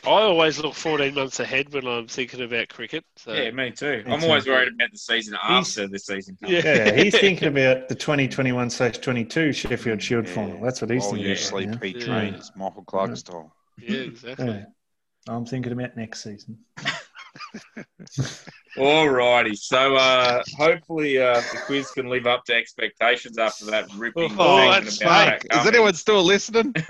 I 0.05 0.11
always 0.11 0.59
look 0.59 0.74
14 0.74 1.14
months 1.14 1.38
ahead 1.38 1.72
when 1.72 1.86
I'm 1.86 2.09
thinking 2.09 2.43
about 2.43 2.68
cricket. 2.68 3.05
So. 3.16 3.32
yeah, 3.34 3.51
me 3.53 3.70
too. 3.70 4.03
Me 4.05 4.12
I'm 4.12 4.20
too. 4.20 4.26
always 4.26 4.47
worried 4.47 4.72
about 4.74 4.90
the 4.90 4.99
season 4.99 5.34
He's- 5.47 5.68
after 5.76 5.86
the 5.86 5.99
season. 5.99 6.36
Comes. 6.43 6.53
Yeah. 6.53 6.62
Yeah, 6.64 6.93
he's 6.93 7.16
thinking 7.18 7.49
about 7.49 7.88
the 7.88 7.95
2021 7.95 8.70
22 8.70 9.53
Sheffield 9.53 10.03
Shield 10.03 10.26
Yeah. 10.26 10.34
final. 10.34 10.61
That's 10.61 10.80
what 10.80 10.90
he's 10.90 11.05
Oh, 11.05 11.11
thinking 11.11 11.22
you 11.24 11.28
yeah. 11.28 11.34
about. 11.34 11.45
sleep 11.45 11.68
yeah. 11.70 11.78
Pete 11.78 11.97
Yeah. 11.99 12.05
train. 12.05 12.40
Michael 12.57 12.84
Clarke 12.84 13.16
style. 13.16 13.55
Yeah, 13.78 13.99
exactly. 13.99 14.47
Yeah. 14.47 14.64
I'm 15.28 15.47
thinking 15.47 15.70
about 15.72 15.97
next 15.97 16.22
season. 16.24 16.59
Alrighty, 18.76 19.57
so 19.57 19.97
uh, 19.97 20.43
hopefully 20.57 21.18
uh, 21.18 21.34
the 21.40 21.59
quiz 21.66 21.90
can 21.90 22.09
live 22.09 22.26
up 22.26 22.45
to 22.47 22.55
expectations 22.55 23.36
after 23.38 23.66
that 23.66 23.93
ripping 23.97 24.34
Oh, 24.38 24.57
segment 24.72 24.84
that's 24.84 25.01
about 25.03 25.61
Is 25.61 25.66
anyone 25.66 25.95
still 25.95 26.22
listening? 26.24 26.72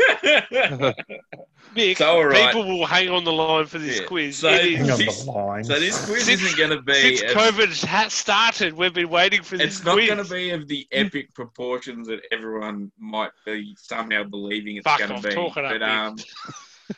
Mick, 1.74 1.96
So, 1.96 2.06
all 2.06 2.24
right. 2.26 2.52
people 2.52 2.66
will 2.68 2.86
hang 2.86 3.08
on 3.08 3.24
the 3.24 3.32
line 3.32 3.66
for 3.66 3.78
this 3.78 3.98
Yeah. 4.00 4.06
quiz. 4.06 4.38
So- 4.38 4.50
It 4.50 4.76
Hang 4.76 4.90
on 4.90 4.96
Since- 4.98 5.24
the 5.24 5.30
line. 5.30 5.64
so 5.64 5.80
this 5.80 6.04
quiz 6.04 6.24
Since- 6.26 6.42
isn't 6.42 6.58
going 6.58 6.70
to 6.70 6.82
be. 6.82 7.16
since 7.16 7.22
as- 7.22 7.32
COVID 7.34 7.84
ha- 7.86 8.08
started, 8.08 8.74
we've 8.74 8.92
been 8.94 9.08
waiting 9.08 9.42
for 9.42 9.56
this 9.56 9.78
it's 9.78 9.84
not 9.84 9.96
going 9.96 10.18
to 10.24 10.30
be 10.32 10.50
of 10.50 10.68
the 10.68 10.86
epic 10.92 11.34
proportions 11.34 12.06
that 12.08 12.20
everyone 12.30 12.92
might 12.98 13.30
be 13.46 13.74
somehow 13.80 14.22
believing 14.22 14.76
it's 14.76 14.86
going 14.98 15.20
to 15.20 15.28
be. 15.28 15.34
talk 15.34 15.56
it 15.56 15.64
up, 15.64 15.72
but 15.72 15.78
Nick. 15.80 15.88
um, 15.88 16.16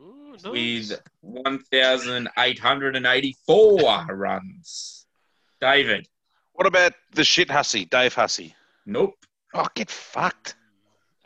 Ooh, 0.00 0.32
nice. 0.32 0.44
with 0.44 1.00
1,884 1.20 4.06
runs. 4.16 4.99
David. 5.60 6.08
What 6.52 6.66
about 6.66 6.92
the 7.12 7.24
shit 7.24 7.50
hussy, 7.50 7.84
Dave 7.84 8.14
Hussey? 8.14 8.54
Nope. 8.86 9.14
Oh, 9.54 9.66
get 9.74 9.90
fucked. 9.90 10.56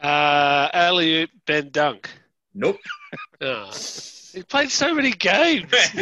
Uh, 0.00 0.68
Elliot 0.72 1.30
Ben 1.46 1.70
Dunk. 1.70 2.10
Nope. 2.54 2.78
Oh. 3.40 3.70
He 4.32 4.42
played 4.42 4.70
so 4.70 4.92
many 4.92 5.12
games. 5.12 5.70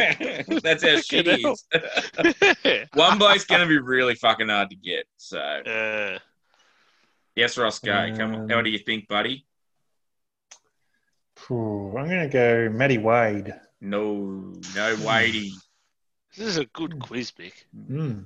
That's 0.63 0.83
how 0.83 0.99
shit 1.01 1.27
he 1.27 1.47
is. 1.47 2.89
One 2.95 3.19
bloke's 3.19 3.45
going 3.45 3.61
to 3.61 3.67
be 3.67 3.79
really 3.79 4.15
fucking 4.15 4.49
hard 4.49 4.71
to 4.71 4.77
get. 4.77 5.05
So, 5.19 5.39
uh, 5.39 6.19
yes, 7.37 7.59
Roscoe. 7.59 8.15
Come 8.17 8.35
on. 8.35 8.41
Um, 8.43 8.49
How 8.49 8.63
do 8.63 8.71
you 8.71 8.79
think, 8.79 9.09
buddy? 9.09 9.45
Phew. 11.37 11.95
I'm 11.99 12.09
going 12.09 12.31
to 12.31 12.33
go 12.33 12.71
Matty 12.71 12.97
Wade. 12.97 13.53
No, 13.83 14.55
no 14.75 14.97
Wadey. 15.05 15.51
This 16.37 16.47
is 16.47 16.57
a 16.59 16.65
good 16.67 16.99
quiz, 17.01 17.33
Mick. 17.33 17.53
Mm. 17.91 18.25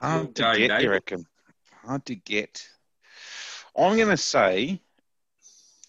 Hard 0.00 0.34
to 0.34 0.42
get, 0.56 0.68
Dave. 0.68 0.82
you 0.82 0.90
reckon? 0.90 1.26
Hard 1.84 2.04
to 2.06 2.14
get. 2.14 2.68
I'm 3.76 3.96
going 3.96 4.08
to 4.08 4.16
say, 4.16 4.80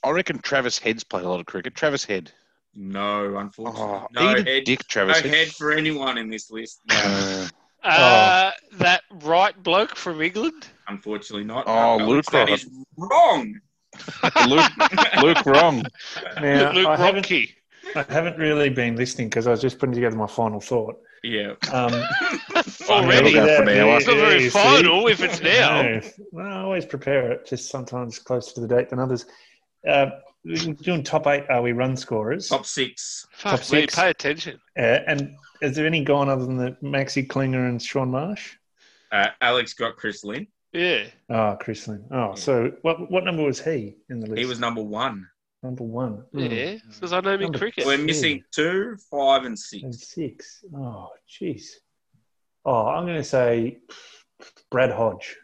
I 0.04 0.10
reckon 0.12 0.40
Travis 0.40 0.78
Head's 0.78 1.04
played 1.04 1.26
a 1.26 1.30
lot 1.30 1.40
of 1.40 1.46
cricket. 1.46 1.76
Travis 1.76 2.06
Head. 2.06 2.32
No, 2.76 3.38
unfortunately. 3.38 3.82
Oh, 3.82 4.08
no 4.12 4.44
head, 4.44 4.64
dick, 4.66 4.80
no 4.80 4.84
Travis 4.88 5.20
head 5.22 5.48
for 5.50 5.72
anyone 5.72 6.18
in 6.18 6.30
this 6.30 6.52
list. 6.52 6.82
No, 6.90 7.48
Uh, 7.84 7.88
Uh, 7.90 8.52
That 8.74 9.02
right 9.24 9.62
bloke 9.64 9.96
from 9.96 10.22
England. 10.22 10.68
unfortunately 10.88 11.46
not. 11.46 11.66
Oh, 11.68 11.98
No, 11.98 12.08
Luke 12.08 12.26
That 12.32 12.50
Rock. 12.50 12.60
is 12.60 12.70
wrong. 12.98 13.60
Luke, 14.48 14.72
Luke 15.24 15.46
wrong. 15.46 15.84
Now, 16.42 16.72
Luke 16.72 16.88
I, 16.88 16.96
haven't, 16.98 17.16
Rocky. 17.24 17.56
I 17.96 18.06
haven't 18.10 18.38
really 18.38 18.70
been 18.70 18.96
listening 18.96 19.30
because 19.30 19.48
I 19.48 19.52
was 19.52 19.62
just 19.62 19.80
putting 19.80 19.96
together 19.96 20.16
my 20.16 20.28
final 20.28 20.60
thought. 20.60 20.96
Yeah. 21.24 21.54
Um, 21.72 21.94
Already. 22.90 23.36
It'll 23.36 23.56
for 23.58 23.64
an. 23.64 23.88
It's 23.98 24.08
not 24.08 24.16
very 24.18 24.44
you 24.44 24.50
final 24.52 25.08
if 25.08 25.22
it's 25.22 25.42
now. 25.42 25.82
No. 25.82 26.02
Well, 26.32 26.48
I 26.48 26.62
always 26.62 26.86
prepare 26.86 27.32
it, 27.32 27.48
just 27.48 27.70
sometimes 27.70 28.20
closer 28.20 28.54
to 28.56 28.62
the 28.62 28.68
date 28.68 28.90
than 28.90 29.00
others. 29.00 29.26
Uh, 29.88 30.08
we're 30.46 30.74
doing 30.74 31.04
top 31.04 31.28
eight, 31.28 31.44
are 31.50 31.62
we 31.62 31.74
run 31.74 31.98
scorers? 31.98 32.48
Top 32.48 32.66
six. 32.66 33.26
Fuck 33.32 33.52
Top 33.52 33.60
me, 33.72 33.82
six. 33.82 33.96
pay 33.96 34.10
attention. 34.10 34.60
Uh, 34.78 35.00
and 35.08 35.36
is 35.62 35.76
there 35.76 35.86
any 35.86 36.04
gone 36.04 36.30
other 36.30 36.46
than 36.46 36.58
the 36.58 36.78
Maxi 36.84 37.28
Klinger 37.28 37.68
and 37.68 37.82
Shaun 37.82 38.12
Marsh? 38.12 38.56
Uh, 39.12 39.28
Alex 39.42 39.74
got 39.74 39.98
Chris 39.98 40.24
Lynn. 40.24 40.48
Yeah. 40.74 41.06
Oh, 41.30 41.58
Chris 41.60 41.88
Lynn. 41.88 42.06
Oh, 42.12 42.36
so 42.36 42.72
what 42.82 43.10
what 43.10 43.24
number 43.24 43.44
was 43.44 43.60
he 43.60 43.96
in 44.10 44.20
the 44.20 44.28
list? 44.28 44.40
He 44.40 44.46
was 44.46 44.60
number 44.60 44.82
one. 44.84 45.28
Number 45.64 45.84
one. 45.84 46.24
Yeah. 46.34 46.76
Because 46.94 47.14
I 47.14 47.20
know 47.22 47.38
me 47.38 47.44
Number 47.46 47.58
cricket. 47.60 47.86
We're 47.86 47.98
missing 47.98 48.44
two, 48.52 48.96
five, 49.12 49.42
and 49.46 49.48
And 49.50 49.60
six. 49.96 50.08
six. 50.14 50.64
Oh, 50.76 51.10
jeez. 51.30 51.64
Oh, 52.66 52.88
I'm 52.88 53.06
going 53.06 53.18
to 53.18 53.24
say 53.24 53.80
Brad 54.70 54.92
Hodge. 54.92 55.36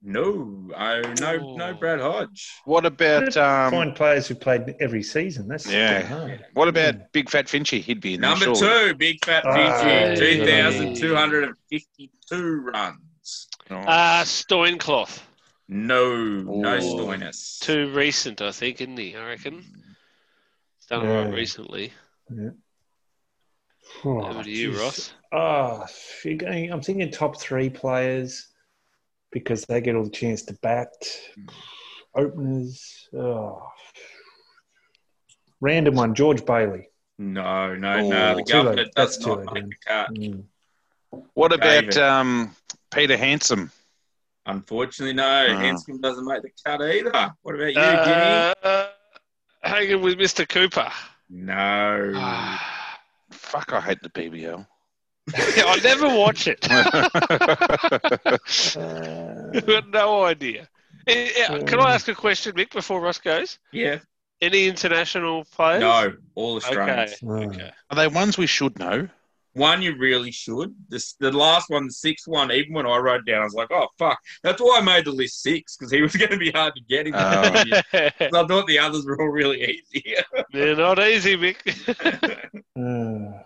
No, 0.00 0.70
oh, 0.76 1.02
no, 1.20 1.54
no, 1.56 1.70
Oh. 1.70 1.74
Brad 1.74 1.98
Hodge. 2.00 2.52
What 2.64 2.86
about 2.86 3.36
um, 3.36 3.72
Find 3.72 3.94
players 3.96 4.28
who 4.28 4.36
played 4.36 4.76
every 4.80 5.02
season. 5.02 5.48
That's 5.48 5.66
Yeah. 5.68 6.02
hard. 6.02 6.46
what 6.54 6.68
about 6.68 7.10
Big 7.12 7.28
Fat 7.28 7.46
Finchy? 7.48 7.80
He'd 7.80 8.00
be 8.00 8.14
in 8.14 8.20
there, 8.20 8.30
Number 8.30 8.54
surely. 8.54 8.90
two, 8.90 8.94
Big 8.94 9.24
Fat 9.24 9.44
Ah, 9.44 10.14
Fiji, 10.14 10.36
2,252 11.00 12.60
runs. 12.60 13.48
Nice. 13.70 13.86
Uh, 13.86 14.24
Stoincloth. 14.24 15.26
No, 15.68 16.16
no 16.16 16.76
Ooh. 16.76 16.80
Stoinis. 16.80 17.58
Too 17.60 17.90
recent, 17.92 18.40
I 18.40 18.52
think, 18.52 18.80
isn't 18.80 18.96
he? 18.98 19.14
I 19.14 19.26
reckon. 19.26 19.56
He's 20.76 20.86
done 20.88 21.04
it 21.04 21.08
Yeah. 21.08 21.24
right 21.24 21.34
recently. 21.34 21.92
Oh, 24.04 24.22
Over 24.22 24.42
to 24.44 24.50
you, 24.50 24.70
geez. 24.72 24.80
Ross. 24.80 25.12
Oh, 25.32 25.84
you're 26.24 26.36
going, 26.36 26.72
I'm 26.72 26.80
thinking 26.82 27.10
top 27.10 27.40
three 27.40 27.68
players 27.70 28.48
because 29.30 29.64
they 29.66 29.80
get 29.80 29.94
all 29.94 30.04
the 30.04 30.10
chance 30.10 30.42
to 30.44 30.54
bat. 30.62 30.92
Openers. 32.14 33.08
Oh. 33.14 33.62
Random 35.60 35.94
one, 35.94 36.14
George 36.14 36.44
Bailey. 36.46 36.88
No, 37.18 37.74
no, 37.74 37.94
Oh, 37.96 38.08
no. 38.08 38.34
The 38.36 38.42
too 38.42 38.52
government 38.52 38.94
does 38.94 39.16
That's 39.18 39.26
not 39.26 39.52
make 39.52 39.64
the 39.68 39.74
cut. 39.86 40.10
Mm. 40.14 40.44
what 41.34 41.52
about 41.52 41.96
um, 41.96 42.54
Peter 42.90 43.16
Handscomb? 43.16 43.70
Unfortunately, 44.48 45.14
no. 45.14 45.46
Ah. 45.50 45.58
Handscomb 45.58 46.00
doesn't 46.00 46.24
make 46.24 46.42
the 46.42 46.50
cut 46.64 46.80
either. 46.82 47.12
What 47.42 47.54
about 47.54 47.74
you, 47.74 47.80
Uh, 47.80 48.88
hanging 49.62 50.00
with 50.00 50.18
Mr. 50.18 50.48
Cooper. 50.48 50.90
No. 51.28 52.12
I 52.16 52.58
Fuck, 53.30 53.72
I 53.74 53.80
hate 53.80 53.98
the 54.02 54.08
BBL. 54.08 54.66
I 55.36 55.80
never 55.84 56.08
watch 56.08 56.48
it. 56.48 56.66
Uh, 56.70 57.08
got 59.60 59.88
no 59.90 60.24
idea. 60.24 60.66
Can 61.06 61.80
I 61.80 61.94
ask 61.94 62.08
a 62.08 62.14
question, 62.14 62.54
Mick, 62.54 62.72
before 62.72 63.00
Ross 63.02 63.18
goes? 63.18 63.58
Yeah. 63.70 63.98
Any 64.40 64.68
international 64.68 65.44
players? 65.44 65.80
No. 65.80 66.14
All 66.34 66.56
Australians. 66.56 67.16
Okay. 67.22 67.26
Oh. 67.26 67.42
Okay. 67.50 67.70
Are 67.90 67.96
they 67.96 68.08
ones 68.08 68.38
we 68.38 68.46
should 68.46 68.78
know? 68.78 69.08
One 69.58 69.82
you 69.82 69.96
really 69.98 70.30
should. 70.30 70.74
This 70.88 71.14
the 71.20 71.30
last 71.32 71.68
one, 71.68 71.86
the 71.86 71.92
sixth 71.92 72.26
one. 72.28 72.50
Even 72.52 72.72
when 72.74 72.86
I 72.86 72.96
wrote 72.98 73.26
down, 73.26 73.42
I 73.42 73.44
was 73.44 73.54
like, 73.54 73.70
"Oh 73.70 73.88
fuck!" 73.98 74.18
That's 74.42 74.60
why 74.62 74.78
I 74.78 74.82
made 74.82 75.04
the 75.04 75.12
list 75.12 75.42
six 75.42 75.76
because 75.76 75.92
he 75.92 76.00
was 76.00 76.14
going 76.22 76.30
to 76.30 76.38
be 76.38 76.50
hard 76.50 76.74
to 76.76 76.82
get. 76.88 77.06
In 77.06 77.14
Oh. 77.14 77.18
I 77.92 78.10
thought 78.30 78.66
the 78.66 78.78
others 78.78 79.04
were 79.04 79.20
all 79.20 79.28
really 79.28 79.62
easy. 79.92 80.14
They're 80.52 80.76
not 80.76 80.98
easy, 80.98 81.36
Mick. 81.36 81.58
uh, 82.78 83.42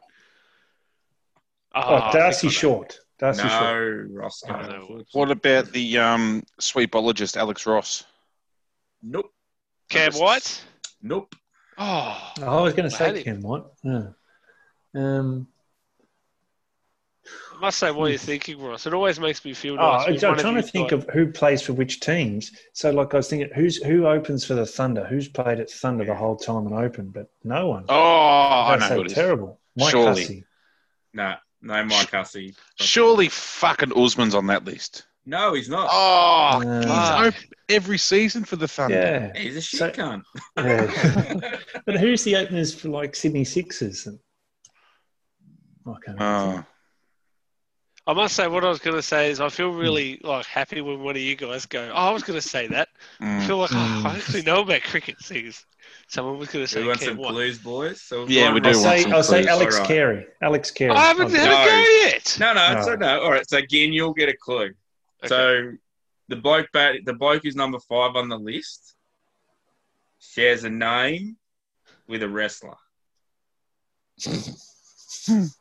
Ah, 1.75 2.11
oh, 2.11 2.13
D'Arcy 2.13 2.49
I 2.49 2.51
think 2.51 2.65
I 2.65 2.69
know. 2.69 2.75
Short. 2.75 2.99
D'Arcy 3.19 3.49
Short. 3.49 4.09
no, 4.11 4.21
Roscoe. 4.21 4.53
I 4.53 4.63
know. 4.63 4.75
unfortunately. 4.75 5.07
What 5.13 5.31
about 5.31 5.73
the 5.73 5.99
um, 5.99 6.43
sweepologist 6.61 7.37
Alex 7.39 7.67
Ross? 7.67 8.05
Nope. 9.03 9.33
Cam 9.89 10.13
White? 10.13 10.63
Nope. 11.01 11.35
Oh, 11.79 12.33
Oh, 12.43 12.59
I 12.59 12.61
was 12.61 12.75
going 12.75 12.91
to 12.91 12.95
say 12.95 13.17
him. 13.19 13.25
Ken 13.25 13.41
White. 13.41 13.65
Yeah. 13.83 14.09
Um, 14.95 15.47
I 17.55 17.61
must 17.61 17.79
say, 17.79 17.91
what 17.91 18.11
you're 18.11 18.19
thinking, 18.19 18.61
Ross. 18.61 18.87
It 18.87 18.95
always 18.95 19.21
makes 19.21 19.45
me 19.45 19.55
feel 19.55 19.75
oh, 19.75 20.05
nice. 20.07 20.23
I'm 20.23 20.37
trying 20.37 20.57
to 20.57 20.63
think 20.63 20.91
got- 20.91 21.01
of 21.01 21.11
who 21.11 21.31
plays 21.31 21.63
for 21.63 21.73
which 21.73 22.01
teams. 22.01 22.53
So, 22.73 22.91
like, 22.91 23.15
I 23.15 23.19
was 23.19 23.29
thinking, 23.29 23.51
who's 23.55 23.77
who 23.77 24.07
opens 24.07 24.45
for 24.45 24.55
the 24.55 24.67
Thunder? 24.67 25.05
Who's 25.05 25.29
played 25.29 25.61
at 25.61 25.71
Thunder 25.71 26.05
the 26.05 26.15
whole 26.15 26.37
time 26.37 26.67
and 26.67 26.75
open? 26.75 27.11
But 27.11 27.31
no 27.45 27.69
one. 27.69 27.85
Oh, 27.89 27.95
I 27.95 28.77
know 28.77 28.79
That's 28.79 28.89
so 28.89 29.05
terrible. 29.05 29.61
Mike 29.77 29.91
Surely. 29.91 30.23
Hussey. 30.23 30.45
No, 31.15 31.35
no, 31.61 31.85
Mike 31.85 32.11
Hussey. 32.11 32.55
Surely 32.77 33.29
fucking 33.29 33.93
Usman's 33.97 34.35
on 34.35 34.47
that 34.49 34.65
list. 34.65 35.07
No, 35.25 35.55
he's 35.55 35.69
not. 35.69 35.89
Oh, 35.93 36.61
Uh, 36.69 36.81
he's 37.23 37.29
open 37.35 37.49
every 37.69 37.99
season 37.99 38.45
for 38.45 38.57
the 38.57 38.67
Thunder. 38.67 38.97
Yeah. 39.35 39.41
He's 39.41 39.57
a 39.57 39.61
shit 39.61 39.79
So- 39.79 39.91
cunt. 39.91 40.23
yeah. 40.57 41.59
but 41.87 41.97
who's 41.97 42.25
the 42.25 42.37
openers 42.37 42.75
for 42.75 42.89
like 42.89 43.15
Sydney 43.15 43.45
Sixers? 43.45 44.07
And... 44.07 44.19
I 45.87 45.95
can't 46.05 46.21
Oh, 46.21 46.65
I 48.07 48.15
must 48.15 48.35
say, 48.35 48.49
what 48.49 48.65
I 48.65 48.69
was 48.69 48.81
going 48.81 48.97
to 48.97 49.03
say 49.03 49.31
is, 49.31 49.41
I 49.41 49.49
feel 49.49 49.71
really 49.71 50.19
Hmm. 50.23 50.27
like 50.27 50.47
happy 50.47 50.81
when 50.81 51.03
one 51.03 51.15
of 51.15 51.23
you 51.23 51.37
guys 51.37 51.67
go. 51.67 51.89
Oh, 51.93 51.95
I 51.95 52.11
was 52.11 52.23
going 52.25 52.41
to 52.41 52.47
say 52.47 52.67
that. 52.69 52.89
I 53.21 53.25
mm. 53.25 53.47
feel 53.47 53.59
like 53.59 53.71
oh, 53.73 53.77
I 53.77 54.15
Mm. 54.15 54.17
actually 54.17 54.43
know 54.43 54.63
about 54.63 54.83
cricket 54.83 55.19
things. 55.19 55.65
Someone 56.09 56.39
was 56.39 56.49
going 56.49 56.65
to 56.65 56.69
say 56.69 56.81
we 56.81 56.89
want 56.89 56.99
Cam 57.01 57.11
some 57.11 57.19
White. 57.19 57.31
clues, 57.31 57.59
boys? 57.59 58.03
So 58.03 58.27
Yeah, 58.27 58.53
we 58.53 58.61
I'll 58.61 58.61
do 58.61 58.69
I'll 58.71 58.83
want 58.83 58.99
say, 58.99 59.03
some 59.03 59.13
I'll 59.13 59.23
say 59.23 59.39
clues. 59.43 59.49
Alex 59.49 59.75
Alright. 59.75 59.89
Carey. 59.89 60.27
Alex 60.43 60.71
Carey. 60.73 60.93
I 60.93 61.01
haven't 61.01 61.31
had 61.31 61.45
No. 61.45 61.63
a 61.63 61.65
go 61.65 61.77
yet. 62.05 62.37
No, 62.41 62.53
no, 62.55 62.79
it's 62.79 62.87
No. 62.89 62.95
no. 62.97 63.21
All 63.23 63.31
right. 63.31 63.49
So 63.49 63.59
again, 63.59 63.93
you'll 63.93 64.15
get 64.15 64.29
a 64.29 64.37
clue. 64.37 64.73
Okay. 65.25 65.29
So 65.29 65.73
the 66.29 66.37
bloke, 66.37 66.69
bat, 66.73 66.97
the 67.05 67.15
bloke 67.15 67.43
who's 67.45 67.55
number 67.57 67.79
five 67.89 68.17
on 68.17 68.29
the 68.29 68.39
list, 68.39 68.95
shares 70.19 70.65
a 70.65 70.71
name 70.71 71.37
with 72.09 72.23
a 72.23 72.29
wrestler. 72.29 72.75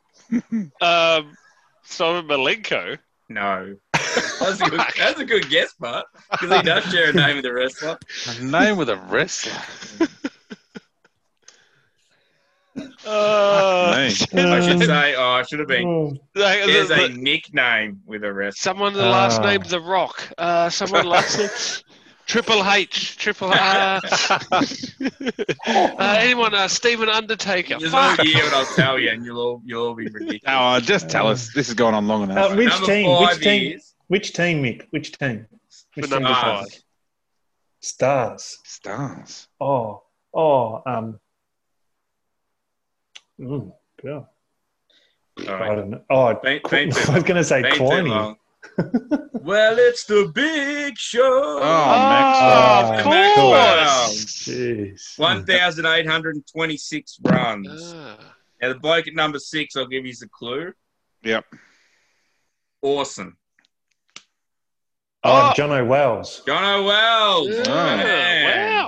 Um, 0.80 1.36
Simon 1.92 2.26
Malenko. 2.26 2.98
No, 3.28 3.76
that's 3.92 4.60
a 4.60 4.68
good, 4.70 4.80
that's 4.98 5.20
a 5.20 5.24
good 5.24 5.48
guess, 5.48 5.74
but 5.78 6.06
because 6.30 6.54
he 6.56 6.62
does 6.62 6.84
share 6.92 7.10
a 7.10 7.12
name 7.12 7.36
with 7.36 7.46
a 7.46 7.52
wrestler. 7.52 7.98
A 8.28 8.42
name 8.44 8.76
with 8.76 8.88
a 8.90 8.96
wrestler. 8.96 9.52
Uh, 13.04 13.92
I 13.96 14.08
should 14.08 14.30
say, 14.30 15.14
oh, 15.14 15.30
I 15.32 15.42
should 15.42 15.58
have 15.58 15.68
been. 15.68 16.18
Like, 16.34 16.64
There's 16.64 16.88
the- 16.88 17.04
a 17.04 17.08
nickname 17.10 18.00
with 18.06 18.24
a 18.24 18.32
wrestler. 18.32 18.56
someone 18.62 18.92
the 18.94 19.02
last 19.02 19.40
Ah. 19.40 19.44
name 19.50 19.62
The 19.62 19.80
Rock. 19.80 20.26
Uh, 20.38 20.70
someone 20.70 21.04
last 21.06 21.36
name 21.38 21.48
Triple 22.26 22.64
H. 22.68 23.16
Triple. 23.18 23.52
Uh, 23.62 24.00
uh, 25.66 26.16
anyone? 26.18 26.54
Uh, 26.54 26.68
Stephen 26.68 27.08
Undertaker. 27.08 27.78
There's 27.78 27.92
Fuck. 27.92 28.18
no 28.18 28.24
year, 28.24 28.44
and 28.44 28.54
I'll 28.54 28.64
tell 28.74 28.98
you, 28.98 29.10
and 29.10 29.24
you'll 29.24 29.38
all 29.40 29.62
you'll 29.64 29.86
all 29.88 29.94
be 29.94 30.04
ridiculous. 30.06 30.40
Oh, 30.46 30.80
just 30.80 31.08
tell 31.10 31.26
us. 31.28 31.52
This 31.54 31.66
has 31.68 31.74
gone 31.74 31.94
on 31.94 32.06
long 32.08 32.22
enough. 32.24 32.52
Uh, 32.52 32.56
which 32.56 32.68
Number 32.68 32.86
team? 32.86 33.06
five 33.06 33.36
Which 33.36 33.44
team? 33.44 33.62
years. 33.62 33.94
Which 34.08 34.32
team, 34.32 34.62
Mick? 34.62 34.86
Which 34.90 35.12
team? 35.18 35.46
Which 35.94 36.06
For 36.06 36.10
number 36.20 36.28
team? 36.28 36.34
Stars. 36.36 36.72
five. 36.72 36.82
Stars. 37.80 38.58
Stars. 38.64 39.48
Oh, 39.60 40.02
oh, 40.34 40.82
um, 40.86 41.20
mm, 43.40 43.72
God. 44.02 44.26
All 45.48 45.54
I 45.54 45.74
don't 45.74 45.90
know. 45.90 46.02
Oh, 46.10 46.34
Been- 46.34 46.60
Qu- 46.60 46.76
I 47.08 47.14
was 47.14 47.22
going 47.22 47.36
to 47.36 47.44
say 47.44 47.62
Been 47.62 47.74
too 47.74 47.82
Quiney. 47.84 48.36
Long. 48.78 49.28
well, 49.34 49.76
it's 49.78 50.04
the 50.04 50.30
big 50.34 50.96
show. 50.98 51.58
Oh, 51.60 51.62
Max. 51.86 52.38
Oh, 52.40 52.98
of 53.00 53.06
Maxwell. 53.06 54.06
course. 54.06 54.24
Jeez. 54.48 55.18
1,826 55.18 57.18
runs. 57.24 57.94
Ah. 57.96 58.16
Now, 58.60 58.68
the 58.72 58.78
bloke 58.78 59.08
at 59.08 59.14
number 59.14 59.38
six, 59.38 59.76
I'll 59.76 59.86
give 59.86 60.06
you 60.06 60.14
a 60.22 60.28
clue. 60.28 60.72
Yep. 61.24 61.44
Awesome. 62.82 63.36
Oh, 65.24 65.50
Oh. 65.50 65.52
Jono 65.56 65.86
Wells. 65.86 66.42
Jono 66.46 66.84
Wells. 66.86 67.48
Yeah, 67.48 67.62
Man. 67.96 68.74
wow. 68.74 68.81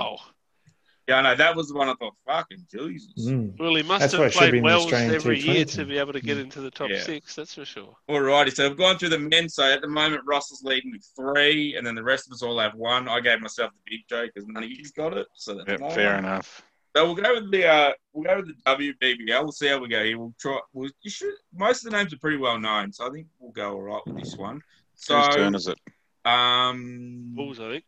Yeah, 1.07 1.21
no, 1.21 1.35
that 1.35 1.55
was 1.55 1.67
the 1.67 1.75
one 1.75 1.87
I 1.87 1.93
thought, 1.99 2.15
fucking 2.25 2.65
Jesus. 2.71 3.29
Mm. 3.29 3.59
Well, 3.59 3.75
he 3.75 3.83
must 3.83 3.99
That's 4.01 4.13
have 4.13 4.21
it 4.23 4.33
should 4.33 4.39
be 4.39 4.39
played 4.39 4.53
in 4.55 4.63
the 4.63 4.65
Wells 4.65 4.93
every 4.93 5.39
year 5.39 5.63
to 5.63 5.85
be 5.85 5.99
able 5.99 6.13
to 6.13 6.19
get 6.19 6.39
into 6.39 6.61
the 6.61 6.71
top 6.71 6.89
Yeah. 6.89 6.99
six. 7.03 7.35
That's 7.35 7.53
for 7.53 7.63
sure. 7.63 7.95
Alrighty, 8.09 8.51
so 8.55 8.67
we've 8.67 8.77
gone 8.77 8.97
through 8.97 9.09
the 9.09 9.19
men. 9.19 9.47
So 9.47 9.63
at 9.71 9.81
the 9.81 9.87
moment, 9.87 10.23
Russell's 10.25 10.63
leading 10.63 10.91
with 10.91 11.07
three, 11.15 11.75
and 11.75 11.85
then 11.85 11.93
the 11.93 12.01
rest 12.03 12.25
of 12.27 12.33
us 12.33 12.41
all 12.41 12.57
have 12.59 12.73
one. 12.73 13.07
I 13.07 13.19
gave 13.19 13.39
myself 13.39 13.71
the 13.71 13.91
big 13.97 14.01
joke 14.09 14.31
because 14.33 14.47
none 14.47 14.63
of 14.63 14.69
you's 14.71 14.91
got 14.91 15.15
it. 15.15 15.27
So 15.35 15.53
that's 15.53 15.69
Yep, 15.69 15.79
my 15.81 15.93
fair 15.93 16.15
one. 16.15 16.25
enough. 16.25 16.63
So 16.95 17.05
we'll 17.05 17.15
go 17.15 17.33
with 17.35 17.51
the 17.51 17.67
uh, 17.67 17.91
we'll 18.13 18.23
go 18.23 18.37
with 18.37 18.47
the 18.47 18.93
WBBL. 18.95 19.43
We'll 19.43 19.51
see 19.51 19.67
how 19.67 19.77
we 19.77 19.89
go 19.89 20.03
here. 20.03 20.17
We'll 20.17 20.33
try. 20.39 20.57
We'll, 20.73 20.89
you 21.03 21.11
should. 21.11 21.33
Most 21.53 21.85
of 21.85 21.91
the 21.91 21.97
names 21.97 22.13
are 22.13 22.17
pretty 22.19 22.37
well 22.37 22.57
known, 22.57 22.91
so 22.93 23.05
I 23.05 23.11
think 23.11 23.27
we'll 23.37 23.51
go 23.51 23.73
all 23.73 23.81
right 23.83 24.01
with 24.07 24.17
this 24.23 24.35
one. 24.37 24.59
So, 24.95 25.17
Whose 25.17 25.35
turn 25.35 25.53
is 25.55 25.67
it? 25.67 25.77
um, 26.25 27.33
Bulls, 27.35 27.59
I 27.59 27.69
think. 27.73 27.83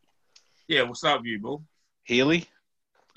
yeah, 0.67 0.83
we'll 0.83 0.93
start 0.93 1.21
with 1.21 1.27
you, 1.27 1.39
Bull. 1.39 1.63
Healy? 2.03 2.47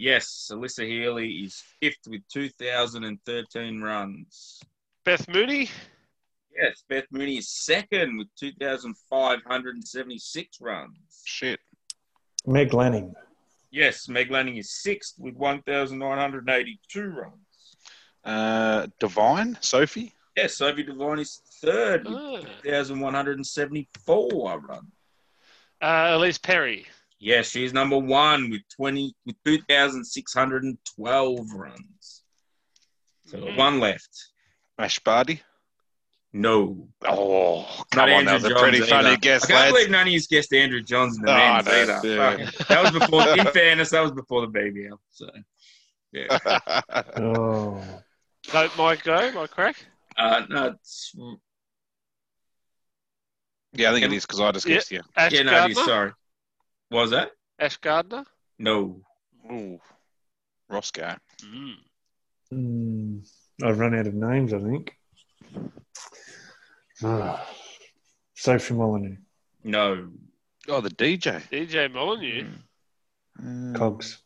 Yes, 0.05 0.49
Alyssa 0.51 0.87
Healy 0.87 1.29
is 1.45 1.63
fifth 1.79 2.07
with 2.09 2.23
2,013 2.33 3.83
runs. 3.83 4.63
Beth 5.05 5.29
Mooney. 5.29 5.69
Yes, 6.59 6.83
Beth 6.89 7.05
Mooney 7.11 7.37
is 7.37 7.51
second 7.51 8.17
with 8.17 8.29
2,576 8.39 10.61
runs. 10.63 11.23
Shit. 11.27 11.61
Meg 12.47 12.73
Lanning. 12.73 13.13
Yes, 13.71 14.09
Meg 14.09 14.31
Lanning 14.31 14.57
is 14.57 14.71
sixth 14.71 15.17
with 15.19 15.35
1,982 15.37 17.11
runs. 17.11 17.77
Uh, 18.25 18.87
Devine? 19.01 19.59
Sophie? 19.61 20.15
Yes, 20.35 20.55
Sophie 20.57 20.83
Devine 20.85 21.19
is 21.19 21.43
third 21.61 22.09
with 22.09 22.17
Ah. 22.17 22.41
1,174 22.65 24.61
runs. 24.61 24.89
Uh, 25.83 26.07
Ellyse 26.17 26.41
Perry. 26.41 26.87
Yes, 27.23 27.51
she's 27.51 27.73
number 27.75 27.99
one 27.99 28.49
with 28.51 28.63
20 28.75 29.15
with 29.27 29.37
2,612 29.45 31.53
runs. 31.53 32.23
So 33.27 33.37
Mhm. 33.39 33.57
one 33.57 33.79
left. 33.79 34.09
Ash 34.79 34.99
Barty? 35.01 35.43
No. 36.33 36.89
Oh, 37.03 37.85
Not 37.95 38.09
on, 38.09 38.21
Andrew 38.21 38.25
that 38.25 38.35
was 38.35 38.45
a 38.45 38.49
Johns 38.49 38.61
pretty 38.63 38.77
either. 38.79 38.87
funny 38.87 39.09
I 39.11 39.17
can't 39.17 39.51
lads. 39.51 39.73
believe 39.73 39.91
none 39.91 40.07
of 40.07 40.13
you 40.13 40.21
guessed 40.23 40.53
Andrew 40.55 40.81
Johns 40.83 41.19
in 41.19 41.25
the 41.25 41.33
Oh, 41.33 41.37
men's 41.37 41.67
no, 41.67 41.73
either. 41.73 42.01
yeah. 42.39 42.47
Fuck. 42.51 42.69
That 42.69 42.83
was 42.83 42.91
before, 42.93 43.29
in 43.37 43.47
fairness, 43.53 43.91
that 43.91 44.01
was 44.01 44.13
before 44.13 44.47
the 44.47 44.53
BBL. 44.53 44.99
So, 45.11 45.31
yeah. 46.13 46.39
Oh, 47.17 48.03
No, 48.55 48.71
my 48.79 48.97
go, 48.97 49.31
my 49.33 49.47
crack. 49.47 49.77
Uh, 50.17 50.47
no, 50.49 50.67
it's, 50.69 51.15
yeah, 53.75 53.91
I 53.91 53.93
think 53.93 54.07
it 54.07 54.13
is 54.13 54.25
because 54.25 54.41
I 54.41 54.53
just 54.53 54.67
Yeah. 54.67 54.75
guessed 54.77 54.91
you. 54.93 55.03
Ash 55.17 55.33
yeah, 55.33 55.43
no, 55.43 55.51
Gardner. 55.53 55.75
sorry. 55.85 56.13
What 56.91 57.03
was 57.03 57.11
that? 57.13 57.31
Ash 57.59 57.77
Gardner. 57.79 58.25
No. 58.59 59.01
Ooh, 59.51 59.81
Roscoe. 60.69 61.15
Mm. 61.43 61.75
mm, 62.53 63.29
I've 63.63 63.79
run 63.79 63.95
out 63.99 64.07
of 64.07 64.15
names. 64.15 64.53
I 64.53 64.59
think. 64.61 64.93
Ah, 67.03 67.47
Sophie 68.35 68.75
Molineux, 68.75 69.17
No. 69.65 70.11
Oh, 70.69 70.81
the 70.83 70.91
DJ. 70.91 71.41
DJ 71.51 71.91
Molyneux. 71.93 72.47
Mm. 73.43 73.75
Cogs. 73.75 74.19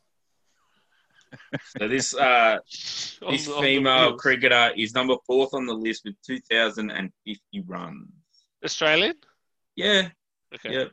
So 1.79 1.87
this 1.89 2.15
uh, 2.15 2.59
this 2.67 3.49
on 3.49 3.63
female 3.63 4.09
wheels. 4.11 4.21
cricketer 4.21 4.71
is 4.77 4.95
number 4.95 5.15
fourth 5.27 5.55
on 5.55 5.67
the 5.67 5.73
list 5.75 6.03
with 6.05 6.15
2,050 6.27 7.63
runs. 7.67 8.09
Australian. 8.65 9.15
Yeah, 9.77 10.09
Okay. 10.55 10.73
yeah. 10.73 10.85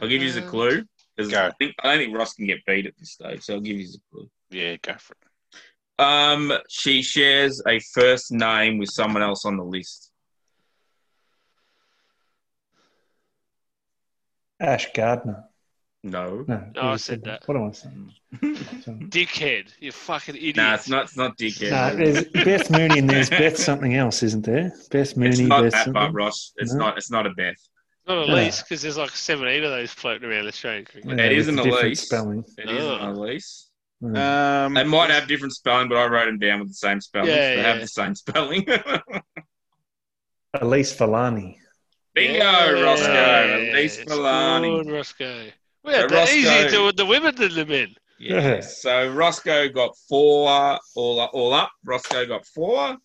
I'll 0.00 0.08
give 0.08 0.22
you 0.22 0.30
a 0.30 0.42
clue 0.42 0.70
clue. 0.70 0.84
'cause 1.18 1.28
Go. 1.28 1.46
I, 1.46 1.50
think, 1.58 1.74
I 1.82 1.88
don't 1.94 1.98
think 2.04 2.16
Ross 2.16 2.34
can 2.34 2.46
get 2.46 2.64
beat 2.66 2.86
at 2.86 2.94
this 2.98 3.12
stage, 3.12 3.42
so 3.42 3.54
I'll 3.54 3.60
give 3.60 3.78
you 3.78 3.86
a 3.88 4.14
clue. 4.14 4.30
Yeah, 4.50 4.76
go 4.82 4.94
for 4.98 5.14
it. 5.14 6.02
Um, 6.02 6.52
she 6.68 7.02
shares 7.02 7.62
a 7.68 7.78
first 7.92 8.32
name 8.32 8.78
with 8.78 8.88
someone 8.90 9.22
else 9.22 9.44
on 9.44 9.56
the 9.58 9.64
list. 9.64 10.10
Ash 14.58 14.90
Gardner. 14.94 15.44
No, 16.02 16.44
No, 16.48 16.64
No, 16.74 16.82
I 16.82 16.96
said 16.96 17.22
that. 17.24 17.46
What 17.46 17.58
am 17.58 17.68
I 17.68 17.72
saying? 17.72 18.12
Sorry. 18.82 18.96
Dickhead. 19.10 19.68
You 19.80 19.92
fucking 19.92 20.36
idiot. 20.36 20.56
nah, 20.56 20.74
it's 20.74 20.88
not. 20.88 21.04
It's 21.04 21.16
not 21.16 21.36
dickhead. 21.36 21.70
No, 21.72 21.94
there's 21.96 22.24
Beth 22.44 22.70
Mooney 22.70 22.98
and 22.98 23.10
there's 23.10 23.28
Beth 23.28 23.58
something 23.58 23.94
else, 23.94 24.22
isn't 24.22 24.46
there? 24.46 24.72
Beth 24.90 25.14
Mooney, 25.18 25.30
it's 25.30 25.40
not 25.40 25.62
Beth 25.64 25.72
that, 25.72 25.92
but 25.92 26.00
something. 26.00 26.14
Ross. 26.14 26.52
It's 26.56 26.72
No. 26.72 26.78
not. 26.78 26.96
It's 26.96 27.10
not 27.10 27.26
a 27.26 27.30
Beth. 27.30 27.56
Not 28.10 28.22
at 28.24 28.28
Yeah. 28.28 28.34
least 28.34 28.64
because 28.64 28.82
there's 28.82 28.96
like 28.98 29.10
17 29.10 29.62
of 29.64 29.70
those 29.70 29.92
floating 29.92 30.28
around 30.28 30.46
Australian 30.48 30.84
cricket. 30.84 31.04
Yeah, 31.08 31.24
It 31.24 31.28
with 31.30 31.38
isn't 31.38 31.58
a 31.58 31.62
a 31.62 31.64
different 31.64 31.84
lease. 31.88 32.00
spelling. 32.02 32.44
It 32.58 32.68
isn't 32.70 33.00
Oh. 33.00 33.10
a 33.10 33.12
lease. 33.12 33.68
Mm. 34.02 34.16
Um, 34.66 34.74
They 34.74 34.84
might 34.84 35.10
have 35.10 35.28
different 35.28 35.54
spelling, 35.54 35.88
but 35.88 35.96
I 35.98 36.06
wrote 36.06 36.26
them 36.26 36.38
down 36.38 36.58
with 36.60 36.68
the 36.68 36.74
same 36.74 37.00
spelling. 37.00 37.28
Yeah, 37.30 37.54
they 37.56 37.62
have 37.62 37.80
the 37.80 37.86
same 37.86 38.14
spelling. 38.16 38.64
Elyse 40.56 40.96
Villani. 40.96 41.58
Bingo, 42.14 42.38
Yeah, 42.38 42.70
Roscoe. 42.70 43.12
yes. 43.12 43.98
Elyse 43.98 44.08
Villani. 44.08 44.82
Good, 44.84 44.90
Roscoe. 44.92 45.46
Well, 45.84 46.00
So 46.08 46.08
they're 46.08 46.36
easier 46.36 46.70
to 46.70 46.92
the 46.92 47.06
women 47.06 47.34
than 47.36 47.54
the 47.54 47.64
men. 47.66 47.94
Yeah. 48.18 48.60
So 48.60 49.08
Roscoe 49.12 49.68
got 49.68 49.96
four 50.08 50.50
all 50.96 51.20
up, 51.20 51.30
all 51.32 51.52
up. 51.54 51.70
Roscoe 51.84 52.26
got 52.26 52.44
four. 52.46 52.96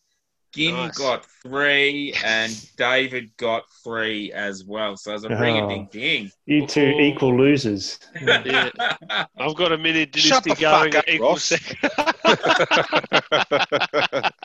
Ginn 0.55 0.73
Nice. 0.75 0.97
got 0.97 1.25
three, 1.43 2.13
and 2.23 2.51
David 2.77 3.35
got 3.37 3.63
three 3.83 4.31
as 4.31 4.63
well. 4.63 4.95
So 4.97 5.13
it's 5.13 5.23
a 5.25 5.29
ring 5.29 5.57
a 5.57 5.67
ding 5.67 5.89
ding. 5.91 6.31
You 6.45 6.65
two 6.65 6.93
Oh. 6.95 6.99
equal 7.01 7.35
losers. 7.37 7.99
Yeah. 8.21 8.69
I've 9.37 9.55
got 9.55 9.71
a 9.73 9.77
mini 9.77 10.07
Shut 10.15 10.43
dynasty 10.45 10.49
the 10.53 10.55
going 10.61 10.91
fuck 10.91 10.95
up, 10.95 11.07
at 11.07 11.13
equal 11.13 11.29
Ross. 11.29 11.43
second. 11.43 11.91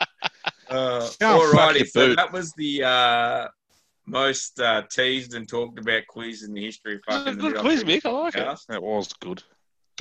Uh, 0.69 1.05
Oh, 1.19 1.51
fuck 1.51 1.75
alrighty, 1.75 1.85
so 1.85 2.07
boot. 2.07 2.15
that 2.15 2.31
was 2.31 2.53
the 2.53 2.81
uh, 2.81 3.47
most 4.05 4.57
uh, 4.61 4.83
teased 4.89 5.33
and 5.35 5.45
talked 5.45 5.77
about 5.77 6.03
quiz 6.07 6.43
in 6.43 6.53
the 6.53 6.63
history 6.63 6.95
of 6.95 7.01
fucking 7.09 7.35
the 7.35 7.41
Good 7.41 7.57
quiz, 7.57 7.83
Mick. 7.83 8.05
I 8.05 8.09
like 8.09 8.35
it. 8.37 8.57
That 8.69 8.81
was 8.81 9.11
good. 9.19 9.43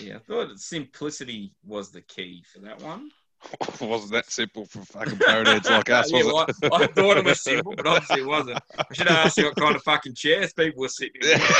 Yeah, 0.00 0.16
I 0.16 0.18
thought 0.20 0.56
simplicity 0.60 1.52
was 1.66 1.90
the 1.90 2.02
key 2.02 2.44
for 2.52 2.60
that 2.60 2.80
one. 2.82 3.10
wasn't 3.80 4.12
that 4.12 4.30
simple 4.30 4.64
for 4.66 4.82
fucking 4.82 5.18
boneheads 5.18 5.68
like 5.68 5.90
us, 5.90 6.10
Yeah, 6.12 6.24
was 6.24 6.56
well, 6.62 6.72
I, 6.72 6.84
I 6.84 6.86
thought 6.86 7.16
it 7.16 7.24
was 7.24 7.40
simple, 7.40 7.74
but 7.76 7.86
obviously 7.86 8.22
it 8.22 8.26
wasn't. 8.26 8.60
I 8.78 8.84
should 8.92 9.08
have 9.08 9.26
asked 9.26 9.38
you 9.38 9.46
what 9.46 9.56
kind 9.56 9.76
of 9.76 9.82
fucking 9.82 10.14
chairs 10.14 10.52
people 10.52 10.80
were 10.80 10.88
sitting 10.88 11.20
in. 11.22 11.40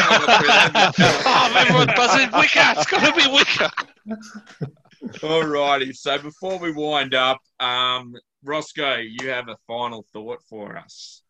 Oh, 1.33 1.55
everyone 1.57 1.89
buzzing 1.97 2.31
wicker. 2.33 2.61
It's 2.77 2.87
got 2.87 3.07
to 3.07 3.15
be 3.15 3.33
wicker. 3.33 5.27
All 5.27 5.45
righty, 5.45 5.93
so 5.93 6.19
before 6.19 6.59
we 6.59 6.73
wind 6.73 7.15
up, 7.15 7.41
um, 7.59 8.15
Roscoe, 8.45 8.97
you 8.97 9.29
have 9.31 9.49
a 9.49 9.57
final 9.67 10.05
thought 10.13 10.43
for 10.49 10.77
us. 10.77 11.23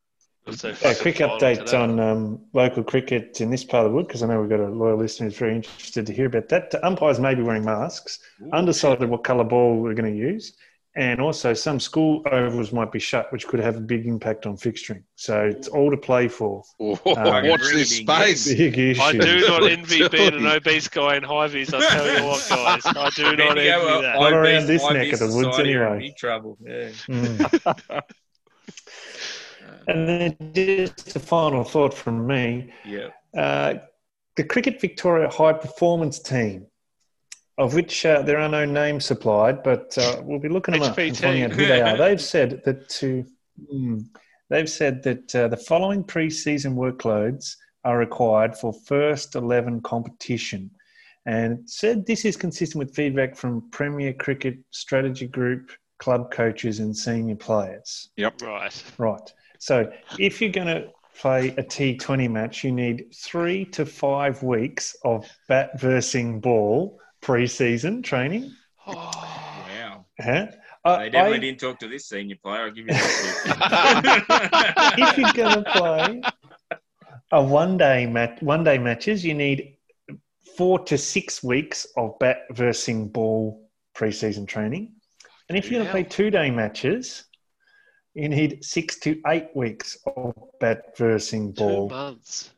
A 0.85 0.95
quick 0.95 1.17
update 1.17 1.73
on 1.79 2.01
um, 2.01 2.41
local 2.53 2.83
cricket 2.83 3.41
in 3.41 3.51
this 3.51 3.65
part 3.65 3.87
of 3.87 3.93
the 3.93 3.97
wood, 3.97 4.07
because 4.07 4.23
I 4.23 4.27
know 4.27 4.41
we've 4.41 4.51
got 4.51 4.61
a 4.61 4.69
loyal 4.69 4.97
listener 4.99 5.27
who's 5.29 5.39
very 5.39 5.57
interested 5.57 6.07
to 6.07 6.13
hear 6.13 6.27
about 6.27 6.49
that. 6.49 6.71
The 6.71 6.85
umpires 6.87 7.19
may 7.21 7.35
be 7.35 7.43
wearing 7.43 7.65
masks, 7.65 8.19
undecided 8.53 9.09
what 9.09 9.25
colour 9.25 9.45
ball 9.45 9.77
we're 9.81 9.95
going 9.95 10.13
to 10.13 10.19
use, 10.19 10.55
and 10.97 11.21
also 11.21 11.55
some 11.55 11.79
school 11.79 12.23
ovals 12.33 12.73
might 12.73 12.91
be 12.91 12.99
shut, 12.99 13.31
which 13.33 13.47
could 13.47 13.61
have 13.61 13.77
a 13.77 13.81
big 13.81 14.07
impact 14.07 14.45
on 14.45 14.57
fixturing. 14.57 15.05
So 15.15 15.45
it's 15.45 15.69
all 15.69 15.89
to 15.91 15.97
play 15.97 16.27
for. 16.27 16.65
Oh, 16.81 16.99
Um, 17.07 17.49
watch 17.49 17.61
really 17.61 17.77
this 17.85 17.97
space. 17.99 18.53
Big 18.53 18.77
issue. 18.77 19.01
I 19.01 19.13
do 19.13 19.41
not 19.47 19.71
envy 19.71 20.09
being 20.09 20.35
an 20.35 20.47
obese 20.49 20.89
guy 20.89 21.15
in 21.17 21.23
high 21.23 21.47
vis. 21.47 21.73
I 21.73 21.81
tell 21.81 22.07
you 22.21 22.27
what, 22.27 22.45
guys, 22.49 22.83
I 22.87 23.11
do 23.15 23.23
not 23.37 23.41
envy 23.57 23.63
you 23.65 23.71
go, 23.71 24.03
that. 24.03 24.17
Not 24.19 24.33
around 24.33 24.65
obese- 24.65 24.67
this 24.67 24.91
neck 24.91 25.13
of 25.13 25.19
the 25.21 25.27
woods 25.37 25.59
in 25.61 25.67
anyway. 25.67 25.99
Big 26.01 26.17
trouble. 26.17 26.59
Yeah. 26.61 26.89
Mm. 27.09 28.01
And 29.91 30.09
then 30.09 30.53
just 30.55 31.17
a 31.17 31.21
final 31.21 31.65
thought 31.65 31.95
from 31.95 32.27
me. 32.27 32.73
yeah. 32.85 33.09
Uh, 33.37 33.75
the 34.37 34.45
Cricket 34.45 34.81
Victoria 34.81 35.29
High 35.29 35.53
Performance 35.53 36.19
Team, 36.19 36.67
of 37.59 37.75
which 37.75 38.07
uh, 38.07 38.23
there 38.23 38.39
are 38.39 38.49
no 38.49 38.65
names 38.65 39.05
supplied, 39.05 39.63
but 39.63 39.97
uh, 39.99 40.23
we'll 40.25 40.39
be 40.39 40.49
looking 40.49 40.73
them 40.73 40.83
up 40.83 40.97
and 40.97 41.17
finding 41.17 41.45
out 41.45 41.53
who 41.53 41.67
they 41.67 41.83
are. 41.83 41.97
They've 41.99 42.21
said 42.21 42.63
that 42.65 42.89
to, 42.89 43.25
mm, 43.73 44.07
they've 44.49 44.71
said 44.71 45.03
that 45.03 45.35
uh, 45.35 45.49
the 45.49 45.57
following 45.57 46.03
pre-season 46.03 46.75
workloads 46.75 47.55
are 47.85 47.99
required 47.99 48.57
for 48.57 48.73
first 48.73 49.35
eleven 49.35 49.83
competition, 49.83 50.71
and 51.27 51.69
said 51.69 52.07
this 52.07 52.25
is 52.25 52.37
consistent 52.37 52.79
with 52.79 52.95
feedback 52.95 53.37
from 53.37 53.69
Premier 53.71 54.15
Cricket 54.15 54.59
Strategy 54.71 55.27
Group 55.27 55.71
club 55.99 56.33
coaches 56.33 56.81
and 56.81 56.97
senior 56.97 57.37
players. 57.37 58.09
Yep. 58.17 58.43
Right. 58.43 58.85
Right. 58.99 59.33
So 59.61 59.93
if 60.19 60.41
you're 60.41 60.51
going 60.51 60.67
to 60.69 60.89
play 61.19 61.51
a 61.51 61.63
T20 61.63 62.31
match, 62.31 62.65
you 62.65 62.73
need 62.73 63.15
three 63.15 63.67
to 63.67 63.85
five 63.85 64.43
weeks 64.43 64.97
of 65.05 65.29
bat 65.49 65.79
versing 65.79 66.41
ball 66.41 66.99
pre-season 67.21 68.03
training. 68.03 68.53
Oh, 68.87 68.95
Wow. 68.95 70.07
Huh? 70.19 70.47
Uh, 70.83 70.99
They 70.99 71.11
definitely 71.11 71.37
I- 71.37 71.41
didn't 71.41 71.61
talk 71.61 71.79
to 71.81 71.89
this 71.89 72.07
senior 72.09 72.37
player. 72.43 72.63
I'll 72.65 72.71
give 72.71 72.87
you 72.87 72.95
that. 72.95 74.95
if 74.99 75.19
you're 75.19 75.33
going 75.35 75.63
to 75.63 75.71
play 75.73 76.23
a 77.33 77.45
one-day 77.45 78.07
match, 78.07 78.41
one-day 78.41 78.79
matches, 78.79 79.23
you 79.25 79.35
need 79.35 79.77
four 80.57 80.79
to 80.87 80.97
six 80.97 81.43
weeks 81.43 81.87
of 81.99 82.19
bat 82.19 82.45
versing 82.53 83.09
ball 83.09 83.69
pre-season 83.95 84.47
training, 84.47 84.93
and 85.49 85.59
if 85.59 85.71
you're 85.71 85.79
going 85.81 85.87
to 85.87 85.93
play 85.93 86.03
two-day 86.03 86.51
matches, 86.51 87.25
you 88.15 88.29
need 88.29 88.65
six 88.65 88.99
to 89.01 89.21
eight 89.29 89.49
weeks 89.55 89.97
of 90.17 90.35
bat 90.61 90.97
versing 90.97 91.53
two 91.55 91.59
ball 91.65 91.89
months 91.89 92.51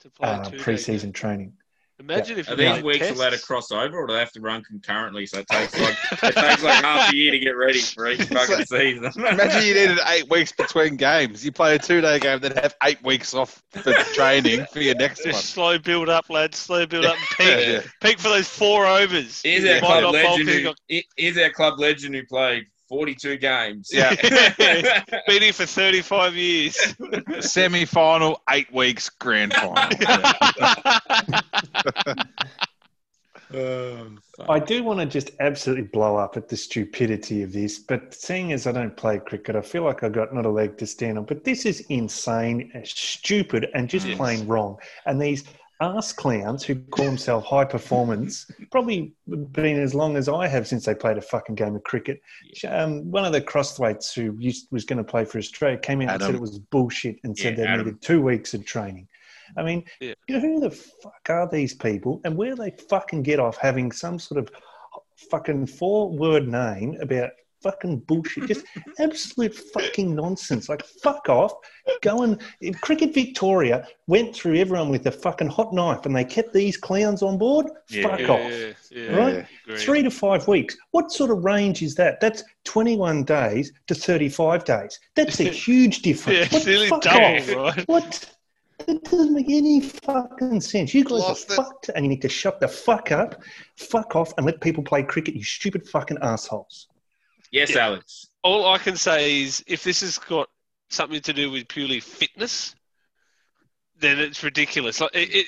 to 0.00 0.10
play 0.10 0.28
uh, 0.28 0.40
a 0.40 0.44
two-day 0.44 0.62
pre-season 0.62 1.12
training. 1.12 1.52
Imagine 1.98 2.38
if 2.38 2.48
Are 2.48 2.52
you 2.52 2.56
these 2.56 2.68
played 2.70 2.84
weeks 2.84 2.98
tests. 3.00 3.18
allowed 3.20 3.30
to 3.34 3.38
cross 3.40 3.70
over, 3.70 3.98
or 3.98 4.06
do 4.06 4.14
they 4.14 4.18
have 4.20 4.32
to 4.32 4.40
run 4.40 4.62
concurrently? 4.64 5.26
So 5.26 5.40
it 5.40 5.46
takes 5.48 5.78
like 5.78 5.96
it 6.22 6.34
takes 6.34 6.62
like 6.62 6.82
half 6.82 7.12
a 7.12 7.14
year 7.14 7.30
to 7.30 7.38
get 7.38 7.50
ready 7.50 7.80
for 7.80 8.08
each 8.08 8.22
fucking 8.22 8.64
season. 8.64 9.04
Imagine 9.16 9.66
you 9.66 9.74
needed 9.74 9.98
eight 10.08 10.30
weeks 10.30 10.50
between 10.50 10.96
games. 10.96 11.44
You 11.44 11.52
play 11.52 11.74
a 11.74 11.78
two-day 11.78 12.18
game, 12.20 12.38
then 12.40 12.52
have 12.52 12.74
eight 12.84 13.02
weeks 13.04 13.34
off 13.34 13.62
for 13.72 13.92
training 14.14 14.64
for 14.72 14.80
your 14.80 14.94
next 14.94 15.26
one. 15.26 15.34
Slow 15.34 15.78
build 15.78 16.08
up, 16.08 16.30
lads. 16.30 16.56
Slow 16.56 16.86
build 16.86 17.04
up 17.04 17.16
peak. 17.36 17.46
Yeah. 17.68 17.82
Peak 18.00 18.18
for 18.18 18.30
those 18.30 18.48
four 18.48 18.86
overs. 18.86 19.42
Here's 19.42 19.64
You 19.64 19.72
our 19.72 19.80
club 19.80 20.02
not 20.04 20.12
bowl 20.12 20.38
legend. 20.38 20.48
'cause 20.64 20.74
you 20.88 20.96
Who, 20.96 21.22
here's 21.22 21.36
our 21.36 21.50
club 21.50 21.78
legend 21.78 22.14
who 22.14 22.24
played 22.24 22.64
42 22.90 23.36
games. 23.38 23.88
Yeah. 23.92 24.14
Been 25.28 25.42
here 25.42 25.52
for 25.52 25.64
35 25.64 26.34
years. 26.34 26.76
Semi-final, 27.38 28.42
eight 28.50 28.70
weeks, 28.74 29.08
grand 29.08 29.54
final. 29.54 29.76
Oh, 33.52 34.06
fuck. 34.36 34.48
I 34.48 34.60
do 34.60 34.84
want 34.84 35.00
to 35.00 35.06
just 35.06 35.32
absolutely 35.40 35.88
blow 35.92 36.16
up 36.16 36.36
at 36.36 36.48
the 36.48 36.56
stupidity 36.56 37.42
of 37.42 37.52
this, 37.52 37.80
but 37.80 38.14
seeing 38.14 38.52
as 38.52 38.68
I 38.68 38.72
don't 38.72 38.96
play 38.96 39.18
cricket, 39.18 39.56
I 39.56 39.60
feel 39.60 39.82
like 39.82 40.04
I've 40.04 40.12
got 40.12 40.32
not 40.32 40.46
a 40.46 40.48
leg 40.48 40.78
to 40.78 40.86
stand 40.86 41.18
on. 41.18 41.24
But 41.24 41.42
this 41.42 41.66
is 41.66 41.80
insane, 41.88 42.70
stupid, 42.84 43.66
and 43.74 43.88
just 43.88 44.06
Yes. 44.06 44.16
plain 44.16 44.46
wrong. 44.46 44.76
And 45.04 45.20
these 45.20 45.42
ass 45.80 46.12
clowns 46.12 46.62
who 46.64 46.76
call 46.76 47.06
themselves 47.06 47.46
high 47.46 47.64
performance, 47.64 48.50
probably 48.70 49.14
been 49.52 49.80
as 49.80 49.94
long 49.94 50.16
as 50.16 50.28
I 50.28 50.46
have 50.46 50.66
since 50.66 50.84
they 50.84 50.94
played 50.94 51.16
a 51.16 51.22
fucking 51.22 51.54
game 51.54 51.74
of 51.74 51.82
cricket. 51.84 52.20
Um, 52.68 53.10
one 53.10 53.24
of 53.24 53.32
the 53.32 53.40
Crosthwaites 53.40 54.12
who 54.14 54.36
used, 54.38 54.68
was 54.70 54.84
going 54.84 54.98
to 54.98 55.04
play 55.04 55.24
for 55.24 55.38
Australia 55.38 55.78
came 55.78 56.02
out 56.02 56.10
and 56.10 56.22
said 56.22 56.34
it 56.34 56.40
was 56.40 56.58
bullshit 56.58 57.16
and 57.24 57.36
said 57.36 57.56
they 57.56 57.64
Adam. 57.64 57.86
needed 57.86 58.02
two 58.02 58.20
weeks 58.20 58.52
of 58.54 58.64
training. 58.64 59.08
I 59.56 59.62
mean, 59.62 59.84
Yeah. 60.00 60.14
who 60.28 60.60
the 60.60 60.70
fuck 60.70 61.28
are 61.28 61.48
these 61.50 61.74
people 61.74 62.20
and 62.24 62.36
where 62.36 62.54
they 62.54 62.70
fucking 62.88 63.22
get 63.22 63.40
off 63.40 63.56
having 63.56 63.90
some 63.90 64.18
sort 64.18 64.38
of 64.38 64.50
fucking 65.30 65.66
four 65.66 66.10
word 66.10 66.46
name 66.46 66.96
about 67.00 67.30
fucking 67.62 68.00
bullshit? 68.00 68.46
Just 68.48 68.64
absolute 68.98 69.54
fucking 69.54 70.14
nonsense. 70.14 70.68
Like, 70.68 70.84
fuck 70.84 71.28
off. 71.28 71.52
Go 72.02 72.22
and. 72.22 72.40
Cricket 72.80 73.14
Victoria 73.14 73.86
went 74.06 74.34
through 74.34 74.56
everyone 74.56 74.88
with 74.90 75.06
a 75.06 75.10
fucking 75.10 75.48
hot 75.48 75.72
knife 75.72 76.06
and 76.06 76.14
they 76.14 76.24
kept 76.24 76.52
these 76.52 76.76
clowns 76.76 77.22
on 77.22 77.38
board. 77.38 77.66
Yeah. 77.88 78.08
Fuck 78.08 78.20
Yeah, 78.20 78.28
off. 78.30 78.50
yeah, 78.52 78.72
yeah, 78.90 79.16
Right? 79.16 79.46
agree. 79.66 79.78
Three 79.78 80.02
to 80.02 80.10
five 80.10 80.46
weeks. 80.48 80.76
What 80.92 81.10
sort 81.12 81.30
of 81.30 81.44
range 81.44 81.82
is 81.82 81.94
that? 81.96 82.20
That's 82.20 82.42
21 82.64 83.24
days 83.24 83.72
to 83.88 83.94
35 83.94 84.64
days. 84.64 84.98
That's 85.16 85.40
a 85.40 85.44
huge 85.66 86.02
difference. 86.02 86.38
Yeah, 86.38 86.44
What 86.44 86.52
it's 86.54 86.64
the 86.64 86.70
nearly 86.70 86.88
fuck 86.88 87.02
double, 87.02 87.24
off? 87.66 87.76
right? 87.76 87.88
What? 87.88 88.34
That 88.86 89.04
doesn't 89.04 89.34
make 89.34 89.50
any 89.50 89.82
fucking 89.82 90.60
sense. 90.62 90.94
You 90.94 91.04
guys 91.04 91.20
Lost 91.20 91.50
are 91.50 91.52
it. 91.52 91.56
fucked 91.56 91.90
and 91.94 92.02
you 92.04 92.08
need 92.08 92.22
to 92.22 92.30
shut 92.30 92.60
the 92.60 92.66
fuck 92.68 93.12
up, 93.12 93.42
fuck 93.76 94.16
off, 94.16 94.32
and 94.38 94.46
let 94.46 94.58
people 94.62 94.82
play 94.82 95.02
cricket, 95.02 95.34
you 95.34 95.44
stupid 95.44 95.86
fucking 95.86 96.16
assholes. 96.22 96.88
Yes, 97.50 97.70
Yeah. 97.70 97.86
Alex. 97.86 98.26
All 98.42 98.66
I 98.72 98.78
can 98.78 98.96
say 98.96 99.42
is 99.42 99.62
if 99.66 99.82
this 99.84 100.00
has 100.00 100.18
got 100.18 100.48
something 100.88 101.20
to 101.22 101.32
do 101.32 101.50
with 101.50 101.68
purely 101.68 102.00
fitness, 102.00 102.74
then 103.98 104.18
it's 104.18 104.42
ridiculous. 104.42 105.00
Like 105.00 105.10
it, 105.14 105.28
it, 105.34 105.46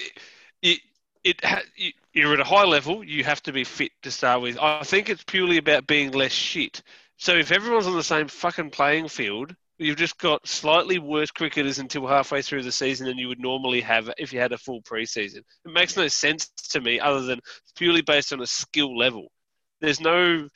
it, 0.62 0.80
it 1.24 1.44
ha- 1.44 1.62
you- 1.76 1.92
you're 2.12 2.34
at 2.34 2.40
a 2.40 2.44
high 2.44 2.64
level. 2.64 3.02
You 3.02 3.24
have 3.24 3.42
to 3.44 3.52
be 3.52 3.64
fit 3.64 3.92
to 4.02 4.10
start 4.10 4.42
with. 4.42 4.58
I 4.58 4.82
think 4.84 5.08
it's 5.08 5.24
purely 5.24 5.56
about 5.56 5.86
being 5.86 6.10
less 6.12 6.32
shit. 6.32 6.82
So 7.16 7.34
if 7.36 7.50
everyone's 7.52 7.86
on 7.86 7.96
the 7.96 8.02
same 8.02 8.28
fucking 8.28 8.68
playing 8.70 9.08
field, 9.08 9.54
you've 9.78 9.96
just 9.96 10.18
got 10.18 10.46
slightly 10.46 10.98
worse 10.98 11.30
cricketers 11.30 11.78
until 11.78 12.06
halfway 12.06 12.42
through 12.42 12.64
the 12.64 12.72
season 12.72 13.06
than 13.06 13.16
you 13.16 13.28
would 13.28 13.40
normally 13.40 13.80
have 13.80 14.10
if 14.18 14.30
you 14.32 14.40
had 14.40 14.52
a 14.52 14.58
full 14.58 14.82
preseason. 14.82 15.38
It 15.64 15.72
makes 15.72 15.96
no 15.96 16.06
sense 16.08 16.50
to 16.72 16.80
me 16.82 17.00
other 17.00 17.22
than 17.22 17.40
purely 17.76 18.02
based 18.02 18.32
on 18.34 18.42
a 18.42 18.46
skill 18.46 18.94
level. 18.96 19.32
There's 19.80 20.00
no, 20.00 20.48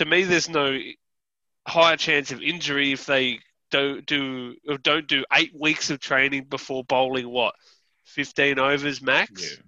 to 0.00 0.06
me, 0.06 0.24
there's 0.24 0.48
no 0.48 0.78
higher 1.66 1.96
chance 1.98 2.32
of 2.32 2.40
injury 2.40 2.92
if 2.92 3.04
they 3.04 3.38
don't 3.70 4.06
do 4.06 4.56
or 4.66 4.78
don't 4.78 5.06
do 5.06 5.26
eight 5.34 5.52
weeks 5.60 5.90
of 5.90 6.00
training 6.00 6.44
before 6.44 6.82
bowling 6.84 7.28
what 7.28 7.54
15 8.04 8.58
overs 8.58 9.02
max 9.02 9.58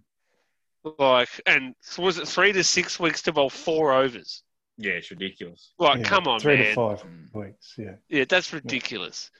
like 0.98 1.28
and 1.46 1.74
was 1.98 2.16
it 2.18 2.26
three 2.26 2.50
to 2.52 2.64
six 2.64 2.98
weeks 2.98 3.22
to 3.22 3.32
bowl 3.32 3.50
four 3.50 3.92
overs 3.92 4.42
Yeah, 4.78 4.92
it's 4.92 5.10
ridiculous. 5.10 5.74
like 5.78 5.98
Yeah, 5.98 6.04
come 6.04 6.26
on 6.26 6.40
Three 6.40 6.56
man 6.56 6.64
to 6.70 6.74
five 6.74 7.02
Mm. 7.04 7.34
weeks, 7.34 7.74
yeah. 7.76 7.94
yeah 8.08 8.24
that's 8.28 8.52
ridiculous 8.52 9.30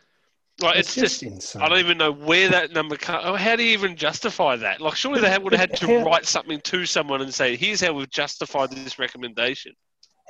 like 0.60 0.77
it's, 0.77 0.94
just, 0.94 1.23
insane. 1.23 1.62
I 1.62 1.69
don't 1.70 1.78
even 1.78 1.97
know 1.97 2.12
where 2.12 2.51
that 2.51 2.73
number 2.73 2.97
comes. 2.97 3.23
Oh, 3.24 3.35
how 3.35 3.56
do 3.56 3.64
you 3.64 3.73
even 3.73 3.97
justify 3.97 4.55
that? 4.56 4.82
Like, 4.82 4.94
surely 4.94 5.20
they 5.23 5.36
would 5.39 5.55
have 5.55 5.70
had 5.70 5.77
to 5.81 5.98
write 6.05 6.27
something 6.27 6.60
to 6.60 6.85
someone 6.85 7.23
and 7.23 7.32
say, 7.35 7.56
"Here's 7.56 7.81
how 7.81 7.94
we've 7.94 8.10
justified 8.10 8.70
this 8.70 8.98
recommendation." 8.98 9.73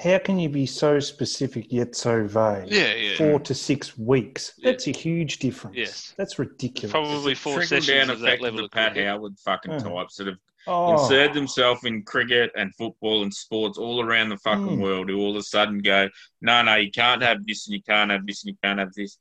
How 0.03 0.19
can 0.19 0.39
you 0.39 0.49
be 0.49 0.67
so 0.67 0.99
specific 0.99 1.67
yet 1.71 1.95
so 1.95 2.27
vague? 2.27 2.73
Yeah, 2.73 2.93
yeah. 2.95 3.17
Four 3.17 3.39
to 3.41 3.55
six 3.55 3.97
weeks. 3.97 4.53
Yeah. 4.59 4.71
That's 4.73 4.89
a 4.89 4.91
huge 4.91 5.39
difference. 5.39 5.77
Yes. 5.77 6.15
That's 6.17 6.39
ridiculous. 6.39 6.91
Probably 6.91 7.35
four 7.35 7.59
Trickle 7.59 7.81
sessions 7.81 7.87
down 7.87 8.11
of 8.11 8.21
that 8.21 8.41
level 8.41 8.65
of 8.65 8.71
Pat 8.73 8.93
cricket. 8.93 9.09
Howard 9.09 9.39
fucking 9.45 9.73
Mm. 9.73 9.83
types 9.85 10.17
that 10.17 10.27
have 10.27 10.39
oh, 10.67 10.95
inserted 10.95 11.35
themselves 11.35 11.85
in 11.85 12.03
cricket 12.03 12.51
and 12.57 12.75
football 12.75 13.23
and 13.23 13.33
sports 13.33 13.79
all 13.79 14.03
around 14.03 14.31
the 14.31 14.39
fucking 14.39 14.79
Mm. 14.79 14.83
world 14.83 15.09
who 15.09 15.19
all 15.19 15.31
of 15.31 15.37
a 15.37 15.43
sudden 15.43 15.79
go, 15.79 16.09
no, 16.41 16.63
no, 16.63 16.75
you 16.75 16.91
can't 16.91 17.23
have 17.23 17.47
this 17.47 17.69
and 17.69 17.75
you 17.75 17.83
can't 17.83 18.11
have 18.11 18.27
this 18.27 18.43
and 18.45 18.51
you 18.53 18.57
can't 18.63 18.81
have 18.81 18.93
this. 18.95 19.19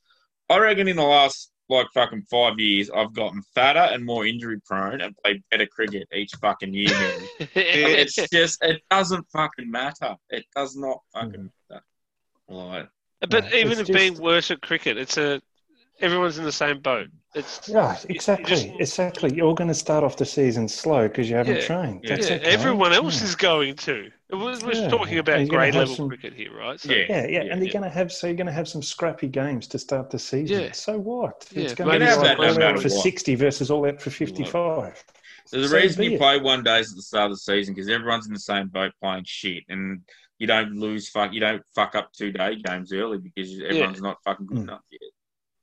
I 0.49 0.57
reckon 0.57 0.87
in 0.87 0.95
the 0.95 1.03
last 1.03 1.51
like 1.71 1.87
fucking 1.93 2.23
five 2.29 2.59
years, 2.59 2.89
I've 2.89 3.13
gotten 3.13 3.41
fatter 3.55 3.79
and 3.93 4.05
more 4.05 4.25
injury 4.25 4.59
prone 4.65 5.01
and 5.01 5.15
played 5.23 5.41
better 5.49 5.65
cricket 5.65 6.07
each 6.13 6.33
fucking 6.41 6.73
year. 6.73 6.89
man. 6.89 7.27
it's 7.55 8.15
just, 8.29 8.63
it 8.63 8.81
doesn't 8.89 9.25
fucking 9.31 9.71
matter. 9.71 10.15
It 10.29 10.45
does 10.55 10.75
not 10.75 10.99
fucking 11.13 11.49
matter. 11.69 11.83
Like, 12.49 12.89
But 13.21 13.45
No, 13.45 13.49
even 13.57 13.79
it's 13.79 13.89
if 13.89 13.95
being 13.95 14.17
worse 14.19 14.51
at 14.51 14.61
cricket, 14.61 14.97
it's 14.97 15.17
a 15.17 15.41
everyone's 16.01 16.37
in 16.37 16.43
the 16.43 16.51
same 16.51 16.79
boat. 16.79 17.07
It's 17.33 17.69
Right, 17.69 18.03
you 18.09 18.15
exactly, 18.15 18.45
just- 18.45 18.67
exactly. 18.79 19.33
You're 19.33 19.55
going 19.55 19.69
to 19.69 19.73
start 19.73 20.03
off 20.03 20.17
the 20.17 20.25
season 20.25 20.67
slow 20.67 21.07
because 21.07 21.29
you 21.29 21.37
haven't 21.37 21.55
Yeah, 21.57 21.65
trained. 21.65 22.01
yeah. 22.03 22.15
That's 22.15 22.29
yeah, 22.29 22.35
okay. 22.35 22.45
everyone 22.45 22.91
else 22.91 23.19
Yeah. 23.19 23.27
is 23.27 23.35
going 23.35 23.75
to. 23.77 24.11
We're, 24.31 24.39
we're 24.39 24.73
Yeah, 24.73 24.87
talking 24.89 25.17
about 25.17 25.47
grade 25.49 25.75
level 25.75 25.95
some- 25.95 26.07
cricket 26.07 26.33
here, 26.33 26.55
right? 26.55 26.79
So, 26.79 26.91
yeah. 26.91 27.05
Yeah, 27.09 27.09
yeah, 27.09 27.27
Yeah, 27.27 27.39
and 27.39 27.47
yeah. 27.49 27.55
you're 27.65 27.73
going 27.73 27.83
to 27.83 27.89
have 27.89 28.11
so 28.11 28.27
you're 28.27 28.35
going 28.35 28.47
to 28.47 28.53
have 28.53 28.67
some 28.67 28.81
scrappy 28.81 29.27
games 29.27 29.67
to 29.67 29.79
start 29.79 30.09
the 30.09 30.19
season. 30.19 30.61
Yeah. 30.61 30.71
So 30.71 30.97
what? 30.97 31.47
Yeah, 31.51 31.63
it's 31.63 31.73
going 31.73 31.91
to 31.91 31.99
be 31.99 32.05
have 32.05 32.17
like 32.19 32.37
that 32.37 32.57
no 32.59 32.67
out 32.67 32.77
for 32.79 32.89
what. 32.89 33.03
sixty 33.03 33.35
versus 33.35 33.69
all 33.69 33.85
out 33.87 34.01
for 34.01 34.09
fifty-five. 34.09 35.03
There's 35.51 35.65
a 35.65 35.69
So 35.69 35.75
reason 35.75 35.99
be 35.99 36.05
you 36.07 36.11
it. 36.13 36.19
play 36.19 36.39
one 36.39 36.63
days 36.63 36.91
at 36.91 36.95
the 36.95 37.01
start 37.01 37.25
of 37.25 37.31
the 37.31 37.37
season 37.37 37.73
because 37.73 37.89
everyone's 37.89 38.27
in 38.27 38.33
the 38.33 38.39
same 38.39 38.67
boat 38.69 38.93
playing 39.01 39.25
shit, 39.25 39.63
and 39.67 40.01
you 40.39 40.47
don't 40.47 40.75
lose 40.77 41.09
fuck. 41.09 41.33
You 41.33 41.41
don't 41.41 41.61
fuck 41.75 41.95
up 41.95 42.13
two 42.13 42.31
day 42.31 42.55
games 42.55 42.93
early 42.93 43.17
because 43.17 43.59
everyone's 43.59 44.01
not 44.01 44.17
fucking 44.23 44.45
good 44.45 44.59
Mm. 44.59 44.63
enough 44.63 44.81
yet. 44.91 45.01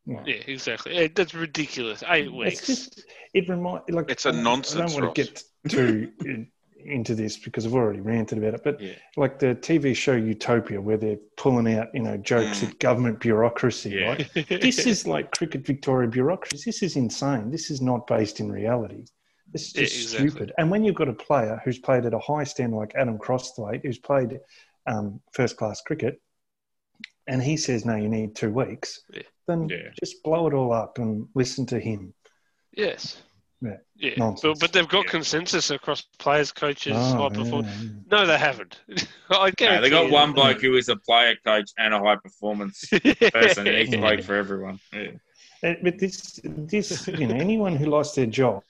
Yeah. 0.04 0.22
yeah, 0.26 0.42
exactly. 0.46 0.94
Yeah, 0.94 1.08
that's 1.14 1.34
ridiculous. 1.34 2.02
Eight 2.08 2.26
It's 2.26 2.32
weeks. 2.34 2.66
just 2.66 3.04
it 3.34 3.48
remind 3.48 3.82
like 3.90 4.10
It's 4.10 4.26
a 4.26 4.30
I 4.30 4.32
don't- 4.32 4.42
nonsense, 4.42 4.92
I 4.92 4.94
don't 4.94 5.02
want 5.04 5.14
to 5.14 5.22
get 5.24 5.42
too 5.68 6.12
in- 6.24 6.50
into 6.84 7.14
this 7.14 7.36
because 7.36 7.66
I've 7.66 7.74
already 7.74 8.00
ranted 8.00 8.38
about 8.38 8.54
it, 8.54 8.62
but 8.64 8.80
Yeah. 8.80 8.92
like 9.16 9.38
the 9.38 9.54
TV 9.54 9.94
show 9.94 10.14
Utopia, 10.14 10.80
where 10.80 10.96
they're 10.96 11.18
pulling 11.36 11.72
out 11.74 11.88
you 11.94 12.00
know 12.00 12.16
jokes 12.16 12.60
Mm. 12.62 12.68
at 12.68 12.78
government 12.78 13.20
bureaucracy, 13.20 13.90
Yeah. 13.90 14.08
right? 14.08 14.28
this 14.62 14.86
is 14.86 15.06
like 15.06 15.32
cricket 15.32 15.66
Victoria 15.66 16.08
bureaucracy. 16.08 16.62
This 16.64 16.82
is 16.82 16.96
insane. 16.96 17.50
This 17.50 17.70
is 17.70 17.80
not 17.82 18.06
based 18.06 18.40
in 18.40 18.50
reality. 18.50 19.04
This 19.52 19.68
is 19.68 19.74
Yeah, 19.74 19.82
just 19.82 19.96
exactly. 20.02 20.28
stupid. 20.30 20.52
And 20.58 20.70
when 20.70 20.84
you've 20.84 20.94
got 20.94 21.08
a 21.08 21.14
player 21.14 21.60
who's 21.64 21.78
played 21.78 22.04
at 22.06 22.14
a 22.14 22.18
high 22.18 22.44
standard 22.44 22.76
like 22.76 22.94
Adam 22.94 23.18
Crosthwaite, 23.18 23.82
who's 23.82 23.98
played 23.98 24.38
um, 24.86 25.20
first 25.32 25.56
class 25.58 25.82
cricket, 25.82 26.18
and 27.26 27.42
he 27.42 27.58
says, 27.58 27.84
no, 27.84 27.94
you 27.94 28.08
need 28.08 28.34
two 28.34 28.50
weeks, 28.50 29.02
Yeah. 29.12 29.22
then 29.46 29.68
Yeah. 29.68 29.90
just 30.00 30.22
blow 30.22 30.46
it 30.46 30.54
all 30.54 30.72
up 30.72 30.98
and 30.98 31.28
listen 31.34 31.66
to 31.66 31.78
him. 31.78 32.14
yes. 32.72 33.22
Yeah. 33.60 33.76
Yeah. 33.96 34.14
Nonsense. 34.16 34.42
But, 34.42 34.60
but 34.60 34.72
they've 34.72 34.88
got 34.88 35.04
Yeah. 35.06 35.10
consensus 35.10 35.70
across 35.70 36.02
players, 36.18 36.52
coaches, 36.52 36.92
Oh, 36.96 37.16
high 37.16 37.28
perform- 37.30 37.64
yeah, 37.64 37.74
yeah. 37.82 37.88
No, 38.10 38.26
they 38.26 38.38
haven't. 38.38 38.80
I 39.30 39.46
Yeah, 39.46 39.50
guarantee 39.56 39.82
they 39.82 39.90
got 39.90 40.06
you. 40.06 40.12
one 40.12 40.32
bloke 40.32 40.60
who 40.60 40.76
is 40.76 40.88
a 40.88 40.96
player 40.96 41.34
coach 41.44 41.70
and 41.78 41.92
a 41.92 41.98
high 41.98 42.16
performance 42.16 42.84
person, 43.32 43.66
and 43.66 43.76
he 43.76 43.84
can 43.84 43.94
Yeah. 43.94 44.00
play 44.00 44.22
for 44.22 44.34
everyone. 44.36 44.78
Yeah. 44.92 45.10
But 45.82 45.98
this, 45.98 46.38
this, 46.44 47.08
you 47.08 47.26
know, 47.26 47.34
anyone 47.34 47.74
who 47.74 47.86
lost 47.86 48.14
their 48.14 48.26
job 48.26 48.62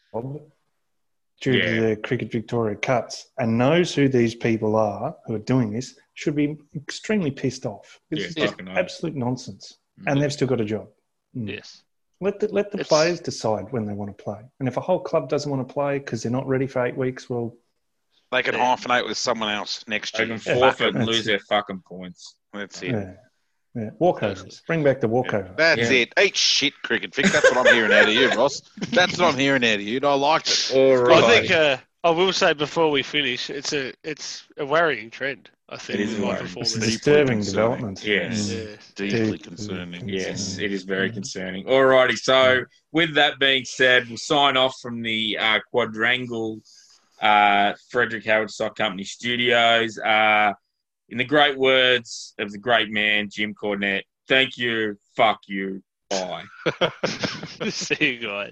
due 1.41 1.53
Yeah. 1.53 1.67
to 1.75 1.81
the 1.83 1.97
Cricket 1.97 2.33
Victoria 2.33 2.77
cuts 2.77 3.29
and 3.39 3.59
knows 3.59 3.95
who 3.95 4.09
these 4.09 4.35
people 4.35 4.75
are 4.75 5.15
who 5.27 5.35
are 5.35 5.39
doing 5.41 5.71
this 5.71 5.99
should 6.15 6.35
be 6.35 6.57
extremely 6.75 7.31
pissed 7.31 7.67
off. 7.67 8.01
This 8.11 8.21
Yeah, 8.21 8.27
is 8.29 8.35
just 8.35 8.55
absolute 8.69 9.15
nonsense, 9.17 9.79
Mm. 10.01 10.13
and 10.13 10.23
they've 10.23 10.33
still 10.33 10.49
got 10.49 10.61
a 10.61 10.65
job. 10.65 10.89
Mm. 11.37 11.51
yes. 11.51 11.83
Let 12.21 12.41
the 12.41 12.49
let 12.49 12.71
the 12.73 12.79
It's- 12.81 12.89
players 12.89 13.21
decide 13.21 13.71
when 13.73 13.87
they 13.87 13.93
want 13.93 14.17
to 14.17 14.23
play, 14.25 14.41
and 14.59 14.69
if 14.69 14.77
a 14.77 14.81
whole 14.81 14.99
club 15.01 15.29
doesn't 15.29 15.51
want 15.51 15.67
to 15.67 15.73
play 15.73 15.99
because 15.99 16.23
they're 16.23 16.33
not 16.33 16.47
ready 16.49 16.67
for 16.67 16.85
eight 16.85 16.97
weeks, 16.97 17.29
well, 17.31 17.55
They 18.31 18.43
can 18.43 18.55
Yeah. 18.57 18.77
hyphenate 18.77 19.07
with 19.09 19.17
someone 19.17 19.49
else 19.55 19.85
next 19.89 20.19
year. 20.19 20.27
They 20.27 20.33
year. 20.35 20.39
can 20.41 20.53
Yeah, 20.59 20.61
forfeit 20.61 20.89
and 20.89 20.97
that's 20.99 21.07
lose 21.07 21.21
it. 21.21 21.31
their 21.31 21.39
fucking 21.39 21.81
points. 21.87 22.35
That's 22.53 22.83
it. 22.83 22.91
yeah, 22.91 23.13
yeah. 23.75 23.91
walkovers. 23.99 24.61
Bring 24.67 24.85
back 24.85 25.01
the 25.01 25.09
walkover. 25.09 25.55
That's 25.57 25.91
Yeah. 25.91 26.01
it. 26.01 26.13
Eat 26.21 26.37
shit, 26.37 26.75
cricket 26.83 27.15
Vic. 27.15 27.25
That's 27.27 27.51
what 27.51 27.67
I'm 27.67 27.75
hearing 27.75 27.91
out 27.91 28.07
of 28.07 28.13
you, 28.13 28.29
Ross. 28.33 28.61
That's 28.93 29.17
what 29.19 29.33
I'm 29.33 29.39
hearing 29.41 29.65
out 29.65 29.77
of 29.77 29.81
you. 29.81 29.99
I 30.03 30.13
liked 30.13 30.49
it. 30.71 30.77
All 30.77 31.11
I 31.15 31.23
think 31.39 31.51
uh, 31.51 31.79
I 32.05 32.11
will 32.11 32.35
say 32.35 32.53
before 32.53 32.91
we 32.91 33.03
finish, 33.03 33.49
it's 33.49 33.73
a 33.73 33.95
it's 34.05 34.43
a 34.59 34.67
worrying 34.67 35.11
trend. 35.11 35.49
I 35.71 35.77
think 35.77 36.01
It 36.01 36.09
is 36.09 36.15
with 36.15 36.25
a 36.25 36.35
high 36.35 36.61
It's 36.61 36.77
a 36.77 36.81
disturbing 36.81 37.43
development. 37.43 38.03
Yes. 38.05 38.51
Yeah. 38.51 38.65
Deeply 38.95 39.33
Deep- 39.33 39.43
concerning. 39.45 40.09
Yes, 40.09 40.59
it 40.59 40.73
is 40.73 40.85
very 40.85 41.11
concerning. 41.11 41.67
Alrighty, 41.67 42.17
so 42.17 42.65
with 42.93 43.15
that 43.15 43.39
being 43.39 43.65
said, 43.65 44.09
we'll 44.09 44.17
sign 44.17 44.57
off 44.57 44.75
from 44.81 45.03
the 45.03 45.37
uh, 45.39 45.61
quadrangle 45.71 46.61
uh, 47.21 47.75
Frederick 47.91 48.25
Howard 48.27 48.51
Stock 48.51 48.77
Company 48.77 49.05
studios. 49.05 49.99
Uh, 49.99 50.53
in 51.11 51.19
the 51.19 51.25
great 51.25 51.59
words 51.59 52.35
of 52.39 52.51
the 52.51 52.59
great 52.59 52.91
man, 52.91 53.29
Jim 53.31 53.55
Cornette, 53.55 54.05
thank 54.27 54.57
you, 54.57 54.99
fuck 55.17 55.41
you, 55.47 55.83
bye. 56.11 56.45
See 57.69 58.15
you 58.15 58.27
guys. 58.27 58.47